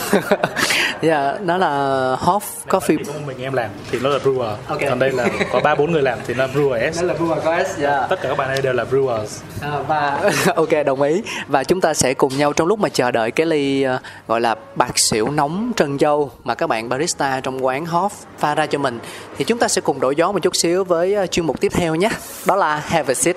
Dạ 1.02 1.34
nó 1.40 1.56
là 1.56 1.70
Hop 2.20 2.42
Coffee. 2.68 2.98
mình 3.26 3.42
em 3.42 3.52
làm 3.52 3.70
thì 3.90 3.98
nó 4.02 4.08
là 4.08 4.18
brewer. 4.18 4.54
Ok. 4.68 4.80
còn 4.88 4.98
đây 4.98 5.12
là 5.12 5.28
có 5.52 5.60
ba 5.60 5.74
bốn 5.74 5.92
người 5.92 6.02
làm 6.02 6.18
thì 6.26 6.34
nó 6.34 6.46
là 6.46 6.52
brewer 6.52 6.92
s. 6.92 7.02
Là 7.02 7.14
Brewer 7.14 7.40
có 7.44 7.64
S 7.64 7.78
dạ. 7.78 8.06
Tất 8.10 8.20
cả 8.22 8.28
các 8.28 8.38
bạn 8.38 8.48
đây 8.48 8.62
đều 8.62 8.72
là 8.72 8.84
brewers. 8.84 9.26
À, 9.60 9.78
và 9.88 10.30
ok 10.56 10.68
đồng 10.86 11.02
ý. 11.02 11.22
Và 11.46 11.64
chúng 11.64 11.80
ta 11.80 11.94
sẽ 11.94 12.14
cùng 12.14 12.36
nhau 12.36 12.52
trong 12.52 12.68
lúc 12.68 12.78
mà 12.78 12.88
chờ 12.88 13.10
đợi 13.10 13.30
cái 13.30 13.46
ly 13.46 13.82
ờ, 13.82 13.98
gọi 14.28 14.40
là 14.40 14.54
bạc 14.74 14.98
xỉu 14.98 15.30
nóng 15.30 15.72
trân 15.76 15.98
châu 15.98 16.30
mà 16.44 16.54
các 16.54 16.66
bạn 16.66 16.88
barista 16.88 17.40
trong 17.40 17.64
quán 17.64 17.84
Hoff 17.84 18.10
pha 18.38 18.54
ra 18.54 18.66
cho 18.66 18.78
mình. 18.78 18.98
Thì 19.38 19.44
chúng 19.44 19.58
ta 19.58 19.68
sẽ 19.68 19.80
cùng 19.80 20.00
đổi 20.00 20.16
gió 20.16 20.32
một 20.32 20.38
chút 20.42 20.56
xíu 20.56 20.84
với 20.84 21.14
ờ, 21.14 21.26
chuyên 21.26 21.46
mục 21.46 21.60
tiếp 21.60 21.72
theo 21.74 21.94
nhé. 21.94 22.10
Đó 22.46 22.56
là 22.56 22.76
have 22.76 23.12
a 23.12 23.14
seat. 23.14 23.36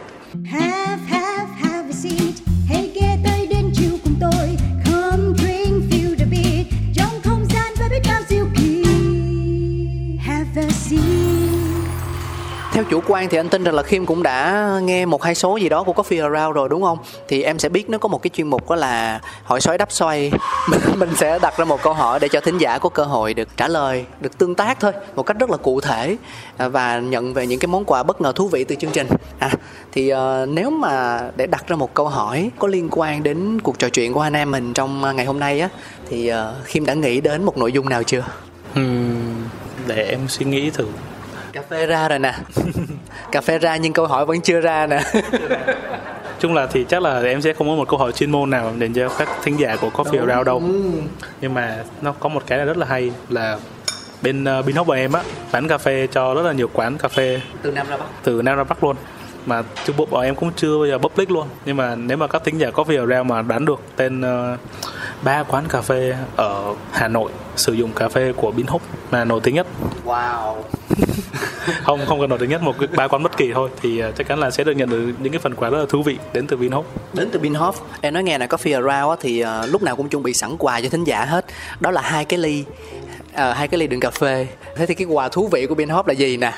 Have, 0.52 0.98
have, 1.10 1.46
have 1.62 1.90
a 1.90 1.94
seat. 1.94 2.29
Theo 12.80 12.86
chủ 12.90 13.02
quan 13.08 13.30
thì 13.30 13.38
anh 13.38 13.50
tin 13.50 13.64
rằng 13.64 13.76
là 13.76 13.84
khiêm 13.84 14.06
cũng 14.06 14.24
đã 14.24 14.70
nghe 14.84 15.06
một 15.06 15.24
hai 15.24 15.36
số 15.36 15.58
gì 15.58 15.70
đó 15.70 15.84
của 15.84 15.94
Coffee 15.94 16.34
Around 16.34 16.56
rồi 16.56 16.70
đúng 16.70 16.82
không? 16.82 16.98
Thì 17.28 17.44
em 17.44 17.60
sẽ 17.60 17.70
biết 17.70 17.90
nó 17.90 17.98
có 17.98 18.08
một 18.08 18.22
cái 18.22 18.30
chuyên 18.34 18.48
mục 18.48 18.70
đó 18.70 18.76
là 18.76 19.20
hỏi 19.44 19.62
xoáy 19.62 19.78
đáp 19.78 19.92
xoay. 19.92 20.32
Mình 20.96 21.10
sẽ 21.16 21.40
đặt 21.40 21.58
ra 21.58 21.66
một 21.66 21.82
câu 21.84 21.94
hỏi 21.94 22.20
để 22.20 22.28
cho 22.28 22.42
thính 22.42 22.58
giả 22.58 22.78
có 22.78 22.90
cơ 22.90 23.04
hội 23.04 23.34
được 23.34 23.48
trả 23.58 23.68
lời, 23.68 24.06
được 24.22 24.38
tương 24.38 24.56
tác 24.56 24.80
thôi, 24.80 24.92
một 25.16 25.24
cách 25.24 25.38
rất 25.40 25.50
là 25.50 25.58
cụ 25.58 25.82
thể 25.82 26.18
à, 26.58 26.68
và 26.68 27.00
nhận 27.00 27.34
về 27.34 27.48
những 27.48 27.60
cái 27.60 27.68
món 27.68 27.86
quà 27.86 28.04
bất 28.04 28.22
ngờ 28.22 28.32
thú 28.36 28.48
vị 28.48 28.64
từ 28.64 28.76
chương 28.76 28.92
trình. 28.92 29.08
À, 29.40 29.52
thì 29.92 30.14
uh, 30.14 30.18
nếu 30.50 30.70
mà 30.70 31.22
để 31.36 31.48
đặt 31.48 31.68
ra 31.68 31.76
một 31.76 31.94
câu 31.94 32.08
hỏi 32.08 32.52
có 32.60 32.68
liên 32.68 32.88
quan 32.92 33.24
đến 33.24 33.62
cuộc 33.62 33.80
trò 33.80 33.90
chuyện 33.90 34.14
của 34.14 34.22
anh 34.22 34.34
em 34.34 34.52
mình 34.52 34.74
trong 34.74 35.16
ngày 35.16 35.26
hôm 35.26 35.40
nay 35.40 35.60
á, 35.60 35.70
thì 36.10 36.28
ờ, 36.28 36.56
uh, 36.60 36.66
khiêm 36.66 36.86
đã 36.86 36.94
nghĩ 36.94 37.22
đến 37.22 37.44
một 37.44 37.58
nội 37.58 37.72
dung 37.72 37.90
nào 37.90 38.04
chưa? 38.04 38.24
uhm, 38.80 39.44
để 39.88 40.04
em 40.04 40.20
suy 40.28 40.46
nghĩ 40.46 40.70
thử 40.70 40.86
Cà 41.54 41.62
phê 41.70 41.86
ra 41.86 42.08
rồi 42.08 42.20
nè. 42.20 42.34
Cà 43.32 43.42
phê 43.42 43.60
ra 43.60 43.78
nhưng 43.78 43.94
câu 43.94 44.08
hỏi 44.08 44.26
vẫn 44.26 44.42
chưa 44.42 44.62
ra 44.62 44.88
nè. 44.88 45.02
chung 46.40 46.54
là 46.54 46.68
thì 46.68 46.86
chắc 46.90 47.02
là 47.02 47.22
em 47.22 47.42
sẽ 47.42 47.54
không 47.54 47.70
có 47.70 47.76
một 47.76 47.88
câu 47.90 48.00
hỏi 48.00 48.12
chuyên 48.12 48.32
môn 48.32 48.50
nào 48.50 48.74
dành 48.80 48.94
cho 48.94 49.10
các 49.10 49.30
thính 49.44 49.60
giả 49.60 49.76
của 49.82 49.90
Coffee 49.90 50.20
Around 50.20 50.46
đâu 50.48 50.62
nhưng 51.42 51.54
mà 51.54 51.84
nó 52.02 52.12
có 52.20 52.30
một 52.30 52.44
cái 52.48 52.58
là 52.58 52.66
rất 52.66 52.78
là 52.78 52.86
hay 52.86 53.12
là 53.30 53.58
bên 54.22 54.46
uh, 54.60 54.66
Binhop 54.66 54.88
của 54.88 54.94
em 54.94 55.12
á 55.12 55.24
bán 55.52 55.68
cà 55.68 55.78
phê 55.78 56.08
cho 56.12 56.34
rất 56.34 56.42
là 56.42 56.52
nhiều 56.52 56.70
quán 56.74 56.98
cà 56.98 57.08
phê 57.08 57.42
từ 57.62 57.72
Nam 57.72 57.88
ra 57.90 57.98
Bắc. 57.98 58.06
từ 58.24 58.42
Nam 58.42 58.58
ra 58.58 58.64
Bắc 58.64 58.84
luôn 58.84 58.96
mà 59.46 59.64
chung 59.86 59.98
bộ 59.98 60.06
bọn 60.06 60.24
em 60.24 60.36
cũng 60.36 60.52
chưa 60.56 60.78
bao 60.78 60.88
giờ 60.88 60.98
public 60.98 61.32
luôn 61.32 61.48
nhưng 61.66 61.78
mà 61.78 61.96
nếu 61.96 62.18
mà 62.18 62.28
các 62.28 62.44
thính 62.44 62.60
giả 62.60 62.70
Coffee 62.70 63.00
Around 63.00 63.32
mà 63.32 63.42
đoán 63.42 63.66
được 63.66 63.82
tên 63.96 64.22
ờ, 64.22 64.58
ba 65.24 65.44
quán 65.44 65.66
cà 65.70 65.82
phê 65.82 66.16
ở 66.36 66.76
Hà 66.92 67.08
Nội 67.08 67.32
sử 67.56 67.74
dụng 67.74 67.92
cà 67.94 68.10
phê 68.10 68.34
của 68.36 68.52
Binhop 68.52 68.82
là 69.12 69.26
nổi 69.26 69.40
tiếng 69.44 69.56
nhất 69.56 69.68
Wow. 70.06 70.56
không 71.84 72.00
không 72.08 72.20
cần 72.20 72.30
nổi 72.30 72.40
tiếng 72.40 72.50
nhất 72.50 72.62
một 72.62 72.76
cái 72.80 72.88
ba 72.96 73.08
quán 73.08 73.24
bất 73.24 73.38
kỳ 73.38 73.52
thôi 73.54 73.70
thì 73.82 74.00
ờ, 74.00 74.12
chắc 74.12 74.28
chắn 74.28 74.40
là 74.40 74.52
sẽ 74.52 74.64
được 74.64 74.72
nhận 74.72 74.90
được 74.90 75.14
những 75.20 75.34
cái 75.34 75.40
phần 75.40 75.56
quà 75.56 75.70
rất 75.70 75.80
là 75.80 75.86
thú 75.90 76.04
vị 76.04 76.18
đến 76.34 76.48
từ 76.48 76.58
Binhop 76.58 76.86
Đến 77.14 77.30
từ 77.32 77.40
Binhof. 77.40 77.74
Em 78.02 78.14
nói 78.14 78.24
nghe 78.24 78.38
này 78.38 78.48
Coffee 78.48 78.76
Around 78.88 79.20
thì 79.22 79.40
ờ, 79.40 79.66
lúc 79.66 79.84
nào 79.84 79.96
cũng 79.96 80.10
chuẩn 80.10 80.24
bị 80.24 80.34
sẵn 80.34 80.58
quà 80.58 80.82
cho 80.82 80.90
thính 80.90 81.04
giả 81.04 81.26
hết. 81.26 81.46
Đó 81.80 81.92
là 81.92 82.02
hai 82.02 82.26
cái 82.26 82.40
ly 82.40 82.64
ờ, 83.34 83.54
hai 83.54 83.68
cái 83.68 83.80
ly 83.80 83.88
đựng 83.88 84.00
cà 84.00 84.10
phê. 84.12 84.48
Thế 84.76 84.86
thì 84.86 84.94
cái 84.94 85.08
quà 85.08 85.30
thú 85.30 85.48
vị 85.48 85.66
của 85.66 85.76
Binhof 85.76 86.04
là 86.08 86.14
gì 86.14 86.38
nè? 86.38 86.54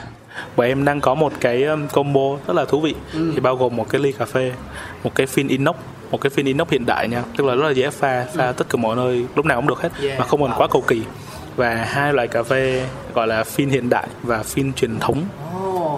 và 0.56 0.66
em 0.66 0.86
đang 0.86 1.02
có 1.02 1.16
một 1.16 1.34
cái 1.40 1.64
um, 1.64 1.88
combo 1.88 2.38
rất 2.48 2.54
là 2.54 2.66
thú 2.66 2.82
vị 2.82 2.96
thì 3.14 3.40
bao 3.40 3.56
gồm 3.56 3.76
một 3.76 3.90
cái 3.90 4.02
ly 4.02 4.12
cà 4.12 4.26
phê 4.26 4.54
một 5.04 5.16
cái 5.16 5.28
phin 5.28 5.48
inox 5.48 5.76
một 6.12 6.22
cái 6.22 6.30
phin 6.30 6.46
inox 6.46 6.68
hiện 6.70 6.86
đại 6.86 7.08
nha. 7.08 7.24
Tức 7.38 7.44
là 7.44 7.56
rất 7.56 7.64
là 7.68 7.72
dễ 7.72 7.90
pha 7.90 8.26
pha 8.36 8.52
tất 8.52 8.70
cả 8.70 8.78
mọi 8.78 8.96
nơi 8.96 9.26
lúc 9.36 9.46
nào 9.46 9.58
cũng 9.62 9.68
được 9.68 9.82
hết 9.82 9.90
Yeah, 10.04 10.20
mà 10.20 10.26
không 10.26 10.42
cần 10.42 10.52
quá 10.58 10.68
cầu 10.72 10.84
kỳ. 10.88 11.02
Và 11.56 11.76
hai 11.76 12.14
loại 12.14 12.28
cà 12.28 12.44
phê 12.44 12.86
gọi 13.14 13.28
là 13.28 13.44
phin 13.44 13.70
hiện 13.70 13.90
đại 13.90 14.08
và 14.24 14.44
phin 14.44 14.74
truyền 14.74 15.00
thống 15.00 15.24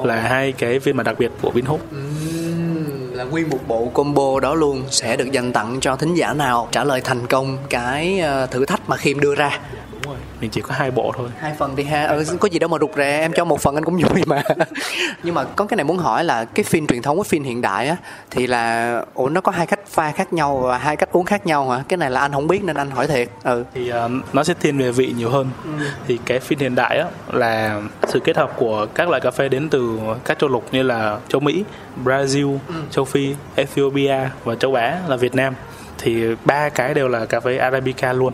là 0.04 0.16
hai 0.16 0.52
cái 0.52 0.80
phiên 0.80 0.98
bản 0.98 1.06
đặc 1.06 1.16
biệt 1.20 1.32
của 1.42 1.52
Vinhop 1.52 1.80
Ừm, 1.92 3.14
là 3.14 3.24
nguyên 3.24 3.50
một 3.50 3.60
bộ 3.68 3.92
combo 3.94 4.40
đó 4.40 4.56
luôn 4.56 4.84
sẽ 4.90 5.16
được 5.18 5.32
dành 5.32 5.54
tặng 5.54 5.78
cho 5.82 5.96
thính 5.96 6.14
giả 6.16 6.34
nào 6.34 6.68
trả 6.72 6.84
lời 6.84 7.02
thành 7.02 7.28
công 7.28 7.58
cái 7.70 8.20
ờ, 8.20 8.46
thử 8.46 8.66
thách 8.66 8.90
mà 8.90 8.98
Khiêm 8.98 9.20
đưa 9.20 9.36
ra. 9.36 9.60
Rồi. 10.06 10.16
Mình 10.42 10.50
chỉ 10.50 10.62
có 10.62 10.76
hai 10.76 10.92
bộ 10.92 11.14
thôi. 11.18 11.30
Hai 11.38 11.54
phần 11.58 11.76
thì 11.76 11.84
ha. 11.84 12.06
Ừ, 12.06 12.26
có 12.40 12.48
gì 12.48 12.60
đâu 12.60 12.70
mà 12.70 12.78
rụt 12.82 12.92
rè 12.98 13.20
em 13.20 13.32
cho 13.36 13.46
một 13.46 13.62
phần 13.62 13.76
anh 13.76 13.84
cũng 13.84 13.98
vui 13.98 14.24
mà. 14.26 14.44
Nhưng 15.24 15.36
mà 15.36 15.44
có 15.44 15.66
cái 15.66 15.78
này 15.78 15.84
muốn 15.84 15.98
hỏi 15.98 16.24
là 16.24 16.46
cái 16.46 16.64
phim 16.64 16.88
truyền 16.88 17.02
thống 17.02 17.18
với 17.18 17.24
phim 17.24 17.44
hiện 17.44 17.62
đại 17.62 17.88
á 17.88 17.96
thì 18.32 18.48
là 18.48 19.02
ủa 19.14 19.30
nó 19.30 19.42
có 19.42 19.52
hai 19.52 19.68
cách 19.68 19.88
pha 19.88 20.12
khác 20.12 20.34
nhau 20.34 20.58
và 20.58 20.78
hai 20.78 20.96
cách 20.96 21.12
uống 21.12 21.26
khác 21.26 21.46
nhau 21.46 21.70
hả? 21.70 21.84
Cái 21.88 21.98
này 21.98 22.12
là 22.12 22.20
anh 22.20 22.32
không 22.32 22.48
biết 22.48 22.64
nên 22.64 22.76
anh 22.76 22.92
hỏi 22.92 23.08
thiệt. 23.08 23.30
Ừ. 23.44 23.64
Thì 23.74 23.92
uh, 23.92 24.12
nó 24.34 24.44
sẽ 24.44 24.54
thiên 24.60 24.78
về 24.78 24.92
vị 24.92 25.14
nhiều 25.18 25.30
hơn. 25.30 25.50
Thì 26.08 26.20
cái 26.26 26.40
phin 26.40 26.60
hiện 26.60 26.76
đại 26.76 26.98
á 26.98 27.06
là 27.32 27.82
sự 28.08 28.20
kết 28.20 28.38
hợp 28.38 28.52
của 28.56 28.88
các 28.94 29.10
loại 29.10 29.22
cà 29.22 29.32
phê 29.32 29.50
đến 29.50 29.70
từ 29.70 30.00
các 30.26 30.40
châu 30.40 30.50
lục 30.50 30.66
như 30.72 30.84
là 30.84 31.18
châu 31.28 31.42
Mỹ, 31.42 31.64
Brazil, 32.04 32.58
châu 32.92 33.06
Phi, 33.06 33.36
Ethiopia 33.56 34.30
và 34.44 34.56
châu 34.56 34.74
Á 34.74 35.00
là 35.08 35.16
Việt 35.16 35.36
Nam 35.36 35.54
thì 36.04 36.26
ba 36.46 36.70
cái 36.70 36.94
đều 36.94 37.08
là 37.08 37.26
cà 37.26 37.40
phê 37.40 37.58
Arabica 37.58 38.14
luôn. 38.14 38.34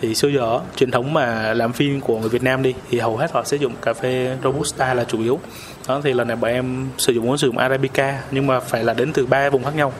Thì 0.00 0.14
xưa 0.14 0.28
giờ 0.28 0.60
truyền 0.76 0.90
thống 0.90 1.14
mà 1.14 1.54
làm 1.54 1.72
phim 1.72 2.00
của 2.00 2.18
người 2.18 2.28
Việt 2.28 2.42
Nam 2.42 2.62
đi 2.62 2.74
thì 2.90 2.98
hầu 2.98 3.16
hết 3.16 3.32
họ 3.32 3.44
sẽ 3.44 3.56
dùng 3.56 3.72
cà 3.82 3.94
phê 3.94 4.36
Robusta 4.44 4.94
là 4.94 5.04
chủ 5.04 5.20
yếu 5.22 5.40
đó 5.88 6.00
thì 6.04 6.12
lần 6.12 6.28
này 6.28 6.36
bọn 6.36 6.50
em 6.50 6.88
sử 6.98 7.12
dụng 7.12 7.26
muốn 7.26 7.38
sử 7.38 7.46
dụng 7.46 7.58
Arabica 7.58 8.22
nhưng 8.30 8.46
mà 8.46 8.60
phải 8.60 8.84
là 8.84 8.94
đến 8.94 9.12
từ 9.12 9.26
ba 9.26 9.50
vùng 9.50 9.64
khác 9.64 9.76
nhau. 9.76 9.92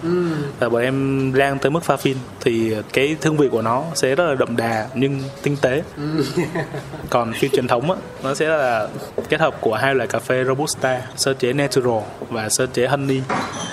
Và 0.59 0.69
bọn 0.69 0.83
em 0.83 1.33
rang 1.37 1.59
tới 1.59 1.71
mức 1.71 1.85
pha 1.85 1.97
phin 1.97 2.17
thì 2.41 2.75
cái 2.93 3.17
hương 3.23 3.37
vị 3.37 3.49
của 3.49 3.63
nó 3.63 3.85
sẽ 3.95 4.15
rất 4.15 4.25
là 4.25 4.35
đậm 4.35 4.57
đà 4.57 4.89
nhưng 4.95 5.23
tinh 5.43 5.57
tế. 5.61 5.83
Còn 7.11 7.33
phin 7.33 7.51
truyền 7.51 7.67
thống 7.67 7.91
á 7.91 7.97
nó 8.23 8.35
sẽ 8.35 8.49
là 8.49 8.89
kết 9.29 9.41
hợp 9.41 9.55
của 9.61 9.75
hai 9.75 9.95
loại 9.95 10.09
cà 10.09 10.19
phê 10.19 10.45
robusta 10.45 11.03
sơ 11.17 11.35
chế 11.35 11.53
natural 11.53 12.03
và 12.31 12.49
sơ 12.49 12.67
chế 12.67 12.87
honey. 12.87 13.21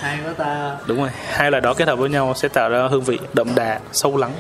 Hay 0.02 0.20
quá 0.26 0.34
ta. 0.38 0.78
Đúng 0.88 0.98
rồi 0.98 1.10
hai 1.28 1.52
loại 1.52 1.62
đó 1.62 1.74
kết 1.74 1.88
hợp 1.88 2.00
với 2.00 2.10
nhau 2.10 2.34
sẽ 2.36 2.48
tạo 2.48 2.70
ra 2.70 2.88
hương 2.88 3.04
vị 3.04 3.20
đậm 3.34 3.56
đà 3.56 3.80
sâu 3.92 4.18
lắng 4.18 4.32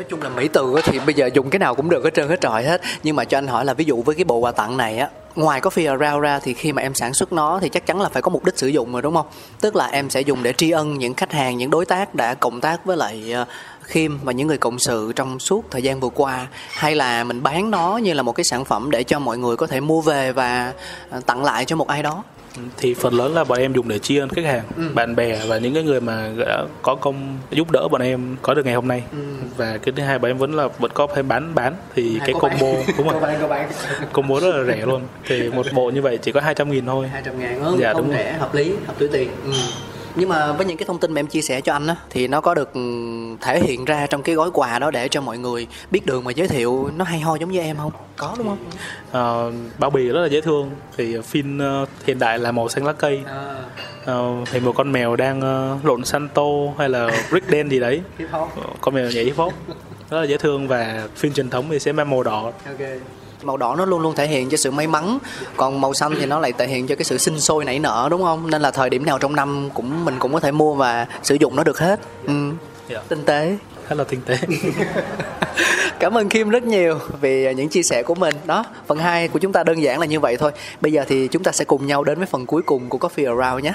nói 0.00 0.06
chung 0.10 0.22
là 0.22 0.28
mỹ 0.28 0.48
từ 0.52 0.74
thì 0.84 0.98
bây 0.98 1.14
giờ 1.14 1.30
dùng 1.34 1.50
cái 1.50 1.58
nào 1.58 1.74
cũng 1.74 1.90
được 1.90 2.04
hết 2.04 2.14
trơn, 2.14 2.28
hết 2.28 2.40
trọi 2.40 2.64
hết. 2.64 2.80
Nhưng 3.02 3.16
mà 3.16 3.24
cho 3.24 3.38
anh 3.38 3.46
hỏi 3.46 3.64
là 3.64 3.74
ví 3.74 3.84
dụ 3.84 4.02
với 4.02 4.14
cái 4.14 4.24
bộ 4.24 4.36
quà 4.36 4.52
tặng 4.52 4.76
này 4.76 4.98
á, 4.98 5.08
ngoài 5.36 5.60
có 5.60 5.70
coffee 5.70 5.98
around 5.98 6.22
ra 6.22 6.38
thì 6.42 6.54
khi 6.54 6.72
mà 6.72 6.82
em 6.82 6.94
sản 6.94 7.14
xuất 7.14 7.32
nó 7.32 7.58
thì 7.62 7.68
chắc 7.68 7.86
chắn 7.86 8.00
là 8.00 8.08
phải 8.08 8.22
có 8.22 8.30
mục 8.30 8.44
đích 8.44 8.58
sử 8.58 8.68
dụng 8.68 8.92
rồi, 8.92 9.02
đúng 9.02 9.14
không? 9.14 9.26
Tức 9.60 9.76
là 9.76 9.86
em 9.86 10.10
sẽ 10.10 10.20
dùng 10.20 10.42
để 10.42 10.52
tri 10.52 10.70
ân 10.70 10.98
những 10.98 11.14
khách 11.14 11.32
hàng, 11.32 11.56
những 11.56 11.70
đối 11.70 11.86
tác 11.86 12.14
đã 12.14 12.34
cộng 12.34 12.60
tác 12.60 12.84
với 12.84 12.96
lại 12.96 13.32
ờ, 13.32 13.44
Khiêm 13.82 14.18
và 14.22 14.32
những 14.32 14.48
người 14.48 14.58
cộng 14.58 14.78
sự 14.78 15.12
trong 15.16 15.38
suốt 15.38 15.64
thời 15.70 15.82
gian 15.82 16.00
vừa 16.00 16.08
qua. 16.08 16.46
Hay 16.70 16.94
là 16.94 17.24
mình 17.24 17.42
bán 17.42 17.70
nó 17.70 17.96
như 17.96 18.12
là 18.12 18.22
một 18.22 18.32
cái 18.32 18.44
sản 18.44 18.64
phẩm 18.64 18.90
để 18.90 19.04
cho 19.04 19.18
mọi 19.18 19.38
người 19.38 19.56
có 19.56 19.66
thể 19.66 19.80
mua 19.80 20.00
về 20.00 20.32
và 20.32 20.72
ờ, 21.10 21.20
tặng 21.26 21.44
lại 21.44 21.64
cho 21.64 21.76
một 21.76 21.88
ai 21.88 22.02
đó 22.02 22.24
thì 22.76 22.94
phần 22.94 23.14
lớn 23.14 23.34
là 23.34 23.44
bọn 23.44 23.58
em 23.58 23.72
dùng 23.72 23.88
để 23.88 23.98
ân 24.20 24.28
khách 24.28 24.44
hàng 24.44 24.62
bạn 24.94 25.16
bè 25.16 25.40
và 25.46 25.58
những 25.58 25.74
cái 25.74 25.82
người 25.82 26.00
mà 26.00 26.30
đã 26.36 26.64
có 26.82 26.94
công 26.94 27.38
giúp 27.50 27.70
đỡ 27.70 27.88
bọn 27.90 28.00
em 28.02 28.36
có 28.42 28.54
được 28.54 28.64
ngày 28.66 28.74
hôm 28.74 28.88
nay. 28.88 29.02
Và 29.56 29.78
cái 29.82 29.92
thứ 29.96 30.02
hai 30.02 30.18
bọn 30.18 30.30
em 30.30 30.38
vẫn 30.38 30.54
là 30.54 30.68
vẫn 30.78 30.90
có 30.94 31.06
phải 31.06 31.22
bán 31.22 31.54
bán. 31.54 31.74
Thì 31.94 32.10
Hai 32.18 32.26
cái 32.26 32.34
có 32.40 32.48
bán. 32.48 32.58
combo 32.60 32.78
đúng 32.98 33.08
rồi. 33.48 33.60
Combo 34.12 34.40
rất 34.40 34.54
là 34.54 34.64
rẻ 34.64 34.86
luôn. 34.86 35.00
Thì 35.26 35.50
một 35.50 35.66
bộ 35.72 35.90
như 35.90 36.02
vậy 36.02 36.18
chỉ 36.22 36.32
có 36.32 36.40
200 36.40 36.70
nghìn 36.70 36.86
thôi. 36.86 37.08
200 37.08 37.38
ngàn 37.38 37.60
hơn 37.64 37.78
Dạ, 37.80 37.92
không 37.92 38.02
đúng 38.02 38.10
rồi. 38.10 38.24
rẻ 38.24 38.32
hợp 38.32 38.54
lý 38.54 38.72
hợp 38.86 38.94
túi 38.98 39.08
tiền. 39.08 39.28
Ừ. 39.44 39.52
nhưng 40.14 40.28
mà 40.28 40.52
với 40.52 40.66
những 40.66 40.76
cái 40.76 40.86
thông 40.86 40.98
tin 40.98 41.12
mà 41.12 41.18
em 41.18 41.26
chia 41.26 41.40
sẻ 41.42 41.60
cho 41.60 41.72
anh 41.72 41.86
á 41.86 41.96
thì 42.10 42.28
nó 42.28 42.40
có 42.40 42.54
được 42.54 42.74
ừ, 42.74 42.80
thể 43.40 43.60
hiện 43.60 43.84
ra 43.84 44.06
trong 44.06 44.22
cái 44.22 44.34
gói 44.34 44.50
quà 44.50 44.78
đó 44.78 44.90
để 44.90 45.08
cho 45.08 45.20
mọi 45.20 45.38
người 45.38 45.66
biết 45.90 46.06
đường 46.06 46.24
mà 46.24 46.30
giới 46.30 46.48
thiệu 46.48 46.90
nó 46.96 47.04
hay 47.04 47.20
ho 47.20 47.36
giống 47.36 47.50
như 47.50 47.60
em 47.60 47.76
không? 47.76 47.92
Có 48.16 48.34
đúng 48.38 48.46
không? 48.46 48.58
Ờ, 49.12 49.52
bao 49.78 49.90
bì 49.90 50.08
rất 50.08 50.20
là 50.20 50.26
dễ 50.26 50.40
thương. 50.40 50.70
Thì 50.96 51.20
phim 51.20 51.58
ờ, 51.58 51.86
hiện 52.06 52.18
đại 52.18 52.38
là 52.38 52.52
màu 52.52 52.68
xanh 52.68 52.86
lá 52.86 52.92
cây. 52.92 53.20
Ờ, 54.04 54.34
thì 54.50 54.60
một 54.60 54.72
con 54.76 54.92
mèo 54.92 55.16
đang 55.16 55.40
ờ, 55.40 55.78
lộn 55.84 56.04
santo 56.04 56.42
hay 56.78 56.88
là 56.88 57.10
brick 57.30 57.50
đen 57.50 57.68
gì 57.68 57.80
đấy. 57.80 58.02
Con 58.80 58.94
mèo 58.94 59.10
nhảy 59.10 59.24
hip 59.24 59.36
hop. 59.36 59.52
Rất 60.10 60.20
là 60.20 60.24
dễ 60.24 60.36
thương 60.36 60.68
và 60.68 61.08
phim 61.16 61.32
truyền 61.32 61.50
thống 61.50 61.64
thì 61.70 61.78
sẽ 61.78 61.92
mang 61.92 62.10
màu 62.10 62.22
đỏ. 62.22 62.42
Ok 62.66 62.80
màu 63.42 63.56
đỏ 63.56 63.74
nó 63.78 63.84
luôn 63.84 64.00
luôn 64.00 64.14
thể 64.14 64.26
hiện 64.26 64.48
cho 64.48 64.56
sự 64.56 64.70
may 64.70 64.86
mắn 64.86 65.18
còn 65.56 65.80
màu 65.80 65.94
xanh 65.94 66.14
thì 66.20 66.26
nó 66.26 66.38
lại 66.38 66.52
thể 66.58 66.66
hiện 66.66 66.86
cho 66.86 66.96
cái 66.96 67.04
sự 67.04 67.18
sinh 67.18 67.40
sôi 67.40 67.64
nảy 67.64 67.78
nở 67.78 68.08
đúng 68.10 68.22
không? 68.22 68.50
Nên 68.50 68.62
là 68.62 68.70
thời 68.70 68.90
điểm 68.90 69.06
nào 69.06 69.18
trong 69.18 69.36
năm 69.36 69.70
cũng 69.74 70.04
mình 70.04 70.14
cũng 70.18 70.32
có 70.32 70.40
thể 70.40 70.52
mua 70.52 70.74
và 70.74 71.06
sử 71.22 71.34
dụng 71.34 71.56
nó 71.56 71.64
được 71.64 71.78
hết. 71.78 72.00
Ừ. 72.26 72.52
Dạ. 72.88 73.00
tinh 73.08 73.24
tế. 73.24 73.56
Rất 73.88 73.96
là 73.98 74.04
tinh 74.04 74.20
tế. 74.26 74.36
Cảm 76.00 76.16
ơn 76.16 76.28
Kim 76.28 76.50
rất 76.50 76.62
nhiều 76.62 76.98
vì 77.20 77.54
những 77.54 77.68
chia 77.68 77.82
sẻ 77.82 78.02
của 78.02 78.14
mình. 78.14 78.34
Đó 78.46 78.64
phần 78.86 78.98
2 78.98 79.28
của 79.28 79.38
chúng 79.38 79.52
ta 79.52 79.64
đơn 79.64 79.82
giản 79.82 80.00
là 80.00 80.06
như 80.06 80.20
vậy 80.20 80.36
thôi. 80.36 80.52
Bây 80.80 80.92
giờ 80.92 81.04
thì 81.08 81.28
chúng 81.28 81.42
ta 81.42 81.52
sẽ 81.52 81.64
cùng 81.64 81.86
nhau 81.86 82.04
đến 82.04 82.18
với 82.18 82.26
phần 82.26 82.46
cuối 82.46 82.62
cùng 82.62 82.88
của 82.88 82.98
Coffee 82.98 83.38
Around 83.38 83.64
nhé. 83.64 83.72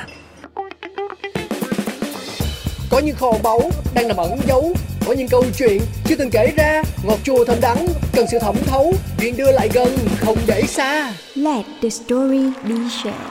Có 2.90 3.00
những 3.00 3.16
kho 3.16 3.32
báu 3.44 3.62
đang 3.94 4.08
nằm 4.08 4.18
ẩn 4.18 4.40
giấu 4.48 4.74
Có 5.06 5.14
những 5.14 5.28
câu 5.28 5.44
chuyện 5.58 5.82
chưa 6.06 6.16
từng 6.16 6.30
kể 6.30 6.54
ra. 6.58 6.84
Ngọt 7.04 7.18
chua 7.24 7.46
thơm 7.46 7.58
đắng 7.62 7.88
cần 8.14 8.26
sự 8.32 8.40
thẩm 8.40 8.56
thấu. 8.66 8.94
Chuyện 9.20 9.38
đưa 9.38 9.52
lại 9.52 9.70
gần 9.74 9.98
không 10.20 10.38
để 10.48 10.62
xa. 10.68 11.14
Let 11.36 11.66
the 11.82 11.90
story 11.90 12.52
be 12.64 12.76
shared. 13.04 13.22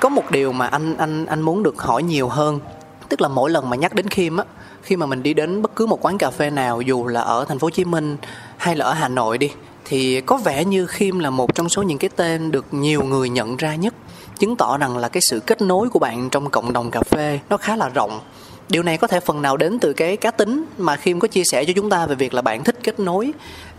có 0.00 0.08
một 0.08 0.30
điều 0.30 0.52
mà 0.52 0.66
anh 0.66 0.96
anh 0.96 1.26
anh 1.26 1.40
muốn 1.40 1.62
được 1.62 1.78
hỏi 1.78 2.02
nhiều 2.02 2.28
hơn. 2.28 2.60
Tức 3.08 3.20
là 3.20 3.28
mỗi 3.28 3.50
lần 3.50 3.70
mà 3.70 3.76
nhắc 3.76 3.94
đến 3.94 4.08
Kim 4.08 4.36
á 4.36 4.44
khi 4.82 4.96
mà 4.96 5.06
mình 5.06 5.22
đi 5.22 5.34
đến 5.34 5.62
bất 5.62 5.76
cứ 5.76 5.86
một 5.86 6.04
quán 6.04 6.18
cà 6.18 6.30
phê 6.30 6.50
nào 6.50 6.80
dù 6.80 7.06
là 7.06 7.20
ở 7.20 7.44
thành 7.48 7.58
phố 7.58 7.64
Hồ 7.64 7.70
Chí 7.70 7.84
Minh 7.84 8.16
hay 8.56 8.76
là 8.76 8.84
ở 8.84 8.92
Hà 8.92 9.08
Nội 9.08 9.38
đi 9.38 9.50
thì 9.84 10.20
có 10.20 10.36
vẻ 10.36 10.64
như 10.64 10.86
Kim 10.98 11.18
là 11.18 11.30
một 11.30 11.54
trong 11.54 11.68
số 11.68 11.82
những 11.82 11.98
cái 11.98 12.10
tên 12.16 12.50
được 12.50 12.66
nhiều 12.70 13.02
người 13.02 13.28
nhận 13.28 13.56
ra 13.56 13.74
nhất 13.74 13.94
chứng 14.38 14.56
tỏ 14.56 14.78
rằng 14.78 14.96
là 14.96 15.08
cái 15.08 15.20
sự 15.20 15.40
kết 15.40 15.62
nối 15.62 15.88
của 15.88 15.98
bạn 15.98 16.30
trong 16.30 16.50
cộng 16.50 16.72
đồng 16.72 16.90
cà 16.90 17.00
phê 17.00 17.40
nó 17.48 17.56
khá 17.56 17.76
là 17.76 17.88
rộng 17.88 18.20
điều 18.68 18.82
này 18.82 18.96
có 18.96 19.06
thể 19.06 19.20
phần 19.20 19.42
nào 19.42 19.56
đến 19.56 19.78
từ 19.78 19.92
cái 19.92 20.16
cá 20.16 20.30
tính 20.30 20.64
mà 20.78 20.96
khiêm 20.96 21.20
có 21.20 21.28
chia 21.28 21.44
sẻ 21.44 21.64
cho 21.64 21.72
chúng 21.76 21.90
ta 21.90 22.06
về 22.06 22.14
việc 22.14 22.34
là 22.34 22.42
bạn 22.42 22.64
thích 22.64 22.78
kết 22.82 23.00
nối. 23.00 23.32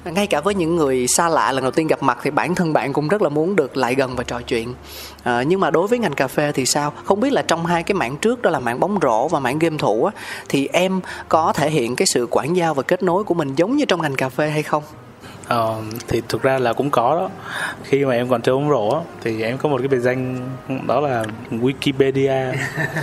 Ngay 0.06 0.28
cả 0.28 0.42
với 0.42 0.56
những 0.56 0.76
người 0.76 1.08
xa 1.08 1.30
lạ 1.30 1.52
lần 1.52 1.64
đầu 1.64 1.72
tiên 1.72 1.88
gặp 1.88 2.04
mặt 2.04 2.18
thì 2.24 2.32
bản 2.32 2.56
thân 2.56 2.74
bạn 2.74 2.94
cũng 2.94 3.08
rất 3.08 3.22
là 3.22 3.30
muốn 3.30 3.56
được 3.56 3.78
lại 3.78 3.96
gần 3.96 4.16
và 4.16 4.24
trò 4.24 4.42
chuyện. 4.42 4.74
À, 5.24 5.44
nhưng 5.44 5.60
mà 5.60 5.72
đối 5.72 5.88
với 5.88 6.00
ngành 6.00 6.14
cà 6.14 6.28
phê 6.28 6.52
thì 6.52 6.66
sao? 6.66 6.94
Không 7.04 7.20
biết 7.20 7.34
là 7.34 7.42
trong 7.42 7.66
hai 7.66 7.84
cái 7.84 7.96
mảng 7.96 8.18
trước 8.18 8.42
đó 8.42 8.50
là 8.50 8.60
mảng 8.60 8.80
bóng 8.80 9.00
rổ 9.02 9.28
và 9.28 9.40
mảng 9.40 9.60
game 9.60 9.78
thủ 9.78 10.06
á, 10.06 10.12
thì 10.50 10.68
em 10.74 11.02
có 11.30 11.54
thể 11.54 11.70
hiện 11.70 11.96
cái 11.96 12.06
sự 12.06 12.28
quản 12.32 12.56
giao 12.56 12.74
và 12.74 12.84
kết 12.84 13.04
nối 13.04 13.24
của 13.24 13.34
mình 13.34 13.56
giống 13.56 13.78
như 13.78 13.86
trong 13.86 14.02
ngành 14.02 14.16
cà 14.16 14.30
phê 14.30 14.50
hay 14.50 14.64
không? 14.64 14.84
Ờ, 15.50 15.76
thì 16.08 16.22
thực 16.30 16.42
ra 16.44 16.60
là 16.60 16.74
cũng 16.74 16.90
có 16.90 17.16
đó. 17.16 17.30
Khi 17.84 18.06
mà 18.06 18.14
em 18.14 18.30
còn 18.30 18.42
chơi 18.42 18.56
bóng 18.56 18.70
rổ 18.70 19.02
thì 19.22 19.42
em 19.44 19.58
có 19.58 19.70
một 19.70 19.78
cái 19.78 19.88
biệt 19.88 20.00
danh 20.00 20.38
đó 20.88 21.00
là 21.00 21.24
Wikipedia. 21.52 22.54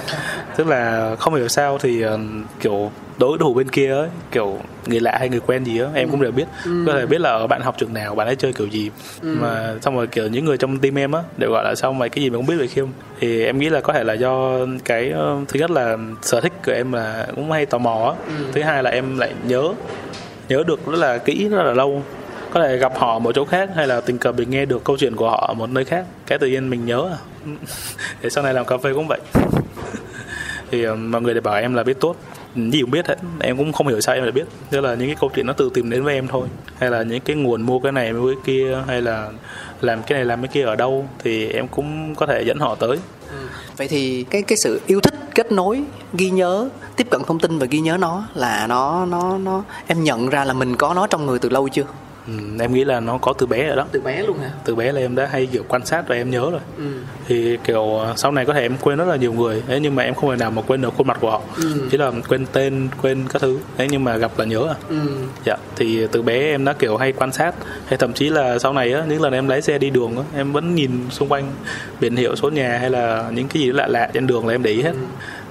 Tức 0.57 0.67
là 0.67 1.17
không 1.19 1.35
hiểu 1.35 1.49
sao 1.49 1.79
thì 1.79 2.03
ờ, 2.03 2.19
kiểu 2.61 2.91
đối 3.19 3.39
thủ 3.39 3.55
bên 3.55 3.69
kia 3.69 3.91
ấy, 3.93 4.09
kiểu 4.31 4.59
người 4.87 5.01
lạ 5.01 5.17
hay 5.19 5.29
người 5.29 5.41
quen 5.41 5.65
gì 5.65 5.81
á 5.81 5.87
em 5.95 6.11
cũng 6.11 6.23
đều 6.23 6.33
biết. 6.33 6.45
Có 6.87 6.93
thể 6.93 7.07
biết 7.07 7.21
là 7.21 7.47
bạn 7.47 7.61
học 7.63 7.75
trường 7.79 7.95
nào 7.95 8.15
bạn 8.15 8.27
ấy 8.27 8.37
chơi 8.37 8.53
kiểu 8.53 8.67
gì. 8.67 8.91
Mà 9.23 9.75
xong 9.83 9.97
rồi 9.97 10.07
kiểu 10.07 10.29
những 10.29 10.45
người 10.45 10.57
trong 10.57 10.79
team 10.79 10.99
em 10.99 11.13
á 11.13 11.23
đều 11.37 11.51
gọi 11.51 11.65
là 11.65 11.75
sao 11.75 11.93
mày 11.93 12.09
cái 12.09 12.25
gì 12.25 12.31
mà 12.31 12.37
không 12.37 12.47
biết 12.47 12.57
về 12.59 12.67
khiêm 12.67 12.87
thì 13.21 13.45
em 13.45 13.59
nghĩ 13.59 13.69
là 13.69 13.81
có 13.81 13.93
thể 13.93 14.05
là 14.05 14.13
do 14.13 14.59
cái 14.85 15.11
ờ, 15.11 15.37
thứ 15.49 15.61
nhất 15.61 15.71
là 15.71 15.97
sở 16.23 16.41
thích 16.41 16.53
của 16.67 16.73
em 16.73 16.93
là 16.93 17.27
cũng 17.37 17.51
hay 17.53 17.67
tò 17.67 17.79
mò 17.79 18.15
á. 18.19 18.33
Thứ 18.53 18.63
hai 18.63 18.83
là 18.83 18.91
em 18.91 19.19
lại 19.19 19.33
nhớ 19.47 19.63
nhớ 20.49 20.63
được 20.67 20.87
rất 20.87 20.99
là 20.99 21.19
kỹ 21.19 21.49
rất 21.49 21.63
là 21.63 21.73
lâu 21.73 22.03
có 22.51 22.63
thể 22.63 22.77
gặp 22.77 22.93
họ 22.97 23.13
ở 23.13 23.19
một 23.19 23.33
chỗ 23.35 23.45
khác 23.45 23.71
hay 23.77 23.87
là 23.87 24.01
tình 24.01 24.19
cờ 24.19 24.33
mình 24.33 24.51
nghe 24.51 24.65
được 24.65 24.85
câu 24.85 24.97
chuyện 24.97 25.17
của 25.17 25.31
họ 25.31 25.47
ở 25.49 25.55
một 25.55 25.71
nơi 25.71 25.85
khác. 25.85 26.05
Cái 26.27 26.39
tự 26.39 26.47
nhiên 26.47 26.71
mình 26.71 26.87
nhớ 26.87 27.09
à. 27.13 27.19
Để 28.23 28.31
sau 28.31 28.45
này 28.45 28.55
làm 28.55 28.67
cà 28.67 28.77
phê 28.77 28.93
cũng 28.95 29.07
vậy. 29.09 29.21
Thì 30.71 30.83
ờ, 30.83 30.95
mọi 30.95 31.23
người 31.23 31.35
để 31.35 31.41
bảo 31.41 31.55
em 31.55 31.75
là 31.75 31.83
biết 31.83 32.01
tốt. 32.01 32.17
Gì 32.57 32.81
cũng 32.81 32.91
biết 32.91 33.07
hết. 33.07 33.19
Em 33.41 33.57
cũng 33.57 33.73
không 33.73 33.89
hiểu 33.89 34.01
sao 34.01 34.15
em 34.15 34.23
lại 34.25 34.33
biết. 34.33 34.45
Tức 34.71 34.81
là 34.81 34.95
những 34.95 35.09
cái 35.09 35.17
câu 35.21 35.31
chuyện 35.35 35.47
nó 35.47 35.53
tự 35.53 35.71
tìm 35.75 35.91
đến 35.91 36.05
với 36.05 36.15
em 36.15 36.29
thôi. 36.29 36.49
Hay 36.79 36.91
là 36.91 37.03
những 37.03 37.21
cái 37.21 37.37
nguồn 37.37 37.63
mua 37.63 37.79
cái 37.79 37.93
này 37.93 38.13
mua 38.13 38.27
cái 38.27 38.43
kia, 38.45 38.83
hay 38.87 39.03
là 39.03 39.31
làm 39.81 40.03
cái 40.03 40.19
này 40.19 40.25
làm 40.25 40.43
cái 40.43 40.49
kia 40.49 40.63
ở 40.63 40.77
đâu, 40.77 41.09
thì 41.19 41.49
em 41.49 41.69
cũng 41.69 42.15
có 42.15 42.27
thể 42.27 42.43
dẫn 42.43 42.59
họ 42.59 42.75
tới. 42.75 42.99
Ừ. 43.31 43.37
Vậy 43.77 43.89
thì 43.89 44.25
cái 44.31 44.43
cái 44.43 44.59
sự 44.59 44.81
yêu 44.87 45.01
thích, 45.01 45.15
kết 45.35 45.53
nối, 45.53 45.83
ghi 46.13 46.31
nhớ, 46.31 46.69
tiếp 46.97 47.07
cận 47.11 47.23
thông 47.27 47.39
tin 47.39 47.59
và 47.59 47.67
ghi 47.71 47.81
nhớ 47.81 47.97
nó 48.01 48.29
là 48.35 48.67
nó 48.67 49.07
nó 49.07 49.39
nó, 49.39 49.63
em 49.87 50.05
nhận 50.05 50.29
ra 50.29 50.45
là 50.45 50.53
mình 50.53 50.77
có 50.77 50.95
nó 50.95 51.07
trong 51.07 51.27
người 51.27 51.39
từ 51.39 51.49
lâu 51.49 51.69
chưa? 51.69 51.85
Ừ, 52.27 52.33
em 52.61 52.75
nghĩ 52.75 52.85
là 52.85 53.01
nó 53.01 53.19
có 53.19 53.33
từ 53.33 53.47
bé 53.47 53.67
rồi 53.67 53.77
đó. 53.77 53.87
Từ 53.93 54.01
bé 54.01 54.23
luôn 54.23 54.39
hả? 54.39 54.51
Từ 54.65 54.75
bé 54.75 54.93
là 54.93 55.01
em 55.01 55.15
đã 55.15 55.27
hay 55.33 55.47
kiểu 55.47 55.63
quan 55.69 55.87
sát 55.87 56.09
và 56.09 56.15
em 56.15 56.31
nhớ 56.31 56.51
rồi. 56.51 56.61
Ừ. 56.79 56.85
thì 57.29 57.59
kiểu 57.65 58.01
sau 58.17 58.33
này 58.33 58.45
có 58.47 58.55
thể 58.55 58.61
em 58.61 58.77
quên 58.81 58.99
rất 58.99 59.05
là 59.05 59.17
nhiều 59.17 59.33
người. 59.33 59.63
Thế 59.67 59.81
nhưng 59.81 59.95
mà 59.95 60.03
em 60.03 60.15
không 60.15 60.31
thể 60.31 60.37
nào 60.37 60.51
mà 60.51 60.63
quên 60.63 60.81
được 60.83 60.95
khuôn 60.97 61.07
mặt 61.07 61.19
của 61.21 61.31
họ. 61.31 61.43
Ừ. 61.57 61.89
chỉ 61.91 61.99
là 61.99 62.13
quên 62.29 62.47
tên 62.53 62.89
quên 63.03 63.25
các 63.33 63.43
thứ. 63.43 63.59
Thế 63.77 63.89
nhưng 63.91 64.05
mà 64.05 64.17
gặp 64.17 64.31
là 64.39 64.45
nhớ 64.45 64.67
à. 64.69 64.75
Ừ. 64.89 64.97
dạ 65.45 65.57
thì 65.77 66.07
từ 66.13 66.23
bé 66.23 66.39
em 66.41 66.65
đã 66.65 66.73
kiểu 66.73 66.97
hay 66.97 67.13
quan 67.13 67.33
sát. 67.33 67.55
Hay 67.87 67.99
thậm 67.99 68.13
chí 68.13 68.29
là 68.29 68.59
sau 68.59 68.73
này 68.73 68.93
á 68.93 69.05
những 69.09 69.23
lần 69.23 69.33
em 69.33 69.49
lái 69.49 69.63
xe 69.63 69.79
đi 69.79 69.91
đường 69.91 70.17
á 70.17 70.23
em 70.37 70.53
vẫn 70.53 70.75
nhìn 70.75 70.91
xung 71.11 71.29
quanh 71.29 71.53
biển 72.01 72.17
hiệu 72.17 72.37
số 72.37 72.51
nhà 72.51 72.79
hay 72.79 72.91
là 72.91 73.31
những 73.35 73.49
cái 73.49 73.63
gì 73.63 73.73
lạ 73.73 73.87
lạ 73.87 74.11
trên 74.15 74.27
đường 74.27 74.47
là 74.47 74.55
em 74.55 74.63
để 74.63 74.71
ý 74.71 74.83
hết. 74.83 74.93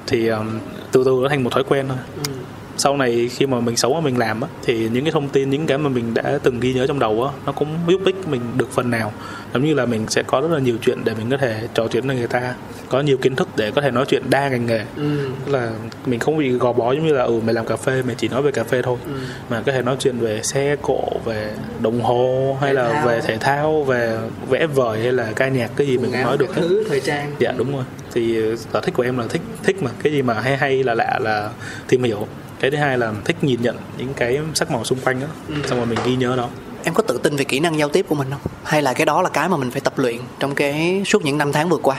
Thì 0.08 0.28
um, 0.28 0.60
từ 0.92 1.04
từ 1.04 1.20
nó 1.24 1.30
thành 1.30 1.44
một 1.44 1.50
thói 1.54 1.64
quen 1.64 1.86
thôi. 1.88 1.98
Ừ. 2.26 2.32
sau 2.78 2.98
này 2.98 3.30
khi 3.32 3.46
mà 3.46 3.60
mình 3.60 3.76
sống 3.76 3.94
và 3.96 4.00
mình 4.02 4.18
làm 4.18 4.42
á 4.42 4.48
thì 4.64 4.90
những 4.90 5.04
cái 5.04 5.12
thông 5.12 5.30
tin 5.30 5.50
những 5.50 5.68
cái 5.68 5.78
mà 5.78 5.90
mình 5.90 6.14
đã 6.14 6.40
từng 6.44 6.60
ghi 6.60 6.74
nhớ 6.74 6.88
trong 6.88 7.00
đầu 7.00 7.24
á 7.24 7.32
nó 7.46 7.52
cũng 7.52 7.68
giúp 7.88 8.02
ích 8.06 8.28
mình 8.28 8.42
được 8.58 8.72
phần 8.72 8.92
nào. 8.92 9.14
Giống 9.54 9.66
như 9.66 9.74
là 9.74 9.86
mình 9.86 10.06
sẽ 10.10 10.24
có 10.24 10.42
rất 10.42 10.52
là 10.52 10.60
nhiều 10.60 10.78
chuyện 10.82 10.98
để 11.04 11.14
mình 11.18 11.30
có 11.30 11.38
thể 11.38 11.68
trò 11.74 11.88
chuyện 11.88 12.08
với 12.08 12.16
người 12.16 12.28
ta 12.28 12.54
có 12.90 13.02
nhiều 13.02 13.18
kiến 13.18 13.36
thức 13.36 13.48
để 13.56 13.72
có 13.72 13.82
thể 13.82 13.92
nói 13.92 14.06
chuyện 14.08 14.24
đa 14.30 14.50
ngành 14.50 14.66
nghề. 14.66 14.86
Ừ. 14.98 15.04
Tức 15.46 15.52
là 15.52 15.72
mình 16.06 16.20
không 16.20 16.38
bị 16.38 16.50
gò 16.52 16.74
bó 16.74 16.92
giống 16.92 17.08
như 17.08 17.14
là 17.14 17.24
ừ 17.24 17.42
mày 17.46 17.54
làm 17.54 17.66
cà 17.66 17.76
phê 17.76 18.02
mày 18.06 18.16
chỉ 18.16 18.28
nói 18.28 18.42
về 18.42 18.52
cà 18.52 18.64
phê 18.64 18.82
thôi. 18.82 18.98
Ừ. 19.06 19.12
mà 19.50 19.62
có 19.66 19.72
thể 19.72 19.82
nói 19.82 19.96
chuyện 20.00 20.20
về 20.20 20.42
xe 20.44 20.76
cộ 20.82 21.04
về 21.26 21.52
đồng 21.80 22.02
hồ 22.02 22.58
hay 22.62 22.70
Thể 22.70 22.74
là 22.82 22.94
thao. 22.94 23.08
về 23.08 23.22
thể 23.22 23.38
thao 23.38 23.84
về 23.84 24.18
vẽ 24.50 24.68
vời 24.68 25.00
hay 25.04 25.12
là 25.12 25.32
ca 25.36 25.48
nhạc 25.48 25.72
cái 25.76 25.88
gì 25.88 25.98
mình 25.98 26.12
cũng 26.12 26.22
nói 26.22 26.38
được 26.38 26.56
hết. 26.56 26.62
thứ 26.62 26.84
thời 26.90 27.00
trang. 27.00 27.32
Dạ 27.40 27.52
đúng 27.58 27.76
rồi. 27.76 27.84
Thì 28.14 28.40
sở 28.74 28.82
thích 28.82 28.94
của 28.94 29.04
em 29.04 29.18
là 29.18 29.26
thích 29.30 29.42
thích 29.64 29.84
mà. 29.84 29.92
Cái 30.04 30.14
gì 30.14 30.22
mà 30.22 30.34
hay 30.34 30.58
hay 30.58 30.84
là 30.84 30.94
lạ 30.96 31.20
là 31.22 31.50
tìm 31.88 32.04
hiểu 32.04 32.28
cái 32.60 32.72
thứ 32.72 32.78
hai 32.78 32.98
là 32.98 33.14
thích 33.26 33.44
nhìn 33.44 33.62
nhận 33.62 33.78
những 33.98 34.14
cái 34.14 34.40
sắc 34.54 34.72
màu 34.72 34.84
xung 34.84 35.00
quanh 35.00 35.20
đó 35.20 35.28
xong 35.66 35.78
rồi 35.78 35.86
mình 35.86 36.00
ghi 36.06 36.16
nhớ 36.16 36.34
nó. 36.38 36.48
Em 36.84 36.94
có 36.94 37.04
tự 37.04 37.18
tin 37.18 37.36
về 37.36 37.44
kỹ 37.44 37.60
năng 37.60 37.80
giao 37.80 37.90
tiếp 37.90 38.06
của 38.10 38.16
mình 38.16 38.28
không? 38.32 38.42
Hay 38.64 38.82
là 38.82 38.94
cái 38.94 39.06
đó 39.06 39.22
là 39.22 39.30
cái 39.30 39.50
mà 39.50 39.58
mình 39.58 39.72
phải 39.72 39.82
tập 39.82 39.94
luyện 40.00 40.18
trong 40.40 40.56
cái 40.56 41.04
suốt 41.06 41.26
những 41.26 41.38
năm 41.38 41.52
tháng 41.52 41.70
vừa 41.70 41.78
qua 41.78 41.98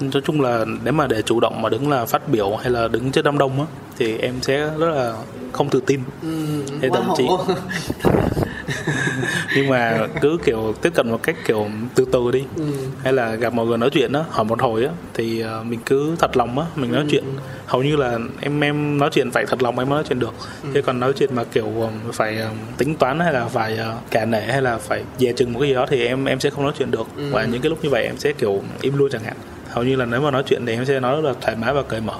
nói 0.00 0.22
chung 0.24 0.40
là 0.40 0.64
nếu 0.84 0.92
mà 0.92 1.06
để 1.06 1.22
chủ 1.22 1.40
động 1.40 1.62
mà 1.62 1.68
đứng 1.68 1.90
là 1.90 2.04
phát 2.04 2.28
biểu 2.28 2.56
hay 2.56 2.70
là 2.70 2.88
đứng 2.88 3.10
trước 3.10 3.24
đám 3.24 3.38
đông 3.38 3.60
á 3.60 3.66
thì 3.98 4.18
em 4.18 4.34
sẽ 4.42 4.70
rất 4.78 4.90
là 4.90 5.14
không 5.52 5.68
tự 5.70 5.80
tin. 5.86 6.00
Thế 6.80 6.90
thậm 6.94 7.04
chí 7.16 7.24
nhưng 9.56 9.68
mà 9.68 10.06
cứ 10.20 10.38
kiểu 10.44 10.74
tiếp 10.82 10.92
cận 10.94 11.10
một 11.10 11.22
cách 11.22 11.36
kiểu 11.46 11.66
từ 11.94 12.04
từ 12.12 12.30
đi 12.30 12.44
hay 13.02 13.12
là 13.12 13.34
gặp 13.34 13.52
mọi 13.52 13.66
người 13.66 13.78
nói 13.78 13.90
chuyện 13.90 14.12
á 14.12 14.24
hỏi 14.30 14.44
một 14.44 14.62
hồi 14.62 14.84
á 14.84 14.90
thì 15.14 15.40
ờ, 15.40 15.62
mình 15.64 15.80
cứ 15.86 16.16
thật 16.18 16.36
lòng 16.36 16.58
á 16.58 16.66
mình 16.76 16.92
nói 16.92 17.04
chuyện. 17.10 17.24
Hầu 17.66 17.82
như 17.82 17.96
là 17.96 18.18
em 18.40 18.60
em 18.60 18.98
nói 18.98 19.10
chuyện 19.12 19.30
phải 19.30 19.46
thật 19.46 19.62
lòng 19.62 19.78
em 19.78 19.88
mới 19.88 19.96
nói 19.96 20.04
chuyện 20.08 20.18
được. 20.18 20.34
Chứ 20.74 20.82
còn 20.82 21.00
nói 21.00 21.12
chuyện 21.12 21.34
mà 21.34 21.44
kiểu 21.44 21.64
ừm, 21.64 22.12
phải 22.12 22.38
ừm, 22.38 22.52
tính 22.78 22.94
toán 22.94 23.20
hay 23.20 23.32
là 23.32 23.44
phải 23.44 23.76
ờ, 23.76 23.94
cả 24.10 24.24
nể 24.24 24.40
hay 24.40 24.62
là 24.62 24.78
phải 24.78 25.02
dè 25.18 25.32
chừng 25.32 25.52
một 25.52 25.60
cái 25.60 25.68
gì 25.68 25.74
đó 25.74 25.86
thì 25.90 26.06
em 26.06 26.24
em 26.24 26.40
sẽ 26.40 26.50
không 26.50 26.64
nói 26.64 26.72
chuyện 26.78 26.90
được. 26.90 27.06
Và 27.30 27.44
những 27.44 27.60
cái 27.62 27.70
lúc 27.70 27.84
như 27.84 27.90
vậy 27.90 28.04
em 28.04 28.16
sẽ 28.18 28.32
kiểu 28.32 28.62
im 28.80 28.96
luôn 28.98 29.08
chẳng 29.12 29.22
hạn 29.24 29.36
hầu 29.78 29.84
như 29.84 29.96
là 29.96 30.04
nếu 30.04 30.20
mà 30.20 30.30
nói 30.30 30.42
chuyện 30.42 30.66
thì 30.66 30.72
em 30.72 30.84
sẽ 30.84 31.00
nói 31.00 31.14
rất 31.14 31.28
là 31.28 31.34
thoải 31.40 31.56
mái 31.56 31.72
và 31.72 31.82
cởi 31.82 32.00
mở. 32.00 32.16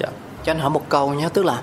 Dạ. 0.00 0.08
Cho 0.44 0.52
anh 0.52 0.58
hỏi 0.58 0.70
một 0.70 0.88
câu 0.88 1.14
nhé 1.14 1.28
tức 1.32 1.44
là 1.44 1.62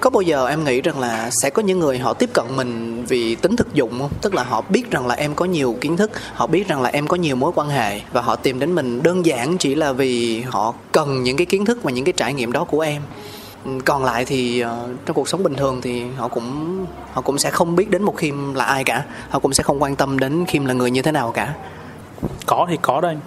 có 0.00 0.10
bao 0.10 0.20
giờ 0.20 0.46
em 0.46 0.64
nghĩ 0.64 0.80
rằng 0.80 1.00
là 1.00 1.30
sẽ 1.30 1.50
có 1.50 1.62
những 1.62 1.78
người 1.78 1.98
họ 1.98 2.14
tiếp 2.14 2.30
cận 2.34 2.44
mình 2.56 3.04
vì 3.08 3.34
tính 3.34 3.56
thực 3.56 3.74
dụng 3.74 3.98
không? 3.98 4.10
Tức 4.22 4.34
là 4.34 4.42
họ 4.42 4.62
biết 4.68 4.90
rằng 4.90 5.06
là 5.06 5.14
em 5.14 5.34
có 5.34 5.44
nhiều 5.44 5.76
kiến 5.80 5.96
thức 5.96 6.10
họ 6.34 6.46
biết 6.46 6.68
rằng 6.68 6.82
là 6.82 6.90
em 6.90 7.06
có 7.06 7.16
nhiều 7.16 7.36
mối 7.36 7.52
quan 7.54 7.68
hệ 7.68 8.00
và 8.12 8.20
họ 8.20 8.36
tìm 8.36 8.60
đến 8.60 8.74
mình 8.74 9.02
đơn 9.02 9.26
giản 9.26 9.58
chỉ 9.58 9.74
là 9.74 9.92
vì 9.92 10.40
họ 10.40 10.74
cần 10.92 11.22
những 11.22 11.36
cái 11.36 11.46
kiến 11.46 11.64
thức 11.64 11.82
và 11.82 11.90
những 11.90 12.04
cái 12.04 12.12
trải 12.16 12.34
nghiệm 12.34 12.52
đó 12.52 12.64
của 12.64 12.80
em. 12.80 13.02
Ừ, 13.64 13.70
còn 13.84 14.04
lại 14.04 14.24
thì 14.24 14.60
ờ, 14.60 14.88
trong 15.06 15.14
cuộc 15.14 15.28
sống 15.28 15.42
bình 15.42 15.54
thường 15.54 15.80
thì 15.82 16.02
họ 16.16 16.28
cũng 16.28 16.86
họ 17.12 17.20
cũng 17.20 17.38
sẽ 17.38 17.50
không 17.50 17.76
biết 17.76 17.90
đến 17.90 18.02
một 18.02 18.16
khiêm 18.16 18.54
là 18.54 18.64
ai 18.64 18.84
cả. 18.84 19.04
Họ 19.28 19.38
cũng 19.38 19.52
sẽ 19.52 19.62
không 19.62 19.82
quan 19.82 19.96
tâm 19.96 20.18
đến 20.18 20.44
khiêm 20.46 20.64
là 20.64 20.74
người 20.74 20.90
như 20.90 21.02
thế 21.02 21.12
nào 21.12 21.32
cả. 21.32 21.54
Có 22.46 22.66
thì 22.70 22.78
có 22.82 23.00
anh 23.02 23.20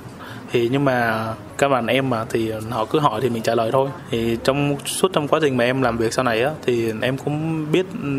thì 0.51 0.69
nhưng 0.71 0.85
mà 0.85 1.27
các 1.57 1.67
bạn 1.69 1.87
em 1.87 2.09
mà 2.09 2.25
thì 2.29 2.51
họ 2.69 2.85
cứ 2.85 2.99
hỏi 2.99 3.21
thì 3.21 3.29
mình 3.29 3.43
trả 3.43 3.55
lời 3.55 3.69
thôi. 3.71 3.89
Thì 4.11 4.37
trong 4.43 4.75
suốt 4.85 5.13
trong 5.13 5.27
quá 5.27 5.39
trình 5.43 5.57
mà 5.57 5.63
em 5.63 5.81
làm 5.81 5.97
việc 5.97 6.13
sau 6.13 6.25
này 6.25 6.43
á, 6.43 6.51
thì 6.65 6.91
em 7.01 7.17
cũng 7.17 7.65
biết 7.71 7.85
ừ, 8.03 8.09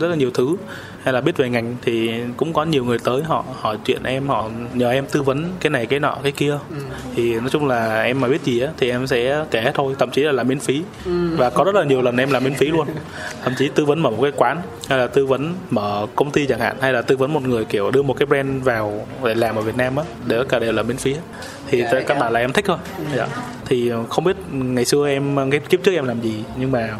rất 0.00 0.08
là 0.08 0.16
nhiều 0.16 0.30
thứ 0.34 0.56
hay 1.04 1.14
là 1.14 1.20
biết 1.20 1.36
về 1.36 1.48
ngành 1.48 1.76
thì 1.82 2.10
cũng 2.36 2.52
có 2.52 2.64
nhiều 2.64 2.84
người 2.84 2.98
tới 3.04 3.22
họ 3.22 3.44
hỏi 3.60 3.78
chuyện 3.84 4.02
em 4.04 4.28
họ 4.28 4.50
nhờ 4.74 4.90
em 4.90 5.06
tư 5.06 5.22
vấn 5.22 5.44
cái 5.60 5.70
này 5.70 5.86
cái 5.86 6.00
nọ 6.00 6.18
cái 6.22 6.32
kia. 6.32 6.58
Thì 7.16 7.34
nói 7.34 7.48
chung 7.50 7.66
là 7.66 8.02
em 8.02 8.20
mà 8.20 8.28
biết 8.28 8.44
gì 8.44 8.60
á 8.60 8.68
thì 8.76 8.90
em 8.90 9.06
sẽ 9.06 9.44
kể 9.50 9.72
thôi 9.74 9.94
thậm 9.98 10.10
chí 10.10 10.22
là 10.22 10.32
làm 10.32 10.48
miễn 10.48 10.58
phí. 10.60 10.82
Và 11.36 11.50
có 11.50 11.64
rất 11.64 11.74
là 11.74 11.84
nhiều 11.84 12.02
lần 12.02 12.16
em 12.16 12.30
làm 12.30 12.44
miễn 12.44 12.54
phí 12.54 12.66
luôn. 12.66 12.88
Thậm 13.44 13.52
chí 13.58 13.68
tư 13.74 13.84
vấn 13.84 14.02
mở 14.02 14.10
một 14.10 14.18
cái 14.22 14.32
quán 14.36 14.62
hay 14.88 14.98
là 14.98 15.06
tư 15.06 15.26
vấn 15.26 15.54
mở 15.70 16.06
công 16.14 16.30
ty 16.30 16.46
chẳng 16.46 16.60
hạn 16.60 16.76
hay 16.80 16.92
là 16.92 17.02
tư 17.02 17.16
vấn 17.16 17.32
một 17.32 17.42
người 17.42 17.64
kiểu 17.64 17.90
đưa 17.90 18.02
một 18.02 18.14
cái 18.18 18.26
brand 18.26 18.64
vào 18.64 19.06
để 19.24 19.34
làm 19.34 19.56
ở 19.56 19.62
Việt 19.62 19.76
Nam 19.76 19.96
á 19.96 20.04
để 20.26 20.38
tất 20.38 20.44
cả 20.48 20.58
đều 20.58 20.72
là 20.72 20.82
miễn 20.82 20.96
phí 20.96 21.16
thì 21.66 21.82
Dạ, 21.82 21.88
các 21.92 22.04
dạ. 22.08 22.14
bạn 22.14 22.32
là 22.32 22.40
em 22.40 22.52
thích 22.52 22.64
thôi. 22.68 22.78
Dạ. 23.16 23.26
thì 23.66 23.92
không 24.08 24.24
biết 24.24 24.36
ngày 24.52 24.84
xưa 24.84 25.08
em 25.08 25.50
cái 25.50 25.60
kiếp 25.60 25.82
trước 25.82 25.92
em 25.92 26.04
làm 26.04 26.20
gì 26.20 26.44
nhưng 26.56 26.72
mà 26.72 26.90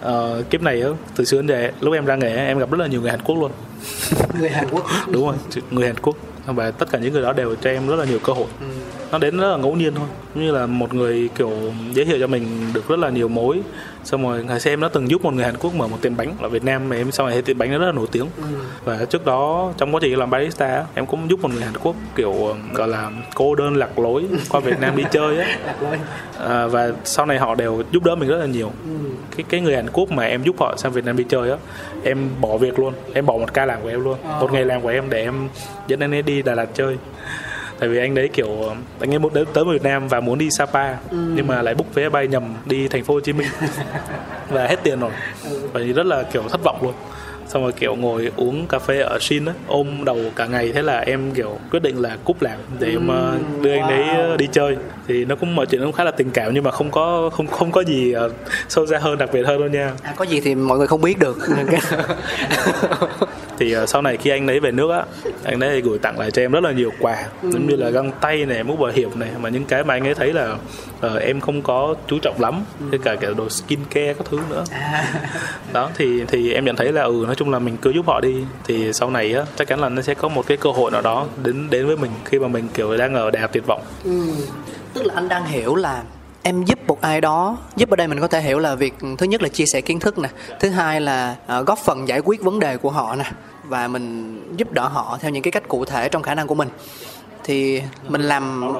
ờ, 0.00 0.42
kiếp 0.50 0.62
này 0.62 0.82
á 0.82 0.88
từ 1.16 1.24
xưa 1.24 1.36
đến 1.42 1.48
giờ 1.48 1.70
lúc 1.80 1.94
em 1.94 2.04
ra 2.04 2.16
nghề 2.16 2.36
em 2.36 2.58
gặp 2.58 2.70
rất 2.70 2.80
là 2.80 2.86
nhiều 2.86 3.00
người 3.00 3.10
Hàn 3.10 3.20
Quốc 3.22 3.36
luôn. 3.40 3.50
Người 4.40 4.50
Hàn 4.50 4.68
Quốc? 4.70 4.84
Đúng 5.08 5.26
rồi 5.26 5.36
người 5.70 5.86
Hàn 5.86 5.96
Quốc. 5.98 6.16
Và 6.46 6.70
tất 6.70 6.90
cả 6.90 6.98
những 6.98 7.12
người 7.12 7.22
đó 7.22 7.32
đều 7.32 7.54
cho 7.54 7.70
em 7.70 7.88
rất 7.88 7.96
là 7.96 8.04
nhiều 8.04 8.18
cơ 8.18 8.32
hội 8.32 8.46
nó 9.12 9.18
đến 9.18 9.36
rất 9.36 9.50
là 9.50 9.56
ngẫu 9.56 9.76
nhiên 9.76 9.94
thôi. 9.94 10.06
Như 10.34 10.52
là 10.52 10.66
một 10.66 10.94
người 10.94 11.28
kiểu 11.34 11.50
giới 11.92 12.04
thiệu 12.04 12.16
cho 12.20 12.26
mình 12.26 12.46
được 12.74 12.88
rất 12.88 12.98
là 12.98 13.08
nhiều 13.08 13.28
mối. 13.28 13.60
Xong 14.04 14.22
rồi 14.22 14.44
ngày 14.44 14.60
xem 14.60 14.80
nó 14.80 14.88
từng 14.88 15.10
giúp 15.10 15.24
một 15.24 15.34
người 15.34 15.44
Hàn 15.44 15.56
Quốc 15.56 15.74
mở 15.74 15.86
một 15.86 15.98
tiệm 16.00 16.16
bánh 16.16 16.34
ở 16.40 16.48
Việt 16.48 16.64
Nam 16.64 16.88
mà 16.88 16.96
em 16.96 17.10
sau 17.10 17.26
này 17.26 17.32
thấy 17.32 17.42
tiệm 17.42 17.58
bánh 17.58 17.72
nó 17.72 17.78
rất 17.78 17.86
là 17.86 17.92
nổi 17.92 18.06
tiếng. 18.12 18.26
Và 18.84 19.04
trước 19.04 19.26
đó 19.26 19.72
trong 19.76 19.94
quá 19.94 20.00
trình 20.02 20.18
làm 20.18 20.30
barista 20.30 20.84
em 20.94 21.06
cũng 21.06 21.30
giúp 21.30 21.42
một 21.42 21.50
người 21.52 21.62
Hàn 21.62 21.74
Quốc 21.82 21.96
kiểu 22.16 22.56
gọi 22.74 22.88
là 22.88 23.10
cô 23.34 23.54
đơn 23.54 23.76
lạc 23.76 23.98
lối 23.98 24.24
qua 24.48 24.60
Việt 24.60 24.80
Nam 24.80 24.96
đi 24.96 25.04
chơi 25.10 25.38
á. 25.38 25.58
À, 26.48 26.66
và 26.66 26.92
sau 27.04 27.26
này 27.26 27.38
họ 27.38 27.54
đều 27.54 27.82
giúp 27.92 28.04
đỡ 28.04 28.14
mình 28.14 28.28
rất 28.28 28.36
là 28.36 28.46
nhiều. 28.46 28.72
Cái 29.36 29.44
cái 29.48 29.60
người 29.60 29.76
Hàn 29.76 29.90
Quốc 29.92 30.10
mà 30.10 30.24
em 30.24 30.42
giúp 30.42 30.56
họ 30.58 30.74
sang 30.76 30.92
Việt 30.92 31.04
Nam 31.04 31.16
đi 31.16 31.24
chơi 31.28 31.50
á 31.50 31.56
em 32.04 32.28
bỏ 32.40 32.56
việc 32.56 32.78
luôn. 32.78 32.94
Em 33.14 33.26
bỏ 33.26 33.32
một 33.32 33.54
ca 33.54 33.66
làm 33.66 33.82
của 33.82 33.88
em 33.88 34.04
luôn. 34.04 34.18
Một 34.40 34.52
ngày 34.52 34.64
làm 34.64 34.82
của 34.82 34.88
em 34.88 35.10
để 35.10 35.24
em 35.24 35.48
dẫn 35.88 36.00
anh 36.00 36.14
ấy 36.14 36.22
đi 36.22 36.42
Đà 36.42 36.54
Lạt 36.54 36.68
chơi 36.74 36.96
tại 37.80 37.88
vì 37.88 37.98
anh 37.98 38.14
đấy 38.14 38.28
kiểu 38.32 38.74
anh 39.00 39.14
ấy 39.14 39.18
muốn 39.18 39.34
đến 39.34 39.46
tới 39.52 39.64
Việt 39.64 39.82
Nam 39.82 40.08
và 40.08 40.20
muốn 40.20 40.38
đi 40.38 40.50
Sapa 40.50 40.96
nhưng 41.10 41.46
mà 41.46 41.62
lại 41.62 41.74
book 41.74 41.94
vé 41.94 42.08
bay 42.08 42.28
nhầm 42.28 42.54
đi 42.64 42.88
thành 42.88 43.04
phố 43.04 43.14
Hồ 43.14 43.20
Chí 43.20 43.32
Minh. 43.32 43.48
Và 44.50 44.66
hết 44.66 44.76
tiền 44.82 45.00
rồi. 45.00 45.10
Và 45.72 45.80
rất 45.80 46.06
là 46.06 46.22
kiểu 46.22 46.42
thất 46.48 46.60
vọng 46.64 46.78
luôn 46.82 46.94
xong 47.52 47.62
rồi 47.62 47.72
kiểu 47.72 47.96
ngồi 47.96 48.30
uống 48.36 48.66
cà 48.66 48.78
phê 48.78 49.00
ở 49.00 49.18
Shin 49.20 49.44
á 49.44 49.52
ôm 49.66 50.04
đầu 50.04 50.18
cả 50.36 50.46
ngày. 50.46 50.72
Thế 50.74 50.82
là 50.82 50.98
em 50.98 51.30
kiểu 51.34 51.58
quyết 51.70 51.82
định 51.82 52.02
là 52.02 52.16
cúp 52.24 52.42
làm 52.42 52.58
để 52.78 52.96
mà 52.98 53.32
đưa 53.62 53.70
anh 53.70 53.88
đấy 53.88 54.36
đi 54.38 54.48
chơi. 54.52 54.76
Thì 55.08 55.24
nó 55.24 55.36
cũng 55.36 55.56
mọi 55.56 55.66
chuyện 55.66 55.80
nó 55.80 55.86
cũng 55.86 55.94
khá 55.94 56.04
là 56.04 56.10
tình 56.10 56.30
cảm 56.30 56.54
nhưng 56.54 56.64
mà 56.64 56.70
không 56.70 56.90
có 56.90 57.30
không 57.32 57.46
không 57.46 57.72
có 57.72 57.84
gì 57.84 58.12
ờ, 58.12 58.30
sâu 58.68 58.86
xa 58.86 58.98
hơn 58.98 59.18
đặc 59.18 59.30
biệt 59.32 59.46
hơn 59.46 59.60
đâu 59.60 59.68
nha. 59.68 59.92
À, 60.02 60.12
có 60.16 60.24
gì 60.24 60.40
thì 60.40 60.54
mọi 60.54 60.78
người 60.78 60.86
không 60.86 61.00
biết 61.00 61.18
được. 61.18 61.38
Thì 63.58 63.76
uh, 63.76 63.88
sau 63.88 64.02
này 64.02 64.16
khi 64.16 64.30
anh 64.30 64.46
đấy 64.46 64.60
về 64.60 64.70
nước 64.70 64.90
á 64.90 65.04
anh 65.44 65.58
đấy 65.58 65.80
gửi 65.80 65.98
tặng 65.98 66.18
lại 66.18 66.30
cho 66.30 66.42
em 66.42 66.52
rất 66.52 66.62
là 66.62 66.72
nhiều 66.72 66.92
quà 67.00 67.24
giống 67.42 67.66
như 67.66 67.76
là 67.76 67.90
găng 67.90 68.12
tay 68.20 68.46
này 68.46 68.64
mũ 68.64 68.76
bảo 68.76 68.92
hiểm 68.92 69.10
này 69.14 69.28
mà 69.40 69.48
những 69.48 69.64
cái 69.64 69.84
mà 69.84 69.94
anh 69.94 70.04
ấy 70.04 70.14
thấy 70.14 70.32
là 70.32 70.56
uh, 71.06 71.20
em 71.20 71.40
không 71.40 71.62
có 71.62 71.94
chú 72.06 72.18
trọng 72.22 72.40
lắm. 72.40 72.64
Với 72.80 72.98
cả 72.98 73.16
kiểu 73.16 73.34
đồ 73.34 73.48
skin 73.48 73.78
care 73.90 74.14
các 74.14 74.26
thứ 74.30 74.38
nữa. 74.50 74.64
Đó 75.72 75.90
thì 75.94 76.24
thì 76.28 76.52
em 76.52 76.64
nhận 76.64 76.76
thấy 76.76 76.92
là 76.92 77.02
ừ 77.02 77.22
nói 77.26 77.34
chung 77.40 77.50
là 77.50 77.58
mình 77.58 77.76
cứ 77.82 77.90
giúp 77.90 78.06
họ 78.06 78.20
đi, 78.20 78.44
thì 78.64 78.92
sau 78.92 79.10
này 79.10 79.34
á, 79.34 79.42
chắc 79.56 79.68
chắn 79.68 79.80
là 79.80 79.88
nó 79.88 80.02
sẽ 80.02 80.14
có 80.14 80.28
một 80.28 80.46
cái 80.46 80.56
cơ 80.56 80.70
hội 80.70 80.90
nào 80.90 81.00
đó 81.00 81.26
đến 81.42 81.70
đến 81.70 81.86
với 81.86 81.96
mình 81.96 82.10
khi 82.24 82.38
mà 82.38 82.48
mình, 82.48 82.68
kiểu, 82.74 82.96
đang 82.96 83.14
ở 83.14 83.30
đại 83.30 83.42
học 83.42 83.50
tuyệt 83.52 83.66
vọng. 83.66 83.82
Ừ. 84.04 84.20
Tức 84.94 85.06
là 85.06 85.14
anh 85.14 85.28
đang 85.28 85.44
hiểu 85.44 85.74
là 85.74 86.02
em 86.42 86.64
giúp 86.64 86.78
một 86.86 87.00
ai 87.00 87.20
đó, 87.20 87.56
giúp 87.76 87.90
ở 87.90 87.96
đây 87.96 88.08
mình 88.08 88.20
có 88.20 88.28
thể 88.28 88.40
hiểu 88.40 88.58
là 88.58 88.74
việc 88.74 88.94
thứ 89.18 89.26
nhất 89.26 89.42
là 89.42 89.48
chia 89.48 89.66
sẻ 89.66 89.80
kiến 89.80 90.00
thức 90.00 90.18
nè, 90.18 90.28
thứ 90.60 90.68
hai 90.68 91.00
là 91.00 91.36
ờ, 91.46 91.62
góp 91.62 91.78
phần 91.78 92.08
giải 92.08 92.20
quyết 92.24 92.42
vấn 92.42 92.58
đề 92.58 92.76
của 92.76 92.90
họ 92.90 93.16
nè, 93.16 93.24
và 93.64 93.88
mình 93.88 94.40
giúp 94.56 94.72
đỡ 94.72 94.88
họ 94.88 95.18
theo 95.20 95.30
những 95.30 95.42
cái 95.42 95.52
cách 95.52 95.68
cụ 95.68 95.84
thể 95.84 96.08
trong 96.08 96.22
khả 96.22 96.34
năng 96.34 96.46
của 96.46 96.54
mình. 96.54 96.68
Thì 97.44 97.82
mình 98.08 98.20
làm 98.20 98.72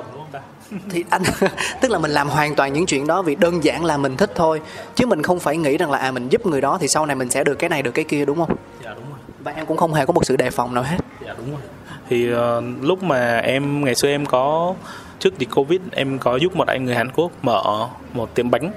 thì 0.91 1.05
anh 1.11 1.23
tức 1.81 1.91
là 1.91 1.99
mình 1.99 2.11
làm 2.11 2.29
hoàn 2.29 2.55
toàn 2.55 2.73
những 2.73 2.87
chuyện 2.87 3.07
đó 3.07 3.23
vì 3.23 3.35
đơn 3.35 3.65
giản 3.65 3.85
là 3.85 3.97
mình 3.97 4.17
thích 4.17 4.31
thôi. 4.35 4.61
Chứ 4.95 5.07
mình 5.07 5.23
không 5.23 5.41
phải 5.41 5.57
nghĩ 5.57 5.77
rằng 5.77 5.91
là 5.91 5.99
à 5.99 6.11
mình 6.11 6.29
giúp 6.29 6.47
người 6.47 6.61
đó 6.61 6.79
thì 6.81 6.89
sau 6.89 7.07
này 7.07 7.17
mình 7.17 7.31
sẽ 7.31 7.45
được 7.45 7.55
cái 7.55 7.71
này 7.71 7.83
được 7.83 7.91
cái 7.91 8.05
kia 8.05 8.25
đúng 8.25 8.39
không? 8.39 8.57
Dạ 8.85 8.95
đúng 8.95 9.05
rồi. 9.11 9.19
Và 9.45 9.53
em 9.53 9.67
cũng 9.67 9.77
không 9.77 9.95
hề 9.95 10.07
có 10.07 10.13
một 10.13 10.25
sự 10.25 10.37
đề 10.37 10.51
phòng 10.51 10.75
nào 10.75 10.85
hết. 10.85 10.99
Dạ 11.27 11.35
đúng 11.39 11.51
rồi. 11.51 11.61
Thì 12.09 12.33
uh, 12.33 12.39
lúc 12.83 13.03
mà 13.03 13.39
em 13.39 13.85
ngày 13.85 13.95
xưa 13.95 14.09
em 14.09 14.27
có 14.27 14.75
trước 15.19 15.39
dịch 15.39 15.49
covid 15.55 15.81
em 15.93 16.19
có 16.19 16.37
giúp 16.37 16.57
một 16.57 16.67
anh 16.67 16.85
người 16.85 16.95
Hàn 16.95 17.11
Quốc 17.11 17.33
mở 17.43 17.89
một 18.13 18.35
tiệm 18.35 18.51
bánh. 18.51 18.73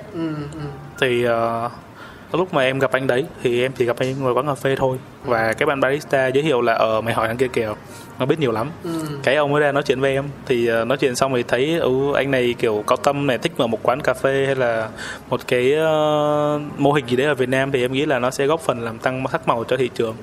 Thì 1.02 1.28
uh, 1.28 1.72
lúc 2.38 2.54
mà 2.54 2.62
em 2.62 2.80
gặp 2.80 2.92
anh 2.92 3.08
đấy 3.08 3.26
thì 3.44 3.62
em 3.62 3.72
chỉ 3.72 3.86
gặp 3.86 3.96
anh 4.00 4.20
ngồi 4.20 4.34
quán 4.34 4.48
cà 4.48 4.56
phê 4.56 4.76
thôi. 4.76 4.98
Và 5.26 5.54
cái 5.54 5.66
bạn 5.66 5.80
barista 5.80 6.28
giới 6.28 6.44
thiệu 6.44 6.62
là 6.62 6.74
ở 6.74 7.02
mày 7.02 7.14
hỏi 7.14 7.28
anh 7.28 7.38
kia 7.38 7.48
kìa 7.48 7.74
nó 8.20 8.26
biết 8.26 8.40
nhiều 8.40 8.52
lắm. 8.52 8.72
Cái 9.24 9.36
ông 9.36 9.52
mới 9.52 9.62
ra 9.62 9.72
nói 9.72 9.84
chuyện 9.84 10.00
với 10.00 10.14
em 10.14 10.26
thì 10.46 10.70
uh, 10.82 10.88
nói 10.88 10.98
chuyện 10.98 11.16
xong 11.16 11.34
thì 11.36 11.44
thấy 11.44 11.80
ừ, 11.80 12.14
anh 12.16 12.32
này 12.32 12.56
kiểu 12.60 12.84
có 12.86 12.96
tâm 12.96 13.28
này 13.28 13.38
thích 13.38 13.52
mở 13.58 13.68
một 13.68 13.80
quán 13.84 14.02
cà 14.02 14.14
phê 14.14 14.44
hay 14.46 14.56
là 14.56 14.90
một 15.30 15.48
cái 15.48 15.74
uh, 15.74 16.62
mô 16.78 16.92
hình 16.92 17.06
gì 17.08 17.16
đấy 17.16 17.28
ở 17.28 17.36
Việt 17.36 17.50
Nam 17.50 17.72
thì 17.72 17.82
em 17.82 17.94
nghĩ 17.94 18.06
là 18.06 18.20
nó 18.20 18.32
sẽ 18.32 18.46
góp 18.46 18.62
phần 18.62 18.80
làm 18.82 18.98
tăng 19.00 19.24
sắc 19.32 19.48
màu 19.48 19.64
cho 19.64 19.78
thị 19.78 19.90
trường. 19.96 20.16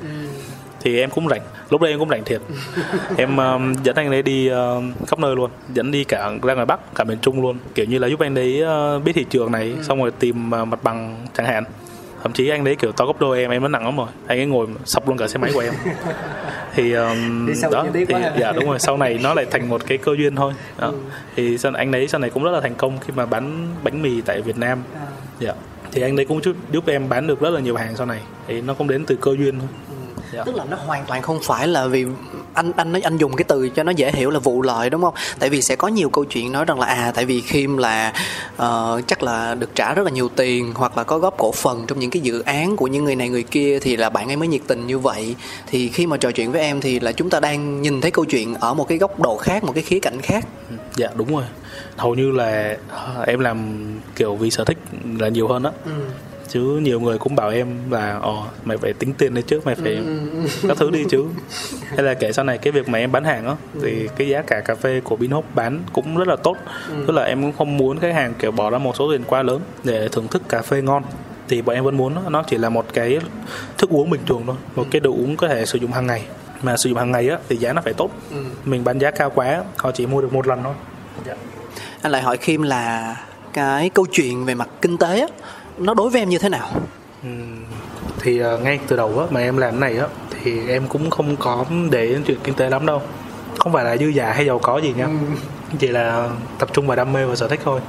Thì 0.82 1.00
em 1.00 1.10
cũng 1.10 1.28
rảnh 1.28 1.42
lúc 1.70 1.80
đây 1.80 1.90
em 1.90 1.98
cũng 1.98 2.08
rảnh 2.08 2.24
thiệt. 2.24 2.40
Em 3.16 3.36
um, 3.36 3.74
dẫn 3.82 3.96
anh 3.96 4.10
ấy 4.10 4.22
đi 4.22 4.50
uh, 4.52 5.08
khắp 5.08 5.18
nơi 5.18 5.36
luôn 5.36 5.50
dẫn 5.74 5.90
đi 5.90 6.04
cả 6.04 6.30
ra 6.42 6.54
ngoài 6.54 6.66
bắc 6.66 6.94
cả 6.94 7.04
miền 7.04 7.18
trung 7.22 7.42
luôn 7.42 7.58
kiểu 7.74 7.86
như 7.86 7.98
là 7.98 8.08
giúp 8.08 8.20
anh 8.20 8.34
đấy 8.34 8.62
uh, 8.96 9.04
biết 9.04 9.12
thị 9.12 9.26
trường 9.30 9.52
này 9.52 9.74
xong 9.82 9.98
rồi 10.02 10.10
tìm 10.18 10.50
uh, 10.62 10.68
mặt 10.68 10.78
bằng 10.82 11.16
chẳng 11.34 11.46
hạn 11.46 11.64
thậm 12.22 12.32
chí 12.32 12.48
anh 12.48 12.64
đấy 12.64 12.76
kiểu 12.76 12.92
to 12.92 13.06
gấp 13.06 13.20
đôi 13.20 13.40
em 13.40 13.50
em 13.50 13.62
nó 13.62 13.68
nặng 13.68 13.84
lắm 13.84 13.96
rồi. 13.96 14.08
Anh 14.26 14.38
ấy 14.38 14.46
ngồi 14.46 14.66
sập 14.84 15.08
luôn 15.08 15.16
cả 15.16 15.28
xe 15.28 15.38
máy 15.38 15.50
của 15.54 15.60
em. 15.60 15.74
Thì 16.74 16.92
um, 16.92 17.48
đó 17.72 17.86
thì 17.92 18.04
ha. 18.14 18.32
dạ 18.40 18.52
đúng 18.52 18.64
rồi 18.64 18.78
sau 18.78 18.96
này 18.96 19.18
nó 19.22 19.34
lại 19.34 19.46
thành 19.50 19.68
một 19.68 19.86
cái 19.86 19.98
cơ 19.98 20.12
duyên 20.18 20.36
thôi. 20.36 20.52
Đó. 20.78 20.92
thì 21.36 21.58
sau 21.58 21.72
anh 21.74 21.90
đấy 21.90 22.08
sau 22.08 22.20
này 22.20 22.30
cũng 22.30 22.44
rất 22.44 22.50
là 22.50 22.60
thành 22.60 22.74
công 22.74 22.98
khi 22.98 23.12
mà 23.16 23.26
bán 23.26 23.68
bánh 23.82 24.02
mì 24.02 24.20
tại 24.20 24.42
Việt 24.42 24.58
Nam. 24.58 24.82
Dạ. 25.40 25.52
Thì 25.92 26.02
anh 26.02 26.16
đấy 26.16 26.26
cũng 26.26 26.42
giúp, 26.42 26.56
giúp 26.72 26.86
em 26.86 27.08
bán 27.08 27.26
được 27.26 27.40
rất 27.40 27.50
là 27.50 27.60
nhiều 27.60 27.76
hàng 27.76 27.96
sau 27.96 28.06
này. 28.06 28.20
Thì 28.46 28.60
nó 28.60 28.74
cũng 28.74 28.88
đến 28.88 29.04
từ 29.04 29.16
cơ 29.16 29.36
duyên 29.36 29.58
thôi 29.58 29.68
Dạ. 30.32 30.44
tức 30.44 30.54
là 30.54 30.64
nó 30.64 30.76
hoàn 30.76 31.04
toàn 31.06 31.22
không 31.22 31.40
phải 31.42 31.68
là 31.68 31.86
vì 31.86 32.06
anh 32.54 32.72
anh 32.76 32.92
nói 32.92 33.02
anh 33.02 33.16
dùng 33.16 33.36
cái 33.36 33.44
từ 33.44 33.68
cho 33.68 33.82
nó 33.82 33.90
dễ 33.90 34.12
hiểu 34.12 34.30
là 34.30 34.38
vụ 34.38 34.62
lợi 34.62 34.90
đúng 34.90 35.02
không? 35.02 35.14
Tại 35.38 35.50
vì 35.50 35.62
sẽ 35.62 35.76
có 35.76 35.88
nhiều 35.88 36.10
câu 36.10 36.24
chuyện 36.24 36.52
nói 36.52 36.64
rằng 36.64 36.80
là 36.80 36.86
à 36.86 37.12
tại 37.14 37.24
vì 37.24 37.40
khiêm 37.40 37.76
là 37.76 38.12
ờ, 38.56 39.00
chắc 39.06 39.22
là 39.22 39.54
được 39.54 39.74
trả 39.74 39.94
rất 39.94 40.02
là 40.02 40.10
nhiều 40.10 40.28
tiền 40.28 40.72
hoặc 40.74 40.96
là 40.96 41.04
có 41.04 41.18
góp 41.18 41.34
cổ 41.38 41.52
phần 41.52 41.84
trong 41.86 41.98
những 41.98 42.10
cái 42.10 42.20
dự 42.20 42.40
án 42.40 42.76
của 42.76 42.86
những 42.86 43.04
người 43.04 43.16
này 43.16 43.28
người 43.28 43.42
kia 43.42 43.78
thì 43.82 43.96
là 43.96 44.10
bạn 44.10 44.30
ấy 44.30 44.36
mới 44.36 44.48
nhiệt 44.48 44.62
tình 44.66 44.86
như 44.86 44.98
vậy. 44.98 45.36
Thì 45.66 45.88
khi 45.88 46.06
mà 46.06 46.16
trò 46.16 46.30
chuyện 46.30 46.52
với 46.52 46.60
em 46.60 46.80
thì 46.80 47.00
là 47.00 47.12
chúng 47.12 47.30
ta 47.30 47.40
đang 47.40 47.82
nhìn 47.82 48.00
thấy 48.00 48.10
câu 48.10 48.24
chuyện 48.24 48.54
ở 48.54 48.74
một 48.74 48.88
cái 48.88 48.98
góc 48.98 49.20
độ 49.20 49.36
khác 49.36 49.64
một 49.64 49.72
cái 49.74 49.82
khía 49.82 50.00
cạnh 50.00 50.20
khác. 50.20 50.46
Dạ 50.96 51.08
đúng 51.14 51.34
rồi. 51.34 51.44
Hầu 51.96 52.14
như 52.14 52.30
là 52.30 52.76
ờ, 52.88 53.24
em 53.26 53.40
làm 53.40 53.84
kiểu 54.16 54.36
vì 54.36 54.50
sở 54.50 54.64
thích 54.64 54.78
là 55.18 55.28
nhiều 55.28 55.48
hơn 55.48 55.62
á 55.62 55.70
chứ 56.52 56.60
nhiều 56.60 57.00
người 57.00 57.18
cũng 57.18 57.36
bảo 57.36 57.50
em 57.50 57.90
là 57.90 58.18
ồ 58.22 58.44
mày 58.64 58.76
phải 58.76 58.92
tính 58.92 59.14
tiền 59.18 59.34
đấy 59.34 59.44
chứ 59.46 59.60
mày 59.64 59.74
phải 59.74 59.98
các 60.68 60.76
thứ 60.76 60.90
đi 60.90 61.04
chứ. 61.10 61.24
Hay 61.88 62.02
là 62.02 62.14
kể 62.14 62.32
sau 62.32 62.44
này 62.44 62.58
cái 62.58 62.72
việc 62.72 62.88
mà 62.88 62.98
em 62.98 63.12
bán 63.12 63.24
hàng 63.24 63.46
á 63.46 63.54
thì 63.82 64.08
cái 64.16 64.28
giá 64.28 64.42
cả 64.42 64.60
cà 64.60 64.74
phê 64.74 65.00
của 65.04 65.16
Binhop 65.16 65.44
bán 65.54 65.82
cũng 65.92 66.16
rất 66.16 66.28
là 66.28 66.36
tốt. 66.36 66.56
Tức 67.06 67.12
là 67.12 67.22
em 67.22 67.42
cũng 67.42 67.52
không 67.52 67.76
muốn 67.76 67.98
khách 67.98 68.14
hàng 68.14 68.34
kiểu 68.38 68.50
bỏ 68.50 68.70
ra 68.70 68.78
một 68.78 68.96
số 68.96 69.12
tiền 69.12 69.24
quá 69.26 69.42
lớn 69.42 69.60
để 69.84 70.08
thưởng 70.08 70.28
thức 70.28 70.42
cà 70.48 70.62
phê 70.62 70.82
ngon. 70.82 71.02
Thì 71.48 71.62
bọn 71.62 71.74
em 71.74 71.84
vẫn 71.84 71.96
muốn 71.96 72.14
nó 72.32 72.42
chỉ 72.42 72.58
là 72.58 72.68
một 72.68 72.86
cái 72.94 73.18
thức 73.78 73.90
uống 73.90 74.10
bình 74.10 74.20
thường 74.26 74.42
thôi 74.46 74.56
một 74.76 74.86
cái 74.90 75.00
đồ 75.00 75.10
uống 75.10 75.36
có 75.36 75.48
thể 75.48 75.66
sử 75.66 75.78
dụng 75.78 75.92
hàng 75.92 76.06
ngày. 76.06 76.24
Mà 76.62 76.76
sử 76.76 76.88
dụng 76.88 76.98
hàng 76.98 77.10
ngày 77.10 77.28
á 77.28 77.38
thì 77.48 77.56
giá 77.56 77.72
nó 77.72 77.82
phải 77.82 77.92
tốt. 77.92 78.10
Mình 78.64 78.84
bán 78.84 78.98
giá 78.98 79.10
cao 79.10 79.30
quá 79.30 79.62
họ 79.76 79.90
chỉ 79.92 80.06
mua 80.06 80.20
được 80.20 80.32
một 80.32 80.46
lần 80.46 80.62
thôi. 80.62 80.74
Dạ. 81.26 81.34
anh 82.02 82.12
lại 82.12 82.22
hỏi 82.22 82.36
khiêm 82.36 82.62
là 82.62 83.16
cái 83.52 83.90
câu 83.90 84.06
chuyện 84.12 84.44
về 84.44 84.54
mặt 84.54 84.68
kinh 84.82 84.98
tế 84.98 85.20
á 85.20 85.26
nó 85.80 85.94
đối 85.94 86.10
với 86.10 86.22
em 86.22 86.28
như 86.28 86.38
thế 86.38 86.48
nào? 86.48 86.68
Thì 88.20 88.42
uh, 88.42 88.62
ngay 88.62 88.78
từ 88.88 88.96
đầu 88.96 89.18
á 89.18 89.26
mà 89.30 89.40
em 89.40 89.56
làm 89.56 89.70
cái 89.70 89.80
này 89.80 89.98
á 89.98 90.06
thì 90.42 90.68
em 90.68 90.86
cũng 90.88 91.10
không 91.10 91.36
có 91.36 91.64
để 91.90 92.06
đến 92.06 92.22
chuyện 92.26 92.38
kinh 92.44 92.54
tế 92.54 92.70
lắm 92.70 92.86
đâu. 92.86 93.02
Không 93.58 93.72
phải 93.72 93.84
là 93.84 93.96
dư 93.96 94.06
giả 94.06 94.32
hay 94.32 94.46
giàu 94.46 94.58
có 94.58 94.78
gì 94.78 94.94
nha. 94.96 95.08
Chỉ 95.78 95.88
là 95.88 96.28
tập 96.58 96.68
trung 96.72 96.86
vào 96.86 96.96
đam 96.96 97.12
mê 97.12 97.24
và 97.24 97.36
sở 97.36 97.48
thích 97.48 97.60
thôi. 97.64 97.80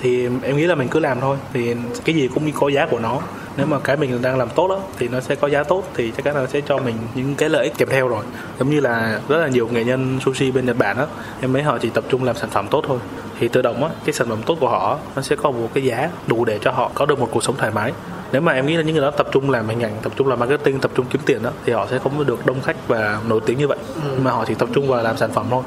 Thì 0.00 0.28
em 0.42 0.56
nghĩ 0.56 0.64
là 0.64 0.74
mình 0.74 0.88
cứ 0.88 1.00
làm 1.00 1.20
thôi 1.20 1.36
thì 1.52 1.74
cái 2.04 2.14
gì 2.14 2.28
cũng 2.34 2.52
có 2.52 2.68
giá 2.68 2.86
của 2.86 2.98
nó. 2.98 3.20
Nếu 3.56 3.66
mà 3.66 3.78
cái 3.78 3.96
mình 3.96 4.22
đang 4.22 4.38
làm 4.38 4.48
tốt 4.48 4.68
đó 4.68 4.80
thì 4.98 5.08
nó 5.08 5.20
sẽ 5.20 5.34
có 5.34 5.48
giá 5.48 5.62
tốt 5.62 5.84
thì 5.94 6.12
chắc 6.16 6.24
chắn 6.24 6.34
là 6.34 6.40
nó 6.40 6.46
sẽ 6.46 6.60
cho 6.60 6.78
mình 6.78 6.94
những 7.14 7.34
cái 7.34 7.48
lợi 7.48 7.64
ích 7.64 7.78
kèm 7.78 7.88
theo 7.88 8.08
rồi. 8.08 8.24
Giống 8.58 8.70
như 8.70 8.80
là 8.80 9.20
rất 9.28 9.38
là 9.38 9.48
nhiều 9.48 9.68
nghệ 9.72 9.84
nhân 9.84 10.18
sushi 10.24 10.50
bên 10.50 10.66
Nhật 10.66 10.78
Bản 10.78 10.96
á 10.96 11.06
em 11.40 11.52
thấy 11.52 11.62
họ 11.62 11.78
chỉ 11.78 11.90
tập 11.90 12.04
trung 12.08 12.24
làm 12.24 12.36
sản 12.36 12.50
phẩm 12.50 12.66
tốt 12.70 12.84
thôi 12.88 12.98
thì 13.40 13.48
tự 13.48 13.62
động 13.62 13.84
á 13.84 13.90
cái 14.04 14.12
sản 14.12 14.28
phẩm 14.28 14.38
tốt 14.46 14.56
của 14.60 14.68
họ 14.68 14.98
nó 15.16 15.22
sẽ 15.22 15.36
có 15.36 15.50
một 15.50 15.68
cái 15.74 15.84
giá 15.84 16.10
đủ 16.26 16.44
để 16.44 16.58
cho 16.62 16.70
họ 16.70 16.90
có 16.94 17.06
được 17.06 17.18
một 17.18 17.28
cuộc 17.32 17.44
sống 17.44 17.56
thoải 17.56 17.70
mái. 17.70 17.92
Nếu 18.32 18.42
mà 18.42 18.52
em 18.52 18.66
nghĩ 18.66 18.76
là 18.76 18.82
những 18.82 18.94
người 18.94 19.04
đó 19.04 19.10
tập 19.10 19.26
trung 19.32 19.50
làm 19.50 19.68
hình 19.68 19.80
ảnh 19.80 19.92
tập 20.02 20.12
trung 20.16 20.28
làm 20.28 20.38
marketing 20.38 20.80
tập 20.80 20.90
trung 20.94 21.06
kiếm 21.10 21.20
tiền 21.26 21.42
đó 21.42 21.50
thì 21.64 21.72
họ 21.72 21.86
sẽ 21.90 21.98
không 21.98 22.26
được 22.26 22.46
đông 22.46 22.62
khách 22.62 22.88
và 22.88 23.20
nổi 23.28 23.40
tiếng 23.46 23.58
như 23.58 23.68
vậy. 23.68 23.78
Nhưng 24.04 24.24
mà 24.24 24.30
họ 24.30 24.44
chỉ 24.48 24.54
tập 24.54 24.68
trung 24.74 24.88
vào 24.88 25.02
làm 25.02 25.16
sản 25.16 25.30
phẩm 25.32 25.46
thôi. 25.50 25.62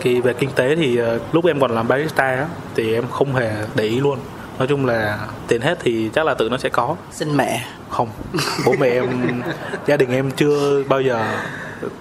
Thì 0.00 0.20
về 0.20 0.32
kinh 0.32 0.50
tế 0.50 0.76
thì 0.76 0.96
ờ, 0.96 1.18
lúc 1.32 1.46
em 1.46 1.60
còn 1.60 1.70
làm 1.70 1.88
barista 1.88 2.24
á, 2.24 2.46
thì 2.74 2.94
em 2.94 3.04
không 3.10 3.34
hề 3.34 3.50
để 3.74 3.84
ý 3.84 4.00
luôn. 4.00 4.18
Nói 4.58 4.68
chung 4.68 4.86
là 4.86 5.18
tiền 5.48 5.60
hết 5.60 5.78
thì 5.80 6.10
chắc 6.14 6.26
là 6.26 6.34
tự 6.34 6.48
nó 6.48 6.58
sẽ 6.58 6.68
có. 6.68 6.96
Xin 7.12 7.36
mẹ. 7.36 7.64
Không. 7.90 8.08
Bố 8.66 8.74
mẹ 8.78 8.88
em 8.88 9.42
gia 9.86 9.96
đình 9.96 10.12
em 10.12 10.30
chưa 10.30 10.82
bao 10.88 11.00
giờ 11.00 11.24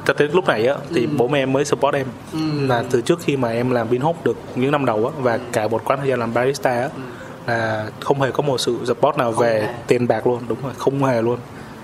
cho 0.06 0.14
tới 0.14 0.28
lúc 0.34 0.48
này 0.48 0.68
á 0.68 0.76
thì 0.96 1.08
bố 1.18 1.28
mẹ 1.28 1.40
em 1.40 1.54
mới 1.54 1.66
support 1.66 1.96
em. 1.96 2.08
Là 2.68 2.84
từ 2.92 3.02
trước 3.02 3.20
khi 3.20 3.38
mà 3.38 3.50
em 3.52 3.72
làm 3.72 3.88
Vinhop 3.88 4.26
được 4.26 4.38
những 4.56 4.72
năm 4.72 4.86
đầu 4.86 5.06
á 5.06 5.22
và 5.22 5.40
cả 5.52 5.68
một 5.68 5.82
quãng 5.86 6.00
thời 6.00 6.10
gian 6.10 6.20
làm 6.20 6.34
barista 6.34 6.72
á 6.72 6.90
là 7.48 7.90
không 8.00 8.22
hề 8.22 8.32
có 8.32 8.44
một 8.44 8.58
sự 8.58 8.78
support 8.86 9.18
nào 9.18 9.32
về 9.32 9.70
tiền 9.88 10.08
bạc 10.08 10.28
luôn 10.28 10.40
đúng 10.48 10.58
rồi 10.64 10.74
không 10.78 11.04
hề 11.04 11.22
luôn. 11.22 11.38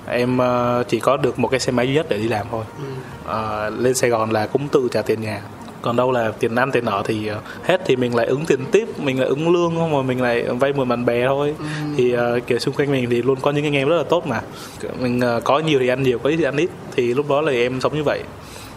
Em 0.10 0.38
ờ, 0.38 0.84
chỉ 0.88 1.00
có 1.00 1.18
được 1.18 1.40
một 1.40 1.48
cái 1.48 1.60
xe 1.60 1.72
máy 1.72 1.88
duy 1.88 1.96
nhất 1.96 2.06
để 2.10 2.18
đi 2.18 2.28
làm 2.28 2.48
thôi. 2.52 2.64
Ờ, 3.26 3.70
lên 3.70 3.94
Sài 3.94 4.10
Gòn 4.10 4.32
là 4.32 4.48
cũng 4.48 4.68
tự 4.68 4.88
trả 4.92 5.02
tiền 5.02 5.22
nhà 5.22 5.42
còn 5.82 5.96
đâu 5.96 6.12
là 6.12 6.32
tiền 6.40 6.56
ăn 6.56 6.72
tiền 6.72 6.86
ở 6.86 7.04
thì 7.06 7.28
ờ, 7.28 7.40
hết 7.64 7.82
thì 7.86 7.96
mình 7.96 8.16
lại 8.16 8.26
ứng 8.26 8.46
tiền 8.46 8.60
tiếp 8.72 9.00
mình 9.00 9.20
lại 9.20 9.30
ứng 9.30 9.50
lương 9.50 9.76
không? 9.76 9.92
Mà 9.92 10.02
mình 10.02 10.22
lại 10.22 10.44
vay 10.44 10.74
mượn 10.74 10.88
bạn 10.88 11.06
bè 11.06 11.28
thôi. 11.28 11.56
Thì 11.98 12.12
ờ, 12.12 12.40
kiểu 12.48 12.60
xung 12.60 12.76
quanh 12.76 12.92
mình 12.92 13.10
thì 13.10 13.22
luôn 13.22 13.40
có 13.42 13.52
những 13.52 13.66
anh 13.66 13.76
em 13.76 13.90
rất 13.90 13.98
là 13.98 14.04
tốt 14.04 14.28
mà. 14.28 14.42
Mình 15.00 15.20
ờ, 15.20 15.42
có 15.44 15.60
nhiều 15.60 15.80
thì 15.80 15.88
ăn 15.88 16.04
nhiều 16.04 16.20
có 16.20 16.30
ít 16.30 16.38
thì 16.38 16.44
ăn 16.44 16.58
ít. 16.58 16.70
Thì 16.96 17.14
lúc 17.14 17.30
đó 17.30 17.42
là 17.42 17.52
em 17.52 17.82
sống 17.82 17.96
như 17.96 18.04
vậy. 18.04 18.20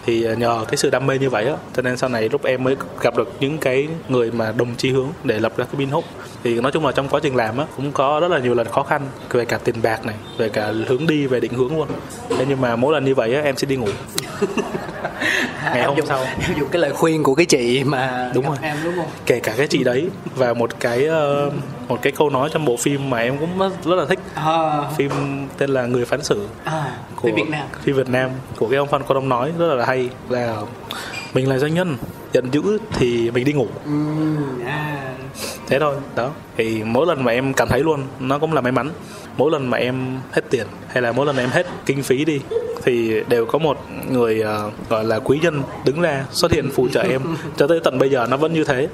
Thì 0.06 0.26
nhờ 0.38 0.64
cái 0.68 0.76
sự 0.76 0.90
đam 0.90 1.06
mê 1.06 1.18
như 1.18 1.30
vậy 1.30 1.46
á 1.46 1.56
cho 1.76 1.82
nên 1.82 1.96
sau 1.96 2.10
này 2.10 2.28
lúc 2.28 2.44
em 2.44 2.64
mới 2.64 2.76
gặp 3.00 3.16
được 3.16 3.28
những 3.40 3.58
cái 3.58 3.88
người 4.08 4.30
mà 4.30 4.52
đồng 4.52 4.74
chí 4.76 4.90
hướng 4.90 5.08
để 5.24 5.40
lập 5.40 5.56
ra 5.56 5.64
cái 5.64 5.74
pin 5.78 5.88
hút 5.88 6.04
thì 6.44 6.60
nói 6.60 6.72
chung 6.72 6.86
là 6.86 6.92
trong 6.92 7.08
quá 7.08 7.20
trình 7.22 7.36
làm 7.36 7.58
á 7.58 7.64
cũng 7.76 7.92
có 7.92 8.20
rất 8.20 8.30
là 8.30 8.38
nhiều 8.38 8.54
lần 8.54 8.66
khó 8.68 8.82
khăn 8.82 9.02
về 9.30 9.44
cả 9.44 9.58
tiền 9.64 9.74
bạc 9.82 10.06
này 10.06 10.14
về 10.38 10.48
cả 10.48 10.72
hướng 10.86 11.06
đi 11.06 11.26
về 11.26 11.40
định 11.40 11.52
hướng 11.52 11.76
luôn. 11.76 11.88
Thế 12.28 12.44
nhưng 12.48 12.60
mà 12.60 12.76
mỗi 12.76 12.92
lần 12.94 13.04
như 13.04 13.14
vậy 13.14 13.34
á 13.34 13.42
em 13.42 13.56
sẽ 13.56 13.66
đi 13.66 13.76
ngủ. 13.76 13.88
Ngày 15.64 15.82
hôm 15.84 15.96
dùng, 15.96 16.06
sau. 16.06 16.24
em 16.24 16.58
dùng 16.58 16.68
cái 16.68 16.82
lời 16.82 16.92
khuyên 16.92 17.22
của 17.22 17.34
cái 17.34 17.46
chị 17.46 17.84
mà 17.84 18.30
Đúng 18.34 18.46
rồi. 18.46 18.56
em 18.62 18.76
đúng 18.84 18.94
không? 18.96 19.06
Kể 19.26 19.40
cả 19.40 19.54
cái 19.56 19.66
chị 19.66 19.84
đấy 19.84 20.08
và 20.36 20.54
một 20.54 20.70
cái 20.80 21.06
ờ, 21.06 21.50
một 21.88 21.98
cái 22.02 22.12
câu 22.12 22.30
nói 22.30 22.48
trong 22.52 22.64
bộ 22.64 22.76
phim 22.76 23.10
mà 23.10 23.18
em 23.18 23.38
cũng 23.38 23.58
rất, 23.58 23.72
rất 23.84 23.96
là 23.96 24.04
thích. 24.06 24.18
À, 24.34 24.70
phim 24.96 25.10
tên 25.58 25.70
là 25.70 25.86
người 25.86 26.04
phán 26.04 26.22
xử 26.24 26.46
à 26.64 26.84
của 27.16 27.22
của 27.30 27.36
Việt 27.36 27.48
Nam. 27.48 27.66
phim 27.82 27.96
Việt 27.96 28.08
Nam 28.08 28.30
của 28.56 28.68
cái 28.68 28.78
ông 28.78 28.88
Phan 28.88 29.02
Quang 29.02 29.14
Đông 29.14 29.28
nói 29.28 29.52
rất 29.58 29.74
là 29.74 29.86
hay 29.86 30.08
là 30.28 30.56
mình 31.34 31.48
là 31.48 31.58
doanh 31.58 31.74
nhân 31.74 31.96
giận 32.32 32.48
dữ 32.52 32.78
thì 32.98 33.30
mình 33.30 33.44
đi 33.44 33.52
ngủ. 33.52 33.66
Ừm, 33.84 34.64
à. 34.66 35.00
Thế 35.70 35.78
thôi. 35.78 35.96
Đó 36.16 36.30
thì 36.56 36.82
mỗi 36.84 37.06
lần 37.06 37.24
mà 37.24 37.32
em 37.32 37.54
cảm 37.54 37.68
thấy 37.68 37.80
luôn 37.80 38.02
nó 38.20 38.38
cũng 38.38 38.52
là 38.52 38.60
may 38.60 38.72
mắn. 38.72 38.90
Mỗi 39.36 39.50
lần 39.50 39.70
mà 39.70 39.78
em 39.78 40.18
hết 40.32 40.42
tiền 40.50 40.66
hay 40.88 41.02
là 41.02 41.12
mỗi 41.12 41.26
lần 41.26 41.36
em 41.36 41.48
hết 41.48 41.66
kinh 41.86 42.02
phí 42.02 42.24
đi 42.24 42.40
thì 42.84 43.20
đều 43.28 43.46
có 43.46 43.58
một 43.58 43.78
người 44.10 44.40
ờ, 44.40 44.70
gọi 44.88 45.04
là 45.04 45.18
quý 45.18 45.38
nhân 45.42 45.62
đứng 45.84 46.00
ra 46.00 46.24
xuất 46.30 46.52
hiện 46.52 46.70
phù 46.70 46.88
trợ 46.88 47.02
em. 47.02 47.22
Cho 47.56 47.66
tới 47.66 47.80
tận 47.84 47.98
bây 47.98 48.10
giờ 48.10 48.26
nó 48.30 48.36
vẫn 48.36 48.52
như 48.52 48.64
thế. 48.64 48.88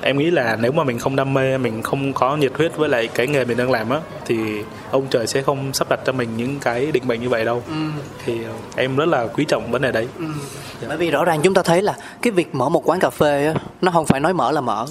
Em 0.00 0.18
nghĩ 0.18 0.30
là 0.30 0.56
nếu 0.60 0.72
mà 0.72 0.84
mình 0.84 0.98
không 0.98 1.16
đam 1.16 1.34
mê 1.34 1.58
mình 1.58 1.82
không 1.82 2.12
có 2.12 2.36
nhiệt 2.36 2.52
huyết 2.54 2.76
với 2.76 2.88
lại 2.88 3.08
cái 3.14 3.26
nghề 3.26 3.44
mình 3.44 3.56
đang 3.56 3.70
làm 3.70 3.90
á 3.90 4.00
thì 4.26 4.36
ông 4.90 5.06
trời 5.10 5.26
sẽ 5.26 5.42
không 5.42 5.72
sắp 5.72 5.88
đặt 5.88 6.00
cho 6.04 6.12
mình 6.12 6.28
những 6.36 6.58
cái 6.60 6.92
định 6.92 7.02
mệnh 7.06 7.20
như 7.20 7.28
vậy 7.28 7.44
đâu. 7.44 7.62
Thì 8.24 8.44
ờ, 8.44 8.52
em 8.76 8.96
rất 8.96 9.08
là 9.08 9.26
quý 9.26 9.44
trọng 9.44 9.70
vấn 9.70 9.82
đề 9.82 9.92
đấy. 9.92 10.08
Bởi 10.88 10.96
vì 10.96 11.10
rõ 11.10 11.24
ràng 11.24 11.40
chúng 11.42 11.54
ta 11.54 11.62
thấy 11.62 11.82
là 11.82 11.96
cái 12.22 12.30
việc 12.30 12.54
mở 12.54 12.68
một 12.68 12.88
quán 12.88 13.00
cà 13.00 13.10
phê 13.10 13.46
á 13.46 13.54
nó 13.82 13.90
không 13.92 14.06
phải 14.06 14.20
nói 14.20 14.32
mở 14.32 14.52
là 14.52 14.60
mở 14.60 14.86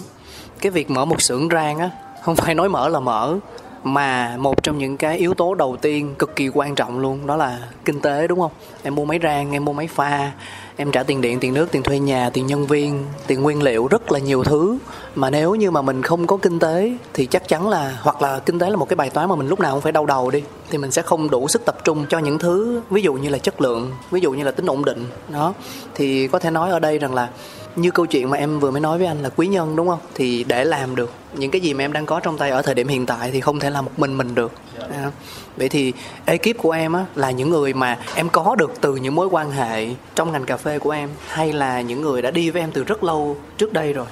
cái 0.61 0.71
việc 0.71 0.89
mở 0.89 1.05
một 1.05 1.21
xưởng 1.21 1.49
rang 1.51 1.79
á, 1.79 1.89
không 2.23 2.35
phải 2.35 2.55
nói 2.55 2.69
mở 2.69 2.89
là 2.89 2.99
mở, 2.99 3.37
mà 3.83 4.37
một 4.37 4.63
trong 4.63 4.77
những 4.77 4.97
cái 4.97 5.17
yếu 5.17 5.33
tố 5.33 5.55
đầu 5.55 5.77
tiên 5.81 6.15
cực 6.19 6.35
kỳ 6.35 6.49
quan 6.53 6.75
trọng 6.75 6.99
luôn, 6.99 7.27
đó 7.27 7.35
là 7.35 7.59
kinh 7.85 8.01
tế, 8.01 8.27
đúng 8.27 8.39
không? 8.39 8.51
Em 8.83 8.95
mua 8.95 9.05
máy 9.05 9.19
rang, 9.23 9.51
em 9.51 9.65
mua 9.65 9.73
máy 9.73 9.87
pha, 9.87 10.31
em 10.75 10.91
trả 10.91 11.03
tiền 11.03 11.21
điện, 11.21 11.39
tiền 11.39 11.53
nước, 11.53 11.71
tiền 11.71 11.83
thuê 11.83 11.99
nhà, 11.99 12.29
tiền 12.29 12.47
nhân 12.47 12.67
viên, 12.67 13.05
tiền 13.27 13.41
nguyên 13.41 13.63
liệu, 13.63 13.87
rất 13.87 14.11
là 14.11 14.19
nhiều 14.19 14.43
thứ. 14.43 14.77
Mà 15.15 15.29
nếu 15.29 15.55
như 15.55 15.71
mà 15.71 15.81
mình 15.81 16.01
không 16.01 16.27
có 16.27 16.37
kinh 16.37 16.59
tế 16.59 16.91
thì 17.13 17.25
chắc 17.25 17.47
chắn 17.47 17.69
là, 17.69 17.97
hoặc 18.01 18.21
là 18.21 18.39
kinh 18.39 18.59
tế 18.59 18.69
là 18.69 18.75
một 18.75 18.89
cái 18.89 18.95
bài 18.95 19.09
toán 19.09 19.29
mà 19.29 19.35
mình 19.35 19.47
lúc 19.47 19.59
nào 19.59 19.73
cũng 19.73 19.81
phải 19.81 19.91
đau 19.91 20.05
đầu 20.05 20.31
đi, 20.31 20.43
thì 20.69 20.77
mình 20.77 20.91
sẽ 20.91 21.01
không 21.01 21.29
đủ 21.29 21.47
sức 21.47 21.65
tập 21.65 21.77
trung 21.83 22.05
cho 22.09 22.19
những 22.19 22.39
thứ, 22.39 22.81
ví 22.89 23.01
dụ 23.01 23.13
như 23.13 23.29
là 23.29 23.37
chất 23.37 23.61
lượng, 23.61 23.91
ví 24.11 24.21
dụ 24.21 24.31
như 24.31 24.43
là 24.43 24.51
tính 24.51 24.65
ổn 24.65 24.85
định, 24.85 25.05
đó. 25.29 25.53
Thì 25.95 26.27
có 26.27 26.39
thể 26.39 26.51
nói 26.51 26.71
ở 26.71 26.79
đây 26.79 26.99
rằng 26.99 27.13
là 27.13 27.29
như 27.77 27.91
câu 27.91 28.05
chuyện 28.05 28.29
mà 28.29 28.37
em 28.37 28.59
vừa 28.59 28.71
mới 28.71 28.81
nói 28.81 28.97
với 28.97 29.07
anh 29.07 29.23
là 29.23 29.29
quý 29.35 29.47
nhân 29.47 29.75
đúng 29.75 29.87
không? 29.87 29.99
Thì 30.15 30.43
để 30.43 30.65
làm 30.65 30.95
được 30.95 31.11
những 31.33 31.51
cái 31.51 31.61
gì 31.61 31.73
mà 31.73 31.83
em 31.83 31.93
đang 31.93 32.05
có 32.05 32.19
trong 32.19 32.37
tay 32.37 32.49
ở 32.49 32.61
thời 32.61 32.75
điểm 32.75 32.87
hiện 32.87 33.05
tại 33.05 33.31
thì 33.31 33.41
không 33.41 33.59
thể 33.59 33.69
làm 33.69 33.85
một 33.85 33.91
mình 33.97 34.17
mình 34.17 34.35
được. 34.35 34.51
À, 34.91 35.11
vậy 35.57 35.69
thì 35.69 35.93
ekip 36.25 36.57
của 36.57 36.71
em 36.71 36.93
á 36.93 37.05
là 37.15 37.31
những 37.31 37.49
người 37.49 37.73
mà 37.73 37.99
em 38.15 38.29
có 38.29 38.55
được 38.55 38.73
từ 38.81 38.95
những 38.95 39.15
mối 39.15 39.27
quan 39.27 39.51
hệ 39.51 39.87
trong 40.15 40.31
ngành 40.31 40.45
cà 40.45 40.57
phê 40.57 40.79
của 40.79 40.91
em 40.91 41.09
hay 41.27 41.53
là 41.53 41.81
những 41.81 42.01
người 42.01 42.21
đã 42.21 42.31
đi 42.31 42.49
với 42.49 42.61
em 42.61 42.71
từ 42.71 42.83
rất 42.83 43.03
lâu 43.03 43.37
trước 43.57 43.73
đây 43.73 43.93
rồi? 43.93 44.05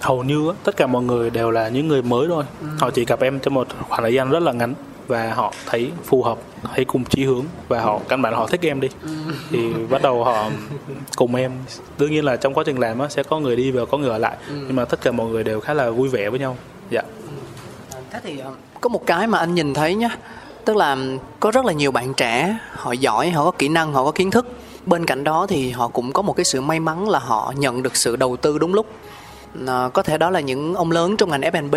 Hầu 0.00 0.24
như 0.24 0.48
á, 0.48 0.54
tất 0.64 0.76
cả 0.76 0.86
mọi 0.86 1.02
người 1.02 1.30
đều 1.30 1.50
là 1.50 1.68
những 1.68 1.88
người 1.88 2.02
mới 2.02 2.28
thôi. 2.28 2.44
Họ 2.78 2.90
chỉ 2.90 3.04
gặp 3.04 3.20
em 3.20 3.38
trong 3.38 3.54
một 3.54 3.68
khoảng 3.88 4.02
thời 4.02 4.14
gian 4.14 4.30
rất 4.30 4.42
là 4.42 4.52
ngắn 4.52 4.74
và 5.06 5.34
họ 5.34 5.52
thấy 5.66 5.90
phù 6.04 6.22
hợp 6.22 6.38
thấy 6.74 6.84
cùng 6.84 7.04
chí 7.04 7.24
hướng 7.24 7.44
và 7.68 7.80
họ 7.80 8.00
căn 8.08 8.22
bản 8.22 8.34
họ 8.34 8.46
thích 8.46 8.60
em 8.62 8.80
đi. 8.80 8.88
Thì 9.50 9.58
bắt 9.90 10.02
đầu 10.02 10.24
họ 10.24 10.50
cùng 11.16 11.34
em. 11.34 11.52
Đương 11.98 12.10
nhiên 12.10 12.24
là 12.24 12.36
trong 12.36 12.54
quá 12.54 12.64
trình 12.66 12.78
làm 12.78 12.98
á, 12.98 13.08
sẽ 13.08 13.22
có 13.22 13.38
người 13.38 13.56
đi 13.56 13.70
và 13.70 13.84
có 13.84 13.98
người 13.98 14.10
ở 14.10 14.18
lại. 14.18 14.36
Nhưng 14.48 14.76
mà 14.76 14.84
tất 14.84 15.00
cả 15.00 15.12
mọi 15.12 15.26
người 15.26 15.44
đều 15.44 15.60
khá 15.60 15.74
là 15.74 15.90
vui 15.90 16.08
vẻ 16.08 16.30
với 16.30 16.38
nhau. 16.38 16.56
Dạ. 16.90 17.02
Thế 18.10 18.20
thì 18.22 18.38
ờ, 18.38 18.50
có 18.80 18.88
một 18.88 19.06
cái 19.06 19.26
mà 19.26 19.38
anh 19.38 19.54
nhìn 19.54 19.74
thấy 19.74 19.94
nhá. 19.94 20.16
Tức 20.64 20.76
là 20.76 20.96
có 21.40 21.50
rất 21.50 21.64
là 21.64 21.72
nhiều 21.72 21.90
bạn 21.90 22.14
trẻ 22.14 22.58
họ 22.72 22.92
giỏi 22.92 23.30
họ 23.30 23.44
có 23.44 23.50
kỹ 23.50 23.68
năng 23.68 23.92
họ 23.92 24.04
có 24.04 24.10
kiến 24.10 24.30
thức. 24.30 24.46
Bên 24.86 25.06
cạnh 25.06 25.24
đó 25.24 25.46
thì 25.46 25.70
họ 25.70 25.88
cũng 25.88 26.12
có 26.12 26.22
một 26.22 26.36
cái 26.36 26.44
sự 26.44 26.60
may 26.60 26.80
mắn 26.80 27.08
là 27.08 27.18
họ 27.18 27.52
nhận 27.56 27.82
được 27.82 27.96
sự 27.96 28.16
đầu 28.16 28.36
tư 28.36 28.58
đúng 28.58 28.74
lúc 28.74 28.86
à, 29.66 29.88
có 29.88 30.02
thể 30.02 30.18
đó 30.18 30.30
là 30.30 30.40
những 30.40 30.74
ông 30.74 30.90
lớn 30.90 31.16
trong 31.16 31.30
ngành 31.30 31.40
F&B 31.40 31.76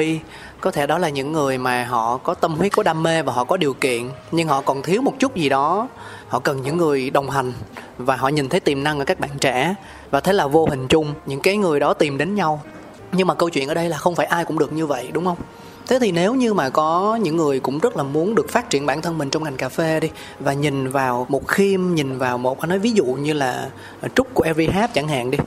có 0.61 0.71
thể 0.71 0.88
đó 0.88 0.97
là 0.97 1.09
những 1.09 1.32
người 1.32 1.57
mà 1.57 1.86
họ 1.86 2.17
có 2.17 2.34
tâm 2.34 2.55
huyết 2.55 2.71
có 2.76 2.84
đam 2.84 3.03
mê 3.03 3.21
và 3.21 3.34
họ 3.34 3.43
có 3.43 3.57
điều 3.57 3.73
kiện 3.73 4.09
nhưng 4.32 4.47
họ 4.47 4.61
còn 4.61 4.82
thiếu 4.82 5.01
một 5.01 5.13
chút 5.19 5.36
gì 5.36 5.49
đó. 5.49 5.88
Họ 6.28 6.39
cần 6.39 6.61
những 6.61 6.78
người 6.78 7.09
đồng 7.09 7.30
hành 7.30 7.53
và 7.97 8.15
họ 8.15 8.28
nhìn 8.28 8.49
thấy 8.49 8.59
tiềm 8.59 8.84
năng 8.84 8.99
ở 8.99 9.05
các 9.05 9.19
bạn 9.19 9.30
trẻ. 9.39 9.76
Và 10.11 10.19
thế 10.19 10.34
là 10.34 10.47
vô 10.47 10.65
hình 10.69 10.88
chung 10.88 11.13
những 11.26 11.41
cái 11.41 11.57
người 11.57 11.80
đó 11.80 11.93
tìm 11.93 12.17
đến 12.17 12.36
nhau. 12.36 12.61
Nhưng 13.11 13.28
mà 13.28 13.34
câu 13.34 13.49
chuyện 13.49 13.67
ở 13.67 13.73
đây 13.73 13.89
là 13.89 13.97
không 13.97 14.15
phải 14.15 14.26
ai 14.26 14.45
cũng 14.45 14.59
được 14.59 14.73
như 14.73 14.86
vậy 14.86 15.09
đúng 15.13 15.26
không? 15.26 15.38
Thế 15.88 15.99
thì 15.99 16.11
nếu 16.11 16.36
như 16.36 16.53
mà 16.53 16.69
có 16.69 17.15
những 17.21 17.38
người 17.38 17.59
cũng 17.59 17.80
rất 17.80 17.97
là 17.97 18.03
muốn 18.03 18.36
được 18.36 18.49
phát 18.49 18.69
triển 18.69 18.86
bản 18.86 19.01
thân 19.01 19.17
mình 19.17 19.30
trong 19.30 19.43
ngành 19.43 19.55
cà 19.55 19.69
phê 19.69 19.99
đi 19.99 20.09
và 20.39 20.53
nhìn 20.53 20.88
vào 20.88 21.26
một 21.30 21.47
khiêm 21.47 21.82
nhìn 21.95 22.17
vào 22.17 22.38
một 22.38 22.59
anh 22.59 22.69
nói 22.69 22.80
ví 22.80 22.91
dụ 22.91 23.05
như 23.05 23.34
là 23.34 23.69
trúc 24.15 24.34
của 24.34 24.43
every 24.43 24.67
hap 24.67 24.93
chẳng 24.93 25.07
hạn 25.07 25.32
đi 25.32 25.38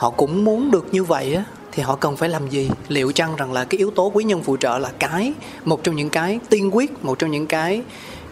họ 0.00 0.10
cũng 0.10 0.44
muốn 0.44 0.70
được 0.70 0.86
như 0.92 1.04
vậy 1.04 1.34
á 1.34 1.44
thì 1.72 1.82
họ 1.82 1.96
cần 1.96 2.16
phải 2.16 2.28
làm 2.28 2.48
gì? 2.48 2.70
Liệu 2.88 3.12
chăng 3.12 3.36
rằng 3.36 3.52
là 3.52 3.64
cái 3.64 3.78
yếu 3.78 3.90
tố 3.90 4.10
quý 4.14 4.24
nhân 4.24 4.42
phù 4.42 4.56
trợ 4.56 4.78
là 4.78 4.90
cái 4.98 5.32
một 5.64 5.84
trong 5.84 5.96
những 5.96 6.10
cái 6.10 6.40
tiên 6.50 6.70
quyết 6.76 7.04
một 7.04 7.18
trong 7.18 7.30
những 7.30 7.46
cái 7.46 7.82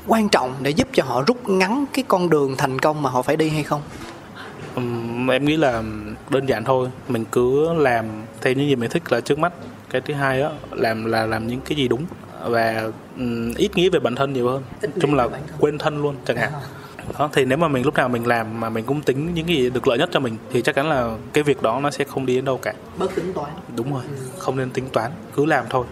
quan 0.07 0.29
trọng 0.29 0.55
để 0.62 0.71
giúp 0.71 0.89
cho 0.93 1.05
họ 1.05 1.23
rút 1.27 1.49
ngắn 1.49 1.85
cái 1.93 2.05
con 2.09 2.31
đường 2.31 2.55
thành 2.57 2.79
công 2.79 3.03
mà 3.03 3.11
họ 3.11 3.23
phải 3.23 3.37
đi 3.37 3.49
hay 3.49 3.62
không? 3.62 3.81
Ừm, 4.75 5.31
em 5.31 5.45
nghĩ 5.45 5.57
là 5.57 5.83
đơn 6.31 6.47
giản 6.47 6.64
thôi. 6.64 6.89
Mình 7.09 7.25
cứ 7.33 7.73
làm 7.73 8.07
theo 8.41 8.53
những 8.53 8.69
gì 8.69 8.77
mình 8.77 8.91
thích 8.91 9.12
là 9.12 9.21
trước 9.21 9.39
mắt. 9.39 9.53
Cái 9.91 10.01
thứ 10.01 10.14
hai 10.14 10.43
á 10.43 10.51
làm 10.71 11.05
là 11.05 11.27
làm 11.27 11.47
những 11.47 11.61
cái 11.61 11.77
gì 11.77 11.89
đúng 11.89 12.03
và 12.45 12.91
ừm, 13.19 13.55
ít 13.55 13.77
nghĩ 13.77 13.89
về 13.89 13.99
bản 14.01 14.14
thân 14.14 14.33
nhiều 14.33 14.49
hơn. 14.49 14.62
Ít 14.81 14.91
chung 15.01 15.14
là 15.14 15.29
quên 15.61 15.79
thân 15.79 16.03
luôn 16.03 16.14
chẳng 16.27 16.37
hạn 16.37 16.53
đó 17.18 17.30
thì 17.32 17.44
nếu 17.44 17.59
mà 17.59 17.68
mình 17.68 17.84
lúc 17.84 17.94
nào 17.94 18.09
mình 18.09 18.26
làm 18.26 18.61
mà 18.61 18.68
mình 18.68 18.84
cũng 18.84 19.02
tính 19.02 19.34
những 19.34 19.46
cái 19.46 19.56
gì 19.56 19.70
được 19.70 19.88
lợi 19.88 19.98
nhất 19.98 20.09
cho 20.12 20.20
mình 20.20 20.36
thì 20.52 20.62
chắc 20.62 20.74
chắn 20.74 20.88
là 20.88 21.16
cái 21.32 21.44
việc 21.44 21.62
đó 21.62 21.80
nó 21.82 21.90
sẽ 21.90 22.04
không 22.04 22.26
đi 22.26 22.34
đến 22.34 22.44
đâu 22.44 22.59
cả. 22.59 22.74
Bớt 22.98 23.14
tính 23.14 23.32
toán. 23.32 23.52
Đúng 23.76 23.94
rồi 23.94 24.02
không 24.38 24.56
nên 24.56 24.70
tính 24.70 24.88
toán 24.92 25.11
cứ 25.36 25.46
làm 25.46 25.64
thôi. 25.70 25.86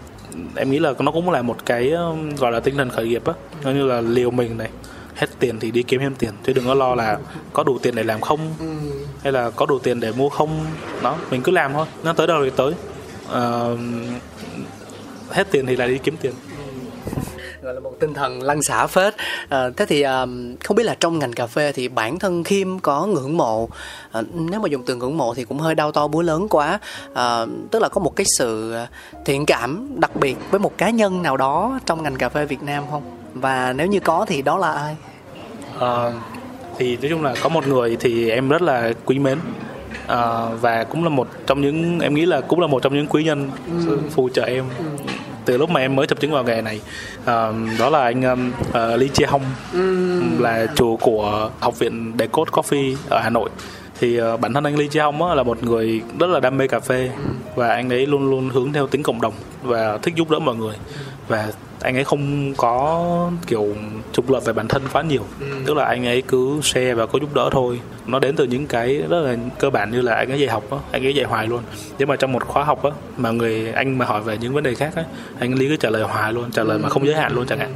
Em 0.56 0.70
nghĩ 0.70 0.78
là 0.78 0.92
nó 0.98 1.12
cũng 1.12 1.30
là 1.30 1.42
một 1.42 1.56
cái 1.66 1.90
um, 1.90 2.30
gọi 2.36 2.52
là 2.52 2.60
tinh 2.60 2.76
thần 2.76 2.90
khởi 2.90 3.08
nghiệp 3.08 3.24
á. 3.24 3.32
Nó 3.64 3.70
như 3.70 3.86
là 3.86 4.00
liều 4.00 4.30
mình 4.30 4.58
này 4.58 4.68
hết 5.14 5.26
tiền 5.38 5.58
thì 5.60 5.70
đi 5.70 5.82
kiếm 5.82 6.00
thêm 6.00 6.14
tiền 6.14 6.30
chứ 6.44 6.52
đừng 6.52 6.66
có 6.66 6.74
lo 6.74 6.94
là 6.94 7.18
có 7.52 7.64
đủ 7.64 7.78
tiền 7.78 7.94
để 7.94 8.02
làm 8.02 8.20
không 8.20 8.54
hay 9.22 9.32
là 9.32 9.50
có 9.50 9.66
đủ 9.66 9.78
tiền 9.78 10.00
để 10.00 10.12
mua 10.12 10.28
không. 10.28 10.66
Đó 11.02 11.16
mình 11.30 11.42
cứ 11.42 11.52
làm 11.52 11.72
thôi 11.72 11.86
nó 12.02 12.12
tới 12.12 12.26
đâu 12.26 12.44
thì 12.44 12.50
tới. 12.56 12.72
Ờ, 13.28 13.76
hết 15.30 15.46
tiền 15.50 15.66
thì 15.66 15.76
lại 15.76 15.88
đi 15.88 15.98
kiếm 15.98 16.16
tiền 16.20 16.32
gọi 17.66 17.74
là 17.74 17.80
một 17.80 17.92
tinh 18.00 18.14
thần 18.14 18.42
lăn 18.42 18.62
xả 18.62 18.86
phết. 18.86 19.14
À, 19.48 19.70
thế 19.76 19.86
thì 19.86 20.02
à, 20.02 20.26
không 20.64 20.76
biết 20.76 20.84
là 20.84 20.96
trong 21.00 21.18
ngành 21.18 21.32
cà 21.32 21.46
phê 21.46 21.72
thì 21.72 21.88
bản 21.88 22.18
thân 22.18 22.44
Kim 22.44 22.78
có 22.78 23.06
ngưỡng 23.06 23.36
mộ 23.36 23.68
à, 24.12 24.22
nếu 24.34 24.60
mà 24.60 24.68
dùng 24.68 24.82
từ 24.86 24.96
ngưỡng 24.96 25.18
mộ 25.18 25.34
thì 25.34 25.44
cũng 25.44 25.58
hơi 25.58 25.74
đau 25.74 25.92
to 25.92 26.08
búa 26.08 26.22
lớn 26.22 26.48
quá. 26.48 26.78
À, 27.14 27.46
tức 27.70 27.82
là 27.82 27.88
có 27.88 28.00
một 28.00 28.16
cái 28.16 28.26
sự 28.38 28.74
thiện 29.24 29.46
cảm 29.46 29.88
đặc 30.00 30.16
biệt 30.16 30.36
với 30.50 30.60
một 30.60 30.78
cá 30.78 30.90
nhân 30.90 31.22
nào 31.22 31.36
đó 31.36 31.78
trong 31.86 32.02
ngành 32.02 32.16
cà 32.16 32.28
phê 32.28 32.44
Việt 32.44 32.62
Nam 32.62 32.84
không? 32.90 33.02
Và 33.34 33.72
nếu 33.72 33.86
như 33.86 34.00
có 34.00 34.24
thì 34.28 34.42
đó 34.42 34.58
là 34.58 34.72
ai? 34.72 34.96
Ờ, 35.78 36.12
thì 36.78 36.96
nói 36.96 37.10
chung 37.10 37.22
là 37.22 37.34
có 37.42 37.48
một 37.48 37.66
người 37.66 37.96
thì 38.00 38.30
em 38.30 38.48
rất 38.48 38.62
là 38.62 38.92
quý 39.04 39.18
mến. 39.18 39.38
Ờ, 40.06 40.50
và 40.60 40.84
cũng 40.84 41.04
là 41.04 41.10
một 41.10 41.28
trong 41.46 41.60
những 41.60 42.00
em 42.00 42.14
nghĩ 42.14 42.26
là 42.26 42.40
cũng 42.40 42.60
là 42.60 42.66
một 42.66 42.82
trong 42.82 42.94
những 42.94 43.06
quý 43.06 43.24
nhân 43.24 43.50
phù 44.10 44.28
trợ 44.28 44.42
em 44.42 44.64
từ 45.46 45.56
lúc 45.56 45.70
mà 45.70 45.80
em 45.80 45.96
mới 45.96 46.06
tập 46.06 46.20
chứng 46.20 46.32
vào 46.32 46.44
nghề 46.44 46.62
này 46.62 46.80
Ờ, 47.24 47.54
đó 47.78 47.90
là 47.90 48.02
anh 48.02 48.22
um, 48.22 48.52
ờ, 48.72 48.96
Lee 48.96 49.08
Chia 49.08 49.26
Hong 49.26 49.42
là 50.38 50.66
chủ 50.74 50.96
của 50.96 51.50
học 51.60 51.78
viện 51.78 52.12
Decode 52.18 52.50
Coffee 52.50 52.96
ở 53.08 53.20
Hà 53.20 53.30
Nội. 53.30 53.50
Thì 54.00 54.16
ờ, 54.16 54.36
bản 54.36 54.52
thân 54.52 54.64
anh 54.64 54.78
Lee 54.78 54.88
Chia 54.88 55.00
Hong 55.00 55.22
á, 55.28 55.34
là 55.34 55.42
một 55.42 55.62
người 55.62 56.02
rất 56.18 56.26
là 56.26 56.40
đam 56.40 56.58
mê 56.58 56.66
cà 56.66 56.80
phê 56.80 57.10
và 57.54 57.68
anh 57.68 57.92
ấy 57.92 58.06
luôn 58.06 58.30
luôn 58.30 58.48
hướng 58.48 58.72
theo 58.72 58.86
tính 58.86 59.02
cộng 59.02 59.20
đồng 59.20 59.34
và 59.62 59.98
thích 59.98 60.14
giúp 60.16 60.30
đỡ 60.30 60.38
mọi 60.38 60.54
người. 60.56 60.74
Và 61.28 61.52
anh 61.82 61.96
ấy 61.96 62.04
không 62.04 62.54
có 62.54 63.30
kiểu 63.46 63.74
trục 64.12 64.30
lợi 64.30 64.40
về 64.44 64.52
bản 64.52 64.68
thân 64.68 64.82
quá 64.92 65.02
nhiều. 65.02 65.22
Tức 65.66 65.76
là 65.76 65.84
anh 65.84 66.06
ấy 66.06 66.22
cứ 66.22 66.60
share 66.62 66.94
và 66.94 67.06
có 67.06 67.18
giúp 67.18 67.34
đỡ 67.34 67.48
thôi. 67.52 67.80
Nó 68.06 68.18
đến 68.18 68.36
từ 68.36 68.44
những 68.44 68.66
cái 68.66 69.02
rất 69.08 69.20
là 69.20 69.36
cơ 69.58 69.70
bản 69.70 69.90
như 69.90 70.00
là 70.00 70.14
anh 70.14 70.30
ấy 70.30 70.40
dạy 70.40 70.48
học 70.50 70.70
á 70.70 70.78
anh 70.92 71.06
ấy 71.06 71.14
dạy 71.14 71.26
hoài 71.26 71.46
luôn. 71.46 71.60
Nhưng 71.98 72.08
mà 72.08 72.16
trong 72.16 72.32
một 72.32 72.44
khóa 72.44 72.64
học 72.64 72.82
á 72.84 72.90
mà 73.16 73.30
người 73.30 73.72
anh 73.72 73.98
mà 73.98 74.04
hỏi 74.04 74.20
về 74.20 74.38
những 74.38 74.54
vấn 74.54 74.62
đề 74.62 74.74
khác 74.74 74.92
á 74.96 75.04
anh 75.38 75.54
lý 75.54 75.68
cứ 75.68 75.76
trả 75.76 75.90
lời 75.90 76.02
hoài 76.02 76.32
luôn 76.32 76.50
trả 76.50 76.62
lời 76.62 76.78
mà 76.78 76.88
không 76.88 77.06
giới 77.06 77.14
hạn 77.14 77.32
luôn 77.34 77.46
chẳng 77.46 77.58
hạn. 77.58 77.72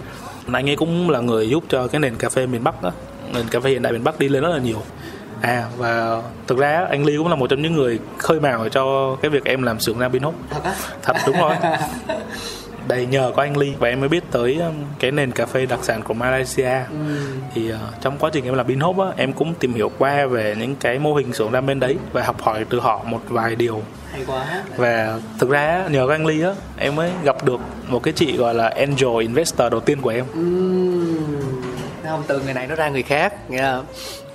Anh 0.53 0.71
ấy 0.71 0.77
cũng 0.77 1.11
là 1.11 1.21
người 1.21 1.49
giúp 1.49 1.65
cho 1.69 1.87
cái 1.87 2.01
nền 2.01 2.17
cà 2.17 2.29
phê 2.29 2.47
miền 2.47 2.65
Bắc 2.65 2.83
á. 2.83 2.91
Nền 3.35 3.49
cà 3.49 3.61
phê 3.61 3.71
hiện 3.71 3.83
đại 3.83 3.93
miền 3.93 4.05
Bắc 4.05 4.19
đi 4.19 4.29
lên 4.29 4.43
rất 4.43 4.49
là 4.49 4.59
nhiều. 4.59 4.83
À 5.41 5.65
và 5.77 6.23
thực 6.47 6.59
ra 6.59 6.87
anh 6.91 7.05
Ly 7.05 7.17
cũng 7.17 7.29
là 7.29 7.35
một 7.35 7.47
trong 7.47 7.63
những 7.63 7.75
người 7.75 7.99
khơi 8.19 8.41
mào 8.41 8.69
cho 8.69 9.17
cái 9.23 9.31
việc 9.31 9.45
em 9.45 9.63
làm 9.63 9.81
xưởng 9.81 9.99
ra 9.99 10.09
Binhop 10.09 10.35
thật 10.51 10.61
á? 10.65 10.75
Thật 11.03 11.17
đúng 11.27 11.37
rồi 11.39 11.55
đây 12.91 13.07
nhờ 13.07 13.33
có 13.37 13.43
anh 13.43 13.57
Ly. 13.57 13.73
Và 13.79 13.89
em 13.89 14.01
mới 14.01 14.09
biết 14.09 14.25
tới 14.31 14.57
um, 14.57 14.75
cái 14.99 15.11
nền 15.11 15.33
cà 15.33 15.47
phê 15.47 15.67
đặc 15.67 15.79
sản 15.83 16.03
của 16.03 16.15
Malaysia. 16.15 16.71
Ừ. 16.91 17.17
thì 17.55 17.73
uh, 17.73 17.79
trong 18.01 18.19
quá 18.19 18.31
trình 18.33 18.45
em 18.45 18.55
làm 18.55 18.67
Binhop 18.67 18.99
á 18.99 19.07
em 19.17 19.33
cũng 19.33 19.55
tìm 19.55 19.75
hiểu 19.75 19.91
qua 19.99 20.27
về 20.27 20.55
những 20.59 20.77
cái 20.77 20.99
mô 20.99 21.15
hình 21.15 21.33
xưởng 21.33 21.53
đam 21.53 21.67
bên 21.67 21.81
đấy 21.81 21.97
và 22.13 22.23
học 22.23 22.43
hỏi 22.43 22.65
từ 22.71 22.81
họ 22.81 23.03
một 23.05 23.21
vài 23.29 23.57
điều. 23.57 23.83
Hay 24.13 24.25
quá. 24.27 24.63
Và 24.77 25.19
thực 25.39 25.51
ra 25.51 25.89
nhờ 25.91 26.07
có 26.07 26.15
anh 26.15 26.27
Ly 26.27 26.43
á 26.43 26.51
em 26.79 26.97
mới 26.97 27.11
gặp 27.25 27.45
được 27.45 27.61
một 27.89 28.03
cái 28.03 28.13
chị 28.17 28.37
gọi 28.37 28.55
là 28.55 28.69
angel 28.69 29.21
investor 29.21 29.71
đầu 29.71 29.81
tiên 29.81 30.01
của 30.01 30.11
em. 30.11 30.25
Thấy 32.03 32.11
không 32.11 32.23
từ 32.27 32.41
người 32.41 32.55
này 32.55 32.67
nó 32.67 32.75
ra 32.75 32.89
người 32.89 33.03
khác 33.03 33.51
nghĩa 33.51 33.63
là 33.63 33.83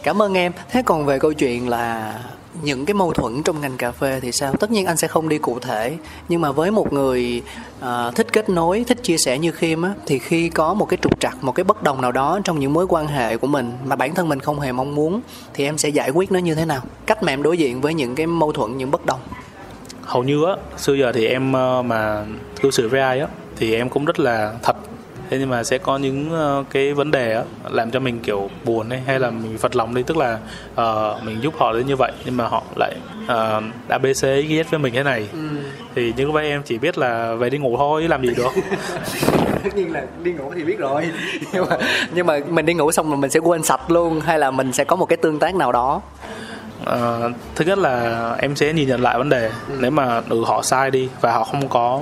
cảm 0.04 0.22
ơn 0.22 0.34
em. 0.34 0.52
Thế 0.70 0.82
còn 0.86 1.06
về 1.06 1.20
câu 1.20 1.34
chuyện 1.34 1.70
là 1.70 2.14
những 2.62 2.86
cái 2.86 2.94
mâu 2.94 3.14
thuẫn 3.14 3.44
trong 3.44 3.62
ngành 3.62 3.78
cà 3.78 3.92
phê 3.92 4.20
thì 4.20 4.32
sao? 4.32 4.54
Tất 4.60 4.72
nhiên 4.72 4.86
anh 4.86 4.98
sẽ 4.98 5.08
không 5.08 5.30
đi 5.30 5.38
cụ 5.38 5.60
thể 5.60 5.98
nhưng 6.30 6.42
mà 6.42 6.52
với 6.52 6.72
một 6.72 6.94
người 6.94 7.42
à, 7.80 8.12
thích 8.12 8.34
kết 8.34 8.50
nối 8.50 8.84
thích 8.88 9.04
chia 9.04 9.18
sẻ 9.18 9.38
như 9.38 9.52
khiêm 9.52 9.82
á 9.82 9.94
thì 10.06 10.20
khi 10.20 10.50
có 10.50 10.74
một 10.74 10.86
cái 10.86 10.98
trục 11.02 11.20
trặc 11.20 11.44
một 11.44 11.52
cái 11.52 11.64
bất 11.64 11.84
đồng 11.84 12.02
nào 12.02 12.12
đó 12.12 12.40
trong 12.44 12.60
những 12.60 12.74
mối 12.74 12.86
quan 12.90 13.08
hệ 13.08 13.38
của 13.38 13.48
mình 13.48 13.72
mà 13.86 13.96
bản 13.96 14.16
thân 14.16 14.30
mình 14.30 14.40
không 14.40 14.60
hề 14.60 14.72
mong 14.72 14.96
muốn 14.96 15.22
thì 15.54 15.66
em 15.66 15.78
sẽ 15.78 15.90
giải 15.90 16.10
quyết 16.10 16.32
nó 16.32 16.40
như 16.40 16.56
thế 16.56 16.66
nào? 16.66 16.82
Cách 17.06 17.24
mà 17.24 17.34
em 17.34 17.44
đối 17.44 17.58
diện 17.58 17.82
với 17.82 17.94
những 17.94 18.16
cái 18.16 18.28
mâu 18.28 18.52
thuẫn 18.52 18.78
những 18.78 18.92
bất 18.92 19.06
đồng. 19.06 19.20
Hầu 20.02 20.24
như 20.24 20.46
á 20.46 20.54
xưa 20.78 20.94
giờ 20.94 21.12
thì 21.12 21.28
em 21.28 21.54
ờ, 21.54 21.82
mà 21.82 22.26
cư 22.62 22.72
xử 22.72 22.90
với 22.90 23.02
ai 23.02 23.20
á 23.20 23.28
thì 23.58 23.76
em 23.76 23.90
cũng 23.90 24.06
rất 24.06 24.20
là 24.20 24.54
thật 24.64 24.76
thế 25.30 25.38
nhưng 25.40 25.50
mà 25.50 25.64
sẽ 25.64 25.78
có 25.78 25.98
những 25.98 26.30
ờ, 26.32 26.64
cái 26.70 26.94
vấn 26.94 27.12
đề 27.12 27.36
á 27.36 27.44
làm 27.70 27.92
cho 27.92 28.00
mình 28.00 28.20
kiểu 28.20 28.50
buồn 28.64 28.90
ấy 28.90 29.00
hay 29.06 29.20
là 29.20 29.30
mình 29.30 29.58
phật 29.58 29.76
lòng 29.76 29.96
đi 29.96 30.04
tức 30.04 30.18
là 30.18 30.40
ờ, 30.76 31.20
mình 31.24 31.42
giúp 31.42 31.54
họ 31.58 31.74
đến 31.74 31.88
như 31.88 31.96
vậy 31.96 32.12
nhưng 32.26 32.38
mà 32.38 32.48
họ 32.48 32.64
lại 32.76 32.96
uh, 33.24 33.64
abc 33.88 34.22
ghét 34.48 34.72
với 34.72 34.80
mình 34.80 34.94
thế 34.94 35.04
này. 35.04 35.28
Thì 35.96 36.14
những 36.18 36.28
lúc 36.28 36.36
ấy 36.36 36.48
em 36.48 36.64
chỉ 36.66 36.78
biết 36.78 36.98
là 36.98 37.34
về 37.34 37.50
đi 37.50 37.58
ngủ 37.58 37.78
thôi 37.78 38.08
làm 38.08 38.22
gì 38.22 38.34
được. 38.36 38.52
Tất 39.64 39.76
nhiên 39.76 39.94
là 39.94 40.04
đi 40.24 40.32
ngủ 40.32 40.52
thì 40.56 40.64
biết 40.64 40.80
rồi. 40.80 41.04
Nhưng 41.54 41.66
mà 41.70 41.78
nhưng 42.14 42.28
mà 42.28 42.40
mình 42.50 42.66
đi 42.66 42.74
ngủ 42.74 42.92
xong 42.92 43.08
rồi 43.08 43.18
mình 43.18 43.30
sẽ 43.30 43.40
quên 43.40 43.64
sạch 43.64 43.92
luôn 43.92 44.22
hay 44.22 44.40
là 44.40 44.52
mình 44.52 44.74
sẽ 44.74 44.84
có 44.84 44.96
một 44.96 45.06
cái 45.06 45.18
tương 45.18 45.40
tác 45.40 45.56
nào 45.56 45.72
đó? 45.72 46.02
Ờ, 46.86 47.32
thứ 47.56 47.66
nhất 47.66 47.78
là 47.78 48.36
em 48.40 48.56
sẽ 48.56 48.74
nhìn 48.74 48.88
nhận 48.88 49.02
lại 49.02 49.18
vấn 49.18 49.30
đề. 49.30 49.52
Nếu 49.80 49.92
mà 49.92 50.22
ừ 50.30 50.44
họ 50.46 50.62
sai 50.62 50.92
đi 50.92 51.10
và 51.22 51.32
họ 51.32 51.44
không 51.44 51.68
có 51.68 52.02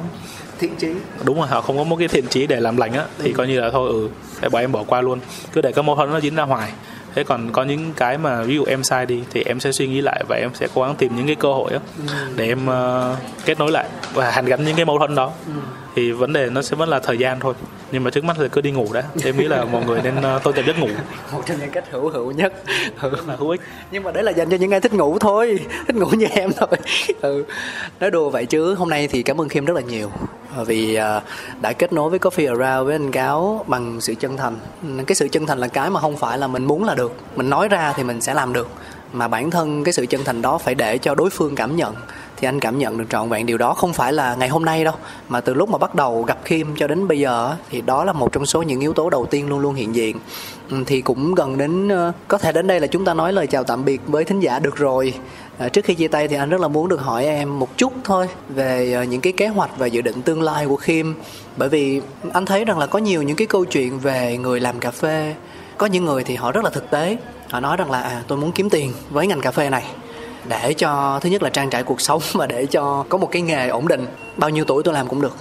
thiện 0.64 0.76
chí. 0.76 0.88
Đúng 1.24 1.38
rồi 1.38 1.47
họ 1.47 1.61
không 1.61 1.78
có 1.78 1.84
một 1.84 1.95
cái 1.95 2.07
thiện 2.07 2.28
chí 2.28 2.47
để 2.47 2.59
làm 2.59 2.78
lành 2.78 2.93
á 2.93 3.05
thì 3.20 3.34
coi 3.34 3.47
như 3.47 3.61
là 3.61 3.70
thôi 3.72 3.89
ừ 3.89 4.09
để 4.41 4.49
bọn 4.49 4.61
em 4.61 4.72
bỏ 4.72 4.84
qua 4.84 5.01
luôn. 5.01 5.20
Cứ 5.53 5.61
để 5.61 5.72
các 5.72 5.82
mâu 5.82 5.95
thuẫn 5.95 6.11
nó 6.11 6.18
diễn 6.18 6.36
ra 6.36 6.43
hoài. 6.43 6.72
Thế 7.16 7.24
còn 7.24 7.51
có 7.51 7.64
những 7.64 7.93
cái 7.97 8.18
mà 8.18 8.43
ví 8.43 8.55
dụ 8.55 8.66
em 8.66 8.84
sai 8.84 9.05
đi 9.05 9.24
thì 9.32 9.43
em 9.43 9.59
sẽ 9.59 9.72
suy 9.72 9.88
nghĩ 9.88 10.01
lại 10.01 10.24
và 10.30 10.36
em 10.36 10.49
sẽ 10.53 10.68
cố 10.74 10.82
gắng 10.82 10.95
tìm 10.95 11.16
những 11.16 11.28
cái 11.28 11.36
cơ 11.36 11.53
hội 11.53 11.72
á 11.72 11.80
để 12.36 12.47
em 12.47 12.68
ờ, 12.68 13.16
kết 13.45 13.59
nối 13.59 13.72
lại 13.72 13.86
và 14.14 14.32
hàn 14.32 14.45
gắn 14.45 14.66
những 14.66 14.76
cái 14.76 14.86
mâu 14.86 14.97
thuẫn 14.97 15.16
đó 15.16 15.32
thì 15.95 16.11
vấn 16.11 16.33
đề 16.33 16.49
nó 16.49 16.61
sẽ 16.61 16.75
vẫn 16.75 16.89
là 16.89 16.99
thời 16.99 17.17
gian 17.17 17.39
thôi. 17.39 17.53
Nhưng 17.91 18.03
mà 18.03 18.09
trước 18.09 18.23
mắt 18.23 18.35
thì 18.39 18.45
cứ 18.51 18.61
đi 18.61 18.71
ngủ 18.71 18.87
đã. 18.93 19.03
Em 19.23 19.37
nghĩ 19.37 19.47
là 19.47 19.65
mọi 19.65 19.85
người 19.85 20.01
nên 20.03 20.15
ờ, 20.21 20.39
tôn 20.43 20.53
trọng 20.53 20.65
giấc 20.65 20.79
ngủ. 20.79 20.87
Một 21.31 21.41
trong 21.45 21.59
những 21.59 21.69
cách 21.69 21.83
hữu 21.91 22.09
hữu 22.09 22.31
nhất. 22.31 22.53
Ừ. 23.01 23.09
rất 23.09 23.27
là 23.27 23.35
hữu 23.35 23.49
ích. 23.49 23.61
Nhưng 23.91 24.03
mà 24.03 24.11
đấy 24.11 24.23
là 24.23 24.31
dành 24.31 24.49
cho 24.49 24.57
những 24.57 24.71
ai 24.71 24.81
thích 24.81 24.93
ngủ 24.93 25.19
thôi. 25.19 25.59
Thích 25.87 25.95
ngủ 25.95 26.05
như 26.05 26.25
em 26.25 26.51
thôi. 26.57 26.69
Ừ. 27.21 27.43
nói 27.99 28.11
đùa 28.11 28.29
vậy 28.29 28.45
chứ 28.45 28.75
hôm 28.75 28.89
nay 28.89 29.07
thì 29.07 29.23
cảm 29.23 29.41
ơn 29.41 29.49
khiêm 29.49 29.65
rất 29.65 29.73
là 29.73 29.81
nhiều. 29.81 30.11
Ờ, 30.55 30.63
vì 30.63 30.95
à, 30.95 31.21
đã 31.61 31.73
kết 31.73 31.93
nối 31.93 32.09
với 32.09 32.19
coffee 32.19 32.47
around 32.47 32.85
với 32.85 32.95
anh 32.95 33.11
cáo 33.11 33.65
bằng 33.67 34.01
sự 34.01 34.15
chân 34.15 34.37
thành. 34.37 34.55
Cái 35.07 35.15
sự 35.15 35.27
chân 35.27 35.45
thành 35.45 35.59
là 35.59 35.67
cái 35.67 35.89
mà 35.89 35.99
không 35.99 36.17
phải 36.17 36.37
là 36.37 36.47
mình 36.47 36.65
muốn 36.65 36.83
là 36.83 36.95
được. 36.95 37.13
Mình 37.35 37.49
nói 37.49 37.67
ra 37.67 37.93
thì 37.95 38.03
mình 38.03 38.21
sẽ 38.21 38.33
làm 38.33 38.53
được. 38.53 38.67
Mà 39.13 39.27
bản 39.27 39.51
thân 39.51 39.83
cái 39.83 39.93
sự 39.93 40.05
chân 40.05 40.23
thành 40.23 40.41
đó 40.41 40.57
phải 40.57 40.75
để 40.75 40.97
cho 40.97 41.15
đối 41.15 41.29
phương 41.29 41.55
cảm 41.55 41.75
nhận 41.75 41.95
thì 42.38 42.47
anh 42.47 42.59
cảm 42.59 42.79
nhận 42.79 42.97
được 42.97 43.05
trọn 43.09 43.29
vẹn 43.29 43.45
điều 43.45 43.57
đó. 43.57 43.73
Không 43.73 43.93
phải 43.93 44.13
là 44.13 44.36
ngày 44.36 44.49
hôm 44.49 44.65
nay 44.65 44.84
đâu 44.84 44.93
mà 45.29 45.41
từ 45.41 45.53
lúc 45.53 45.69
mà 45.69 45.77
bắt 45.77 45.95
đầu 45.95 46.23
gặp 46.23 46.45
Kim 46.45 46.75
cho 46.75 46.88
đến 46.88 47.07
bây 47.07 47.19
giờ 47.19 47.55
thì 47.69 47.81
đó 47.81 48.03
là 48.03 48.13
một 48.13 48.31
trong 48.31 48.45
số 48.45 48.61
những 48.61 48.79
yếu 48.79 48.93
tố 48.93 49.09
đầu 49.09 49.25
tiên 49.25 49.49
luôn 49.49 49.59
luôn 49.59 49.73
hiện 49.73 49.95
diện. 49.95 50.17
Ừ, 50.69 50.77
thì 50.86 51.01
cũng 51.01 51.36
gần 51.36 51.57
đến 51.57 51.89
ờ, 51.89 52.11
có 52.27 52.38
thể 52.38 52.51
đến 52.51 52.67
đây 52.67 52.79
là 52.79 52.88
chúng 52.88 53.05
ta 53.05 53.13
nói 53.13 53.34
lời 53.34 53.47
chào 53.47 53.63
tạm 53.63 53.86
biệt 53.86 54.01
với 54.07 54.23
thính 54.23 54.39
giả 54.39 54.59
được 54.59 54.75
rồi. 54.75 55.13
À, 55.57 55.69
trước 55.69 55.86
khi 55.86 55.95
chia 55.95 56.07
tay 56.07 56.27
thì 56.27 56.36
anh 56.36 56.49
rất 56.49 56.61
là 56.61 56.67
muốn 56.67 56.89
được 56.89 57.01
hỏi 57.01 57.25
em 57.25 57.59
một 57.59 57.77
chút 57.77 57.93
thôi 58.03 58.27
về 58.49 58.93
ờ, 58.93 59.03
những 59.03 59.21
cái 59.21 59.34
kế 59.34 59.47
hoạch 59.47 59.77
và 59.77 59.88
dự 59.88 60.01
định 60.01 60.21
tương 60.21 60.41
lai 60.41 60.65
của 60.65 60.77
Kim. 60.77 61.15
Bởi 61.57 61.69
vì 61.69 62.01
anh 62.34 62.45
thấy 62.45 62.65
rằng 62.65 62.77
là 62.77 62.86
có 62.86 62.99
nhiều 62.99 63.21
những 63.21 63.36
cái 63.36 63.47
câu 63.47 63.65
chuyện 63.65 63.99
về 63.99 64.38
người 64.38 64.59
làm 64.59 64.79
cà 64.79 64.91
phê. 64.91 65.36
Có 65.77 65.86
những 65.86 66.05
người 66.05 66.23
thì 66.23 66.36
họ 66.36 66.51
rất 66.51 66.63
là 66.63 66.69
thực 66.69 66.89
tế. 66.89 67.17
Họ 67.49 67.59
nói 67.59 67.77
rằng 67.77 67.91
là 67.91 68.01
à 68.01 68.23
tôi 68.27 68.38
muốn 68.38 68.51
kiếm 68.51 68.69
tiền 68.69 68.93
với 69.09 69.27
ngành 69.27 69.41
cà 69.41 69.51
phê 69.51 69.69
này 69.69 69.84
để 70.47 70.73
cho, 70.73 71.19
thứ 71.21 71.29
nhất 71.29 71.43
là 71.43 71.49
trang 71.49 71.69
trải 71.69 71.83
cuộc 71.83 72.01
sống 72.01 72.21
và 72.33 72.47
để 72.47 72.65
cho 72.65 73.05
có 73.09 73.17
một 73.17 73.31
cái 73.31 73.41
nghề 73.41 73.67
ổn 73.67 73.87
định. 73.87 74.05
Bao 74.37 74.49
nhiêu 74.49 74.65
tuổi 74.65 74.83
tôi 74.83 74.93
làm 74.93 75.07
cũng 75.07 75.21
được. 75.21 75.35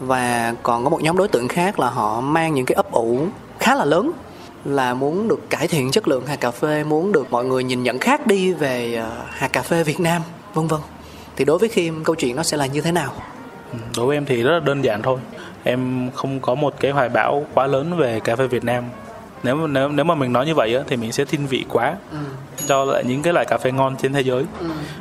Và 0.00 0.54
còn 0.62 0.84
có 0.84 0.90
một 0.90 1.02
nhóm 1.02 1.16
đối 1.16 1.28
tượng 1.28 1.48
khác 1.48 1.80
là 1.80 1.90
họ 1.90 2.20
mang 2.20 2.54
những 2.54 2.66
cái 2.66 2.74
ấp 2.74 2.92
ủ 2.92 3.26
khá 3.58 3.74
là 3.74 3.84
lớn, 3.84 4.10
là 4.64 4.94
muốn 4.94 5.28
được 5.28 5.50
cải 5.50 5.68
thiện 5.68 5.90
chất 5.90 6.08
lượng 6.08 6.26
hạt 6.26 6.36
cà 6.36 6.50
phê, 6.50 6.84
muốn 6.84 7.12
được 7.12 7.30
mọi 7.30 7.44
người 7.44 7.64
nhìn 7.64 7.82
nhận 7.82 7.98
khác 7.98 8.26
đi 8.26 8.52
về 8.52 8.94
ờ, 8.94 9.10
hạt 9.30 9.48
cà 9.48 9.62
phê 9.62 9.84
Việt 9.84 10.00
Nam, 10.00 10.22
vân 10.54 10.66
vân. 10.66 10.80
Thì 11.36 11.44
đối 11.44 11.58
với 11.58 11.68
Khiêm, 11.68 12.04
câu 12.04 12.14
chuyện 12.14 12.36
nó 12.36 12.42
sẽ 12.42 12.56
là 12.56 12.66
như 12.66 12.80
thế 12.80 12.92
nào? 12.92 13.12
Ừ, 13.72 13.78
đối 13.96 14.06
với 14.06 14.16
em 14.16 14.24
thì 14.24 14.42
rất 14.42 14.52
là 14.52 14.60
đơn 14.60 14.84
giản 14.84 15.02
thôi. 15.02 15.18
Em 15.64 16.10
không 16.14 16.40
có 16.40 16.54
một 16.54 16.74
cái 16.80 16.90
hoài 16.90 17.08
bão 17.08 17.46
quá 17.54 17.66
lớn 17.66 17.96
về 17.96 18.20
cà 18.20 18.36
phê 18.36 18.46
Việt 18.46 18.64
Nam 18.64 18.84
nếu 19.44 19.66
nếu 19.66 19.88
nếu 19.88 20.04
mà 20.04 20.14
mình 20.14 20.32
nói 20.32 20.46
như 20.46 20.54
vậy 20.54 20.74
á, 20.74 20.82
thì 20.86 20.96
mình 20.96 21.12
sẽ 21.12 21.24
thiên 21.24 21.46
vị 21.46 21.64
quá. 21.68 21.96
Cho 22.66 22.84
lại 22.84 23.04
những 23.04 23.22
cái 23.22 23.32
loại 23.32 23.46
cà 23.46 23.58
phê 23.58 23.72
ngon 23.72 23.96
trên 23.96 24.12
thế 24.12 24.20
giới. 24.20 24.44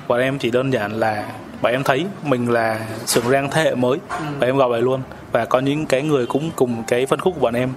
Bọn 0.08 0.20
em 0.20 0.39
chỉ 0.39 0.52
đơn 0.52 0.74
giản 0.74 0.91
là 0.91 1.28
bọn 1.62 1.72
em 1.72 1.84
thấy 1.84 2.06
mình 2.24 2.52
là 2.52 2.80
sưởng 3.06 3.30
rang 3.30 3.50
thế 3.50 3.64
hệ 3.64 3.76
mới. 3.76 3.98
Và 4.39 4.48
em 4.48 4.58
gọi 4.58 4.70
vậy 4.70 4.82
luôn. 4.82 5.02
Và 5.32 5.46
có 5.46 5.60
những 5.60 5.86
cái 5.86 6.02
người 6.02 6.26
cũng 6.26 6.52
cùng 6.56 6.84
cái 6.88 7.06
phân 7.06 7.20
khúc 7.20 7.34
của 7.36 7.41
bọn 7.41 7.54
em. 7.54 7.70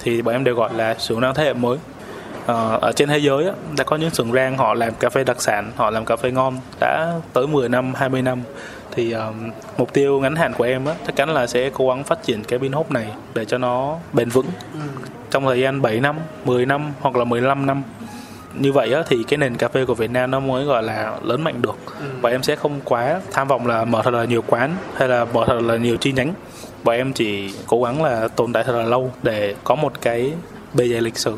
Thì 0.00 0.22
bọn 0.22 0.34
em 0.34 0.44
đều 0.44 0.54
gọi 0.54 0.74
là 0.74 0.94
sưởng 0.94 1.20
rang 1.20 1.34
thế 1.34 1.44
hệ 1.44 1.52
mới. 1.52 1.78
Ờ, 2.46 2.78
ở 2.82 2.92
trên 2.92 3.08
thế 3.08 3.18
giới 3.18 3.46
á, 3.46 3.52
đã 3.78 3.84
có 3.84 3.96
những 3.96 4.10
xưởng 4.10 4.32
rang 4.32 4.56
họ 4.56 4.74
làm 4.74 4.94
cà 4.94 5.10
phê 5.10 5.24
đặc 5.24 5.42
sản 5.42 5.72
họ 5.76 5.90
làm 5.90 6.04
cà 6.04 6.16
phê 6.16 6.30
ngon 6.30 6.56
đã 6.80 7.12
tới 7.32 7.46
10 7.46 7.68
năm 7.68 7.94
20 7.94 8.22
năm. 8.22 8.42
Thì 8.94 9.12
um, 9.12 9.50
mục 9.78 9.92
tiêu 9.92 10.20
ngắn 10.20 10.36
hạn 10.36 10.52
của 10.52 10.64
em 10.64 10.84
á, 10.84 10.94
chắc 11.06 11.16
chắn 11.16 11.28
là 11.28 11.46
sẽ 11.46 11.70
cố 11.70 11.88
gắng 11.88 12.04
phát 12.04 12.22
triển 12.22 12.44
cái 12.44 12.58
pin 12.58 12.72
hốp 12.72 12.90
này 12.90 13.06
để 13.34 13.44
cho 13.44 13.58
nó 13.58 13.96
bền 14.12 14.28
vững 14.28 14.46
trong 15.32 15.44
thời 15.44 15.60
gian 15.60 15.82
7 15.82 16.00
năm 16.00 16.16
10 16.44 16.66
năm 16.66 16.92
hoặc 17.00 17.16
là 17.16 17.24
15 17.24 17.66
năm. 17.66 17.82
Như 18.54 18.72
vậy 18.72 18.92
á, 18.92 19.02
thì 19.08 19.24
cái 19.28 19.38
nền 19.38 19.56
cà 19.56 19.68
phê 19.68 19.84
của 19.84 19.94
Việt 19.94 20.10
Nam 20.10 20.30
nó 20.30 20.40
mới 20.40 20.64
gọi 20.64 20.82
là 20.82 21.18
lớn 21.22 21.44
mạnh 21.44 21.62
được. 21.62 21.76
Và 22.20 22.30
em 22.30 22.42
sẽ 22.42 22.56
không 22.56 22.80
quá 22.84 23.20
tham 23.32 23.48
vọng 23.48 23.66
là 23.66 23.84
mở 23.84 24.00
thật 24.04 24.14
là 24.14 24.24
nhiều 24.24 24.42
quán 24.46 24.76
hay 24.96 25.08
là 25.08 25.24
mở 25.24 25.44
thật 25.46 25.60
là 25.60 25.76
nhiều 25.76 25.96
chi 25.96 26.12
nhánh. 26.12 26.34
Và 26.82 26.94
em 26.94 27.12
chỉ 27.12 27.54
cố 27.66 27.82
gắng 27.82 28.04
là 28.04 28.28
tồn 28.28 28.52
tại 28.52 28.64
thật 28.64 28.72
là 28.72 28.82
lâu 28.82 29.12
để 29.22 29.54
có 29.64 29.74
một 29.74 29.92
cái 30.00 30.32
bề 30.74 30.88
dày 30.88 31.00
lịch 31.00 31.18
sử. 31.18 31.36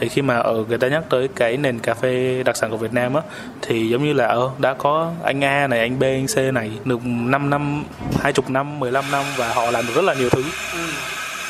Thì 0.00 0.08
khi 0.08 0.22
mà 0.22 0.38
ở 0.38 0.64
người 0.68 0.78
ta 0.78 0.88
nhắc 0.88 1.02
tới 1.10 1.28
cái 1.36 1.56
nền 1.56 1.78
cà 1.78 1.94
phê 1.94 2.42
đặc 2.42 2.56
sản 2.56 2.70
của 2.70 2.76
Việt 2.76 2.92
Nam 2.92 3.14
á 3.14 3.22
thì 3.62 3.88
giống 3.88 4.04
như 4.04 4.12
là 4.12 4.26
ờ 4.26 4.50
đã 4.58 4.74
có 4.74 5.12
anh 5.22 5.44
A 5.44 5.66
này 5.66 5.80
anh 5.80 5.98
B 5.98 6.02
anh 6.02 6.26
C 6.26 6.54
này 6.54 6.70
được 6.84 7.00
5 7.04 7.50
năm 7.50 7.84
20 8.20 8.44
năm 8.48 8.80
15 8.80 9.04
năm 9.12 9.24
và 9.36 9.52
họ 9.52 9.70
làm 9.70 9.86
được 9.86 9.92
rất 9.94 10.04
là 10.04 10.14
nhiều 10.14 10.28
thứ. 10.28 10.44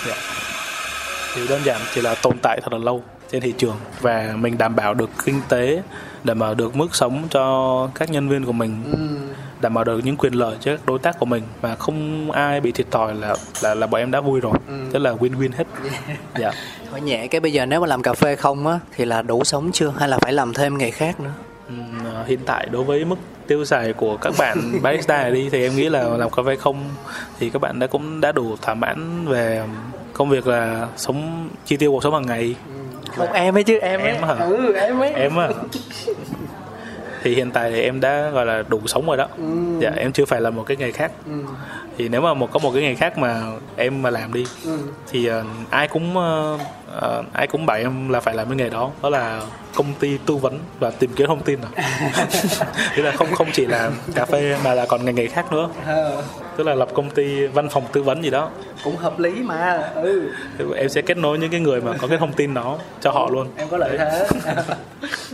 Dạ. 0.07 0.15
Thì 1.41 1.49
đơn 1.49 1.61
giản 1.65 1.81
chỉ 1.95 2.01
là 2.01 2.15
tồn 2.23 2.39
tại 2.43 2.61
thật 2.63 2.73
là 2.73 2.79
lâu 2.79 3.03
trên 3.31 3.43
thị 3.43 3.55
trường. 3.59 3.77
Và 4.01 4.35
mình 4.37 4.59
đảm 4.59 4.77
bảo 4.77 4.95
được 4.95 5.11
kinh 5.25 5.41
tế 5.49 5.83
đảm 6.25 6.39
bảo 6.39 6.55
được 6.55 6.77
mức 6.77 6.95
sống 6.95 7.23
cho 7.31 7.89
các 7.95 8.11
nhân 8.11 8.29
viên 8.29 8.45
của 8.45 8.53
mình 8.53 8.83
đảm 9.61 9.75
bảo 9.75 9.85
được 9.85 10.01
những 10.05 10.17
quyền 10.17 10.33
lợi 10.33 10.57
cho 10.61 10.73
các 10.73 10.87
đối 10.87 10.99
tác 10.99 11.19
của 11.19 11.27
mình. 11.27 11.43
Mà 11.63 11.75
không 11.75 12.31
ai 12.31 12.61
bị 12.61 12.73
thiệt 12.73 12.91
thòi 12.91 13.15
là 13.15 13.37
là 13.63 13.75
là 13.75 13.87
bọn 13.87 14.01
em 14.01 14.11
đã 14.11 14.21
vui 14.21 14.41
rồi. 14.41 14.55
Tức 14.93 14.99
là 14.99 15.13
win 15.13 15.39
win 15.39 15.51
hết 15.57 15.67
dạ. 16.39 16.53
Hỏi 16.91 17.01
nhẹ 17.01 17.27
cái 17.27 17.41
bây 17.41 17.53
giờ 17.53 17.67
nếu 17.67 17.81
mà 17.81 17.87
làm 17.87 18.03
cà 18.03 18.13
phê 18.13 18.37
không 18.37 18.67
á 18.67 18.79
thì 18.97 19.05
là 19.05 19.23
đủ 19.23 19.45
sống 19.45 19.71
chưa? 19.73 19.93
Hay 19.99 20.09
là 20.09 20.19
phải 20.19 20.33
làm 20.33 20.55
thêm 20.55 20.79
nghề 20.79 20.91
khác 20.91 21.21
nữa? 21.21 21.33
Ừm, 21.69 22.05
ờ, 22.05 22.25
hiện 22.27 22.39
tại 22.47 22.69
đối 22.71 22.85
với 22.85 23.05
mức 23.05 23.17
tiêu 23.47 23.65
xài 23.65 23.93
của 23.93 24.17
các 24.17 24.33
bạn 24.39 24.73
barista 24.83 25.23
này 25.23 25.31
đi 25.31 25.49
thì 25.51 25.63
em 25.63 25.77
nghĩ 25.77 25.89
là 25.89 26.05
làm 26.05 26.31
cà 26.31 26.43
phê 26.47 26.57
không 26.57 26.85
thì 27.39 27.51
các 27.51 27.63
bạn 27.63 27.79
đã 27.79 27.87
cũng 27.87 28.21
đã 28.21 28.33
đủ 28.33 28.57
thỏa 28.63 28.75
mãn 28.75 29.27
về 29.27 29.63
công 30.19 30.31
việc 30.31 30.47
là 30.47 30.89
sống 30.97 31.49
chi 31.67 31.77
tiêu 31.77 31.93
cuộc 31.93 32.03
sống 32.03 32.15
hàng 32.15 32.27
ngày. 32.27 32.55
Không 33.17 33.33
em 33.33 33.57
ấy 33.57 33.65
chứ 33.65 33.79
em 33.79 34.01
ấy. 34.01 34.13
Em 34.13 34.23
hả? 34.23 34.35
ừ 34.35 34.73
em 34.73 35.01
ấy. 35.01 35.13
Em 35.13 35.37
á 35.37 35.49
thì 37.23 37.35
hiện 37.35 37.51
tại 37.51 37.71
thì 37.71 37.83
em 37.83 38.01
đã 38.01 38.31
gọi 38.31 38.47
là 38.47 38.63
đủ 38.69 38.81
sống 38.87 39.07
rồi 39.07 39.17
đó. 39.17 39.29
Dạ 39.81 39.91
em 39.97 40.13
chưa 40.13 40.25
phải 40.25 40.41
là 40.41 40.51
một 40.51 40.65
cái 40.67 40.77
nghề 40.77 40.93
khác. 40.93 41.13
Thì 41.99 42.09
nếu 42.09 42.21
mà 42.21 42.35
một 42.35 42.53
có 42.53 42.59
một 42.59 42.71
cái 42.75 42.83
nghề 42.83 42.95
khác 42.95 43.19
mà 43.19 43.43
em 43.77 44.03
mà 44.03 44.11
làm 44.11 44.33
đi 44.33 44.47
thì 45.11 45.27
ờ, 45.27 45.45
ai 45.71 45.89
cũng 45.89 46.17
ờ, 46.17 46.59
ờ, 47.01 47.23
ai 47.33 47.47
cũng 47.47 47.67
bảo 47.67 47.77
em 47.77 48.09
là 48.09 48.21
phải 48.21 48.35
làm 48.35 48.49
cái 48.49 48.57
nghề 48.57 48.71
đó. 48.71 48.91
Đó 49.03 49.11
là 49.11 49.41
công 49.75 49.95
ty 50.01 50.19
tư 50.27 50.37
vấn 50.37 50.59
và 50.81 50.91
tìm 50.91 51.11
kiếm 51.17 51.27
thông 51.27 51.43
tin 51.43 51.59
à 51.61 51.71
tức 52.97 53.03
là 53.03 53.13
không 53.13 53.35
không 53.35 53.49
chỉ 53.53 53.67
là 53.67 53.91
cà 54.15 54.25
phê 54.25 54.57
mà 54.65 54.75
là 54.75 54.87
còn 54.87 55.05
ngành 55.05 55.15
nghề 55.15 55.27
khác 55.27 55.53
nữa 55.53 55.69
tức 56.59 56.67
là 56.67 56.75
lập 56.75 56.89
công 56.95 57.11
ty 57.11 57.47
văn 57.47 57.69
phòng 57.69 57.85
tư 57.93 58.03
vấn 58.03 58.25
gì 58.25 58.31
đó. 58.31 58.51
Cũng 58.85 58.97
hợp 58.97 59.19
lý 59.19 59.31
mà 59.31 59.91
ừ. 59.95 60.31
Em 60.77 60.89
sẽ 60.89 61.03
kết 61.03 61.17
nối 61.17 61.39
những 61.39 61.51
cái 61.51 61.61
người 61.61 61.81
mà 61.81 61.93
có 62.01 62.09
cái 62.09 62.19
thông 62.19 62.33
tin 62.33 62.55
đó 62.55 62.79
cho 63.01 63.11
họ 63.11 63.31
luôn. 63.31 63.49
Em 63.57 63.69
có 63.69 63.77
lợi 63.77 63.99
thế. 63.99 64.27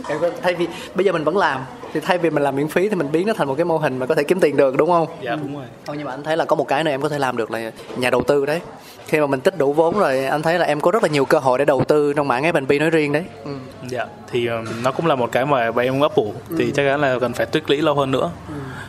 Em 0.09 0.17
có 0.21 0.29
thay 0.41 0.55
vì 0.55 0.67
bây 0.95 1.05
giờ 1.05 1.11
mình 1.11 1.23
vẫn 1.23 1.37
làm 1.37 1.61
thì 1.93 1.99
thay 1.99 2.17
vì 2.17 2.29
mình 2.29 2.43
làm 2.43 2.55
miễn 2.55 2.67
phí 2.67 2.89
thì 2.89 2.95
mình 2.95 3.11
biến 3.11 3.27
nó 3.27 3.33
thành 3.33 3.47
một 3.47 3.55
cái 3.55 3.65
mô 3.65 3.77
hình 3.77 3.97
mà 3.97 4.05
có 4.05 4.15
thể 4.15 4.23
kiếm 4.23 4.39
tiền 4.39 4.57
được 4.57 4.77
đúng 4.77 4.89
không? 4.89 5.07
Dạ 5.21 5.35
đúng 5.35 5.55
rồi. 5.55 5.65
Thôi 5.85 5.95
nhưng 5.97 6.05
mà 6.05 6.13
anh 6.13 6.23
thấy 6.23 6.37
là 6.37 6.45
có 6.45 6.55
một 6.55 6.67
cái 6.67 6.83
này 6.83 6.93
em 6.93 7.01
có 7.01 7.09
thể 7.09 7.19
làm 7.19 7.37
được 7.37 7.51
là 7.51 7.71
nhà 7.97 8.09
đầu 8.09 8.23
tư 8.23 8.45
đấy. 8.45 8.61
Khi 9.07 9.19
mà 9.19 9.27
mình 9.27 9.39
tích 9.39 9.57
đủ 9.57 9.73
vốn 9.73 9.99
rồi 9.99 10.25
anh 10.25 10.41
thấy 10.41 10.59
là 10.59 10.65
em 10.65 10.81
có 10.81 10.91
rất 10.91 11.03
là 11.03 11.09
nhiều 11.09 11.25
cơ 11.25 11.39
hội 11.39 11.59
để 11.59 11.65
đầu 11.65 11.83
tư 11.87 12.13
trong 12.13 12.27
mảng 12.27 12.43
F&B 12.43 12.79
nói 12.79 12.89
riêng 12.89 13.11
đấy. 13.11 13.23
Ừ. 13.45 13.51
dạ 13.87 14.05
thì 14.31 14.47
um, 14.47 14.65
nó 14.83 14.91
cũng 14.91 15.05
là 15.05 15.15
một 15.15 15.31
cái 15.31 15.45
mà 15.45 15.71
em 15.77 15.99
ấp 15.99 16.15
ủ 16.15 16.33
thì 16.57 16.71
chắc 16.75 16.83
chắn 16.83 17.01
là 17.01 17.19
cần 17.19 17.33
phải 17.33 17.45
tích 17.45 17.69
lũy 17.69 17.81
lâu 17.81 17.95
hơn 17.95 18.11
nữa 18.11 18.31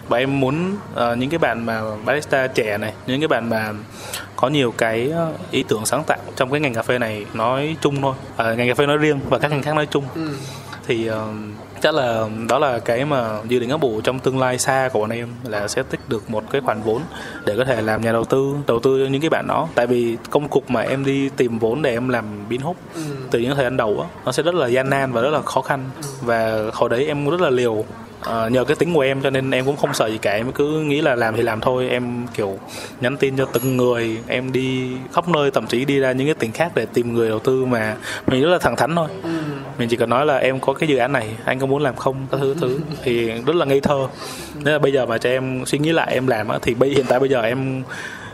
và 0.08 0.18
em 0.18 0.40
muốn 0.40 0.76
ờ, 0.94 1.16
những 1.16 1.30
cái 1.30 1.38
bạn 1.38 1.66
mà 1.66 1.82
barista 2.04 2.46
trẻ 2.46 2.78
này 2.78 2.92
những 3.06 3.20
cái 3.20 3.28
bạn 3.28 3.50
mà 3.50 3.72
có 4.36 4.48
nhiều 4.48 4.74
cái 4.78 5.10
ờ, 5.10 5.32
ý 5.50 5.64
tưởng 5.68 5.86
sáng 5.86 6.04
tạo 6.04 6.18
trong 6.36 6.50
cái 6.50 6.60
ngành 6.60 6.74
cà 6.74 6.82
phê 6.82 6.98
này 6.98 7.26
nói 7.34 7.76
chung 7.80 8.02
thôi. 8.02 8.14
Ờ, 8.36 8.54
ngành 8.54 8.68
cà 8.68 8.74
phê 8.74 8.86
nói 8.86 8.96
riêng 8.96 9.20
và 9.28 9.38
các 9.38 9.50
ngành 9.50 9.62
khác 9.62 9.74
nói 9.74 9.86
chung. 9.86 10.04
Thì 10.86 11.06
ờ, 11.06 11.28
chắc 11.80 11.94
là 11.94 12.28
đó 12.48 12.58
là 12.58 12.78
cái 12.78 13.04
mà 13.04 13.38
dự 13.48 13.58
định 13.58 13.70
ấp 13.70 13.80
ủ 13.80 14.00
trong 14.00 14.18
tương 14.18 14.38
lai 14.38 14.58
xa 14.58 14.88
của 14.92 15.00
bọn 15.00 15.10
em 15.10 15.28
là 15.44 15.68
sẽ 15.68 15.82
tích 15.82 16.00
được 16.08 16.30
một 16.30 16.44
cái 16.50 16.60
khoản 16.60 16.82
vốn 16.82 17.02
để 17.44 17.54
có 17.56 17.64
thể 17.64 17.82
làm 17.82 18.02
nhà 18.02 18.12
đầu 18.12 18.24
tư 18.24 18.54
đầu 18.66 18.80
tư 18.80 19.04
cho 19.04 19.10
những 19.10 19.20
cái 19.20 19.30
bạn 19.30 19.46
đó. 19.48 19.68
Tại 19.74 19.86
vì 19.86 20.16
công 20.30 20.48
cuộc 20.48 20.70
mà 20.70 20.80
em 20.80 21.04
đi 21.04 21.28
tìm 21.28 21.58
vốn 21.58 21.82
để 21.82 21.92
em 21.92 22.08
làm 22.08 22.24
bin 22.48 22.60
hút 22.60 22.76
từ 23.30 23.38
những 23.38 23.54
thời 23.54 23.64
gian 23.64 23.76
đầu 23.76 24.00
á 24.00 24.08
nó 24.24 24.32
sẽ 24.32 24.42
rất 24.42 24.54
là 24.54 24.66
gian 24.66 24.90
nan 24.90 25.12
và 25.12 25.22
rất 25.22 25.30
là 25.30 25.42
khó 25.42 25.62
khăn. 25.62 25.90
Và 26.20 26.62
hồi 26.72 26.88
đấy 26.88 27.06
em 27.06 27.30
rất 27.30 27.40
là 27.40 27.50
liều 27.50 27.84
Ờ, 28.26 28.48
nhờ 28.48 28.64
cái 28.64 28.76
tính 28.76 28.94
của 28.94 29.00
em 29.00 29.22
cho 29.22 29.30
nên 29.30 29.50
em 29.50 29.64
cũng 29.64 29.76
không 29.76 29.94
sợ 29.94 30.06
gì 30.06 30.18
cả. 30.18 30.32
Em 30.32 30.52
cứ 30.52 30.80
nghĩ 30.80 31.00
là 31.00 31.14
làm 31.14 31.36
thì 31.36 31.42
làm 31.42 31.60
thôi. 31.60 31.88
Em 31.88 32.26
kiểu 32.34 32.58
nhắn 33.00 33.16
tin 33.16 33.36
cho 33.36 33.44
từng 33.44 33.76
người. 33.76 34.18
Em 34.26 34.52
đi 34.52 34.90
khắp 35.14 35.28
nơi 35.28 35.50
thậm 35.50 35.66
chí 35.66 35.84
đi 35.84 35.98
ra 35.98 36.12
những 36.12 36.26
cái 36.26 36.34
tỉnh 36.34 36.52
khác 36.52 36.72
để 36.74 36.86
tìm 36.86 37.14
người 37.14 37.28
đầu 37.28 37.38
tư 37.38 37.64
mà 37.64 37.96
mình 38.26 38.42
rất 38.42 38.50
là 38.50 38.58
thẳng 38.58 38.76
thắn 38.76 38.96
thôi. 38.96 39.08
Mình 39.78 39.88
chỉ 39.88 39.96
cần 39.96 40.10
nói 40.10 40.26
là 40.26 40.36
em 40.36 40.60
có 40.60 40.72
cái 40.72 40.88
dự 40.88 40.96
án 40.96 41.12
này 41.12 41.28
anh 41.44 41.58
có 41.58 41.66
muốn 41.66 41.82
làm 41.82 41.96
không? 41.96 42.26
các 42.30 42.38
thứ 42.40 42.54
thứ. 42.60 42.78
Thì 43.02 43.26
rất 43.28 43.56
là 43.56 43.64
ngây 43.64 43.80
thơ. 43.80 44.08
Nên 44.54 44.72
là 44.72 44.78
bây 44.78 44.92
giờ 44.92 45.06
mà 45.06 45.18
cho 45.18 45.30
em 45.30 45.66
suy 45.66 45.78
nghĩ 45.78 45.92
lại 45.92 46.12
em 46.12 46.26
làm 46.26 46.48
á 46.48 46.58
thì 46.62 46.74
bây 46.74 46.90
hiện 46.90 47.04
tại 47.08 47.20
bây 47.20 47.28
giờ 47.28 47.42
em 47.42 47.82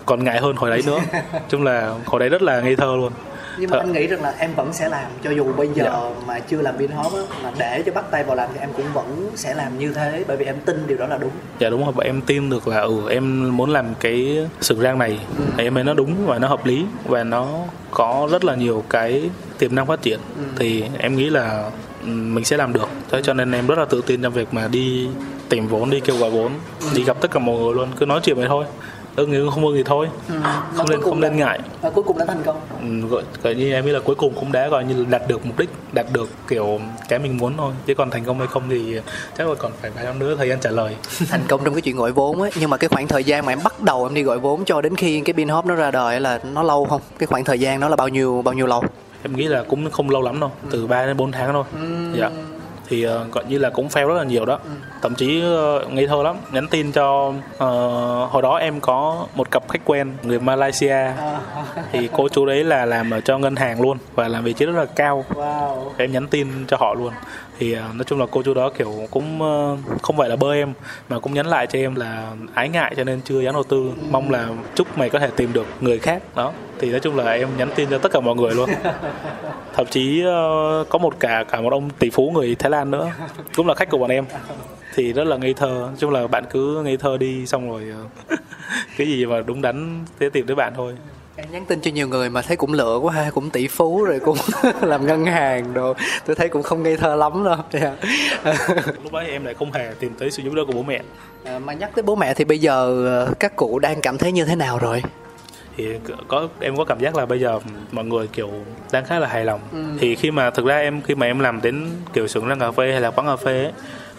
còn 0.06 0.24
ngại 0.24 0.40
hơn 0.40 0.56
hồi 0.56 0.70
đấy 0.70 0.82
nữa. 0.86 0.98
Chung 1.48 1.62
là 1.62 1.94
hồi 2.06 2.20
đấy 2.20 2.28
rất 2.28 2.42
là 2.42 2.60
ngây 2.60 2.76
thơ 2.76 2.96
luôn 2.96 3.12
nhưng 3.58 3.70
mà 3.70 3.76
Ờ. 3.76 3.80
anh 3.82 3.92
nghĩ 3.92 4.06
rằng 4.06 4.22
là 4.22 4.34
em 4.38 4.54
vẫn 4.54 4.72
sẽ 4.72 4.88
làm 4.88 5.10
cho 5.24 5.30
dù 5.30 5.52
bây 5.52 5.68
giờ 5.74 5.84
Dạ. 5.84 6.24
mà 6.26 6.38
chưa 6.38 6.62
làm 6.62 6.76
Vinhop 6.76 7.12
á 7.14 7.20
mà 7.42 7.50
để 7.58 7.82
cho 7.86 7.92
bắt 7.92 8.04
tay 8.10 8.24
vào 8.24 8.36
làm 8.36 8.50
thì 8.54 8.60
em 8.60 8.68
cũng 8.76 8.86
vẫn 8.94 9.30
sẽ 9.36 9.54
làm 9.54 9.78
như 9.78 9.92
thế 9.92 10.24
bởi 10.28 10.36
vì 10.36 10.44
em 10.44 10.56
tin 10.64 10.86
điều 10.86 10.96
đó 10.98 11.06
là 11.06 11.18
đúng. 11.18 11.30
Dạ 11.58 11.70
đúng 11.70 11.84
rồi 11.84 11.92
em 12.04 12.20
tin 12.20 12.50
được 12.50 12.68
là 12.68 12.80
ừ 12.80 13.08
em 13.10 13.56
muốn 13.56 13.70
làm 13.70 13.86
cái 14.00 14.46
sừng 14.60 14.80
rang 14.80 14.98
này. 14.98 15.18
Thì 15.56 15.64
em 15.64 15.74
thấy 15.74 15.84
nó 15.84 15.94
đúng 15.94 16.26
và 16.26 16.38
nó 16.38 16.48
hợp 16.48 16.66
lý 16.66 16.84
và 17.04 17.24
nó 17.24 17.48
có 17.90 18.28
rất 18.32 18.44
là 18.44 18.54
nhiều 18.54 18.84
cái 18.90 19.30
tiềm 19.58 19.74
năng 19.74 19.86
phát 19.86 20.02
triển. 20.02 20.18
Thì 20.58 20.84
em 20.98 21.16
nghĩ 21.16 21.30
là 21.30 21.70
ừ, 22.02 22.06
mình 22.08 22.44
sẽ 22.44 22.56
làm 22.56 22.72
được. 22.72 22.88
Thế 23.10 23.20
cho 23.22 23.34
nên 23.34 23.52
em 23.52 23.66
rất 23.66 23.78
là 23.78 23.84
tự 23.84 24.02
tin 24.06 24.22
trong 24.22 24.32
việc 24.32 24.54
mà 24.54 24.68
đi 24.68 25.08
tìm 25.48 25.66
vốn 25.68 25.90
đi 25.90 26.00
kêu 26.00 26.16
gọi 26.16 26.30
vốn 26.30 26.52
đi 26.94 27.04
gặp 27.04 27.16
tất 27.20 27.30
cả 27.30 27.38
mọi 27.40 27.56
người 27.58 27.74
luôn 27.74 27.88
cứ 27.98 28.06
nói 28.06 28.20
chuyện 28.22 28.36
vậy 28.36 28.46
thôi 28.48 28.64
ưng 29.16 29.30
thì 29.30 29.38
ưng, 29.38 29.50
không 29.50 29.66
ưng 29.66 29.76
thì 29.76 29.82
thôi. 29.82 30.08
Không 30.76 30.90
nên 30.90 31.00
không 31.00 31.20
nên 31.20 31.36
ngại. 31.36 31.60
và 31.82 31.90
cuối 31.90 32.04
cùng 32.04 32.18
đã 32.18 32.24
thành 32.24 32.42
công. 32.44 32.56
Ừ, 32.80 33.08
gọi, 33.08 33.22
gọi 33.42 33.54
như 33.54 33.72
em 33.72 33.86
nghĩ 33.86 33.92
là 33.92 34.00
cuối 34.00 34.14
cùng 34.14 34.34
cũng 34.34 34.52
đã 34.52 34.68
gọi 34.68 34.84
như 34.84 35.06
đạt 35.10 35.22
được 35.28 35.46
mục 35.46 35.58
đích 35.58 35.70
đạt 35.92 36.06
được 36.12 36.28
kiểu 36.48 36.80
cái 37.08 37.18
mình 37.18 37.36
muốn 37.36 37.56
thôi. 37.56 37.72
Chứ 37.86 37.94
còn 37.94 38.10
thành 38.10 38.24
công 38.24 38.38
hay 38.38 38.46
không 38.46 38.62
thì 38.70 39.00
chắc 39.38 39.48
là 39.48 39.54
còn 39.54 39.72
phải 39.80 39.90
vài 39.90 40.04
năm 40.04 40.18
nữa 40.18 40.36
thời 40.38 40.48
gian 40.48 40.60
trả 40.60 40.70
lời. 40.70 40.96
Thành 41.28 41.42
công 41.48 41.64
trong 41.64 41.74
cái 41.74 41.80
chuyện 41.82 41.96
gọi 41.96 42.12
vốn 42.12 42.40
ấy 42.40 42.50
nhưng 42.60 42.70
mà 42.70 42.76
cái 42.76 42.88
khoảng 42.88 43.08
thời 43.08 43.24
gian 43.24 43.46
mà 43.46 43.52
em 43.52 43.58
bắt 43.64 43.80
đầu 43.80 44.04
em 44.06 44.14
đi 44.14 44.22
gọi 44.22 44.38
vốn 44.38 44.64
cho 44.64 44.80
đến 44.80 44.96
khi 44.96 45.20
cái 45.20 45.32
Vinhop 45.32 45.66
nó 45.66 45.74
ra 45.74 45.90
đời 45.90 46.20
là 46.20 46.40
nó 46.54 46.62
lâu 46.62 46.84
không? 46.84 47.00
Cái 47.18 47.26
khoảng 47.26 47.44
thời 47.44 47.60
gian 47.60 47.80
nó 47.80 47.88
là 47.88 47.96
bao 47.96 48.08
nhiêu 48.08 48.42
bao 48.42 48.54
nhiêu 48.54 48.66
lâu? 48.66 48.84
Em 49.22 49.36
nghĩ 49.36 49.46
là 49.48 49.64
cũng 49.68 49.90
không 49.90 50.10
lâu 50.10 50.22
lắm 50.22 50.40
đâu 50.40 50.50
từ 50.70 50.86
3 50.86 51.06
đến 51.06 51.16
4 51.16 51.32
tháng 51.32 51.52
thôi. 51.52 51.64
Dạ 52.16 52.30
thì 52.92 53.06
uh, 53.06 53.32
gọi 53.32 53.44
như 53.48 53.58
là 53.58 53.70
cũng 53.70 53.88
fail 53.88 54.08
rất 54.08 54.14
là 54.14 54.24
nhiều 54.24 54.44
đó. 54.44 54.58
Thậm 55.02 55.14
chí 55.14 55.42
uh, 55.42 55.92
ngây 55.92 56.06
thơ 56.06 56.22
lắm. 56.22 56.36
Nhắn 56.52 56.66
tin 56.68 56.92
cho 56.92 57.32
ờ, 57.58 57.68
hồi 58.24 58.42
đó 58.42 58.56
em 58.56 58.80
có 58.80 59.26
một 59.34 59.50
cặp 59.50 59.68
khách 59.68 59.80
quen 59.84 60.12
người 60.22 60.40
Malaysia. 60.40 60.96
Thì 61.92 62.08
cô 62.12 62.28
chú 62.28 62.46
đấy 62.46 62.64
là 62.64 62.86
làm 62.86 63.10
ở 63.10 63.20
cho 63.20 63.38
ngân 63.38 63.56
hàng 63.56 63.80
luôn 63.80 63.98
và 64.14 64.28
làm 64.28 64.44
vị 64.44 64.52
trí 64.52 64.66
rất 64.66 64.72
là 64.72 64.84
cao. 64.84 65.24
Wow. 65.34 65.90
Em 65.96 66.12
nhắn 66.12 66.26
tin 66.26 66.48
cho 66.68 66.76
họ 66.80 66.94
luôn 66.94 67.12
thì 67.62 67.72
à, 67.72 67.88
nói 67.94 68.04
chung 68.04 68.18
là 68.18 68.26
cô 68.30 68.42
chú 68.42 68.54
đó 68.54 68.70
kiểu 68.70 68.92
cũng 69.10 69.42
ờ, 69.42 69.76
không 70.02 70.16
phải 70.16 70.28
là 70.28 70.36
bơ 70.36 70.52
em 70.54 70.72
mà 71.08 71.18
cũng 71.18 71.34
nhắn 71.34 71.46
lại 71.46 71.66
cho 71.66 71.78
em 71.78 71.94
là 71.94 72.32
ái 72.54 72.68
ngại 72.68 72.94
cho 72.96 73.04
nên 73.04 73.20
chưa 73.20 73.40
dám 73.40 73.54
đầu 73.54 73.62
tư. 73.62 73.92
Mong 74.10 74.30
là 74.30 74.48
chúc 74.74 74.98
mày 74.98 75.10
có 75.10 75.18
thể 75.18 75.30
tìm 75.36 75.52
được 75.52 75.66
người 75.80 75.98
khác 75.98 76.22
đó. 76.34 76.52
Thì 76.78 76.90
nói 76.90 77.00
chung 77.00 77.16
là 77.16 77.32
em 77.32 77.48
nhắn 77.56 77.68
tin 77.74 77.90
cho 77.90 77.98
tất 77.98 78.12
cả 78.12 78.20
mọi 78.20 78.36
người 78.36 78.54
luôn. 78.54 78.70
Thậm 79.74 79.86
chí 79.90 80.22
ờ, 80.22 80.84
có 80.88 80.98
một 80.98 81.20
cả 81.20 81.44
cả 81.50 81.60
một 81.60 81.72
ông 81.72 81.90
tỷ 81.90 82.10
phú 82.10 82.30
người 82.30 82.54
Thái 82.54 82.70
Lan 82.70 82.90
nữa 82.90 83.12
cũng 83.56 83.66
là 83.66 83.74
khách 83.74 83.90
của 83.90 83.98
bọn 83.98 84.10
em. 84.10 84.24
Thì 84.94 85.12
rất 85.12 85.24
là 85.24 85.36
ngây 85.36 85.54
thơ. 85.54 85.68
Nói 85.68 85.94
chung 85.98 86.10
là 86.10 86.26
bạn 86.26 86.44
cứ 86.50 86.82
ngây 86.84 86.96
thơ 86.96 87.16
đi 87.16 87.46
xong 87.46 87.70
rồi 87.70 87.84
ờ, 88.28 88.36
cái 88.96 89.06
gì 89.06 89.26
mà 89.26 89.40
đúng 89.46 89.62
đắn 89.62 90.04
sẽ 90.20 90.28
tìm 90.28 90.46
tới 90.46 90.56
bạn 90.56 90.72
thôi 90.76 90.94
em 91.42 91.52
nhắn 91.52 91.64
tin 91.64 91.80
cho 91.80 91.90
nhiều 91.90 92.08
người 92.08 92.30
mà 92.30 92.42
thấy 92.42 92.56
cũng 92.56 92.72
lựa 92.72 92.96
quá 92.96 93.14
ha 93.14 93.30
cũng 93.30 93.50
tỷ 93.50 93.68
phú 93.68 94.04
rồi 94.04 94.20
cũng 94.20 94.36
làm 94.80 95.06
ngân 95.06 95.24
hàng 95.24 95.74
đồ. 95.74 95.94
Tôi 96.26 96.36
thấy 96.36 96.48
cũng 96.48 96.62
không 96.62 96.82
ngây 96.82 96.96
thơ 96.96 97.16
lắm 97.16 97.44
đâu. 97.44 97.56
Dạ. 97.72 97.94
lúc 99.02 99.12
đấy 99.12 99.30
em 99.30 99.44
lại 99.44 99.54
không 99.54 99.72
hề 99.72 99.92
tìm 100.00 100.14
tới 100.18 100.30
sự 100.30 100.42
giúp 100.42 100.54
đỡ 100.54 100.64
của 100.66 100.72
bố 100.72 100.82
mẹ. 100.82 101.02
À, 101.44 101.58
mà 101.58 101.72
nhắc 101.72 101.90
tới 101.94 102.02
bố 102.02 102.16
mẹ 102.16 102.34
thì 102.34 102.44
bây 102.44 102.58
giờ 102.58 103.06
ờ, 103.06 103.34
các 103.40 103.56
cụ 103.56 103.78
đang 103.78 104.00
cảm 104.00 104.18
thấy 104.18 104.32
như 104.32 104.44
thế 104.44 104.56
nào 104.56 104.78
rồi? 104.78 105.02
Thì 105.76 105.86
có 106.28 106.48
em 106.60 106.76
có 106.76 106.84
cảm 106.84 107.00
giác 107.00 107.16
là 107.16 107.26
bây 107.26 107.40
giờ 107.40 107.60
mọi 107.92 108.04
người 108.04 108.26
kiểu 108.26 108.50
đang 108.92 109.04
khá 109.04 109.18
là 109.18 109.28
hài 109.28 109.44
lòng. 109.44 109.60
Thì 110.00 110.14
khi 110.14 110.30
mà 110.30 110.50
thực 110.50 110.66
ra 110.66 110.78
em 110.78 111.00
khi 111.02 111.14
mà 111.14 111.26
em 111.26 111.38
làm 111.38 111.62
đến 111.62 111.88
kiểu 112.12 112.28
xưởng 112.28 112.48
rang 112.48 112.58
cà 112.58 112.70
phê 112.70 112.92
hay 112.92 113.00
là 113.00 113.10
quán 113.10 113.26
cà 113.26 113.36
phê 113.36 113.62
ấy, 113.62 113.72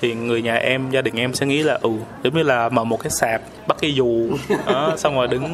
thì 0.04 0.14
người 0.14 0.42
nhà 0.42 0.56
em 0.56 0.92
gia 0.92 1.02
đình 1.02 1.16
em 1.16 1.34
sẽ 1.34 1.46
nghĩ 1.46 1.64
là 1.64 1.80
ừ 1.82 1.92
giống 2.24 2.34
như 2.34 2.44
là 2.44 2.70
mở 2.70 2.84
một 2.84 3.00
cái 3.04 3.10
sạp 3.10 3.42
bắt 3.68 3.78
cái 3.82 3.94
dù. 3.94 4.30
Đó, 4.66 4.94
xong 4.98 5.16
rồi 5.16 5.28
đứng 5.28 5.54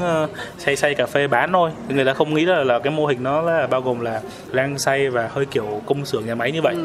xay 0.57 0.75
xay 0.75 0.95
cà 0.95 1.05
phê 1.05 1.27
bán 1.27 1.51
thôi. 1.51 1.71
Người 1.89 2.05
ta 2.05 2.13
không 2.13 2.33
nghĩ 2.33 2.45
là, 2.45 2.63
là 2.63 2.79
cái 2.79 2.93
mô 2.93 3.05
hình 3.05 3.23
nó 3.23 3.41
là 3.41 3.67
bao 3.67 3.81
gồm 3.81 3.99
là 3.99 4.21
rang 4.53 4.79
xay 4.79 5.09
và 5.09 5.29
hơi 5.33 5.45
kiểu 5.45 5.81
công 5.85 6.05
xưởng 6.05 6.25
nhà 6.25 6.35
máy 6.35 6.51
như 6.51 6.61
vậy. 6.61 6.75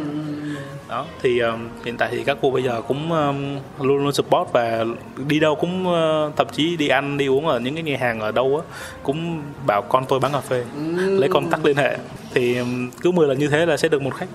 Đó 0.89 1.07
thì 1.23 1.39
um, 1.39 1.69
hiện 1.85 1.97
tại 1.97 2.09
thì 2.13 2.25
các 2.25 2.39
cô 2.43 2.51
bây 2.51 2.63
giờ 2.63 2.83
cũng 2.89 3.13
um, 3.13 3.59
luôn 3.81 4.05
luôn 4.05 4.13
support 4.13 4.53
và 4.53 4.85
đi 5.29 5.41
đâu 5.41 5.55
cũng 5.55 5.87
uh, 5.87 6.37
thậm 6.37 6.47
chí 6.53 6.77
đi 6.77 6.89
ăn 6.89 7.19
đi 7.19 7.27
uống 7.27 7.47
ở 7.47 7.61
những 7.61 7.75
cái 7.75 7.83
nhà 7.83 7.97
hàng 8.01 8.21
ở 8.21 8.33
đâu 8.33 8.57
á 8.57 8.77
cũng 9.03 9.43
bảo 9.67 9.83
con 9.83 10.05
tôi 10.09 10.21
bán 10.21 10.33
cà 10.33 10.41
phê 10.41 10.65
lấy 10.95 11.29
con 11.33 11.51
tắc 11.51 11.65
liên 11.65 11.77
hệ. 11.77 11.97
Thì 12.35 12.59
um, 12.59 12.91
cứ 13.03 13.11
10 13.11 13.29
lần 13.29 13.39
như 13.39 13.49
thế 13.49 13.67
là 13.67 13.77
sẽ 13.77 13.89
được 13.89 14.03
một 14.03 14.15
khách 14.15 14.29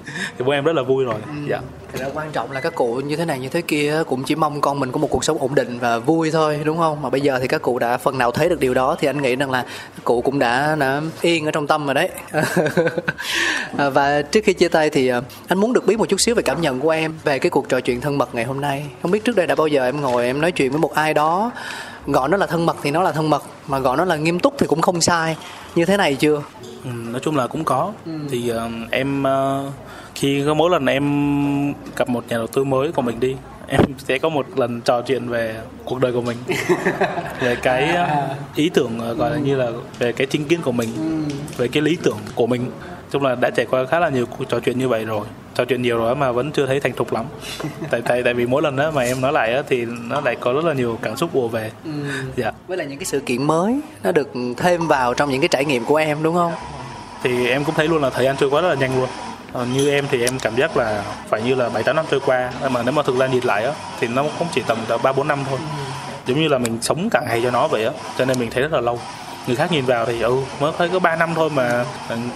thì 0.38 0.44
bố 0.44 0.52
em 0.52 0.64
rất 0.64 0.72
là 0.72 0.82
vui 0.82 1.04
rồi 1.04 1.20
dạ 1.48 1.60
Thật 1.92 1.98
ra 2.00 2.08
quan 2.14 2.32
trọng 2.32 2.52
là 2.52 2.60
các 2.60 2.74
cụ 2.74 2.94
như 2.94 3.16
thế 3.16 3.24
này 3.24 3.38
như 3.38 3.48
thế 3.48 3.62
kia 3.62 4.02
cũng 4.06 4.24
chỉ 4.24 4.34
mong 4.34 4.60
con 4.60 4.80
mình 4.80 4.92
có 4.92 4.98
một 4.98 5.08
cuộc 5.10 5.24
sống 5.24 5.38
ổn 5.38 5.54
định 5.54 5.78
và 5.78 5.98
vui 5.98 6.30
thôi 6.30 6.60
đúng 6.64 6.78
không? 6.78 7.02
Mà 7.02 7.10
bây 7.10 7.20
giờ 7.20 7.38
thì 7.40 7.48
các 7.48 7.62
cụ 7.62 7.78
đã 7.78 7.96
phần 7.96 8.18
nào 8.18 8.30
thấy 8.30 8.48
được 8.48 8.60
điều 8.60 8.74
đó 8.74 8.96
thì 9.00 9.08
anh 9.08 9.22
nghĩ 9.22 9.36
rằng 9.36 9.50
là 9.50 9.64
cụ 10.04 10.20
cũng 10.20 10.38
đã, 10.38 10.76
đã 10.80 11.00
yên 11.20 11.44
ở 11.44 11.50
trong 11.50 11.66
tâm 11.66 11.86
rồi 11.86 11.94
đấy. 11.94 12.08
À, 13.78 13.90
và 13.90 14.22
trước 14.22 14.40
khi 14.44 14.52
chia 14.52 14.68
tay 14.68 14.90
thì 14.90 15.08
à, 15.08 15.20
anh 15.48 15.58
muốn 15.58 15.72
được 15.72 15.86
biết 15.86 15.98
một 15.98 16.08
chút 16.08 16.20
xíu 16.20 16.34
về 16.34 16.42
cảm 16.42 16.60
nhận 16.60 16.80
của 16.80 16.90
em 16.90 17.14
về 17.24 17.38
cái 17.38 17.50
cuộc 17.50 17.68
trò 17.68 17.80
chuyện 17.80 18.00
thân 18.00 18.18
mật 18.18 18.34
ngày 18.34 18.44
hôm 18.44 18.60
nay. 18.60 18.84
Không 19.02 19.10
biết 19.10 19.24
trước 19.24 19.36
đây 19.36 19.46
đã 19.46 19.54
bao 19.54 19.66
giờ 19.66 19.84
em 19.84 20.00
ngồi 20.00 20.24
em 20.24 20.40
nói 20.40 20.52
chuyện 20.52 20.70
với 20.70 20.80
một 20.80 20.94
ai 20.94 21.14
đó 21.14 21.50
gọi 22.06 22.28
nó 22.28 22.36
là 22.36 22.46
thân 22.46 22.66
mật 22.66 22.76
thì 22.82 22.90
nó 22.90 23.02
là 23.02 23.12
thân 23.12 23.30
mật 23.30 23.42
mà 23.66 23.78
gọi 23.78 23.96
nó 23.96 24.04
là 24.04 24.16
nghiêm 24.16 24.38
túc 24.38 24.54
thì 24.58 24.66
cũng 24.66 24.80
không 24.80 25.00
sai 25.00 25.36
như 25.74 25.84
thế 25.84 25.96
này 25.96 26.14
chưa 26.14 26.42
Ừ, 26.84 26.90
nói 27.10 27.20
chung 27.20 27.36
là 27.36 27.46
cũng 27.46 27.64
có. 27.64 27.92
Thì 28.30 28.48
ờ, 28.48 28.70
em 28.90 29.22
ờ, 29.22 29.70
khi 30.14 30.42
có 30.46 30.54
mỗi 30.54 30.70
lần 30.70 30.86
em 30.86 31.74
gặp 31.96 32.08
một 32.08 32.24
nhà 32.28 32.36
đầu 32.36 32.46
tư 32.46 32.64
mới 32.64 32.92
của 32.92 33.02
mình 33.02 33.20
đi 33.20 33.36
em 33.72 33.80
sẽ 33.98 34.18
có 34.18 34.28
một 34.28 34.58
lần 34.58 34.80
trò 34.80 35.02
chuyện 35.02 35.28
về 35.28 35.54
cuộc 35.84 36.00
đời 36.00 36.12
của 36.12 36.22
mình. 36.22 36.36
Về 37.40 37.56
cái 37.62 37.88
ờ, 37.88 38.36
ý 38.54 38.68
tưởng 38.68 38.98
ờ, 38.98 39.14
gọi 39.14 39.30
là 39.30 39.36
như 39.36 39.56
là 39.56 39.70
về 39.98 40.12
cái 40.12 40.26
chính 40.26 40.44
kiến 40.44 40.60
của 40.62 40.72
mình 40.72 40.88
về 41.56 41.68
cái 41.68 41.82
lý 41.82 41.96
tưởng 42.02 42.18
của 42.34 42.46
mình. 42.46 42.70
Chung 43.10 43.22
là 43.22 43.34
đã 43.34 43.50
trải 43.50 43.66
qua 43.66 43.86
khá 43.86 44.00
là 44.00 44.08
nhiều 44.08 44.26
cuộc 44.26 44.44
trò 44.48 44.60
chuyện 44.60 44.78
như 44.78 44.88
vậy 44.88 45.04
rồi. 45.04 45.26
Trò 45.54 45.64
chuyện 45.64 45.82
nhiều 45.82 45.98
rồi 45.98 46.16
mà 46.16 46.32
vẫn 46.32 46.52
chưa 46.52 46.66
thấy 46.66 46.80
thành 46.80 46.92
thục 46.92 47.12
lắm. 47.12 47.24
Tại 47.90 48.02
tại 48.02 48.22
tại 48.22 48.34
vì 48.34 48.46
mỗi 48.46 48.62
lần 48.62 48.76
đó 48.76 48.90
mà 48.90 49.02
em 49.02 49.20
nói 49.20 49.32
lại 49.32 49.54
á, 49.54 49.62
thì 49.68 49.84
nó 49.84 50.20
lại 50.20 50.36
có 50.40 50.52
rất 50.52 50.64
là 50.64 50.74
nhiều 50.74 50.98
cảm 51.02 51.16
xúc 51.16 51.30
ùa 51.34 51.48
về. 51.48 51.70
Dạ. 52.36 52.52
Với 52.66 52.76
lại 52.76 52.86
những 52.86 52.98
cái 52.98 53.06
sự 53.06 53.20
kiện 53.20 53.42
mới 53.42 53.80
nó 54.02 54.12
được 54.12 54.32
thêm 54.56 54.88
vào 54.88 55.14
trong 55.14 55.30
những 55.30 55.40
cái 55.40 55.48
trải 55.48 55.64
nghiệm 55.64 55.84
của 55.84 55.96
em 55.96 56.22
đúng 56.22 56.34
không? 56.34 56.52
Thì 57.22 57.48
em 57.48 57.64
cũng 57.64 57.74
thấy 57.74 57.88
luôn 57.88 58.02
là 58.02 58.10
thời 58.10 58.24
gian 58.24 58.36
trôi 58.36 58.50
qua 58.50 58.60
rất 58.60 58.68
là 58.68 58.74
nhanh 58.74 58.96
luôn 58.96 59.08
như 59.74 59.90
em 59.90 60.06
thì 60.10 60.22
em 60.22 60.38
cảm 60.38 60.56
giác 60.56 60.76
là 60.76 61.02
phải 61.28 61.42
như 61.42 61.54
là 61.54 61.68
bảy 61.68 61.82
tám 61.82 61.96
năm 61.96 62.04
trôi 62.10 62.20
qua. 62.20 62.52
Mà 62.70 62.82
nếu 62.82 62.92
mà 62.92 63.02
thực 63.02 63.18
ra 63.18 63.26
nhìn 63.26 63.44
lại 63.44 63.64
á 63.64 63.72
thì 64.00 64.08
nó 64.08 64.24
cũng 64.38 64.48
chỉ 64.54 64.62
tầm 64.66 64.78
ba 65.02 65.12
bốn 65.12 65.28
năm 65.28 65.38
thôi. 65.50 65.58
Giống 66.26 66.40
như 66.40 66.48
là 66.48 66.58
mình 66.58 66.78
sống 66.82 67.08
cả 67.10 67.22
ngày 67.28 67.40
cho 67.44 67.50
nó 67.50 67.68
vậy 67.68 67.84
á 67.84 67.92
cho 68.18 68.24
nên 68.24 68.38
mình 68.38 68.50
thấy 68.50 68.62
rất 68.62 68.72
là 68.72 68.80
lâu. 68.80 68.98
Người 69.46 69.56
khác 69.56 69.72
nhìn 69.72 69.84
vào 69.84 70.06
thì 70.06 70.20
ừ 70.20 70.36
mới 70.60 70.72
thấy 70.78 70.88
có 70.88 70.98
3 70.98 71.16
năm 71.16 71.30
thôi 71.34 71.50
mà 71.50 71.84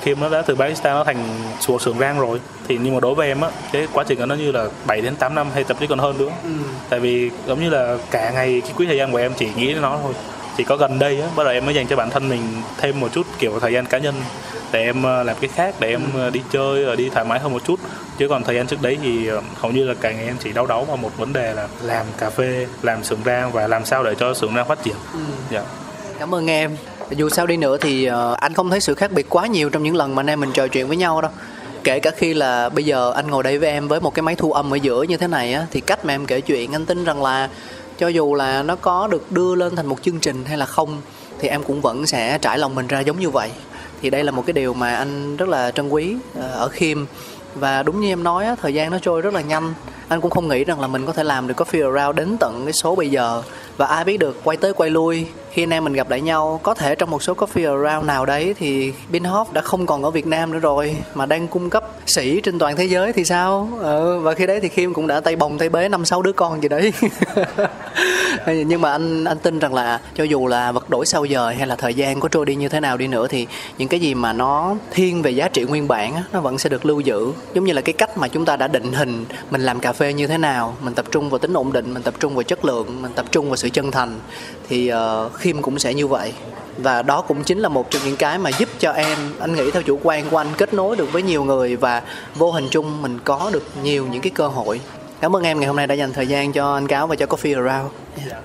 khi 0.03 0.15
nó 0.15 0.29
đã 0.29 0.43
từ 0.43 0.55
barista 0.55 0.93
nó 0.93 1.05
thành 1.05 1.17
sùa 1.61 1.79
sườn 1.79 1.99
rang 1.99 2.21
rồi. 2.21 2.41
Thì 2.69 2.79
nhưng 2.83 2.95
mà 2.95 3.01
đối 3.01 3.15
với 3.15 3.29
em 3.29 3.41
á 3.41 3.49
cái 3.73 3.89
quá 3.93 4.05
trình 4.09 4.19
của 4.19 4.27
nó 4.27 4.35
như 4.35 4.53
là 4.53 4.67
7 4.87 5.01
đến 5.01 5.17
8 5.17 5.35
năm 5.35 5.47
hay 5.55 5.65
thậm 5.65 5.77
chí 5.81 5.87
còn 5.87 5.99
hơn 5.99 6.19
nữa. 6.19 6.31
Tại 6.89 7.01
vì 7.01 7.31
giống 7.47 7.61
như 7.61 7.71
là 7.71 7.97
cả 8.11 8.31
ngày 8.31 8.61
cái 8.61 8.73
quý 8.77 8.87
thời 8.87 8.97
gian 8.97 9.13
của 9.13 9.19
em 9.19 9.33
chỉ 9.37 9.49
nghĩ 9.57 9.67
đến 9.75 9.83
nó 9.83 9.99
thôi 10.03 10.13
chỉ 10.57 10.65
có 10.65 10.77
gần 10.77 10.99
đây 10.99 11.21
á 11.21 11.29
bắt 11.37 11.45
đầu 11.45 11.53
em 11.53 11.67
mới 11.67 11.75
dành 11.75 11.87
cho 11.87 11.97
bản 11.97 12.11
thân 12.11 12.29
mình 12.29 12.41
thêm 12.79 13.01
một 13.01 13.09
chút 13.13 13.27
kiểu 13.39 13.61
thời 13.61 13.73
gian 13.73 13.87
cá 13.87 13.99
nhân 13.99 14.15
để 14.73 14.83
em 14.85 15.03
ờ, 15.03 15.23
làm 15.23 15.37
cái 15.41 15.51
khác 15.55 15.75
để 15.81 15.89
em 15.89 16.01
ờ, 16.15 16.31
đi 16.31 16.41
chơi 16.53 16.85
rồi 16.85 16.97
đi 16.97 17.09
thoải 17.09 17.25
mái 17.25 17.39
hơn 17.39 17.53
một 17.53 17.65
chút. 17.65 17.81
Chứ 18.19 18.29
còn 18.29 18.45
thời 18.45 18.55
gian 18.55 18.67
trước 18.67 18.83
đấy 18.83 18.99
thì 19.03 19.27
ờ, 19.27 19.43
hầu 19.55 19.73
như 19.73 19.85
là 19.85 19.95
cả 20.01 20.13
ngày 20.13 20.27
em 20.27 20.37
chỉ 20.45 20.53
đau 20.53 20.67
đáu 20.67 20.85
vào 20.85 20.97
một 20.97 21.19
vấn 21.19 21.33
đề 21.33 21.55
là 21.55 21.69
làm 21.83 22.07
cà 22.19 22.31
phê 22.31 22.67
làm 22.83 23.05
xưởng 23.05 23.21
rang 23.25 23.53
và 23.53 23.67
làm 23.67 23.85
sao 23.85 24.05
để 24.05 24.15
cho 24.15 24.35
xưởng 24.35 24.55
rang 24.55 24.69
phát 24.69 24.83
triển. 24.83 24.95
Dạ. 25.51 25.63
Cảm 26.19 26.35
ơn 26.35 26.47
em. 26.47 26.77
Dù 27.11 27.29
sao 27.29 27.47
đi 27.47 27.57
nữa 27.57 27.77
thì 27.81 28.09
anh 28.37 28.55
không 28.55 28.71
thấy 28.71 28.81
sự 28.81 28.95
khác 28.95 29.13
biệt 29.13 29.27
quá 29.29 29.47
nhiều 29.47 29.71
trong 29.71 29.83
những 29.83 29.97
lần 29.97 30.15
mà 30.15 30.21
anh 30.21 30.31
em 30.31 30.41
mình 30.41 30.53
trò 30.53 30.69
chuyện 30.69 30.89
với 30.89 30.97
nhau 30.97 31.21
đâu. 31.21 31.31
Kể 31.85 32.01
cả 32.01 32.11
khi 32.17 32.35
là 32.35 32.69
bây 32.69 32.85
giờ 32.85 33.13
anh 33.13 33.31
ngồi 33.31 33.43
đây 33.43 33.59
với 33.59 33.71
em 33.71 33.89
với 33.89 34.01
một 34.01 34.15
cái 34.15 34.23
máy 34.23 34.35
thu 34.35 34.53
âm 34.53 34.75
ở 34.75 34.77
giữa 34.77 35.03
như 35.03 35.17
thế 35.17 35.27
này 35.27 35.53
á 35.53 35.67
thì 35.71 35.81
cách 35.81 36.05
mà 36.05 36.15
em 36.15 36.27
kể 36.27 36.41
chuyện 36.41 36.73
anh 36.73 36.87
tin 36.87 37.05
rằng 37.05 37.23
là 37.23 37.49
cho 37.99 38.09
dù 38.09 38.35
là 38.35 38.63
nó 38.63 38.77
có 38.77 39.07
được 39.07 39.33
đưa 39.33 39.55
lên 39.55 39.77
thành 39.77 39.87
một 39.87 40.03
chương 40.03 40.21
trình 40.21 40.45
hay 40.45 40.59
là 40.59 40.67
không, 40.67 41.01
thì 41.39 41.49
em 41.49 41.63
cũng 41.63 41.81
vẫn 41.81 42.07
sẽ 42.07 42.39
trải 42.39 42.59
lòng 42.59 42.75
mình 42.75 42.87
ra 42.87 43.01
giống 43.01 43.21
như 43.21 43.31
vậy. 43.31 43.51
Thì 44.03 44.11
đây 44.11 44.25
là 44.25 44.33
một 44.33 44.47
cái 44.47 44.53
điều 44.53 44.75
mà 44.75 44.95
anh 44.95 45.37
rất 45.37 45.49
là 45.49 45.71
trân 45.71 45.89
quý 45.89 46.17
ờ, 46.35 46.49
ở 46.49 46.69
Khiêm. 46.69 47.05
Và 47.55 47.83
đúng 47.83 48.01
như 48.01 48.09
em 48.09 48.23
nói 48.23 48.47
thời 48.63 48.75
gian 48.75 48.91
nó 48.91 48.99
trôi 48.99 49.21
rất 49.23 49.35
là 49.35 49.41
nhanh 49.41 49.75
anh 50.09 50.21
cũng 50.21 50.31
không 50.31 50.49
nghĩ 50.49 50.65
rằng 50.65 50.81
là 50.81 50.87
mình 50.87 51.07
có 51.07 51.13
thể 51.13 51.25
làm 51.25 51.49
được 51.49 51.61
coffee 51.61 51.95
around 51.95 52.19
đến 52.19 52.37
tận 52.41 52.61
cái 52.65 52.73
số 52.73 52.95
bây 52.95 53.11
giờ. 53.11 53.43
Và 53.77 53.87
ai 53.87 54.05
biết 54.05 54.17
được 54.17 54.41
quay 54.45 54.57
tới 54.57 54.73
quay 54.73 54.91
lui 54.91 55.27
khi 55.53 55.63
anh 55.63 55.71
em 55.71 55.85
mình 55.85 55.93
gặp 55.93 56.11
lại 56.11 56.21
nhau 56.21 56.61
có 56.63 56.75
thể 56.75 56.95
trong 56.95 57.11
một 57.11 57.23
số 57.23 57.35
coffee 57.35 57.85
around 57.85 58.07
nào 58.07 58.27
đấy 58.27 58.55
thì 58.59 58.93
Binhoff 59.13 59.45
đã 59.53 59.61
không 59.61 59.87
còn 59.87 60.03
ở 60.03 60.11
Việt 60.11 60.27
Nam 60.27 60.53
nữa 60.53 60.59
rồi 60.59 60.97
mà 61.15 61.27
đang 61.27 61.49
cung 61.49 61.71
cấp 61.71 61.85
sĩ 62.07 62.41
trên 62.41 62.59
toàn 62.59 62.77
thế 62.77 62.85
giới 62.85 63.13
thì 63.13 63.25
sao? 63.25 63.69
Ừ, 63.81 64.19
và 64.19 64.35
khi 64.35 64.47
đấy 64.47 64.61
thì 64.61 64.69
Kim 64.69 64.95
cũng 64.95 65.07
đã 65.07 65.21
tay 65.21 65.37
bồng 65.37 65.59
tay 65.59 65.69
bế 65.69 65.89
năm 65.89 66.05
sáu 66.05 66.23
đứa 66.23 66.33
con 66.33 66.63
gì 66.63 66.69
đấy. 66.69 66.93
nhưng 68.47 68.81
mà 68.81 68.93
anh 68.93 69.25
anh 69.25 69.39
tin 69.39 69.59
rằng 69.59 69.75
là 69.75 70.01
cho 70.15 70.25
dù 70.25 70.47
là 70.47 70.73
vật 70.73 70.91
đổi 70.91 71.07
sau 71.07 71.25
giờ 71.25 71.53
hay 71.59 71.67
là 71.67 71.77
thời 71.77 71.95
gian 71.95 72.21
có 72.21 72.29
trôi 72.29 72.47
đi 72.47 72.55
như 72.55 72.69
thế 72.69 72.81
nào 72.81 72.97
đi 72.97 73.07
nữa 73.07 73.27
thì 73.29 73.47
những 73.79 73.89
cái 73.89 74.01
gì 74.01 74.15
mà 74.15 74.33
nó 74.33 74.77
thiên 74.91 75.23
về 75.23 75.31
giá 75.31 75.49
trị 75.49 75.65
nguyên 75.65 75.89
bản 75.89 76.15
á, 76.15 76.23
nó 76.33 76.41
vẫn 76.41 76.59
sẽ 76.59 76.69
được 76.69 76.87
lưu 76.87 77.01
giữ. 77.01 77.33
Giống 77.55 77.65
như 77.65 77.73
là 77.73 77.81
cái 77.81 77.93
cách 77.93 78.19
mà 78.19 78.29
chúng 78.29 78.45
ta 78.45 78.57
đã 78.57 78.69
định 78.69 78.93
hình 78.93 79.25
mình 79.51 79.61
làm 79.61 79.81
cà 79.81 79.93
phê 79.93 80.13
như 80.13 80.27
thế 80.27 80.39
nào 80.39 80.77
mình 80.81 80.95
tập 80.95 81.07
trung 81.11 81.31
vào 81.31 81.39
tính 81.39 81.53
ổn 81.53 81.73
định 81.73 81.95
mình 81.95 82.03
tập 82.03 82.15
trung 82.21 82.35
vào 82.35 82.43
chất 82.43 82.65
lượng 82.65 83.03
mình 83.03 83.13
tập 83.15 83.27
trung 83.33 83.49
vào 83.49 83.57
sự 83.57 83.69
chân 83.69 83.91
thành 83.91 84.21
thì 84.69 84.89
ờ, 84.89 85.25
uh, 85.27 85.35
khiêm 85.35 85.63
cũng 85.63 85.79
sẽ 85.79 85.95
như 85.95 86.07
vậy. 86.07 86.33
Và 86.79 87.03
đó 87.03 87.21
cũng 87.21 87.45
chính 87.45 87.59
là 87.59 87.69
một 87.69 87.91
trong 87.91 88.03
những 88.05 88.17
cái 88.17 88.39
mà 88.39 88.51
giúp 88.59 88.69
cho 88.79 88.93
em 88.93 89.19
anh 89.39 89.55
nghĩ 89.55 89.71
theo 89.71 89.83
chủ 89.83 89.99
quan 90.03 90.25
của 90.31 90.37
anh 90.37 90.47
kết 90.57 90.75
nối 90.75 90.97
được 90.97 91.13
với 91.13 91.23
nhiều 91.23 91.45
người 91.45 91.77
và 91.77 92.03
vô 92.35 92.51
hình 92.51 92.69
chung 92.71 93.03
mình 93.03 93.19
có 93.25 93.51
được 93.53 93.65
nhiều 93.83 94.07
những 94.13 94.21
cái 94.21 94.31
cơ 94.31 94.49
hội 94.49 94.81
cảm 95.21 95.37
ơn 95.37 95.43
em 95.43 95.61
ngày 95.61 95.67
hôm 95.67 95.77
nay 95.77 95.87
đã 95.87 95.95
dành 95.95 96.13
thời 96.13 96.27
gian 96.27 96.53
cho 96.53 96.75
anh 96.75 96.87
cáo 96.87 97.07
và 97.07 97.17
cho 97.17 97.27
coffee 97.27 97.65
around. 97.65 97.93
Yeah. 98.29 98.43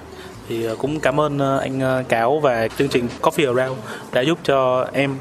thì 0.50 0.66
ờ, 0.66 0.76
cũng 0.76 1.00
cảm 1.00 1.20
ơn 1.20 1.40
ờ, 1.40 1.58
anh 1.58 2.04
cáo 2.10 2.40
và 2.40 2.68
chương 2.68 2.90
trình 2.90 3.08
coffee 3.22 3.56
around 3.56 3.80
đã 4.14 4.22
giúp 4.22 4.40
cho 4.44 4.88
em 4.94 5.16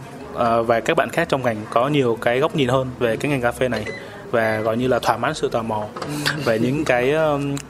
và 0.67 0.81
các 0.81 0.97
bạn 0.97 1.09
khác 1.11 1.29
trong 1.29 1.43
ngành 1.43 1.57
có 1.71 1.89
nhiều 1.89 2.19
cái 2.21 2.41
góc 2.41 2.57
nhìn 2.57 2.69
hơn 2.69 2.91
về 2.99 3.17
cái 3.17 3.31
ngành 3.31 3.41
cà 3.41 3.53
phê 3.53 3.69
này 3.69 3.85
và 4.31 4.61
gọi 4.61 4.77
như 4.77 4.89
là 4.89 4.99
thỏa 4.99 5.17
mãn 5.17 5.35
sự 5.35 5.49
tò 5.49 5.63
mò 5.63 5.85
về 6.45 6.59
những 6.59 6.85
cái 6.85 7.15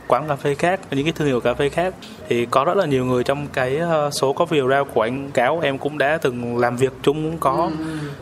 quán 0.06 0.28
cà 0.28 0.36
phê 0.36 0.54
khác 0.54 0.80
những 0.90 1.04
cái 1.04 1.12
thương 1.12 1.28
hiệu 1.28 1.40
cà 1.40 1.54
phê 1.54 1.68
khác. 1.68 1.94
Thì 2.28 2.46
có 2.46 2.64
rất 2.64 2.76
là 2.76 2.86
nhiều 2.86 3.04
người 3.04 3.24
trong 3.24 3.46
cái 3.52 3.80
số 4.12 4.34
video 4.50 4.66
ra 4.66 4.84
của 4.94 5.02
anh 5.02 5.30
cáo 5.30 5.60
em 5.62 5.78
cũng 5.78 5.98
đã 5.98 6.18
từng 6.22 6.58
làm 6.58 6.76
việc 6.76 6.92
chung 7.02 7.30
cũng 7.30 7.38
có 7.38 7.70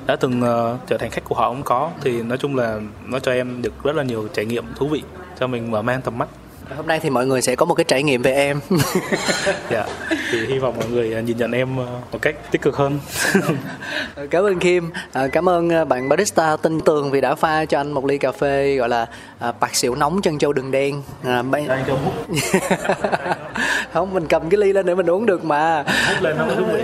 đã 0.07 0.17
từng 0.17 0.43
trở 0.87 0.99
thành 0.99 1.11
khách 1.11 1.25
của 1.25 1.35
họ 1.35 1.51
cũng 1.51 1.63
có. 1.63 1.91
Thì 2.01 2.23
nói 2.23 2.39
chung 2.39 2.57
là 2.57 2.81
nó 3.07 3.19
cho 3.19 3.33
em 3.33 3.63
được 3.63 3.85
rất 3.85 3.97
là 3.97 4.03
nhiều 4.03 4.29
trải 4.35 4.45
nghiệm 4.45 4.65
thú 4.77 4.89
vị 4.89 5.03
cho 5.39 5.47
mình 5.47 5.71
mở 5.71 5.83
mang 5.83 6.03
tầm 6.03 6.19
mắt 6.19 6.29
hôm 6.77 6.87
nay 6.87 7.01
thì 7.01 7.11
mọi 7.11 7.27
người 7.27 7.43
sẽ 7.43 7.57
có 7.57 7.67
một 7.67 7.75
cái 7.75 7.85
trải 7.85 8.03
nghiệm 8.03 8.23
về 8.23 8.33
em. 8.33 8.61
Dạ 9.71 9.85
thì 10.33 10.47
hy 10.47 10.59
vọng 10.59 10.75
mọi 10.77 10.89
người 10.89 11.15
à, 11.15 11.21
nhìn 11.21 11.37
nhận 11.37 11.53
em 11.53 11.81
à, 11.81 11.87
một 12.13 12.23
cách 12.23 12.37
tích 12.51 12.63
cực 12.63 12.77
hơn. 12.77 12.99
Cảm 14.31 14.45
ơn 14.45 14.59
kim. 14.59 14.91
À, 15.13 15.27
cảm 15.33 15.49
ơn 15.49 15.89
bạn 15.89 16.09
barista 16.09 16.57
tinh 16.57 16.81
tường 16.81 17.11
vì 17.11 17.21
đã 17.21 17.35
pha 17.35 17.65
cho 17.65 17.81
anh 17.81 17.93
một 17.93 18.05
ly 18.05 18.19
cà 18.19 18.33
phê 18.33 18.77
gọi 18.77 18.89
là 18.89 19.07
bạc 19.61 19.75
xỉu 19.75 19.95
nóng 19.95 20.23
chân 20.23 20.39
châu 20.39 20.53
đường 20.53 20.71
đen. 20.71 21.03
À, 21.25 21.43
mấy... 21.43 21.67
không 23.93 24.15
mình 24.15 24.27
cầm 24.27 24.51
cái 24.51 24.59
ly 24.59 24.73
lên 24.73 24.87
để 24.87 24.95
mình 24.95 25.11
uống 25.11 25.27
được 25.27 25.45
mà. 25.45 25.85
Hút 26.09 26.23
lên 26.23 26.37
không 26.39 26.79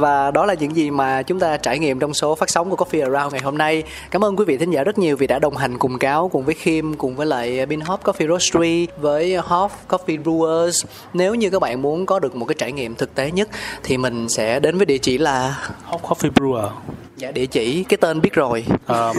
và 0.00 0.30
đó 0.30 0.46
là 0.46 0.54
những 0.54 0.76
gì 0.76 0.90
mà 0.90 1.22
chúng 1.22 1.40
ta 1.40 1.56
trải 1.56 1.78
nghiệm 1.78 1.98
trong 1.98 2.14
số 2.14 2.34
phát 2.34 2.50
sóng 2.50 2.70
của 2.70 2.76
Coffee 2.76 3.12
Around 3.12 3.32
ngày 3.32 3.42
hôm 3.42 3.58
nay. 3.58 3.82
Cảm 4.10 4.24
ơn 4.24 4.36
quý 4.36 4.44
vị 4.44 4.56
thính 4.56 4.70
giả 4.70 4.84
rất 4.84 4.98
nhiều 4.98 5.16
vì 5.16 5.26
đã 5.26 5.38
đồng 5.38 5.56
hành 5.56 5.78
cùng 5.78 5.98
cáo 5.98 6.28
cùng 6.28 6.44
với 6.44 6.54
Kim 6.54 6.94
cùng 6.94 7.16
với 7.16 7.26
lại 7.26 7.66
Binhop 7.66 8.02
Coffee 8.04 8.28
Roastery 8.40 8.86
với 8.96 9.36
Hof 9.36 9.68
Coffee 9.88 10.22
Brewers. 10.22 10.84
Nếu 11.12 11.34
như 11.34 11.50
các 11.50 11.62
bạn 11.62 11.82
muốn 11.82 12.06
có 12.06 12.18
được 12.18 12.36
một 12.36 12.46
cái 12.46 12.54
trải 12.58 12.72
nghiệm 12.72 12.94
thực 12.94 13.14
tế 13.14 13.30
nhất 13.30 13.48
thì 13.82 13.96
mình 13.96 14.28
sẽ 14.28 14.60
đến 14.60 14.76
với 14.76 14.86
địa 14.86 14.98
chỉ 14.98 15.18
là 15.18 15.58
Hof 15.90 15.98
Coffee 15.98 16.30
Brewer. 16.30 16.68
Dạ 17.16 17.30
địa 17.30 17.46
chỉ 17.46 17.84
cái 17.84 17.96
tên 17.96 18.20
biết 18.20 18.32
rồi. 18.34 18.64
À, 18.86 19.12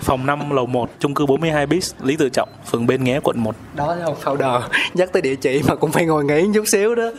Phòng 0.00 0.26
5 0.26 0.50
lầu 0.50 0.66
1 0.66 0.90
chung 0.98 1.14
cư 1.14 1.26
42 1.26 1.66
bis 1.66 1.92
Lý 2.02 2.16
Tự 2.16 2.28
Trọng 2.28 2.48
phường 2.70 2.86
Bên 2.86 3.04
Nghé 3.04 3.20
quận 3.24 3.40
1 3.40 3.54
Đó 3.74 3.94
là 3.94 4.04
không 4.04 4.16
founder. 4.24 4.60
Nhắc 4.94 5.12
tới 5.12 5.22
địa 5.22 5.34
chỉ 5.34 5.62
mà 5.68 5.74
cũng 5.74 5.92
phải 5.92 6.04
ngồi 6.06 6.24
nghĩ 6.24 6.44
chút 6.54 6.64
xíu 6.68 6.94
đó. 6.94 7.10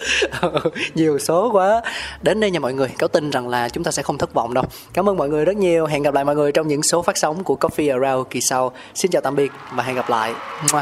Nhiều 0.96 1.20
số 1.20 1.52
quá. 1.52 1.82
Đến 2.22 2.40
đây 2.40 2.52
nha 2.52 2.60
mọi 2.60 2.74
người. 2.74 2.90
Cáo 2.98 3.08
tin 3.08 3.30
rằng 3.30 3.48
là 3.48 3.70
chúng 3.70 3.84
ta 3.84 3.92
sẽ 3.92 4.04
không 4.04 4.18
thất 4.18 4.34
vọng 4.34 4.54
đâu. 4.54 4.64
Cảm 4.94 5.10
ơn 5.10 5.18
mọi 5.18 5.30
người 5.30 5.46
rất 5.46 5.56
nhiều. 5.56 5.86
Hẹn 5.86 6.04
gặp 6.04 6.14
lại 6.14 6.26
mọi 6.26 6.36
người 6.36 6.52
trong 6.52 6.68
những 6.68 6.84
số 6.84 7.02
phát 7.02 7.18
sóng 7.18 7.44
của 7.44 7.56
Coffee 7.56 8.02
Around 8.02 8.28
kỳ 8.30 8.42
sau. 8.42 8.72
Xin 8.96 9.12
chào 9.12 9.22
tạm 9.22 9.36
biệt 9.36 9.52
và 9.74 9.84
hẹn 9.84 9.96
gặp 9.96 10.10
lại. 10.10 10.34
Mua. 10.74 10.82